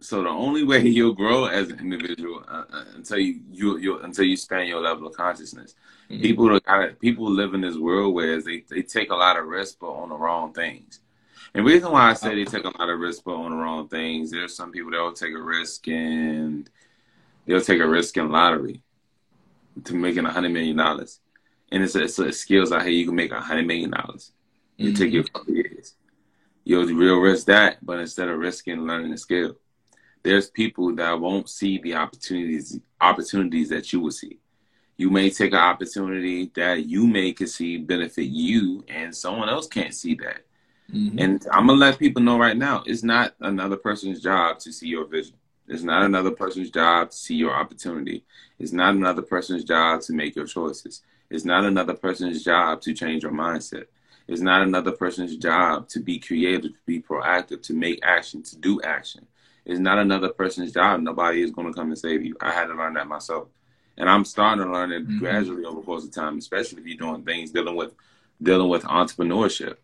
so 0.00 0.22
the 0.22 0.28
only 0.28 0.64
way 0.64 0.80
you'll 0.88 1.14
grow 1.14 1.46
as 1.46 1.70
an 1.70 1.78
individual 1.78 2.44
uh, 2.48 2.64
uh, 2.72 2.84
until 2.96 3.18
you 3.18 3.40
you 3.50 3.78
you 3.78 3.98
until 4.00 4.24
you 4.24 4.36
span 4.36 4.66
your 4.66 4.80
level 4.80 5.06
of 5.06 5.16
consciousness. 5.16 5.74
Mm-hmm. 6.10 6.22
People 6.22 6.60
kind 6.60 6.90
of 6.90 7.00
people 7.00 7.30
live 7.30 7.54
in 7.54 7.60
this 7.60 7.76
world 7.76 8.14
where 8.14 8.42
they 8.42 8.64
they 8.68 8.82
take 8.82 9.10
a 9.10 9.16
lot 9.16 9.38
of 9.38 9.46
risk 9.46 9.78
but 9.80 9.92
on 9.92 10.08
the 10.08 10.16
wrong 10.16 10.52
things. 10.52 11.00
And 11.54 11.64
the 11.64 11.72
reason 11.72 11.92
why 11.92 12.10
I 12.10 12.14
say 12.14 12.34
they 12.34 12.44
take 12.44 12.64
a 12.64 12.78
lot 12.78 12.88
of 12.88 12.98
risk 12.98 13.22
but 13.24 13.34
on 13.34 13.52
the 13.52 13.56
wrong 13.56 13.88
things, 13.88 14.30
there's 14.30 14.56
some 14.56 14.72
people 14.72 14.90
that 14.90 14.98
will 14.98 15.12
take 15.12 15.34
a 15.34 15.40
risk 15.40 15.86
and 15.88 16.68
they'll 17.46 17.60
take 17.60 17.80
a 17.80 17.86
risk 17.86 18.16
in 18.16 18.30
lottery 18.30 18.82
to 19.84 19.94
making 19.94 20.26
a 20.26 20.30
hundred 20.30 20.50
million 20.50 20.76
dollars 20.76 21.20
and 21.74 21.82
it's 21.82 21.96
a, 21.96 22.04
it's 22.04 22.18
a 22.20 22.32
skills 22.32 22.70
out 22.70 22.82
here 22.82 22.92
you 22.92 23.06
can 23.06 23.16
make 23.16 23.32
a 23.32 23.40
hundred 23.40 23.66
million 23.66 23.90
dollars. 23.90 24.30
You 24.76 24.92
mm-hmm. 24.92 25.02
take 25.02 25.12
your 25.12 25.24
couple 25.24 25.54
years. 25.54 25.94
You'll 26.62 26.86
real 26.86 27.18
risk 27.18 27.46
that, 27.46 27.84
but 27.84 27.98
instead 27.98 28.28
of 28.28 28.38
risking 28.38 28.86
learning 28.86 29.10
the 29.10 29.18
skill, 29.18 29.56
there's 30.22 30.48
people 30.48 30.94
that 30.94 31.20
won't 31.20 31.50
see 31.50 31.78
the 31.78 31.96
opportunities 31.96 32.78
opportunities 33.00 33.68
that 33.70 33.92
you 33.92 34.00
will 34.00 34.12
see. 34.12 34.38
You 34.96 35.10
may 35.10 35.30
take 35.30 35.52
an 35.52 35.58
opportunity 35.58 36.52
that 36.54 36.86
you 36.86 37.08
may 37.08 37.32
can 37.32 37.48
see 37.48 37.76
benefit 37.76 38.26
you, 38.26 38.84
and 38.86 39.14
someone 39.14 39.48
else 39.48 39.66
can't 39.66 39.92
see 39.92 40.14
that. 40.16 40.44
Mm-hmm. 40.92 41.18
And 41.18 41.46
I'm 41.52 41.66
gonna 41.66 41.78
let 41.78 41.98
people 41.98 42.22
know 42.22 42.38
right 42.38 42.56
now, 42.56 42.82
it's 42.86 43.02
not 43.02 43.34
another 43.40 43.76
person's 43.76 44.20
job 44.20 44.58
to 44.60 44.72
see 44.72 44.88
your 44.88 45.06
vision. 45.06 45.34
It's 45.66 45.82
not 45.82 46.02
another 46.02 46.30
person's 46.30 46.70
job 46.70 47.10
to 47.10 47.16
see 47.16 47.36
your 47.36 47.54
opportunity. 47.54 48.24
It's 48.58 48.72
not 48.72 48.94
another 48.94 49.22
person's 49.22 49.64
job 49.64 50.02
to 50.02 50.12
make 50.12 50.36
your 50.36 50.46
choices. 50.46 51.02
It's 51.30 51.44
not 51.44 51.64
another 51.64 51.94
person's 51.94 52.44
job 52.44 52.82
to 52.82 52.92
change 52.92 53.22
your 53.22 53.32
mindset. 53.32 53.86
It's 54.28 54.40
not 54.40 54.62
another 54.62 54.92
person's 54.92 55.36
job 55.36 55.88
to 55.88 56.00
be 56.00 56.18
creative, 56.18 56.72
to 56.72 56.78
be 56.86 57.00
proactive, 57.00 57.62
to 57.62 57.74
make 57.74 58.00
action, 58.02 58.42
to 58.42 58.56
do 58.56 58.80
action. 58.82 59.26
It's 59.64 59.80
not 59.80 59.98
another 59.98 60.28
person's 60.28 60.72
job. 60.72 61.00
Nobody 61.00 61.42
is 61.42 61.50
going 61.50 61.66
to 61.68 61.72
come 61.72 61.88
and 61.88 61.98
save 61.98 62.24
you. 62.24 62.36
I 62.40 62.52
had 62.52 62.66
to 62.66 62.74
learn 62.74 62.94
that 62.94 63.08
myself. 63.08 63.48
And 63.96 64.08
I'm 64.08 64.24
starting 64.24 64.64
to 64.64 64.70
learn 64.70 64.92
it 64.92 65.04
mm-hmm. 65.04 65.18
gradually 65.18 65.64
over 65.64 65.80
the 65.80 65.86
course 65.86 66.04
of 66.04 66.12
time, 66.12 66.38
especially 66.38 66.80
if 66.80 66.86
you're 66.86 66.98
doing 66.98 67.22
things 67.22 67.50
dealing 67.50 67.76
with 67.76 67.94
dealing 68.42 68.68
with 68.68 68.82
entrepreneurship. 68.84 69.76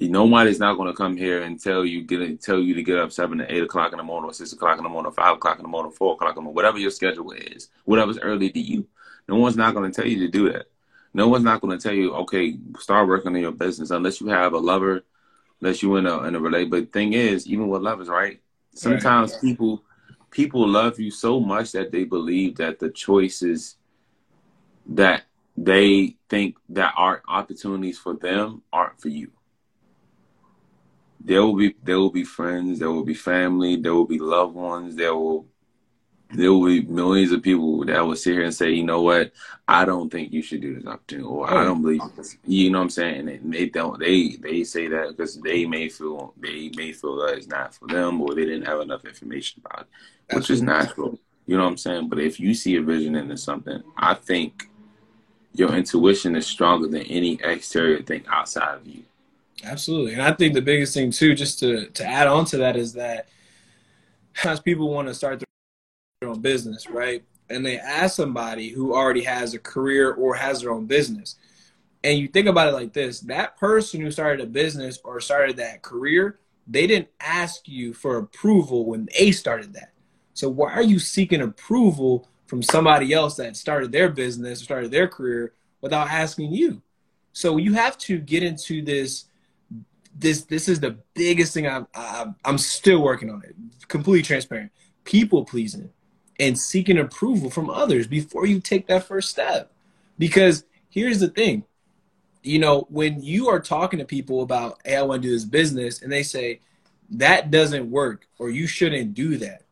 Nobody's 0.00 0.58
not 0.58 0.76
going 0.76 0.88
to 0.88 0.96
come 0.96 1.16
here 1.16 1.42
and 1.42 1.60
tell 1.60 1.84
you 1.84 2.02
get 2.02 2.40
tell 2.40 2.58
you 2.58 2.74
to 2.74 2.82
get 2.82 2.98
up 2.98 3.12
seven 3.12 3.38
to 3.38 3.52
eight 3.52 3.62
o'clock 3.62 3.92
in 3.92 3.98
the 3.98 4.04
morning, 4.04 4.30
or 4.30 4.32
six 4.32 4.52
o'clock 4.52 4.78
in 4.78 4.84
the 4.84 4.90
morning, 4.90 5.10
or 5.10 5.14
five 5.14 5.36
o'clock 5.36 5.58
in 5.58 5.62
the 5.62 5.68
morning, 5.68 5.92
four 5.92 6.14
o'clock 6.14 6.30
in 6.30 6.36
the 6.36 6.40
morning, 6.42 6.54
whatever 6.54 6.78
your 6.78 6.90
schedule 6.90 7.32
is, 7.32 7.68
whatever's 7.84 8.18
early 8.18 8.50
to 8.50 8.60
you. 8.60 8.86
No 9.28 9.36
one's 9.36 9.56
not 9.56 9.74
going 9.74 9.90
to 9.90 9.94
tell 9.94 10.08
you 10.08 10.18
to 10.20 10.28
do 10.28 10.52
that. 10.52 10.66
No 11.14 11.28
one's 11.28 11.44
not 11.44 11.60
going 11.60 11.78
to 11.78 11.82
tell 11.82 11.94
you, 11.94 12.12
okay, 12.14 12.58
start 12.78 13.08
working 13.08 13.34
on 13.34 13.40
your 13.40 13.52
business 13.52 13.90
unless 13.90 14.20
you 14.20 14.26
have 14.28 14.52
a 14.52 14.58
lover, 14.58 15.04
unless 15.60 15.82
you 15.82 15.96
in 15.96 16.06
a 16.06 16.24
in 16.24 16.34
a 16.34 16.40
relate. 16.40 16.70
But 16.70 16.92
thing 16.92 17.12
is, 17.12 17.46
even 17.46 17.68
with 17.68 17.82
lovers, 17.82 18.08
right? 18.08 18.40
Sometimes 18.74 19.32
right. 19.32 19.40
people 19.40 19.84
people 20.30 20.68
love 20.68 20.98
you 20.98 21.10
so 21.10 21.38
much 21.38 21.72
that 21.72 21.92
they 21.92 22.04
believe 22.04 22.56
that 22.56 22.80
the 22.80 22.90
choices 22.90 23.76
that 24.86 25.22
they 25.56 26.16
think 26.28 26.56
that 26.68 26.92
are 26.96 27.22
opportunities 27.28 27.98
for 27.98 28.14
them 28.14 28.62
aren't 28.72 29.00
for 29.00 29.08
you. 29.08 29.30
There 31.24 31.42
will 31.42 31.56
be 31.56 31.74
there 31.82 31.98
will 31.98 32.10
be 32.10 32.24
friends, 32.24 32.78
there 32.78 32.90
will 32.90 33.04
be 33.04 33.14
family, 33.14 33.76
there 33.76 33.94
will 33.94 34.06
be 34.06 34.18
loved 34.18 34.54
ones, 34.54 34.94
there 34.94 35.14
will 35.14 35.46
there 36.30 36.52
will 36.52 36.66
be 36.66 36.82
millions 36.82 37.32
of 37.32 37.42
people 37.42 37.84
that 37.84 38.04
will 38.04 38.16
sit 38.16 38.34
here 38.34 38.44
and 38.44 38.54
say, 38.54 38.72
you 38.72 38.82
know 38.84 39.02
what, 39.02 39.32
I 39.68 39.84
don't 39.84 40.10
think 40.10 40.32
you 40.32 40.42
should 40.42 40.60
do 40.62 40.74
this 40.74 40.86
opportunity, 40.86 41.26
or 41.26 41.48
I 41.48 41.64
don't 41.64 41.80
believe, 41.80 42.00
you 42.44 42.70
know 42.70 42.78
what 42.78 42.84
I'm 42.84 42.90
saying? 42.90 43.28
And 43.28 43.52
they 43.52 43.66
don't, 43.66 43.98
they 44.00 44.36
they 44.36 44.64
say 44.64 44.88
that 44.88 45.10
because 45.10 45.40
they 45.40 45.64
may 45.64 45.88
feel 45.88 46.34
they 46.38 46.70
may 46.76 46.92
feel 46.92 47.16
that 47.16 47.36
it's 47.38 47.46
not 47.46 47.74
for 47.74 47.88
them, 47.88 48.20
or 48.20 48.34
they 48.34 48.44
didn't 48.44 48.66
have 48.66 48.80
enough 48.80 49.04
information 49.04 49.62
about 49.64 49.86
it, 50.28 50.36
which 50.36 50.50
is 50.50 50.60
natural. 50.60 51.18
You 51.46 51.56
know 51.56 51.64
what 51.64 51.70
I'm 51.70 51.76
saying? 51.78 52.08
But 52.08 52.20
if 52.20 52.40
you 52.40 52.54
see 52.54 52.76
a 52.76 52.82
vision 52.82 53.14
into 53.14 53.36
something, 53.36 53.82
I 53.96 54.14
think 54.14 54.68
your 55.52 55.72
intuition 55.74 56.34
is 56.36 56.46
stronger 56.46 56.88
than 56.88 57.02
any 57.02 57.38
exterior 57.42 58.02
thing 58.02 58.24
outside 58.28 58.76
of 58.76 58.86
you. 58.86 59.04
Absolutely, 59.64 60.12
and 60.12 60.22
I 60.22 60.32
think 60.32 60.54
the 60.54 60.62
biggest 60.62 60.92
thing 60.94 61.10
too, 61.10 61.34
just 61.34 61.58
to 61.60 61.86
to 61.86 62.04
add 62.04 62.26
on 62.26 62.44
to 62.46 62.58
that, 62.58 62.76
is 62.76 62.92
that 62.94 63.28
as 64.44 64.60
people 64.60 64.90
want 64.90 65.08
to 65.08 65.14
start 65.14 65.42
their 66.20 66.28
own 66.28 66.40
business, 66.40 66.88
right? 66.88 67.24
And 67.48 67.64
they 67.64 67.78
ask 67.78 68.16
somebody 68.16 68.68
who 68.68 68.94
already 68.94 69.22
has 69.24 69.54
a 69.54 69.58
career 69.58 70.12
or 70.12 70.34
has 70.34 70.60
their 70.60 70.72
own 70.72 70.86
business. 70.86 71.36
And 72.02 72.18
you 72.18 72.28
think 72.28 72.46
about 72.46 72.68
it 72.68 72.72
like 72.72 72.92
this 72.92 73.20
that 73.20 73.56
person 73.56 74.00
who 74.00 74.10
started 74.10 74.44
a 74.44 74.48
business 74.48 74.98
or 75.04 75.20
started 75.20 75.56
that 75.56 75.82
career, 75.82 76.38
they 76.66 76.86
didn't 76.86 77.08
ask 77.20 77.66
you 77.66 77.94
for 77.94 78.18
approval 78.18 78.84
when 78.84 79.08
they 79.16 79.32
started 79.32 79.72
that. 79.74 79.92
So 80.34 80.48
why 80.48 80.72
are 80.72 80.82
you 80.82 80.98
seeking 80.98 81.40
approval 81.42 82.28
from 82.46 82.62
somebody 82.62 83.12
else 83.12 83.36
that 83.36 83.56
started 83.56 83.92
their 83.92 84.10
business, 84.10 84.60
or 84.60 84.64
started 84.64 84.90
their 84.90 85.08
career 85.08 85.52
without 85.80 86.08
asking 86.10 86.52
you? 86.52 86.82
So 87.32 87.56
you 87.56 87.74
have 87.74 87.96
to 87.98 88.18
get 88.18 88.42
into 88.42 88.82
this. 88.82 89.26
This 90.16 90.42
this 90.44 90.68
is 90.68 90.80
the 90.80 90.98
biggest 91.14 91.54
thing 91.54 91.66
I'm 91.66 91.86
I'm, 91.94 92.36
I'm 92.44 92.58
still 92.58 93.02
working 93.02 93.30
on 93.30 93.42
it. 93.44 93.54
Completely 93.88 94.22
transparent. 94.22 94.70
People 95.04 95.44
pleasing 95.44 95.90
and 96.40 96.58
seeking 96.58 96.98
approval 96.98 97.50
from 97.50 97.70
others 97.70 98.06
before 98.06 98.46
you 98.46 98.60
take 98.60 98.86
that 98.88 99.04
first 99.04 99.30
step. 99.30 99.72
Because 100.18 100.64
here's 100.88 101.20
the 101.20 101.28
thing 101.28 101.64
you 102.44 102.58
know, 102.58 102.86
when 102.90 103.22
you 103.22 103.48
are 103.48 103.58
talking 103.58 103.98
to 103.98 104.04
people 104.04 104.42
about, 104.42 104.78
hey, 104.84 104.96
I 104.96 105.02
want 105.02 105.22
to 105.22 105.28
do 105.28 105.34
this 105.34 105.46
business, 105.46 106.02
and 106.02 106.12
they 106.12 106.22
say 106.22 106.60
that 107.10 107.50
doesn't 107.50 107.90
work 107.90 108.26
or 108.38 108.50
you 108.50 108.66
shouldn't 108.66 109.14
do 109.14 109.38
that, 109.38 109.62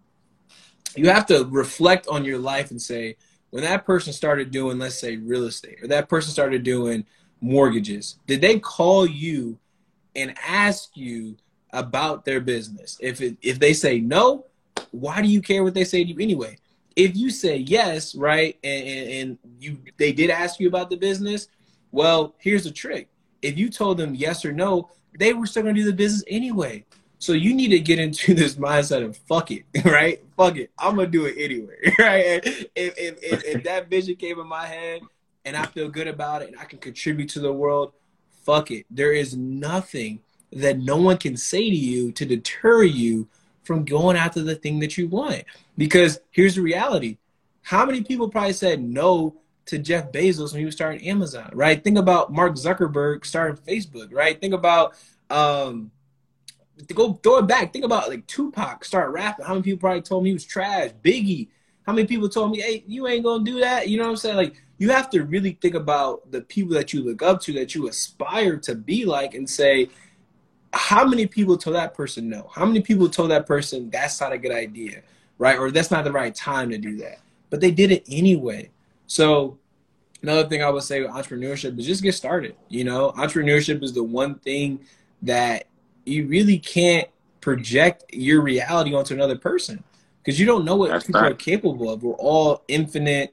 you 0.97 1.09
have 1.11 1.27
to 1.27 1.47
reflect 1.51 2.07
on 2.09 2.25
your 2.25 2.39
life 2.39 2.71
and 2.71 2.81
say, 2.81 3.17
when 3.51 3.63
that 3.63 3.85
person 3.85 4.15
started 4.15 4.51
doing, 4.51 4.79
let's 4.79 4.99
say, 4.99 5.17
real 5.17 5.45
estate, 5.45 5.83
or 5.83 5.89
that 5.89 6.09
person 6.09 6.33
started 6.33 6.63
doing 6.63 7.05
mortgages, 7.43 8.19
did 8.27 8.41
they 8.41 8.59
call 8.59 9.05
you 9.05 9.59
and 10.15 10.35
ask 10.47 10.97
you 10.97 11.37
about 11.73 12.25
their 12.25 12.41
business? 12.41 12.99
If 13.01 13.21
it, 13.21 13.37
if 13.43 13.59
they 13.59 13.73
say 13.73 14.01
no, 14.01 14.47
why 14.91 15.23
do 15.23 15.29
you 15.29 15.41
care 15.41 15.65
what 15.65 15.75
they 15.75 15.85
say 15.85 16.05
to 16.05 16.11
you 16.11 16.19
anyway? 16.21 16.59
If 16.95 17.17
you 17.17 17.31
say 17.31 17.57
yes, 17.57 18.15
right, 18.15 18.59
and, 18.63 18.87
and, 18.87 19.11
and 19.11 19.39
you 19.59 19.79
they 19.97 20.13
did 20.13 20.31
ask 20.31 20.61
you 20.61 20.69
about 20.69 20.91
the 20.91 20.97
business, 20.97 21.49
well, 21.91 22.35
here's 22.39 22.65
the 22.65 22.71
trick. 22.71 23.09
If 23.41 23.57
you 23.59 23.71
told 23.71 23.97
them 23.97 24.15
yes 24.15 24.45
or 24.45 24.53
no, 24.53 24.91
they 25.19 25.33
were 25.33 25.47
still 25.47 25.63
gonna 25.63 25.75
do 25.75 25.85
the 25.85 25.93
business 25.93 26.25
anyway. 26.29 26.85
So 27.19 27.33
you 27.35 27.55
need 27.55 27.69
to 27.69 27.79
get 27.79 27.99
into 27.99 28.35
this 28.43 28.57
mindset 28.57 29.05
of 29.05 29.17
fuck 29.17 29.51
it, 29.51 29.65
right? 29.85 30.23
Fuck 30.37 30.57
it. 30.57 30.71
I'm 30.79 30.97
gonna 30.97 31.09
do 31.09 31.27
it 31.27 31.37
anyway, 31.39 31.77
right? 31.99 32.45
If, 32.45 32.67
if, 32.75 32.99
if, 32.99 33.45
if 33.45 33.65
that 33.65 33.89
vision 33.89 34.17
came 34.17 34.39
in 34.41 34.47
my 34.47 34.67
head 34.67 35.03
and 35.45 35.57
I 35.57 35.67
feel 35.67 35.89
good 35.89 36.09
about 36.09 36.43
it 36.43 36.49
and 36.49 36.59
I 36.59 36.65
can 36.65 36.79
contribute 36.79 37.31
to 37.31 37.41
the 37.41 37.53
world, 37.53 37.93
fuck 38.45 38.71
it. 38.71 38.87
There 38.91 39.13
is 39.13 39.37
nothing 39.37 40.21
that 40.53 40.79
no 40.79 40.97
one 40.97 41.19
can 41.19 41.37
say 41.37 41.71
to 41.71 41.77
you 41.77 42.13
to 42.13 42.27
deter 42.27 42.83
you 42.83 43.29
from 43.65 43.85
going 43.85 44.17
after 44.17 44.43
the 44.43 44.55
thing 44.55 44.81
that 44.81 44.99
you 44.99 45.09
want. 45.09 45.45
Because 45.79 46.21
here's 46.31 46.57
the 46.57 46.63
reality. 46.63 47.19
How 47.63 47.87
many 47.87 48.03
people 48.03 48.29
probably 48.29 48.53
said 48.53 48.83
no 48.83 49.37
to 49.67 49.79
Jeff 49.79 50.11
Bezos 50.11 50.53
when 50.53 50.61
he 50.61 50.65
was 50.65 50.75
starting 50.75 51.07
Amazon, 51.07 51.51
right? 51.55 51.83
Think 51.83 51.97
about 51.97 52.33
Mark 52.33 52.55
Zuckerberg 52.55 53.25
starting 53.25 53.57
Facebook, 53.57 54.13
right? 54.13 54.41
Think 54.41 54.55
about 54.55 54.95
um 55.31 55.91
go 56.95 57.15
throw 57.23 57.39
it 57.39 57.47
back. 57.47 57.73
Think 57.73 57.85
about 57.85 58.09
like 58.09 58.27
Tupac 58.27 58.85
start 58.85 59.13
rapping. 59.13 59.47
How 59.47 59.55
many 59.55 59.63
people 59.63 59.81
probably 59.81 60.03
told 60.03 60.25
me 60.25 60.31
he 60.31 60.35
was 60.35 60.45
trash? 60.45 60.91
Biggie. 61.03 61.49
How 61.87 61.93
many 61.93 62.07
people 62.07 62.29
told 62.29 62.53
me, 62.53 62.61
hey, 62.61 62.85
you 62.87 63.07
ain't 63.07 63.25
gonna 63.25 63.45
do 63.45 63.61
that? 63.61 63.89
You 63.89 63.99
know 63.99 64.05
what 64.05 64.11
I'm 64.11 64.17
saying? 64.17 64.37
Like 64.37 64.55
you 64.83 64.91
have 64.91 65.09
to 65.09 65.23
really 65.23 65.57
think 65.63 65.77
about 65.77 66.29
the 66.33 66.41
people 66.41 66.75
that 66.75 66.93
you 66.93 67.05
look 67.05 67.23
up 67.23 67.41
to, 67.41 67.53
that 67.53 67.73
you 67.73 67.87
aspire 67.87 68.57
to 68.57 68.75
be 68.75 69.05
like, 69.05 69.33
and 69.33 69.49
say, 69.49 69.89
how 70.73 71.07
many 71.07 71.25
people 71.25 71.57
told 71.57 71.77
that 71.77 71.95
person 71.95 72.29
no? 72.29 72.51
How 72.53 72.67
many 72.67 72.81
people 72.81 73.09
told 73.09 73.31
that 73.31 73.47
person 73.47 73.91
that's 73.91 74.21
not 74.21 74.33
a 74.33 74.39
good 74.39 74.51
idea, 74.51 75.03
right? 75.39 75.57
Or 75.57 75.71
that's 75.71 75.93
not 75.93 76.03
the 76.03 76.11
right 76.11 76.35
time 76.35 76.69
to 76.71 76.79
do 76.79 76.97
that. 76.97 77.21
But 77.49 77.61
they 77.61 77.71
did 77.71 77.93
it 77.93 78.05
anyway. 78.11 78.71
So 79.07 79.57
another 80.21 80.49
thing 80.49 80.65
I 80.65 80.71
would 80.71 80.83
say 80.83 81.01
with 81.01 81.13
entrepreneurship 81.13 81.79
is 81.79 81.87
just 81.87 82.03
get 82.03 82.17
started. 82.17 82.57
You 82.69 82.83
know, 82.83 83.13
entrepreneurship 83.13 83.85
is 83.85 83.93
the 83.93 84.03
one 84.03 84.41
thing 84.41 84.81
that 85.23 85.69
you 86.07 86.27
really 86.27 86.59
can't 86.59 87.09
project 87.41 88.05
your 88.13 88.41
reality 88.41 88.93
onto 88.95 89.15
another 89.15 89.39
person 89.39 89.85
because 90.25 90.41
you 90.41 90.47
don't 90.47 90.65
know 90.65 90.75
what 90.75 90.91
That's 90.91 91.07
people 91.07 91.21
are 91.21 91.35
capable 91.35 91.89
of. 91.89 92.03
We're 92.03 92.15
all 92.15 92.65
infinite. 92.67 93.33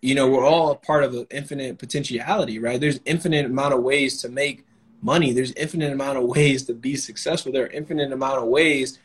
You 0.00 0.14
know, 0.14 0.28
we're 0.28 0.44
all 0.44 0.76
part 0.76 1.04
of 1.04 1.14
an 1.14 1.26
infinite 1.30 1.78
potentiality, 1.78 2.58
right? 2.58 2.80
There's 2.80 3.00
infinite 3.04 3.46
amount 3.46 3.74
of 3.74 3.82
ways 3.82 4.20
to 4.22 4.28
make 4.28 4.64
money. 5.02 5.32
There's 5.32 5.52
infinite 5.52 5.92
amount 5.92 6.18
of 6.18 6.24
ways 6.24 6.64
to 6.64 6.74
be 6.74 6.96
successful. 6.96 7.52
There 7.52 7.64
are 7.64 7.70
infinite 7.70 8.12
amount 8.12 8.42
of 8.42 8.48
ways 8.48 8.98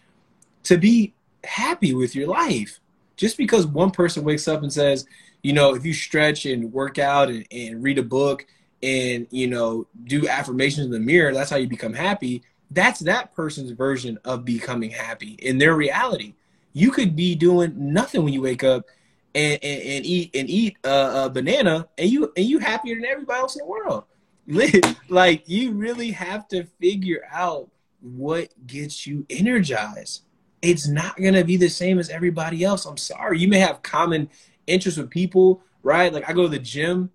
to 0.64 0.78
be 0.78 1.14
happy 1.44 1.94
with 1.94 2.16
your 2.16 2.28
life. 2.28 2.80
Just 3.16 3.38
because 3.38 3.68
one 3.68 3.92
person 3.92 4.24
wakes 4.24 4.48
up 4.48 4.64
and 4.64 4.72
says, 4.72 5.06
you 5.44 5.54
know, 5.54 5.76
if 5.76 5.86
you 5.86 5.94
stretch 5.94 6.46
and 6.46 6.72
work 6.72 7.00
out 7.00 7.30
and, 7.30 7.46
and 7.52 7.84
read 7.84 7.98
a 7.98 8.04
book 8.04 8.46
and, 8.84 9.28
you 9.32 9.48
know, 9.48 9.88
do 10.06 10.28
affirmations 10.28 10.86
in 10.86 10.92
the 10.92 11.00
mirror, 11.00 11.34
that's 11.34 11.50
how 11.50 11.58
you 11.58 11.68
become 11.68 11.94
happy. 11.94 12.44
That's 12.72 13.02
that 13.02 13.34
person's 13.36 13.72
version 13.72 14.18
of 14.24 14.46
becoming 14.46 14.92
happy 14.92 15.34
in 15.40 15.58
their 15.58 15.76
reality. 15.76 16.36
You 16.74 16.92
could 16.92 17.16
be 17.16 17.36
doing 17.36 17.74
nothing 17.94 18.24
when 18.24 18.34
you 18.34 18.42
wake 18.42 18.64
up 18.64 18.86
and, 19.34 19.60
and, 19.64 19.82
and 19.82 20.06
eat 20.06 20.36
and 20.36 20.50
eat 20.50 20.78
a, 20.84 21.26
a 21.26 21.30
banana 21.30 21.88
and 21.98 22.10
you 22.10 22.32
and 22.36 22.46
you 22.46 22.60
happier 22.60 22.96
than 22.96 23.06
everybody 23.06 23.40
else 23.40 23.56
in 23.56 23.66
the 23.66 23.66
world. 23.66 24.04
like 25.10 25.48
you 25.48 25.72
really 25.72 26.12
have 26.12 26.48
to 26.50 26.64
figure 26.80 27.24
out 27.32 27.70
what 28.02 28.50
gets 28.68 29.06
you 29.06 29.26
energized. 29.30 30.24
It's 30.62 30.88
not 30.88 31.18
gonna 31.18 31.44
be 31.44 31.58
the 31.58 31.70
same 31.70 32.00
as 32.00 32.10
everybody 32.10 32.64
else. 32.64 32.86
I'm 32.86 32.98
sorry. 32.98 33.40
You 33.40 33.48
may 33.48 33.60
have 33.60 33.82
common 33.82 34.30
interests 34.68 35.00
with 35.00 35.10
people, 35.10 35.62
right? 35.84 36.12
Like 36.12 36.30
I 36.30 36.34
go 36.34 36.44
to 36.44 36.50
the 36.50 36.60
gym, 36.60 37.12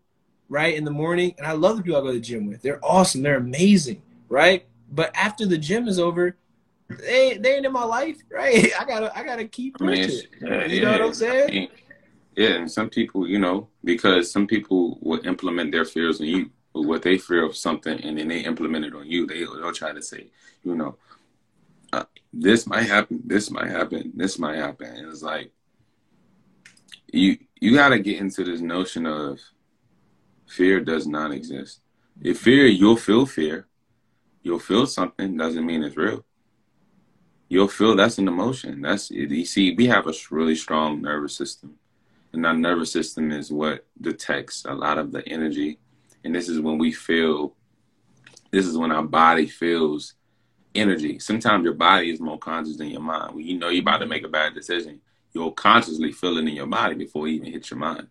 right, 0.48 0.74
in 0.74 0.84
the 0.84 0.90
morning, 0.90 1.34
and 1.38 1.46
I 1.46 1.52
love 1.52 1.76
the 1.76 1.82
people 1.82 1.98
I 1.98 2.02
go 2.02 2.08
to 2.08 2.14
the 2.14 2.20
gym 2.20 2.46
with. 2.46 2.62
They're 2.62 2.84
awesome. 2.84 3.22
They're 3.22 3.36
amazing, 3.36 4.02
right? 4.28 4.66
But 4.90 5.14
after 5.14 5.46
the 5.46 5.58
gym 5.58 5.88
is 5.88 5.98
over, 5.98 6.36
they 6.88 7.36
they 7.38 7.56
ain't 7.56 7.66
in 7.66 7.72
my 7.72 7.84
life, 7.84 8.18
right? 8.30 8.70
I 8.80 8.84
gotta 8.84 9.16
I 9.16 9.24
gotta 9.24 9.44
keep 9.44 9.78
pushing. 9.78 10.28
yeah, 10.40 10.64
you 10.66 10.82
know 10.82 10.92
what 10.92 11.02
I'm 11.02 11.14
saying? 11.14 11.50
I 11.50 11.52
mean, 11.52 11.68
yeah, 12.36 12.50
and 12.50 12.70
some 12.70 12.90
people, 12.90 13.26
you 13.26 13.38
know, 13.38 13.68
because 13.82 14.30
some 14.30 14.46
people 14.46 14.98
will 15.00 15.26
implement 15.26 15.72
their 15.72 15.86
fears 15.86 16.20
on 16.20 16.26
you, 16.26 16.50
what 16.72 17.02
they 17.02 17.16
fear 17.16 17.44
of 17.44 17.56
something, 17.56 17.98
and 18.02 18.18
then 18.18 18.28
they 18.28 18.40
implement 18.40 18.84
it 18.84 18.94
on 18.94 19.06
you. 19.06 19.26
They 19.26 19.44
they'll 19.44 19.72
try 19.72 19.92
to 19.92 20.02
say, 20.02 20.26
you 20.62 20.74
know, 20.74 20.96
uh, 21.92 22.04
this 22.32 22.66
might 22.66 22.86
happen, 22.86 23.22
this 23.24 23.50
might 23.50 23.70
happen, 23.70 24.12
this 24.14 24.38
might 24.38 24.56
happen. 24.56 24.86
And 24.86 25.08
it's 25.08 25.22
like 25.22 25.50
you 27.10 27.38
you 27.58 27.74
got 27.74 27.88
to 27.90 27.98
get 27.98 28.20
into 28.20 28.44
this 28.44 28.60
notion 28.60 29.06
of 29.06 29.40
fear 30.46 30.80
does 30.80 31.06
not 31.06 31.32
exist. 31.32 31.80
If 32.20 32.40
fear, 32.40 32.66
you'll 32.66 32.96
feel 32.96 33.24
fear. 33.24 33.66
You'll 34.42 34.58
feel 34.58 34.86
something 34.86 35.36
doesn't 35.36 35.66
mean 35.66 35.82
it's 35.82 35.96
real. 35.96 36.24
You'll 37.48 37.68
feel 37.68 37.96
that's 37.96 38.18
an 38.18 38.28
emotion. 38.28 38.82
That's 38.82 39.10
you 39.10 39.44
see, 39.44 39.74
we 39.74 39.86
have 39.86 40.06
a 40.06 40.12
really 40.30 40.54
strong 40.54 41.00
nervous 41.00 41.34
system, 41.34 41.78
and 42.36 42.46
our 42.46 42.54
nervous 42.54 42.92
system 42.92 43.32
is 43.32 43.50
what 43.50 43.86
detects 44.00 44.64
a 44.64 44.74
lot 44.74 44.98
of 44.98 45.10
the 45.12 45.26
energy. 45.28 45.78
And 46.24 46.34
this 46.34 46.48
is 46.48 46.60
when 46.60 46.78
we 46.78 46.92
feel. 46.92 47.54
This 48.50 48.66
is 48.66 48.78
when 48.78 48.92
our 48.92 49.02
body 49.02 49.46
feels 49.46 50.14
energy. 50.74 51.18
Sometimes 51.18 51.64
your 51.64 51.74
body 51.74 52.10
is 52.10 52.20
more 52.20 52.38
conscious 52.38 52.76
than 52.76 52.88
your 52.88 53.00
mind. 53.00 53.34
When 53.34 53.44
you 53.44 53.58
know 53.58 53.70
you're 53.70 53.82
about 53.82 53.98
to 53.98 54.06
make 54.06 54.24
a 54.24 54.28
bad 54.28 54.54
decision, 54.54 55.00
you'll 55.32 55.52
consciously 55.52 56.12
feel 56.12 56.38
it 56.38 56.46
in 56.46 56.54
your 56.54 56.66
body 56.66 56.94
before 56.94 57.26
it 57.26 57.32
even 57.32 57.52
hits 57.52 57.70
your 57.70 57.80
mind. 57.80 58.08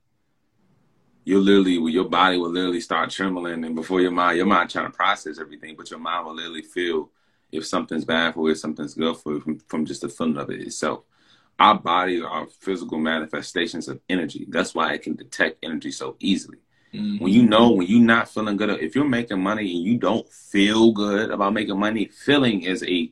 You'll 1.24 1.42
literally, 1.42 1.92
your 1.92 2.10
body 2.10 2.38
will 2.38 2.52
literally 2.52 2.82
start 2.82 3.10
trembling, 3.10 3.64
and 3.64 3.76
before 3.76 4.02
your 4.02 4.12
mind, 4.12 4.38
your 4.38 4.46
mind 4.46 4.70
trying 4.70 4.92
to 4.92 4.96
process 4.96 5.40
everything, 5.40 5.76
but 5.76 5.90
your 5.90 6.00
mind 6.00 6.26
will 6.26 6.36
literally 6.36 6.62
feel 6.62 7.10
if 7.52 7.66
something's 7.66 8.06
bad 8.06 8.34
for 8.34 8.48
you, 8.48 8.52
if 8.52 8.60
something's 8.60 8.94
good 8.94 9.18
for 9.18 9.34
you 9.34 9.40
from, 9.40 9.60
from 9.60 9.86
just 9.86 10.02
the 10.02 10.10
feeling 10.10 10.38
of 10.38 10.50
it 10.52 10.62
itself. 10.62 11.04
Our 11.60 11.80
bodies 11.80 12.24
are 12.24 12.48
physical 12.60 12.98
manifestations 13.00 13.88
of 13.88 14.02
energy. 14.10 14.46
That's 14.50 14.76
why 14.76 14.94
it 14.94 15.04
can 15.04 15.16
detect 15.16 15.64
energy 15.64 15.92
so 15.92 16.18
easily. 16.20 16.58
Mm-hmm. 16.94 17.24
When 17.24 17.34
you 17.34 17.44
know, 17.44 17.72
when 17.72 17.88
you're 17.88 18.02
not 18.02 18.30
feeling 18.30 18.58
good, 18.58 18.70
if 18.82 18.96
you're 18.96 19.06
making 19.08 19.42
money 19.42 19.76
and 19.76 19.84
you 19.84 19.98
don't 19.98 20.28
feel 20.30 20.92
good 20.92 21.32
about 21.32 21.54
making 21.54 21.80
money, 21.80 22.06
feeling 22.06 22.62
is 22.64 22.84
a 22.84 23.12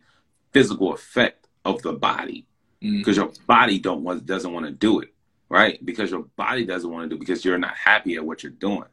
physical 0.51 0.93
effect 0.93 1.47
of 1.65 1.81
the 1.81 1.93
body 1.93 2.45
because 2.79 3.17
mm. 3.17 3.21
your 3.21 3.31
body 3.47 3.79
don't 3.79 4.03
want 4.03 4.25
doesn't 4.25 4.53
want 4.53 4.65
to 4.65 4.71
do 4.71 4.99
it, 4.99 5.13
right? 5.49 5.83
Because 5.85 6.11
your 6.11 6.23
body 6.35 6.65
doesn't 6.65 6.89
want 6.89 7.05
to 7.05 7.09
do 7.09 7.15
it 7.15 7.19
because 7.19 7.43
you're 7.43 7.57
not 7.57 7.75
happy 7.75 8.15
at 8.15 8.25
what 8.25 8.43
you're 8.43 8.51
doing. 8.51 8.85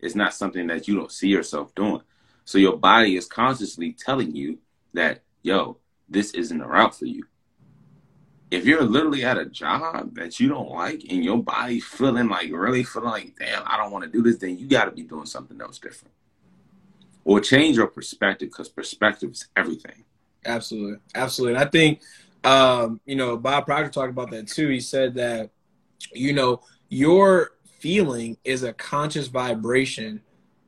It's 0.00 0.14
not 0.14 0.34
something 0.34 0.66
that 0.68 0.88
you 0.88 0.96
don't 0.96 1.12
see 1.12 1.28
yourself 1.28 1.74
doing. 1.74 2.00
So 2.44 2.58
your 2.58 2.76
body 2.76 3.16
is 3.16 3.26
consciously 3.26 3.92
telling 3.92 4.34
you 4.34 4.58
that, 4.92 5.22
yo, 5.42 5.78
this 6.08 6.32
isn't 6.32 6.60
a 6.60 6.66
route 6.66 6.94
for 6.94 7.06
you. 7.06 7.24
If 8.54 8.66
you're 8.66 8.82
literally 8.82 9.24
at 9.24 9.38
a 9.38 9.46
job 9.46 10.14
that 10.14 10.40
you 10.40 10.48
don't 10.48 10.70
like 10.70 11.04
and 11.08 11.24
your 11.24 11.42
body 11.42 11.80
feeling 11.80 12.28
like 12.28 12.50
really 12.52 12.84
feeling 12.84 13.10
like, 13.10 13.34
damn, 13.38 13.62
I 13.66 13.76
don't 13.76 13.90
want 13.90 14.04
to 14.04 14.10
do 14.10 14.22
this, 14.22 14.38
then 14.38 14.58
you 14.58 14.66
got 14.66 14.86
to 14.86 14.90
be 14.90 15.02
doing 15.02 15.26
something 15.26 15.60
else 15.60 15.78
different. 15.78 16.14
Or 17.24 17.40
change 17.40 17.76
your 17.76 17.86
perspective 17.86 18.50
because 18.50 18.68
perspective 18.68 19.30
is 19.30 19.48
everything. 19.56 20.04
Absolutely. 20.44 20.98
Absolutely. 21.14 21.54
And 21.54 21.64
I 21.64 21.70
think 21.70 22.00
um, 22.44 23.00
you 23.06 23.16
know, 23.16 23.36
Bob 23.36 23.64
Proctor 23.64 23.90
talked 23.90 24.10
about 24.10 24.30
that 24.30 24.46
too. 24.46 24.68
He 24.68 24.80
said 24.80 25.14
that, 25.14 25.50
you 26.12 26.32
know, 26.34 26.60
your 26.90 27.52
feeling 27.78 28.36
is 28.44 28.62
a 28.62 28.72
conscious 28.74 29.28
vibration 29.28 30.20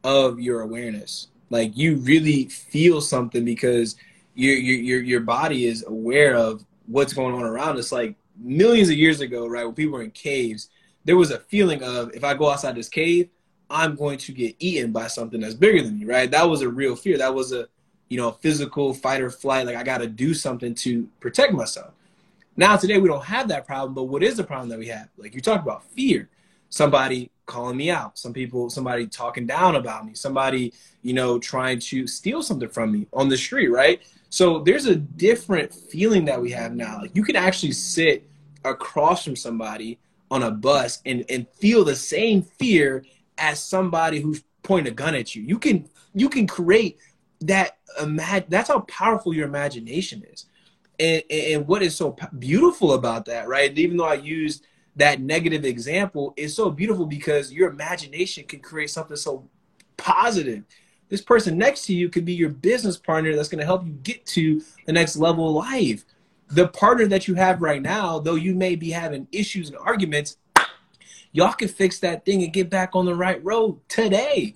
of 0.03 0.41
your 0.41 0.63
awareness. 0.63 1.29
Like 1.51 1.77
you 1.77 1.97
really 1.97 2.47
feel 2.47 3.01
something 3.01 3.45
because 3.45 3.97
your 4.35 4.55
your 4.57 5.01
your 5.01 5.21
body 5.21 5.67
is 5.67 5.85
aware 5.87 6.35
of 6.35 6.65
what's 6.87 7.13
going 7.13 7.35
on 7.35 7.43
around 7.43 7.79
us. 7.79 7.93
Like 7.93 8.17
millions 8.39 8.89
of 8.89 8.97
years 8.97 9.21
ago, 9.21 9.47
right, 9.47 9.65
when 9.65 9.75
people 9.75 9.95
were 9.95 10.05
in 10.05 10.11
caves, 10.11 10.71
there 11.05 11.17
was 11.17 11.31
a 11.31 11.39
feeling 11.39 11.83
of 11.83 12.15
if 12.15 12.25
I 12.25 12.35
go 12.35 12.51
outside 12.51 12.75
this 12.75 12.89
cave, 12.89 13.29
I'm 13.69 13.97
going 13.97 14.19
to 14.19 14.33
get 14.33 14.57
eaten 14.59 14.93
by 14.93 15.09
something 15.09 15.41
that's 15.41 15.55
bigger 15.55 15.83
than 15.83 15.99
me, 15.99 16.05
right? 16.05 16.31
That 16.31 16.49
was 16.49 16.63
a 16.63 16.69
real 16.69 16.97
fear. 16.97 17.19
That 17.19 17.35
was 17.35 17.53
a 17.53 17.69
you 18.09 18.17
know 18.17 18.33
physical 18.33 18.95
fight 18.95 19.21
or 19.21 19.31
flight. 19.31 19.67
Like 19.67 19.77
I 19.77 19.83
got 19.83 19.99
to 19.99 20.07
do 20.07 20.35
something 20.35 20.75
to 20.77 21.09
protect 21.21 21.53
myself. 21.53 21.93
Now 22.57 22.77
today 22.77 22.99
we 22.99 23.09
don't 23.09 23.25
have 23.25 23.49
that 23.49 23.67
problem, 23.67 23.95
but 23.95 24.05
what 24.05 24.23
is 24.23 24.37
the 24.37 24.45
problem 24.45 24.69
that 24.71 24.79
we 24.79 24.87
have? 24.89 25.09
Like 25.17 25.35
you 25.35 25.41
talked 25.41 25.63
about 25.63 25.85
fear. 25.91 26.29
Somebody 26.69 27.31
calling 27.47 27.77
me 27.77 27.91
out, 27.91 28.19
some 28.19 28.33
people, 28.33 28.69
somebody 28.71 29.07
talking 29.07 29.47
down 29.47 29.77
about 29.77 30.05
me, 30.05 30.15
somebody, 30.15 30.73
you 31.03 31.15
know, 31.15 31.39
trying 31.39 31.79
to 31.79 32.07
steal 32.07 32.43
something 32.43 32.69
from 32.69 32.91
me 32.93 33.07
on 33.13 33.29
the 33.29 33.37
street, 33.37 33.69
right? 33.69 34.03
So 34.31 34.61
there's 34.61 34.87
a 34.87 34.97
different 34.97 35.73
feeling 35.73 36.25
that 36.27 36.41
we 36.41 36.51
have 36.51 36.75
now. 36.75 37.01
Like 37.01 37.15
you 37.15 37.25
can 37.25 37.37
actually 37.37 37.73
sit 37.73 38.29
across 38.65 39.25
from 39.25 39.37
somebody 39.37 39.99
on 40.31 40.43
a 40.43 40.51
bus 40.51 41.01
and, 41.07 41.25
and 41.29 41.49
feel 41.49 41.85
the 41.85 41.97
same 41.97 42.43
fear 42.43 43.05
as 43.39 43.63
somebody 43.63 44.21
who's 44.21 44.43
pointing 44.63 44.93
a 44.93 44.95
gun 44.95 45.15
at 45.15 45.35
you. 45.35 45.43
You 45.43 45.59
can 45.59 45.89
you 46.15 46.29
can 46.29 46.47
create 46.47 46.99
that 47.43 47.79
imagine 48.01 48.47
that's 48.49 48.69
how 48.69 48.81
powerful 48.81 49.35
your 49.35 49.47
imagination 49.47 50.25
is. 50.33 50.47
And, 50.99 51.23
and 51.31 51.69
what 51.69 51.83
is 51.83 51.95
so 51.95 52.17
beautiful 52.39 52.95
about 52.95 53.27
that, 53.27 53.49
right? 53.49 53.77
Even 53.79 53.99
though 53.99 54.07
I 54.07 54.15
used 54.15 54.67
that 54.97 55.21
negative 55.21 55.65
example, 55.65 56.33
it's 56.37 56.55
so 56.55 56.71
beautiful 56.71 57.05
because 57.05 57.53
your 57.53 57.69
imagination 57.71 58.45
can 58.45 58.61
create 58.61 58.91
something 58.91 59.17
so 59.17 59.47
positive 59.99 60.65
this 61.09 61.21
person 61.21 61.57
next 61.57 61.87
to 61.87 61.95
you 61.95 62.09
could 62.09 62.25
be 62.25 62.35
your 62.35 62.49
business 62.49 62.97
partner 62.97 63.35
that's 63.35 63.49
going 63.49 63.61
to 63.61 63.65
help 63.65 63.87
you 63.87 63.93
get 64.03 64.27
to 64.27 64.63
the 64.87 64.93
next 64.93 65.17
level 65.17 65.49
of 65.49 65.55
life. 65.55 66.05
The 66.49 66.69
partner 66.69 67.07
that 67.07 67.29
you 67.29 67.35
have 67.35 67.63
right 67.63 67.83
now, 67.83 68.19
though 68.19 68.35
you 68.35 68.55
may 68.55 68.77
be 68.77 68.91
having 68.91 69.27
issues 69.33 69.69
and 69.69 69.79
arguments, 69.79 70.37
y'all 71.33 71.53
can 71.53 71.69
fix 71.69 71.99
that 72.01 72.25
thing 72.25 72.43
and 72.43 72.53
get 72.53 72.71
back 72.71 72.95
on 72.95 73.05
the 73.05 73.15
right 73.15 73.43
road 73.45 73.79
today. 73.89 74.55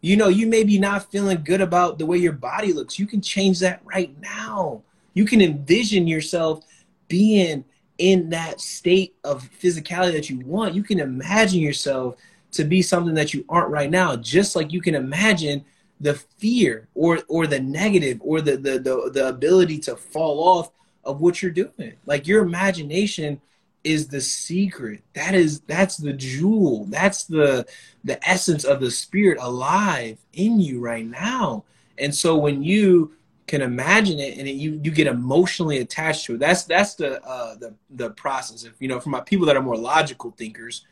You 0.00 0.16
know, 0.16 0.28
you 0.28 0.46
may 0.46 0.64
be 0.64 0.78
not 0.78 1.10
feeling 1.10 1.42
good 1.44 1.60
about 1.60 1.98
the 1.98 2.06
way 2.06 2.18
your 2.18 2.32
body 2.32 2.72
looks. 2.72 2.98
You 2.98 3.06
can 3.06 3.20
change 3.20 3.60
that 3.60 3.80
right 3.84 4.14
now. 4.20 4.82
You 5.14 5.24
can 5.24 5.40
envision 5.40 6.08
yourself 6.08 6.64
being 7.06 7.64
in 7.98 8.30
that 8.30 8.60
state 8.60 9.14
of 9.22 9.48
physicality 9.60 10.12
that 10.12 10.30
you 10.30 10.40
want. 10.40 10.74
You 10.74 10.82
can 10.82 10.98
imagine 10.98 11.60
yourself 11.60 12.16
to 12.52 12.64
be 12.64 12.82
something 12.82 13.14
that 13.14 13.32
you 13.32 13.44
aren't 13.48 13.70
right 13.70 13.90
now, 13.90 14.16
just 14.16 14.56
like 14.56 14.72
you 14.72 14.80
can 14.80 14.94
imagine 14.94 15.64
the 16.02 16.14
fear 16.14 16.88
or 16.94 17.20
or 17.28 17.46
the 17.46 17.60
negative 17.60 18.18
or 18.22 18.40
the 18.40 18.56
the 18.56 18.78
the, 18.78 19.10
the 19.12 19.28
ability 19.28 19.78
to 19.78 19.96
fall 19.96 20.42
off 20.42 20.70
of 21.04 21.20
what 21.20 21.40
you're 21.40 21.50
doing. 21.50 21.94
Like 22.04 22.26
your 22.26 22.42
imagination 22.42 23.40
is 23.84 24.08
the 24.08 24.20
secret. 24.20 25.02
That 25.14 25.34
is 25.34 25.60
that's 25.60 25.96
the 25.96 26.12
jewel. 26.12 26.86
That's 26.88 27.24
the 27.24 27.66
the 28.04 28.28
essence 28.28 28.64
of 28.64 28.80
the 28.80 28.90
spirit 28.90 29.38
alive 29.40 30.18
in 30.32 30.60
you 30.60 30.80
right 30.80 31.06
now. 31.06 31.64
And 31.98 32.14
so 32.14 32.36
when 32.36 32.62
you 32.62 33.14
can 33.46 33.62
imagine 33.62 34.18
it 34.18 34.38
and 34.38 34.48
it, 34.48 34.52
you 34.52 34.80
you 34.82 34.90
get 34.90 35.06
emotionally 35.06 35.78
attached 35.78 36.24
to 36.24 36.34
it 36.34 36.38
that's 36.38 36.62
that's 36.64 36.94
the 36.94 37.22
uh 37.24 37.54
the 37.56 37.74
the 37.90 38.10
process. 38.10 38.64
If 38.64 38.74
you 38.80 38.88
know 38.88 38.98
for 39.00 39.10
my 39.10 39.20
people 39.20 39.46
that 39.46 39.56
are 39.56 39.62
more 39.62 39.76
logical 39.76 40.32
thinkers 40.32 40.84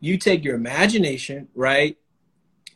you 0.00 0.16
take 0.16 0.42
your 0.42 0.54
imagination 0.54 1.46
right 1.54 1.96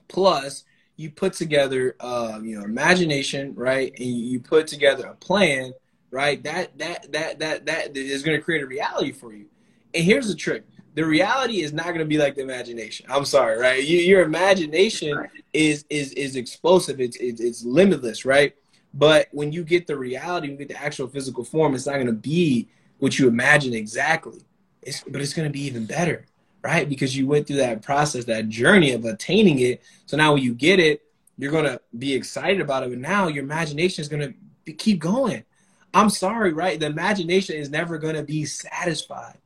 plus 0.09 0.65
you 0.97 1.11
put 1.11 1.33
together 1.33 1.97
uh, 2.01 2.41
you 2.43 2.59
know 2.59 2.65
imagination 2.65 3.55
right? 3.55 3.93
And 3.99 4.09
you 4.09 4.41
put 4.41 4.67
together 4.67 5.07
a 5.07 5.15
plan 5.15 5.73
right? 6.15 6.43
That 6.45 6.79
that 6.79 7.13
that 7.13 7.41
that 7.41 7.67
that 7.67 7.97
is 7.97 8.23
going 8.23 8.39
to 8.39 8.43
create 8.43 8.63
a 8.63 8.67
reality 8.67 9.11
for 9.11 9.35
you. 9.35 9.47
And 9.93 10.05
here's 10.05 10.29
the 10.29 10.35
trick. 10.35 10.65
The 10.95 11.05
reality 11.05 11.63
is 11.63 11.73
not 11.73 11.87
going 11.87 11.99
to 11.99 12.05
be 12.05 12.19
like 12.19 12.37
the 12.37 12.43
imagination. 12.43 13.07
I'm 13.11 13.25
sorry 13.25 13.59
right? 13.59 13.83
You, 13.83 13.99
your 13.99 14.23
imagination 14.23 15.29
is 15.53 15.85
is 15.91 16.13
is 16.13 16.37
explosive. 16.37 17.01
It's, 17.01 17.17
it's 17.17 17.41
it's 17.41 17.65
limitless 17.65 18.25
right? 18.25 18.55
But 18.95 19.27
when 19.33 19.53
you 19.53 19.65
get 19.65 19.89
the 19.89 19.99
reality 19.99 20.49
you 20.49 20.57
get 20.57 20.69
the 20.69 20.81
actual 20.81 21.09
physical 21.09 21.45
form 21.45 21.75
it's 21.75 21.87
not 21.87 21.95
going 21.95 22.07
to 22.07 22.13
be 22.13 22.69
what 22.99 23.19
you 23.19 23.27
imagine 23.27 23.75
exactly. 23.75 24.43
It's, 24.83 25.03
but 25.03 25.21
it's 25.21 25.33
going 25.33 25.49
to 25.49 25.53
be 25.53 25.63
even 25.63 25.85
better 25.85 26.27
right? 26.65 26.89
Because 26.89 27.17
you 27.17 27.27
went 27.27 27.47
through 27.47 27.57
that 27.57 27.83
process, 27.83 28.25
that 28.25 28.49
journey 28.49 28.93
of 28.93 29.05
attaining 29.05 29.59
it. 29.61 29.83
So 30.07 30.17
now 30.17 30.33
when 30.33 30.43
you 30.43 30.55
get 30.55 30.81
it, 30.81 31.03
you're 31.37 31.53
going 31.53 31.67
to 31.67 31.81
be 31.99 32.15
excited 32.15 32.61
about 32.61 32.83
it. 32.83 32.89
But 32.89 32.99
now 32.99 33.29
your 33.29 33.45
imagination 33.45 34.01
is 34.01 34.09
going 34.09 34.35
to 34.65 34.73
keep 34.73 34.99
going. 34.99 35.45
I'm 35.93 36.09
sorry, 36.09 36.53
right? 36.53 36.81
The 36.81 36.87
imagination 36.87 37.57
is 37.57 37.69
never 37.69 37.99
going 37.99 38.15
to 38.15 38.23
be 38.23 38.47
satisfied. 38.47 39.37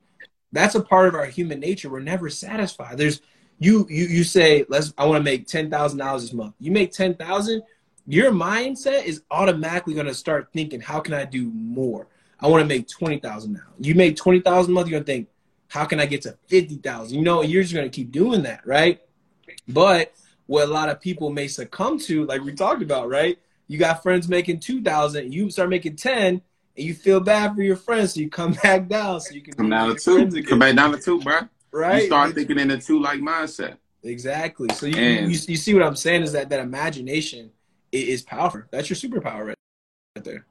That's 0.52 0.76
a 0.76 0.82
part 0.82 1.08
of 1.08 1.14
our 1.14 1.26
human 1.26 1.60
nature. 1.60 1.90
We're 1.90 2.00
never 2.00 2.30
satisfied. 2.30 2.96
There's 2.96 3.20
you 3.58 3.86
you 3.90 4.04
you 4.06 4.24
say, 4.24 4.64
let's 4.68 4.94
I 4.96 5.04
want 5.04 5.18
to 5.18 5.24
make 5.24 5.46
ten 5.46 5.68
thousand 5.68 5.98
dollars 5.98 6.22
this 6.22 6.32
month. 6.32 6.54
You 6.60 6.70
make 6.70 6.92
ten 6.92 7.16
thousand, 7.16 7.62
your 8.06 8.30
mindset 8.30 9.04
is 9.04 9.24
automatically 9.30 9.94
going 9.94 10.06
to 10.06 10.14
start 10.14 10.50
thinking, 10.54 10.80
how 10.80 11.00
can 11.00 11.12
I 11.12 11.24
do 11.24 11.50
more? 11.50 12.06
I 12.40 12.46
want 12.46 12.62
to 12.62 12.66
make 12.68 12.88
twenty 12.88 13.18
thousand 13.18 13.54
now. 13.54 13.68
You 13.80 13.94
make 13.94 14.16
twenty 14.16 14.40
thousand 14.40 14.72
a 14.72 14.74
month, 14.74 14.88
you're 14.88 15.00
gonna 15.00 15.06
think, 15.06 15.28
how 15.68 15.84
can 15.84 16.00
I 16.00 16.06
get 16.06 16.22
to 16.22 16.36
50,000? 16.46 17.16
You 17.16 17.22
know, 17.22 17.42
you're 17.42 17.62
just 17.62 17.74
going 17.74 17.88
to 17.88 17.94
keep 17.94 18.10
doing 18.10 18.42
that, 18.42 18.66
right? 18.66 19.00
But 19.68 20.14
what 20.46 20.68
a 20.68 20.72
lot 20.72 20.88
of 20.88 21.00
people 21.00 21.30
may 21.30 21.46
succumb 21.46 21.98
to, 22.00 22.24
like 22.24 22.42
we 22.42 22.54
talked 22.54 22.82
about, 22.82 23.08
right? 23.08 23.38
You 23.68 23.78
got 23.78 24.02
friends 24.02 24.28
making 24.28 24.60
2,000, 24.60 25.32
you 25.32 25.50
start 25.50 25.68
making 25.68 25.96
10, 25.96 26.26
and 26.26 26.42
you 26.76 26.94
feel 26.94 27.20
bad 27.20 27.54
for 27.54 27.62
your 27.62 27.76
friends, 27.76 28.14
so 28.14 28.20
you 28.20 28.30
come 28.30 28.52
back 28.62 28.88
down 28.88 29.20
so 29.20 29.34
you 29.34 29.42
can 29.42 29.54
come 29.54 29.68
down 29.68 29.94
to 29.94 29.94
two. 29.94 30.42
Come 30.42 30.58
back 30.58 30.74
down 30.74 30.92
to 30.92 30.98
two, 30.98 31.20
bro. 31.20 31.40
Right. 31.70 32.02
You 32.02 32.06
start 32.06 32.34
thinking 32.34 32.58
in 32.58 32.70
a 32.70 32.80
two 32.80 33.00
like 33.00 33.20
mindset. 33.20 33.76
Exactly. 34.02 34.68
So 34.74 34.86
you, 34.86 35.00
you, 35.00 35.26
you 35.26 35.56
see 35.56 35.74
what 35.74 35.82
I'm 35.82 35.96
saying 35.96 36.22
is 36.22 36.32
that 36.32 36.48
that 36.48 36.60
imagination 36.60 37.50
is 37.92 38.22
powerful. 38.22 38.62
That's 38.70 38.88
your 38.88 38.96
superpower 38.96 39.48
right 39.48 40.24
there 40.24 40.46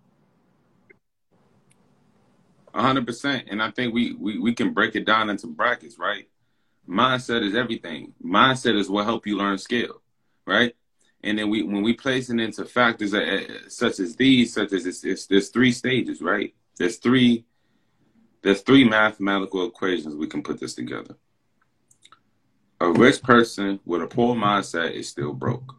hundred 2.83 3.05
percent. 3.05 3.47
And 3.49 3.61
I 3.61 3.71
think 3.71 3.93
we, 3.93 4.13
we 4.13 4.39
we 4.39 4.53
can 4.53 4.73
break 4.73 4.95
it 4.95 5.05
down 5.05 5.29
into 5.29 5.47
brackets, 5.47 5.97
right? 5.97 6.27
Mindset 6.87 7.43
is 7.43 7.55
everything. 7.55 8.13
Mindset 8.23 8.77
is 8.79 8.89
what 8.89 9.05
help 9.05 9.27
you 9.27 9.37
learn 9.37 9.57
skill, 9.57 10.01
right? 10.45 10.75
And 11.23 11.37
then 11.37 11.49
we 11.49 11.63
when 11.63 11.81
we 11.81 11.93
place 11.93 12.29
it 12.29 12.39
into 12.39 12.65
factors 12.65 13.13
uh, 13.13 13.19
uh, 13.19 13.53
such 13.67 13.99
as 13.99 14.15
these, 14.15 14.53
such 14.53 14.71
as 14.73 14.85
it's, 14.85 15.03
it's, 15.03 15.25
there's 15.25 15.49
three 15.49 15.71
stages, 15.71 16.21
right? 16.21 16.53
There's 16.77 16.97
three 16.97 17.45
there's 18.41 18.61
three 18.61 18.83
mathematical 18.83 19.67
equations 19.67 20.15
we 20.15 20.27
can 20.27 20.43
put 20.43 20.59
this 20.59 20.75
together. 20.75 21.15
A 22.79 22.91
rich 22.91 23.21
person 23.23 23.79
with 23.85 24.03
a 24.03 24.07
poor 24.07 24.35
mindset 24.35 24.91
is 24.91 25.09
still 25.09 25.33
broke. 25.33 25.75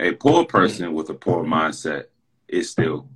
A 0.00 0.12
poor 0.12 0.44
person 0.44 0.92
with 0.92 1.08
a 1.08 1.14
poor 1.14 1.44
mindset 1.44 2.06
is 2.48 2.68
still. 2.70 3.08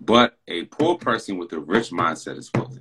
But 0.00 0.38
a 0.48 0.64
poor 0.64 0.96
person 0.96 1.36
with 1.36 1.52
a 1.52 1.60
rich 1.60 1.90
mindset 1.90 2.38
is 2.38 2.50
wealthy. 2.54 2.80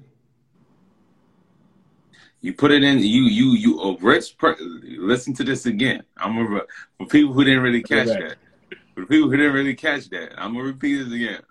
You 2.42 2.54
put 2.54 2.72
it 2.72 2.84
in 2.84 3.00
you 3.00 3.24
you 3.24 3.52
you 3.52 3.80
a 3.82 3.98
rich 3.98 4.38
person. 4.38 4.82
Listen 5.00 5.34
to 5.36 5.44
this 5.44 5.66
again. 5.66 6.04
I'm 6.18 6.36
gonna 6.36 6.62
for 6.98 7.08
people 7.08 7.34
who 7.34 7.44
didn't 7.44 7.64
really 7.64 7.84
catch 7.84 8.08
that. 8.08 8.38
For 8.96 9.06
people 9.06 9.30
who 9.30 9.36
didn't 9.36 9.54
really 9.54 9.76
catch 9.76 10.10
that, 10.12 10.34
I'm 10.38 10.54
gonna 10.54 10.64
repeat 10.64 11.04
this 11.04 11.14
again. 11.14 11.42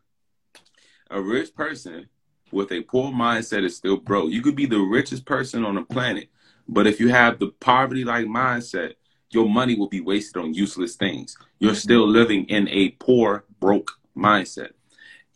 A 1.10 1.20
rich 1.20 1.54
person 1.54 2.08
with 2.50 2.72
a 2.72 2.80
poor 2.80 3.12
mindset 3.12 3.64
is 3.64 3.76
still 3.76 3.98
broke. 3.98 4.30
You 4.30 4.40
could 4.40 4.56
be 4.56 4.66
the 4.66 4.80
richest 4.80 5.26
person 5.26 5.66
on 5.66 5.74
the 5.74 5.82
planet, 5.82 6.28
but 6.66 6.86
if 6.86 6.98
you 6.98 7.10
have 7.10 7.38
the 7.38 7.48
poverty 7.60 8.04
like 8.04 8.24
mindset, 8.24 8.94
your 9.30 9.46
money 9.46 9.74
will 9.74 9.88
be 9.88 10.00
wasted 10.00 10.42
on 10.42 10.54
useless 10.54 10.96
things. 10.96 11.36
You're 11.58 11.74
still 11.74 12.08
living 12.08 12.46
in 12.46 12.66
a 12.68 12.90
poor, 12.92 13.44
broke 13.60 13.92
mindset 14.16 14.70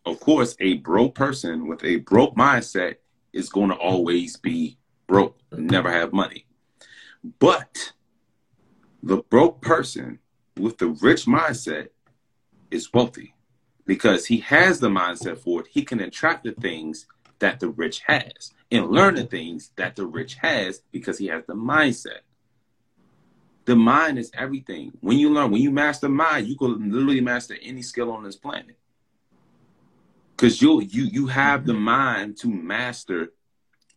of 0.05 0.21
course, 0.21 0.57
a 0.61 0.75
broke 0.75 1.15
person 1.15 1.69
with 1.69 1.85
a 1.85 1.97
broke 1.97 2.35
mindset 2.35 2.97
is 3.33 3.49
going 3.49 3.71
to 3.71 3.77
always 3.77 4.37
be 4.37 4.79
broke, 5.07 5.39
never 5.53 5.91
have 5.91 6.13
money. 6.13 6.47
But 7.39 7.93
the 9.03 9.19
broke 9.19 9.61
person 9.61 10.19
with 10.59 10.79
the 10.79 10.89
rich 10.89 11.27
mindset 11.27 11.89
is 12.71 12.93
wealthy 12.93 13.35
because 13.87 14.27
he 14.27 14.39
has 14.39 14.81
the 14.81 14.89
mindset 14.89 15.39
for 15.39 15.61
it. 15.61 15.69
He 15.69 15.83
can 15.83 16.01
attract 16.01 16.45
the 16.45 16.53
things 16.53 17.07
that 17.39 17.61
the 17.61 17.69
rich 17.69 18.01
has 18.07 18.53
and 18.71 18.91
learn 18.91 19.15
the 19.15 19.25
things 19.25 19.71
that 19.77 19.97
the 19.97 20.07
rich 20.07 20.35
has 20.37 20.83
because 20.91 21.19
he 21.19 21.27
has 21.29 21.45
the 21.47 21.55
mindset. 21.55 22.21
The 23.65 23.77
mind 23.77 24.19
is 24.19 24.31
everything. 24.35 24.93
When 25.01 25.19
you 25.19 25.31
learn, 25.31 25.53
when 25.53 25.63
you 25.63 25.71
master 25.71 26.09
mind, 26.09 26.49
you 26.49 26.57
can 26.57 26.91
literally 26.91 27.21
master 27.21 27.57
any 27.63 27.83
skill 27.83 28.11
on 28.11 28.25
this 28.25 28.37
planet 28.37 28.77
because 30.43 30.61
you 30.61 30.81
you 30.81 31.05
you 31.05 31.27
have 31.29 31.65
the 31.65 31.75
mind 31.75 32.37
to 32.37 32.49
master 32.49 33.33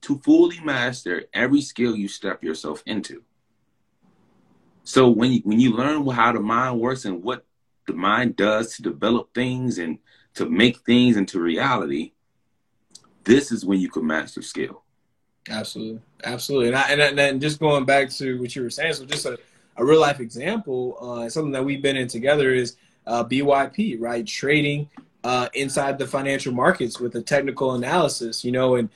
to 0.01 0.19
fully 0.19 0.59
master 0.61 1.23
every 1.33 1.61
skill 1.61 1.95
you 1.95 2.07
step 2.07 2.43
yourself 2.43 2.83
into 2.85 3.23
so 4.85 5.09
when 5.09 5.31
you 5.31 5.41
when 5.43 5.59
you 5.59 5.71
learn 5.75 6.07
how 6.07 6.31
the 6.31 6.39
mind 6.39 6.79
works 6.79 7.05
and 7.05 7.23
what 7.23 7.43
the 7.87 7.93
mind 7.93 8.35
does 8.35 8.75
to 8.75 8.83
develop 8.83 9.33
things 9.33 9.79
and 9.79 9.97
to 10.35 10.47
make 10.47 10.79
things 10.81 11.17
into 11.17 11.39
reality, 11.39 12.11
this 13.23 13.51
is 13.51 13.65
when 13.65 13.79
you 13.79 13.89
can 13.89 14.05
master 14.05 14.41
skill. 14.41 14.83
Absolutely, 15.49 16.01
absolutely, 16.23 16.67
and 16.67 16.77
I, 16.77 16.81
and, 16.91 17.19
and 17.19 17.41
just 17.41 17.59
going 17.59 17.85
back 17.85 18.09
to 18.11 18.39
what 18.39 18.55
you 18.55 18.63
were 18.63 18.69
saying, 18.69 18.93
so 18.93 19.05
just 19.05 19.25
a, 19.25 19.39
a 19.77 19.85
real 19.85 19.99
life 19.99 20.19
example, 20.19 20.97
uh, 20.99 21.29
something 21.29 21.51
that 21.51 21.63
we've 21.63 21.81
been 21.81 21.95
in 21.95 22.07
together 22.07 22.53
is 22.53 22.77
uh, 23.07 23.23
BYP, 23.23 23.97
right? 23.99 24.25
Trading 24.25 24.89
uh, 25.25 25.49
inside 25.55 25.97
the 25.97 26.05
financial 26.05 26.53
markets 26.53 26.99
with 26.99 27.15
a 27.15 27.21
technical 27.21 27.73
analysis, 27.73 28.45
you 28.45 28.51
know, 28.51 28.75
and 28.75 28.91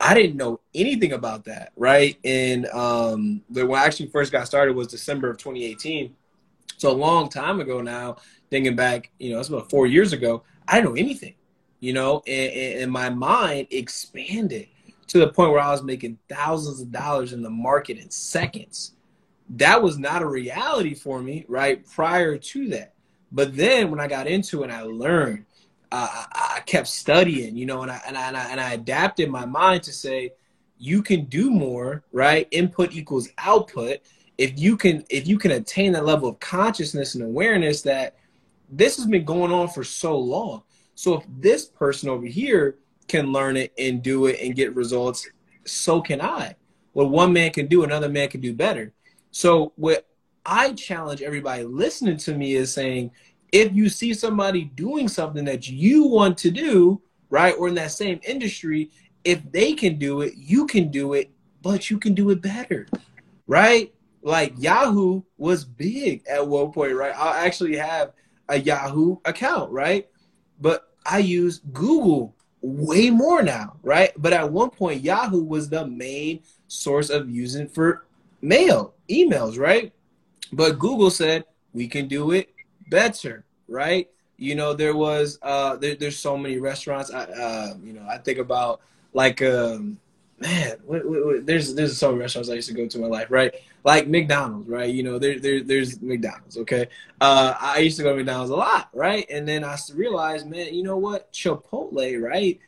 I 0.00 0.12
didn't 0.12 0.36
know 0.36 0.58
anything 0.74 1.12
about 1.12 1.44
that, 1.44 1.70
right? 1.76 2.18
And 2.24 2.66
um, 2.66 3.42
the, 3.48 3.64
when 3.64 3.80
I 3.80 3.84
actually 3.84 4.08
first 4.08 4.32
got 4.32 4.48
started 4.48 4.74
was 4.74 4.88
December 4.88 5.30
of 5.30 5.38
2018, 5.38 6.16
so 6.78 6.90
a 6.90 6.92
long 6.92 7.28
time 7.28 7.60
ago 7.60 7.80
now. 7.80 8.16
Thinking 8.50 8.74
back, 8.74 9.12
you 9.20 9.32
know, 9.32 9.38
it's 9.38 9.50
about 9.50 9.70
four 9.70 9.86
years 9.86 10.12
ago. 10.12 10.42
I 10.66 10.76
didn't 10.76 10.90
know 10.90 11.00
anything, 11.00 11.34
you 11.78 11.92
know, 11.92 12.24
and, 12.26 12.82
and 12.82 12.90
my 12.90 13.10
mind 13.10 13.68
expanded 13.70 14.66
to 15.06 15.18
the 15.20 15.28
point 15.28 15.52
where 15.52 15.60
I 15.60 15.70
was 15.70 15.84
making 15.84 16.18
thousands 16.28 16.80
of 16.80 16.90
dollars 16.90 17.32
in 17.32 17.40
the 17.40 17.50
market 17.50 17.98
in 17.98 18.10
seconds. 18.10 18.96
That 19.50 19.80
was 19.80 19.96
not 19.96 20.22
a 20.22 20.26
reality 20.26 20.94
for 20.94 21.22
me, 21.22 21.44
right? 21.46 21.86
Prior 21.86 22.36
to 22.36 22.68
that. 22.70 22.94
But 23.30 23.56
then 23.56 23.90
when 23.90 24.00
I 24.00 24.08
got 24.08 24.26
into 24.26 24.62
it, 24.62 24.70
I 24.70 24.82
learned, 24.82 25.44
uh, 25.90 26.24
I 26.32 26.60
kept 26.66 26.86
studying, 26.88 27.56
you 27.56 27.66
know, 27.66 27.82
and 27.82 27.90
I, 27.90 28.00
and, 28.06 28.16
I, 28.16 28.28
and, 28.28 28.36
I, 28.36 28.50
and 28.50 28.60
I 28.60 28.72
adapted 28.74 29.30
my 29.30 29.46
mind 29.46 29.82
to 29.84 29.92
say, 29.92 30.32
you 30.78 31.02
can 31.02 31.24
do 31.24 31.50
more, 31.50 32.04
right? 32.12 32.46
Input 32.50 32.92
equals 32.92 33.28
output. 33.38 33.98
If 34.36 34.58
you 34.58 34.76
can, 34.76 35.04
if 35.10 35.26
you 35.26 35.38
can 35.38 35.52
attain 35.52 35.92
that 35.92 36.04
level 36.04 36.28
of 36.28 36.38
consciousness 36.40 37.14
and 37.14 37.24
awareness 37.24 37.82
that 37.82 38.16
this 38.70 38.96
has 38.96 39.06
been 39.06 39.24
going 39.24 39.50
on 39.50 39.68
for 39.68 39.82
so 39.82 40.16
long. 40.16 40.62
So 40.94 41.14
if 41.14 41.24
this 41.38 41.66
person 41.66 42.08
over 42.08 42.26
here 42.26 42.76
can 43.08 43.32
learn 43.32 43.56
it 43.56 43.72
and 43.78 44.02
do 44.02 44.26
it 44.26 44.38
and 44.40 44.54
get 44.54 44.74
results, 44.74 45.28
so 45.64 46.00
can 46.00 46.20
I. 46.20 46.54
What 46.92 47.10
one 47.10 47.32
man 47.32 47.50
can 47.50 47.66
do, 47.66 47.84
another 47.84 48.08
man 48.08 48.28
can 48.28 48.40
do 48.40 48.52
better. 48.52 48.92
So 49.30 49.72
what 49.76 50.06
I 50.44 50.72
challenge 50.72 51.22
everybody 51.22 51.64
listening 51.64 52.16
to 52.18 52.34
me 52.34 52.54
is 52.54 52.72
saying, 52.72 53.10
if 53.52 53.72
you 53.72 53.88
see 53.88 54.14
somebody 54.14 54.64
doing 54.64 55.08
something 55.08 55.44
that 55.44 55.68
you 55.68 56.04
want 56.04 56.38
to 56.38 56.50
do, 56.50 57.00
right, 57.30 57.54
or 57.58 57.68
in 57.68 57.74
that 57.74 57.92
same 57.92 58.20
industry, 58.26 58.90
if 59.24 59.40
they 59.52 59.72
can 59.74 59.98
do 59.98 60.20
it, 60.20 60.34
you 60.36 60.66
can 60.66 60.90
do 60.90 61.14
it, 61.14 61.30
but 61.62 61.90
you 61.90 61.98
can 61.98 62.14
do 62.14 62.30
it 62.30 62.40
better, 62.40 62.86
right? 63.46 63.92
Like 64.22 64.54
Yahoo 64.58 65.22
was 65.36 65.64
big 65.64 66.26
at 66.28 66.46
one 66.46 66.72
point, 66.72 66.94
right? 66.94 67.16
I 67.16 67.44
actually 67.44 67.76
have 67.76 68.12
a 68.48 68.58
Yahoo 68.58 69.16
account, 69.24 69.70
right? 69.70 70.08
But 70.60 70.92
I 71.06 71.18
use 71.18 71.60
Google 71.72 72.34
way 72.60 73.10
more 73.10 73.42
now, 73.42 73.76
right? 73.82 74.12
But 74.16 74.32
at 74.32 74.50
one 74.50 74.70
point, 74.70 75.02
Yahoo 75.02 75.44
was 75.44 75.68
the 75.68 75.86
main 75.86 76.40
source 76.66 77.10
of 77.10 77.30
using 77.30 77.68
for 77.68 78.06
mail, 78.42 78.94
emails, 79.08 79.58
right? 79.58 79.92
But 80.52 80.78
Google 80.78 81.10
said 81.10 81.44
we 81.72 81.86
can 81.88 82.08
do 82.08 82.32
it 82.32 82.50
better, 82.88 83.44
right? 83.68 84.08
You 84.36 84.54
know, 84.54 84.72
there 84.72 84.96
was 84.96 85.38
uh, 85.42 85.76
there, 85.76 85.94
there's 85.94 86.18
so 86.18 86.36
many 86.36 86.58
restaurants. 86.58 87.10
I 87.12 87.24
uh, 87.24 87.74
you 87.82 87.92
know, 87.92 88.06
I 88.08 88.18
think 88.18 88.38
about 88.38 88.80
like 89.12 89.42
um, 89.42 89.98
man, 90.40 90.76
what, 90.84 91.04
what, 91.08 91.26
what, 91.26 91.46
there's 91.46 91.74
there's 91.74 91.96
so 91.96 92.08
many 92.08 92.20
restaurants 92.20 92.50
I 92.50 92.54
used 92.54 92.68
to 92.68 92.74
go 92.74 92.86
to 92.86 92.98
in 92.98 93.02
my 93.02 93.08
life, 93.08 93.26
right? 93.30 93.54
Like 93.84 94.06
McDonald's, 94.06 94.68
right? 94.68 94.92
You 94.92 95.02
know, 95.02 95.18
there, 95.18 95.38
there 95.38 95.62
there's 95.62 96.00
McDonald's, 96.00 96.56
okay? 96.58 96.88
Uh, 97.20 97.54
I 97.58 97.78
used 97.78 97.96
to 97.98 98.02
go 98.02 98.10
to 98.10 98.16
McDonald's 98.16 98.50
a 98.50 98.56
lot, 98.56 98.88
right? 98.92 99.26
And 99.30 99.46
then 99.48 99.64
I 99.64 99.76
realized, 99.94 100.48
man, 100.48 100.74
you 100.74 100.82
know 100.82 100.96
what? 100.96 101.32
Chipotle, 101.32 102.22
right? 102.22 102.58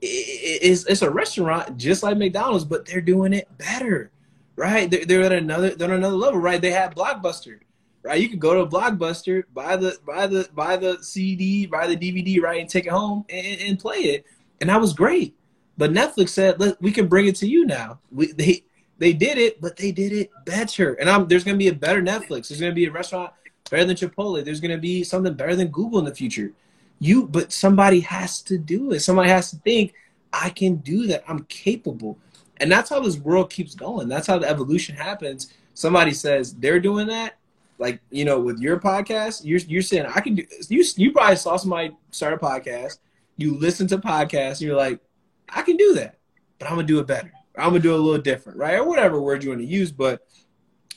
It's 0.00 0.84
it's 0.86 1.02
a 1.02 1.10
restaurant 1.10 1.76
just 1.76 2.02
like 2.02 2.16
McDonald's, 2.16 2.64
but 2.64 2.86
they're 2.86 3.00
doing 3.00 3.32
it 3.32 3.48
better, 3.58 4.10
right? 4.56 4.90
They're, 4.90 5.04
they're 5.04 5.24
at 5.24 5.32
another 5.32 5.74
they're 5.74 5.90
on 5.90 5.96
another 5.96 6.16
level, 6.16 6.40
right? 6.40 6.60
They 6.60 6.70
have 6.70 6.94
Blockbuster, 6.94 7.60
right? 8.02 8.20
You 8.20 8.28
could 8.28 8.40
go 8.40 8.54
to 8.54 8.60
a 8.60 8.68
Blockbuster, 8.68 9.44
buy 9.52 9.76
the 9.76 9.98
buy 10.06 10.26
the 10.26 10.48
buy 10.54 10.76
the 10.76 11.02
CD, 11.02 11.66
buy 11.66 11.86
the 11.86 11.96
DVD, 11.96 12.40
right, 12.40 12.60
and 12.60 12.68
take 12.68 12.86
it 12.86 12.92
home 12.92 13.24
and, 13.28 13.60
and 13.60 13.78
play 13.78 13.98
it, 13.98 14.26
and 14.60 14.70
that 14.70 14.80
was 14.80 14.92
great 14.92 15.34
but 15.78 15.92
Netflix 15.92 16.30
said, 16.30 16.60
Let, 16.60 16.82
we 16.82 16.90
can 16.90 17.06
bring 17.06 17.28
it 17.28 17.36
to 17.36 17.46
you 17.46 17.64
now. 17.64 18.00
We, 18.10 18.32
they 18.32 18.64
they 18.98 19.12
did 19.12 19.38
it, 19.38 19.60
but 19.60 19.76
they 19.76 19.92
did 19.92 20.12
it 20.12 20.30
better. 20.44 20.94
And 20.94 21.08
I'm, 21.08 21.28
there's 21.28 21.44
to 21.44 21.56
be 21.56 21.68
a 21.68 21.72
better 21.72 22.02
Netflix. 22.02 22.48
There's 22.48 22.58
to 22.58 22.72
be 22.72 22.86
a 22.86 22.90
restaurant 22.90 23.32
better 23.70 23.84
than 23.84 23.96
Chipotle. 23.96 24.44
There's 24.44 24.60
to 24.60 24.76
be 24.76 25.04
something 25.04 25.34
better 25.34 25.54
than 25.54 25.68
Google 25.68 26.00
in 26.00 26.04
the 26.04 26.14
future. 26.14 26.52
You, 26.98 27.28
but 27.28 27.52
somebody 27.52 28.00
has 28.00 28.42
to 28.42 28.58
do 28.58 28.90
it. 28.90 29.00
Somebody 29.00 29.28
has 29.28 29.52
to 29.52 29.56
think, 29.58 29.94
I 30.32 30.50
can 30.50 30.76
do 30.76 31.06
that. 31.06 31.22
I'm 31.28 31.44
capable. 31.44 32.18
And 32.56 32.72
that's 32.72 32.90
how 32.90 32.98
this 32.98 33.18
world 33.18 33.50
keeps 33.50 33.76
going. 33.76 34.08
That's 34.08 34.26
how 34.26 34.40
the 34.40 34.48
evolution 34.48 34.96
happens. 34.96 35.54
Somebody 35.74 36.12
says 36.12 36.54
they're 36.54 36.80
doing 36.80 37.06
that. 37.06 37.37
Like, 37.78 38.00
you 38.10 38.24
know, 38.24 38.40
with 38.40 38.58
your 38.58 38.80
podcast, 38.80 39.44
you're, 39.44 39.60
you're 39.60 39.82
saying, 39.82 40.06
I 40.06 40.20
can 40.20 40.34
do 40.34 40.44
You, 40.68 40.84
you 40.96 41.12
probably 41.12 41.36
saw 41.36 41.56
somebody 41.56 41.96
start 42.10 42.34
a 42.34 42.36
podcast. 42.36 42.98
You 43.36 43.56
listen 43.56 43.86
to 43.88 43.98
podcasts. 43.98 44.60
you're 44.60 44.76
like, 44.76 45.00
I 45.48 45.62
can 45.62 45.76
do 45.76 45.94
that, 45.94 46.18
but 46.58 46.68
I'm 46.68 46.74
gonna 46.74 46.86
do 46.86 46.98
it 46.98 47.06
better. 47.06 47.32
I'm 47.56 47.70
gonna 47.70 47.80
do 47.80 47.94
it 47.94 47.98
a 47.98 48.02
little 48.02 48.20
different, 48.20 48.58
right? 48.58 48.74
Or 48.74 48.84
whatever 48.84 49.20
word 49.20 49.42
you 49.42 49.50
want 49.50 49.60
to 49.60 49.66
use, 49.66 49.92
but 49.92 50.26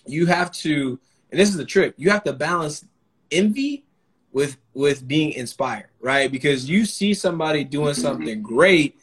you 0.06 0.26
have 0.26 0.52
to, 0.53 0.99
and 1.30 1.40
this 1.40 1.49
is 1.49 1.58
the 1.58 1.66
trick, 1.66 1.94
you 1.98 2.10
have 2.10 2.24
to 2.24 2.34
balance 2.34 2.86
envy 3.32 3.86
with 4.32 4.58
with 4.74 5.08
being 5.08 5.34
inspired, 5.34 5.90
right? 5.99 6.32
Because 6.32 6.70
you 6.70 6.86
see 6.86 7.14
somebody 7.14 7.64
doing 7.64 7.94
mm-hmm. 7.94 8.02
something 8.02 8.41
great, 8.41 8.99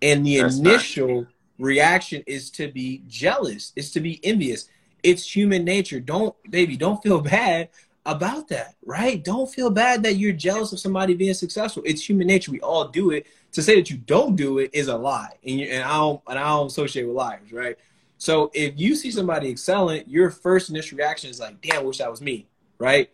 and 0.00 0.24
the 0.26 0.40
That's 0.40 0.58
initial 0.58 1.26
reaction 1.58 2.22
is 2.26 2.50
to 2.50 2.70
be 2.70 3.02
jealous, 3.06 3.72
is 3.76 3.92
to 3.92 4.00
be 4.00 4.20
envious. 4.24 4.68
It's 5.02 5.34
human 5.34 5.64
nature. 5.64 6.00
Don't, 6.00 6.34
baby, 6.50 6.76
don't 6.76 7.02
feel 7.02 7.20
bad 7.20 7.68
about 8.04 8.48
that, 8.48 8.74
right? 8.84 9.22
Don't 9.22 9.52
feel 9.52 9.70
bad 9.70 10.02
that 10.02 10.16
you're 10.16 10.32
jealous 10.32 10.72
of 10.72 10.80
somebody 10.80 11.14
being 11.14 11.34
successful. 11.34 11.82
It's 11.86 12.08
human 12.08 12.26
nature. 12.26 12.50
We 12.50 12.60
all 12.60 12.88
do 12.88 13.10
it. 13.10 13.26
To 13.52 13.62
say 13.62 13.76
that 13.76 13.90
you 13.90 13.98
don't 13.98 14.34
do 14.34 14.58
it 14.58 14.70
is 14.72 14.88
a 14.88 14.96
lie, 14.96 15.34
and, 15.44 15.60
you, 15.60 15.66
and 15.66 15.84
I 15.84 15.92
don't 15.98 16.22
and 16.26 16.38
I 16.38 16.48
don't 16.48 16.68
associate 16.68 17.04
with 17.04 17.14
liars, 17.14 17.52
right? 17.52 17.76
So 18.16 18.50
if 18.54 18.72
you 18.80 18.94
see 18.94 19.10
somebody 19.10 19.50
excelling, 19.50 20.04
your 20.06 20.30
first 20.30 20.70
initial 20.70 20.96
reaction 20.96 21.28
is 21.28 21.38
like, 21.38 21.60
"Damn, 21.60 21.80
I 21.80 21.82
wish 21.82 21.98
that 21.98 22.10
was 22.10 22.22
me," 22.22 22.46
right? 22.78 23.10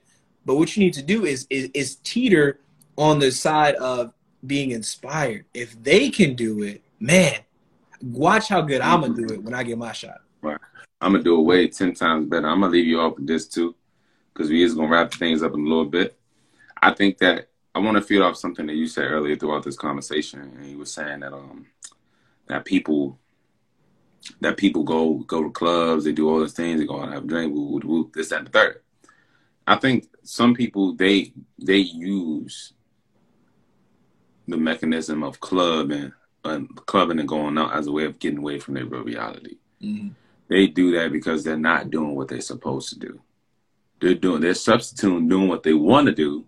But 0.47 0.55
what 0.55 0.77
you 0.77 0.85
need 0.85 0.94
to 0.94 1.02
do 1.02 1.24
is 1.24 1.48
is, 1.51 1.70
is 1.74 1.97
teeter 1.97 2.60
on 2.97 3.19
the 3.19 3.32
side 3.32 3.74
of 3.77 4.12
being 4.47 4.70
inspired. 4.70 5.44
If 5.55 5.82
they 5.82 6.09
can 6.09 6.35
do 6.35 6.62
it, 6.62 6.82
man, 7.01 7.40
watch 8.01 8.48
how 8.48 8.60
good 8.60 8.81
I'm 8.81 9.01
gonna 9.01 9.15
do 9.15 9.35
it 9.35 9.43
when 9.43 9.55
I 9.55 9.65
get 9.65 9.77
my 9.77 9.93
shot. 9.93 10.20
Right. 10.40 10.60
I'm 11.01 11.12
gonna 11.12 11.25
do 11.25 11.39
it 11.39 11.45
way 11.45 11.69
ten 11.69 11.95
times 11.95 12.29
better. 12.29 12.49
I'm 12.49 12.61
gonna 12.61 12.73
leave 12.73 12.87
you 12.87 13.01
off 13.01 13.16
with 13.16 13.27
this 13.27 13.47
too 13.47 13.75
because 14.33 14.51
we 14.51 14.62
is 14.62 14.75
gonna 14.75 14.89
wrap 14.89 15.12
things 15.12 15.43
up 15.43 15.55
in 15.55 15.61
a 15.61 15.69
little 15.69 15.85
bit. 15.85 16.19
I 16.81 16.93
think 16.93 17.19
that 17.19 17.49
I 17.75 17.81
want 17.81 17.97
to 17.97 18.03
feed 18.03 18.20
off 18.20 18.37
something 18.37 18.66
that 18.66 18.75
you 18.75 18.87
said 18.87 19.11
earlier 19.11 19.37
throughout 19.37 19.62
this 19.62 19.77
conversation, 19.77 20.41
and 20.41 20.66
you 20.66 20.79
were 20.79 20.87
saying 20.87 21.20
that 21.20 21.33
um 21.33 21.66
that 22.47 22.65
people 22.65 23.19
that 24.41 24.57
people 24.57 24.83
go 24.83 25.15
go 25.19 25.43
to 25.43 25.51
clubs, 25.51 26.05
they 26.05 26.12
do 26.12 26.29
all 26.29 26.41
these 26.41 26.53
things, 26.53 26.81
they 26.81 26.87
go 26.87 26.99
out 26.99 27.05
and 27.05 27.15
have 27.15 27.25
a 27.25 27.27
drink, 27.27 27.55
woo, 27.55 27.62
woo, 27.62 27.81
woo, 27.85 28.11
this, 28.15 28.31
that, 28.31 28.39
and 28.39 28.47
the 28.49 28.51
third. 28.51 28.83
I 29.66 29.77
think 29.77 30.09
some 30.23 30.55
people 30.55 30.95
they 30.95 31.33
they 31.59 31.77
use 31.77 32.73
the 34.47 34.57
mechanism 34.57 35.23
of 35.23 35.41
clubbing 35.41 36.12
and 36.45 36.69
uh, 36.70 36.81
clubbing 36.83 37.19
and 37.19 37.29
going 37.29 37.59
out 37.59 37.75
as 37.75 37.87
a 37.87 37.93
way 37.93 38.05
of 38.05 38.19
getting 38.19 38.39
away 38.39 38.59
from 38.59 38.75
their 38.75 38.87
real 38.87 39.03
reality. 39.03 39.59
Mm-hmm. 39.83 40.09
They 40.49 40.66
do 40.66 40.99
that 40.99 41.12
because 41.12 41.45
they're 41.45 41.59
not 41.59 41.91
doing 41.91 42.15
what 42.15 42.29
they're 42.29 42.41
supposed 42.41 42.89
to 42.91 42.99
do. 42.99 43.20
They're 44.01 44.15
doing 44.15 44.41
they're 44.41 44.55
substituting 44.55 45.29
doing 45.29 45.49
what 45.49 45.62
they 45.62 45.75
want 45.75 46.07
to 46.07 46.15
do 46.15 46.47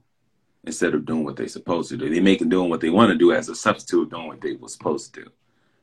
instead 0.64 0.94
of 0.94 1.04
doing 1.04 1.24
what 1.24 1.36
they're 1.36 1.48
supposed 1.48 1.90
to 1.90 1.96
do. 1.96 2.08
They 2.08 2.20
making 2.20 2.48
doing 2.48 2.70
what 2.70 2.80
they 2.80 2.90
want 2.90 3.10
to 3.10 3.18
do 3.18 3.32
as 3.32 3.48
a 3.48 3.54
substitute 3.54 4.04
of 4.04 4.10
doing 4.10 4.28
what 4.28 4.40
they 4.40 4.54
were 4.54 4.68
supposed 4.68 5.14
to 5.14 5.22
do. 5.22 5.30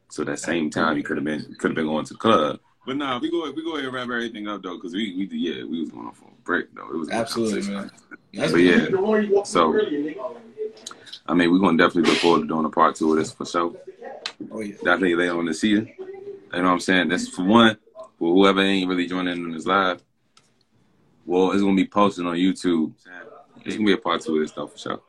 So 0.10 0.24
that 0.24 0.40
same 0.40 0.70
time 0.70 0.98
you 0.98 1.04
could 1.04 1.18
have 1.18 1.26
been 1.26 1.56
could 1.60 1.72
have 1.72 1.76
been 1.76 1.88
going 1.88 2.06
to 2.06 2.14
the 2.14 2.20
club. 2.20 2.60
But 2.86 2.98
nah, 2.98 3.20
we 3.20 3.30
go 3.30 3.52
we 3.52 3.64
go 3.64 3.74
ahead 3.74 3.86
and 3.86 3.94
wrap 3.94 4.04
everything 4.04 4.48
up 4.48 4.64
though, 4.64 4.76
because 4.76 4.94
we 4.94 5.14
we 5.16 5.38
yeah 5.38 5.64
we 5.66 5.82
was 5.82 5.90
going 5.90 6.08
on 6.08 6.14
for 6.14 6.26
a 6.26 6.42
break 6.44 6.74
though. 6.74 6.90
It 6.90 6.98
was 6.98 7.10
absolutely 7.10 7.70
man. 7.70 7.92
That's 8.34 8.52
but 8.54 8.60
yeah, 8.60 9.44
so 9.44 9.78
I 11.28 11.34
mean 11.34 11.52
we're 11.52 11.60
gonna 11.60 11.78
definitely 11.78 12.10
look 12.10 12.20
forward 12.20 12.42
to 12.42 12.48
doing 12.48 12.66
a 12.66 12.70
part 12.70 12.96
two 12.96 13.12
of 13.12 13.20
this 13.20 13.34
for 13.34 13.46
sure. 13.46 13.76
Oh 14.52 14.62
yeah, 14.62 14.76
definitely 14.76 15.16
later 15.16 15.38
on 15.38 15.46
the 15.46 15.54
season. 15.54 15.92
You 16.00 16.08
know 16.54 16.64
what 16.64 16.70
I'm 16.70 16.80
saying? 16.80 17.10
That's 17.10 17.28
for 17.28 17.44
one. 17.44 17.78
For 18.18 18.34
whoever 18.34 18.62
ain't 18.62 18.90
really 18.90 19.06
joining 19.06 19.38
in 19.38 19.52
this 19.52 19.66
live, 19.66 20.02
well, 21.26 21.52
it's 21.52 21.62
gonna 21.62 21.76
be 21.76 21.86
posted 21.86 22.26
on 22.26 22.36
YouTube. 22.36 22.94
It's 23.64 23.76
gonna 23.76 23.86
be 23.86 23.94
a 23.94 23.98
part 23.98 24.22
two 24.22 24.36
of 24.36 24.42
this 24.42 24.52
stuff 24.52 24.72
for 24.72 24.78
sure. 24.78 25.02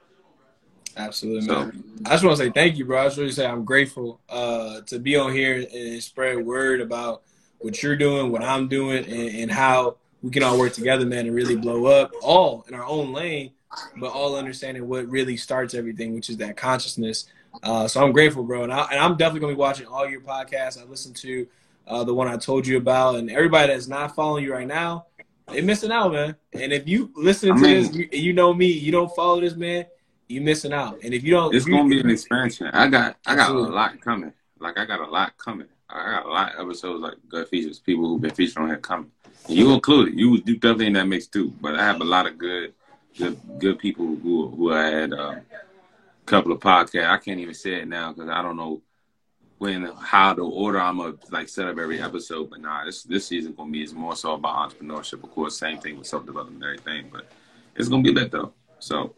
Absolutely, 0.97 1.43
so, 1.43 1.55
man. 1.55 1.85
I 2.07 2.11
just 2.11 2.25
want 2.25 2.37
to 2.37 2.45
say 2.45 2.51
thank 2.51 2.77
you, 2.77 2.85
bro. 2.85 3.01
I 3.01 3.05
just 3.05 3.19
want 3.19 3.31
to 3.31 3.35
say 3.37 3.47
I'm 3.47 3.65
grateful 3.65 4.21
uh, 4.29 4.81
to 4.83 4.99
be 4.99 5.17
on 5.17 5.33
here 5.33 5.65
and 5.73 6.03
spread 6.03 6.45
word 6.45 6.81
about 6.81 7.23
what 7.61 7.81
you're 7.83 7.97
doing, 7.97 8.33
what 8.33 8.43
I'm 8.43 8.69
doing, 8.69 9.05
and, 9.05 9.35
and, 9.37 9.51
how 9.51 9.97
we 10.23 10.31
can 10.31 10.43
all 10.43 10.59
work 10.59 10.73
together, 10.73 11.07
man, 11.07 11.27
and 11.27 11.35
really 11.35 11.57
blow 11.57 11.87
up 11.87 12.13
all 12.23 12.65
in 12.69 12.75
our 12.75 12.85
own 12.85 13.13
lane. 13.13 13.53
but 13.97 14.11
all 14.11 14.37
understanding 14.37 14.89
what 14.89 15.07
really 15.07 15.37
starts 15.37 15.75
everything, 15.75 16.15
which 16.15 16.31
is 16.31 16.39
that 16.39 16.57
consciousness. 16.57 17.27
Uh, 17.63 17.87
so 17.87 18.03
I'm 18.03 18.13
grateful, 18.13 18.43
bro, 18.43 18.65
and, 18.65 18.73
I, 18.73 18.87
am 18.95 19.17
definitely 19.17 19.41
gonna 19.41 19.53
be 19.53 19.59
watching 19.59 19.87
all 19.87 20.09
your 20.09 20.21
podcasts. 20.21 20.81
I 20.81 20.85
listened 20.85 21.17
to 21.17 21.47
uh, 21.89 22.05
the 22.05 22.15
one 22.15 22.29
I 22.29 22.37
told 22.37 22.67
you 22.67 22.77
about, 22.77 23.17
and 23.17 23.31
everybody 23.31 23.73
that's 23.73 23.89
not 23.89 24.15
following 24.15 24.45
you 24.45 24.53
right 24.53 24.67
now, 24.67 25.07
they're 25.49 25.63
missing 25.63 25.91
out, 25.91 26.13
man. 26.13 26.37
And 26.53 26.73
if 26.73 26.87
you 26.87 27.11
listen 27.17 27.49
to 27.49 27.55
mean, 27.55 27.63
this, 27.63 27.95
you, 27.95 28.09
you, 28.13 28.33
know 28.35 28.53
me, 28.53 28.67
you 28.67 28.93
don't 28.93 29.15
follow 29.17 29.41
this 29.41 29.57
man, 29.57 29.87
you're 30.29 30.43
missing 30.43 30.73
out. 30.73 30.99
And 31.03 31.15
if 31.15 31.25
you 31.25 31.33
don't, 31.33 31.55
it's 31.55 31.67
you, 31.67 31.75
gonna 31.75 31.89
be 31.89 32.01
an 32.01 32.11
expansion. 32.11 32.69
I 32.69 32.89
got, 32.89 33.17
I 33.27 33.35
got 33.35 33.45
absolutely. 33.45 33.71
a 33.71 33.75
lot 33.75 34.01
coming. 34.03 34.33
Like 34.61 34.79
I 34.79 34.85
got 34.85 35.01
a 35.01 35.07
lot 35.07 35.37
coming. 35.39 35.69
I 35.89 36.05
got 36.05 36.27
a 36.27 36.29
lot 36.29 36.55
of 36.55 36.67
episodes 36.67 37.03
like 37.03 37.15
good 37.29 37.49
features, 37.49 37.79
people 37.79 38.07
who've 38.07 38.21
been 38.21 38.35
featured 38.35 38.59
on 38.59 38.69
here 38.69 38.77
coming. 38.77 39.11
You 39.49 39.73
included. 39.73 40.19
You 40.19 40.43
you 40.45 40.57
definitely 40.57 40.89
in 40.89 40.93
that 40.95 41.07
mix 41.07 41.27
too. 41.27 41.55
But 41.61 41.77
I 41.77 41.85
have 41.85 42.03
a 42.03 42.05
lot 42.05 42.27
of 42.27 42.37
good, 42.37 42.75
good, 43.17 43.41
good 43.59 43.79
people 43.79 44.05
who 44.05 44.49
who 44.51 44.73
I 44.73 44.85
had 44.85 45.13
uh, 45.15 45.37
a 45.37 45.43
couple 46.27 46.53
of 46.53 46.61
podcasts. 46.61 47.09
I 47.09 47.17
can't 47.17 47.41
even 47.41 47.55
say 47.55 47.77
it 47.77 47.89
now 47.89 48.13
because 48.13 48.29
I 48.29 48.43
don't 48.43 48.57
know 48.57 48.83
when 49.59 49.85
how 50.01 50.35
the 50.35 50.43
order 50.43 50.81
I'm 50.81 50.99
gonna 50.99 51.15
like 51.31 51.49
set 51.49 51.67
up 51.67 51.79
every 51.79 52.01
episode. 52.01 52.51
But 52.51 52.61
nah, 52.61 52.85
this 52.85 53.03
this 53.03 53.27
season 53.27 53.55
gonna 53.55 53.71
be 53.71 53.83
is 53.83 53.93
more 53.93 54.17
so 54.17 54.35
about 54.35 54.71
entrepreneurship. 54.71 55.25
Of 55.25 55.31
course, 55.31 55.59
same 55.59 55.79
thing 55.79 55.99
with 55.99 56.07
self 56.07 56.25
development 56.25 56.63
and 56.63 56.79
everything. 56.79 57.11
But 57.13 57.29
it's 57.77 57.89
gonna 57.89 58.03
be 58.03 58.13
lit 58.13 58.31
though. 58.31 58.53
So 58.79 59.15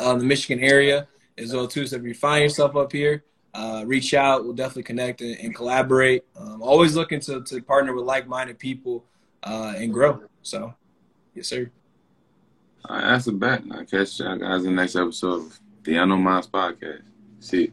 in 0.00 0.18
the 0.18 0.24
Michigan 0.24 0.62
area 0.62 1.08
as 1.36 1.52
well 1.52 1.66
too. 1.66 1.86
So 1.86 1.96
if 1.96 2.04
you 2.04 2.14
find 2.14 2.42
yourself 2.42 2.76
up 2.76 2.92
here, 2.92 3.24
uh, 3.54 3.82
reach 3.86 4.14
out. 4.14 4.44
We'll 4.44 4.54
definitely 4.54 4.84
connect 4.84 5.20
and, 5.20 5.38
and 5.40 5.54
collaborate. 5.54 6.24
Um, 6.36 6.62
always 6.62 6.94
looking 6.94 7.20
to 7.20 7.42
to 7.42 7.62
partner 7.62 7.94
with 7.94 8.04
like-minded 8.04 8.58
people 8.58 9.04
uh, 9.42 9.74
and 9.76 9.92
grow. 9.92 10.22
So, 10.42 10.74
yes, 11.34 11.48
sir. 11.48 11.70
All 12.84 12.96
right, 12.96 13.04
that's 13.04 13.26
a 13.26 13.32
bet. 13.32 13.62
I'll 13.70 13.84
catch 13.84 14.18
y'all 14.20 14.36
guys 14.36 14.64
in 14.64 14.74
the 14.74 14.82
next 14.82 14.96
episode 14.96 15.46
of 15.46 15.60
the 15.84 15.96
Unknown 15.96 16.22
Minds 16.22 16.48
podcast. 16.48 17.02
See. 17.40 17.72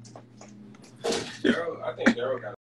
Daryl, 1.03 1.81
I 1.83 1.93
think 1.95 2.09
Daryl 2.09 2.41
got. 2.41 2.56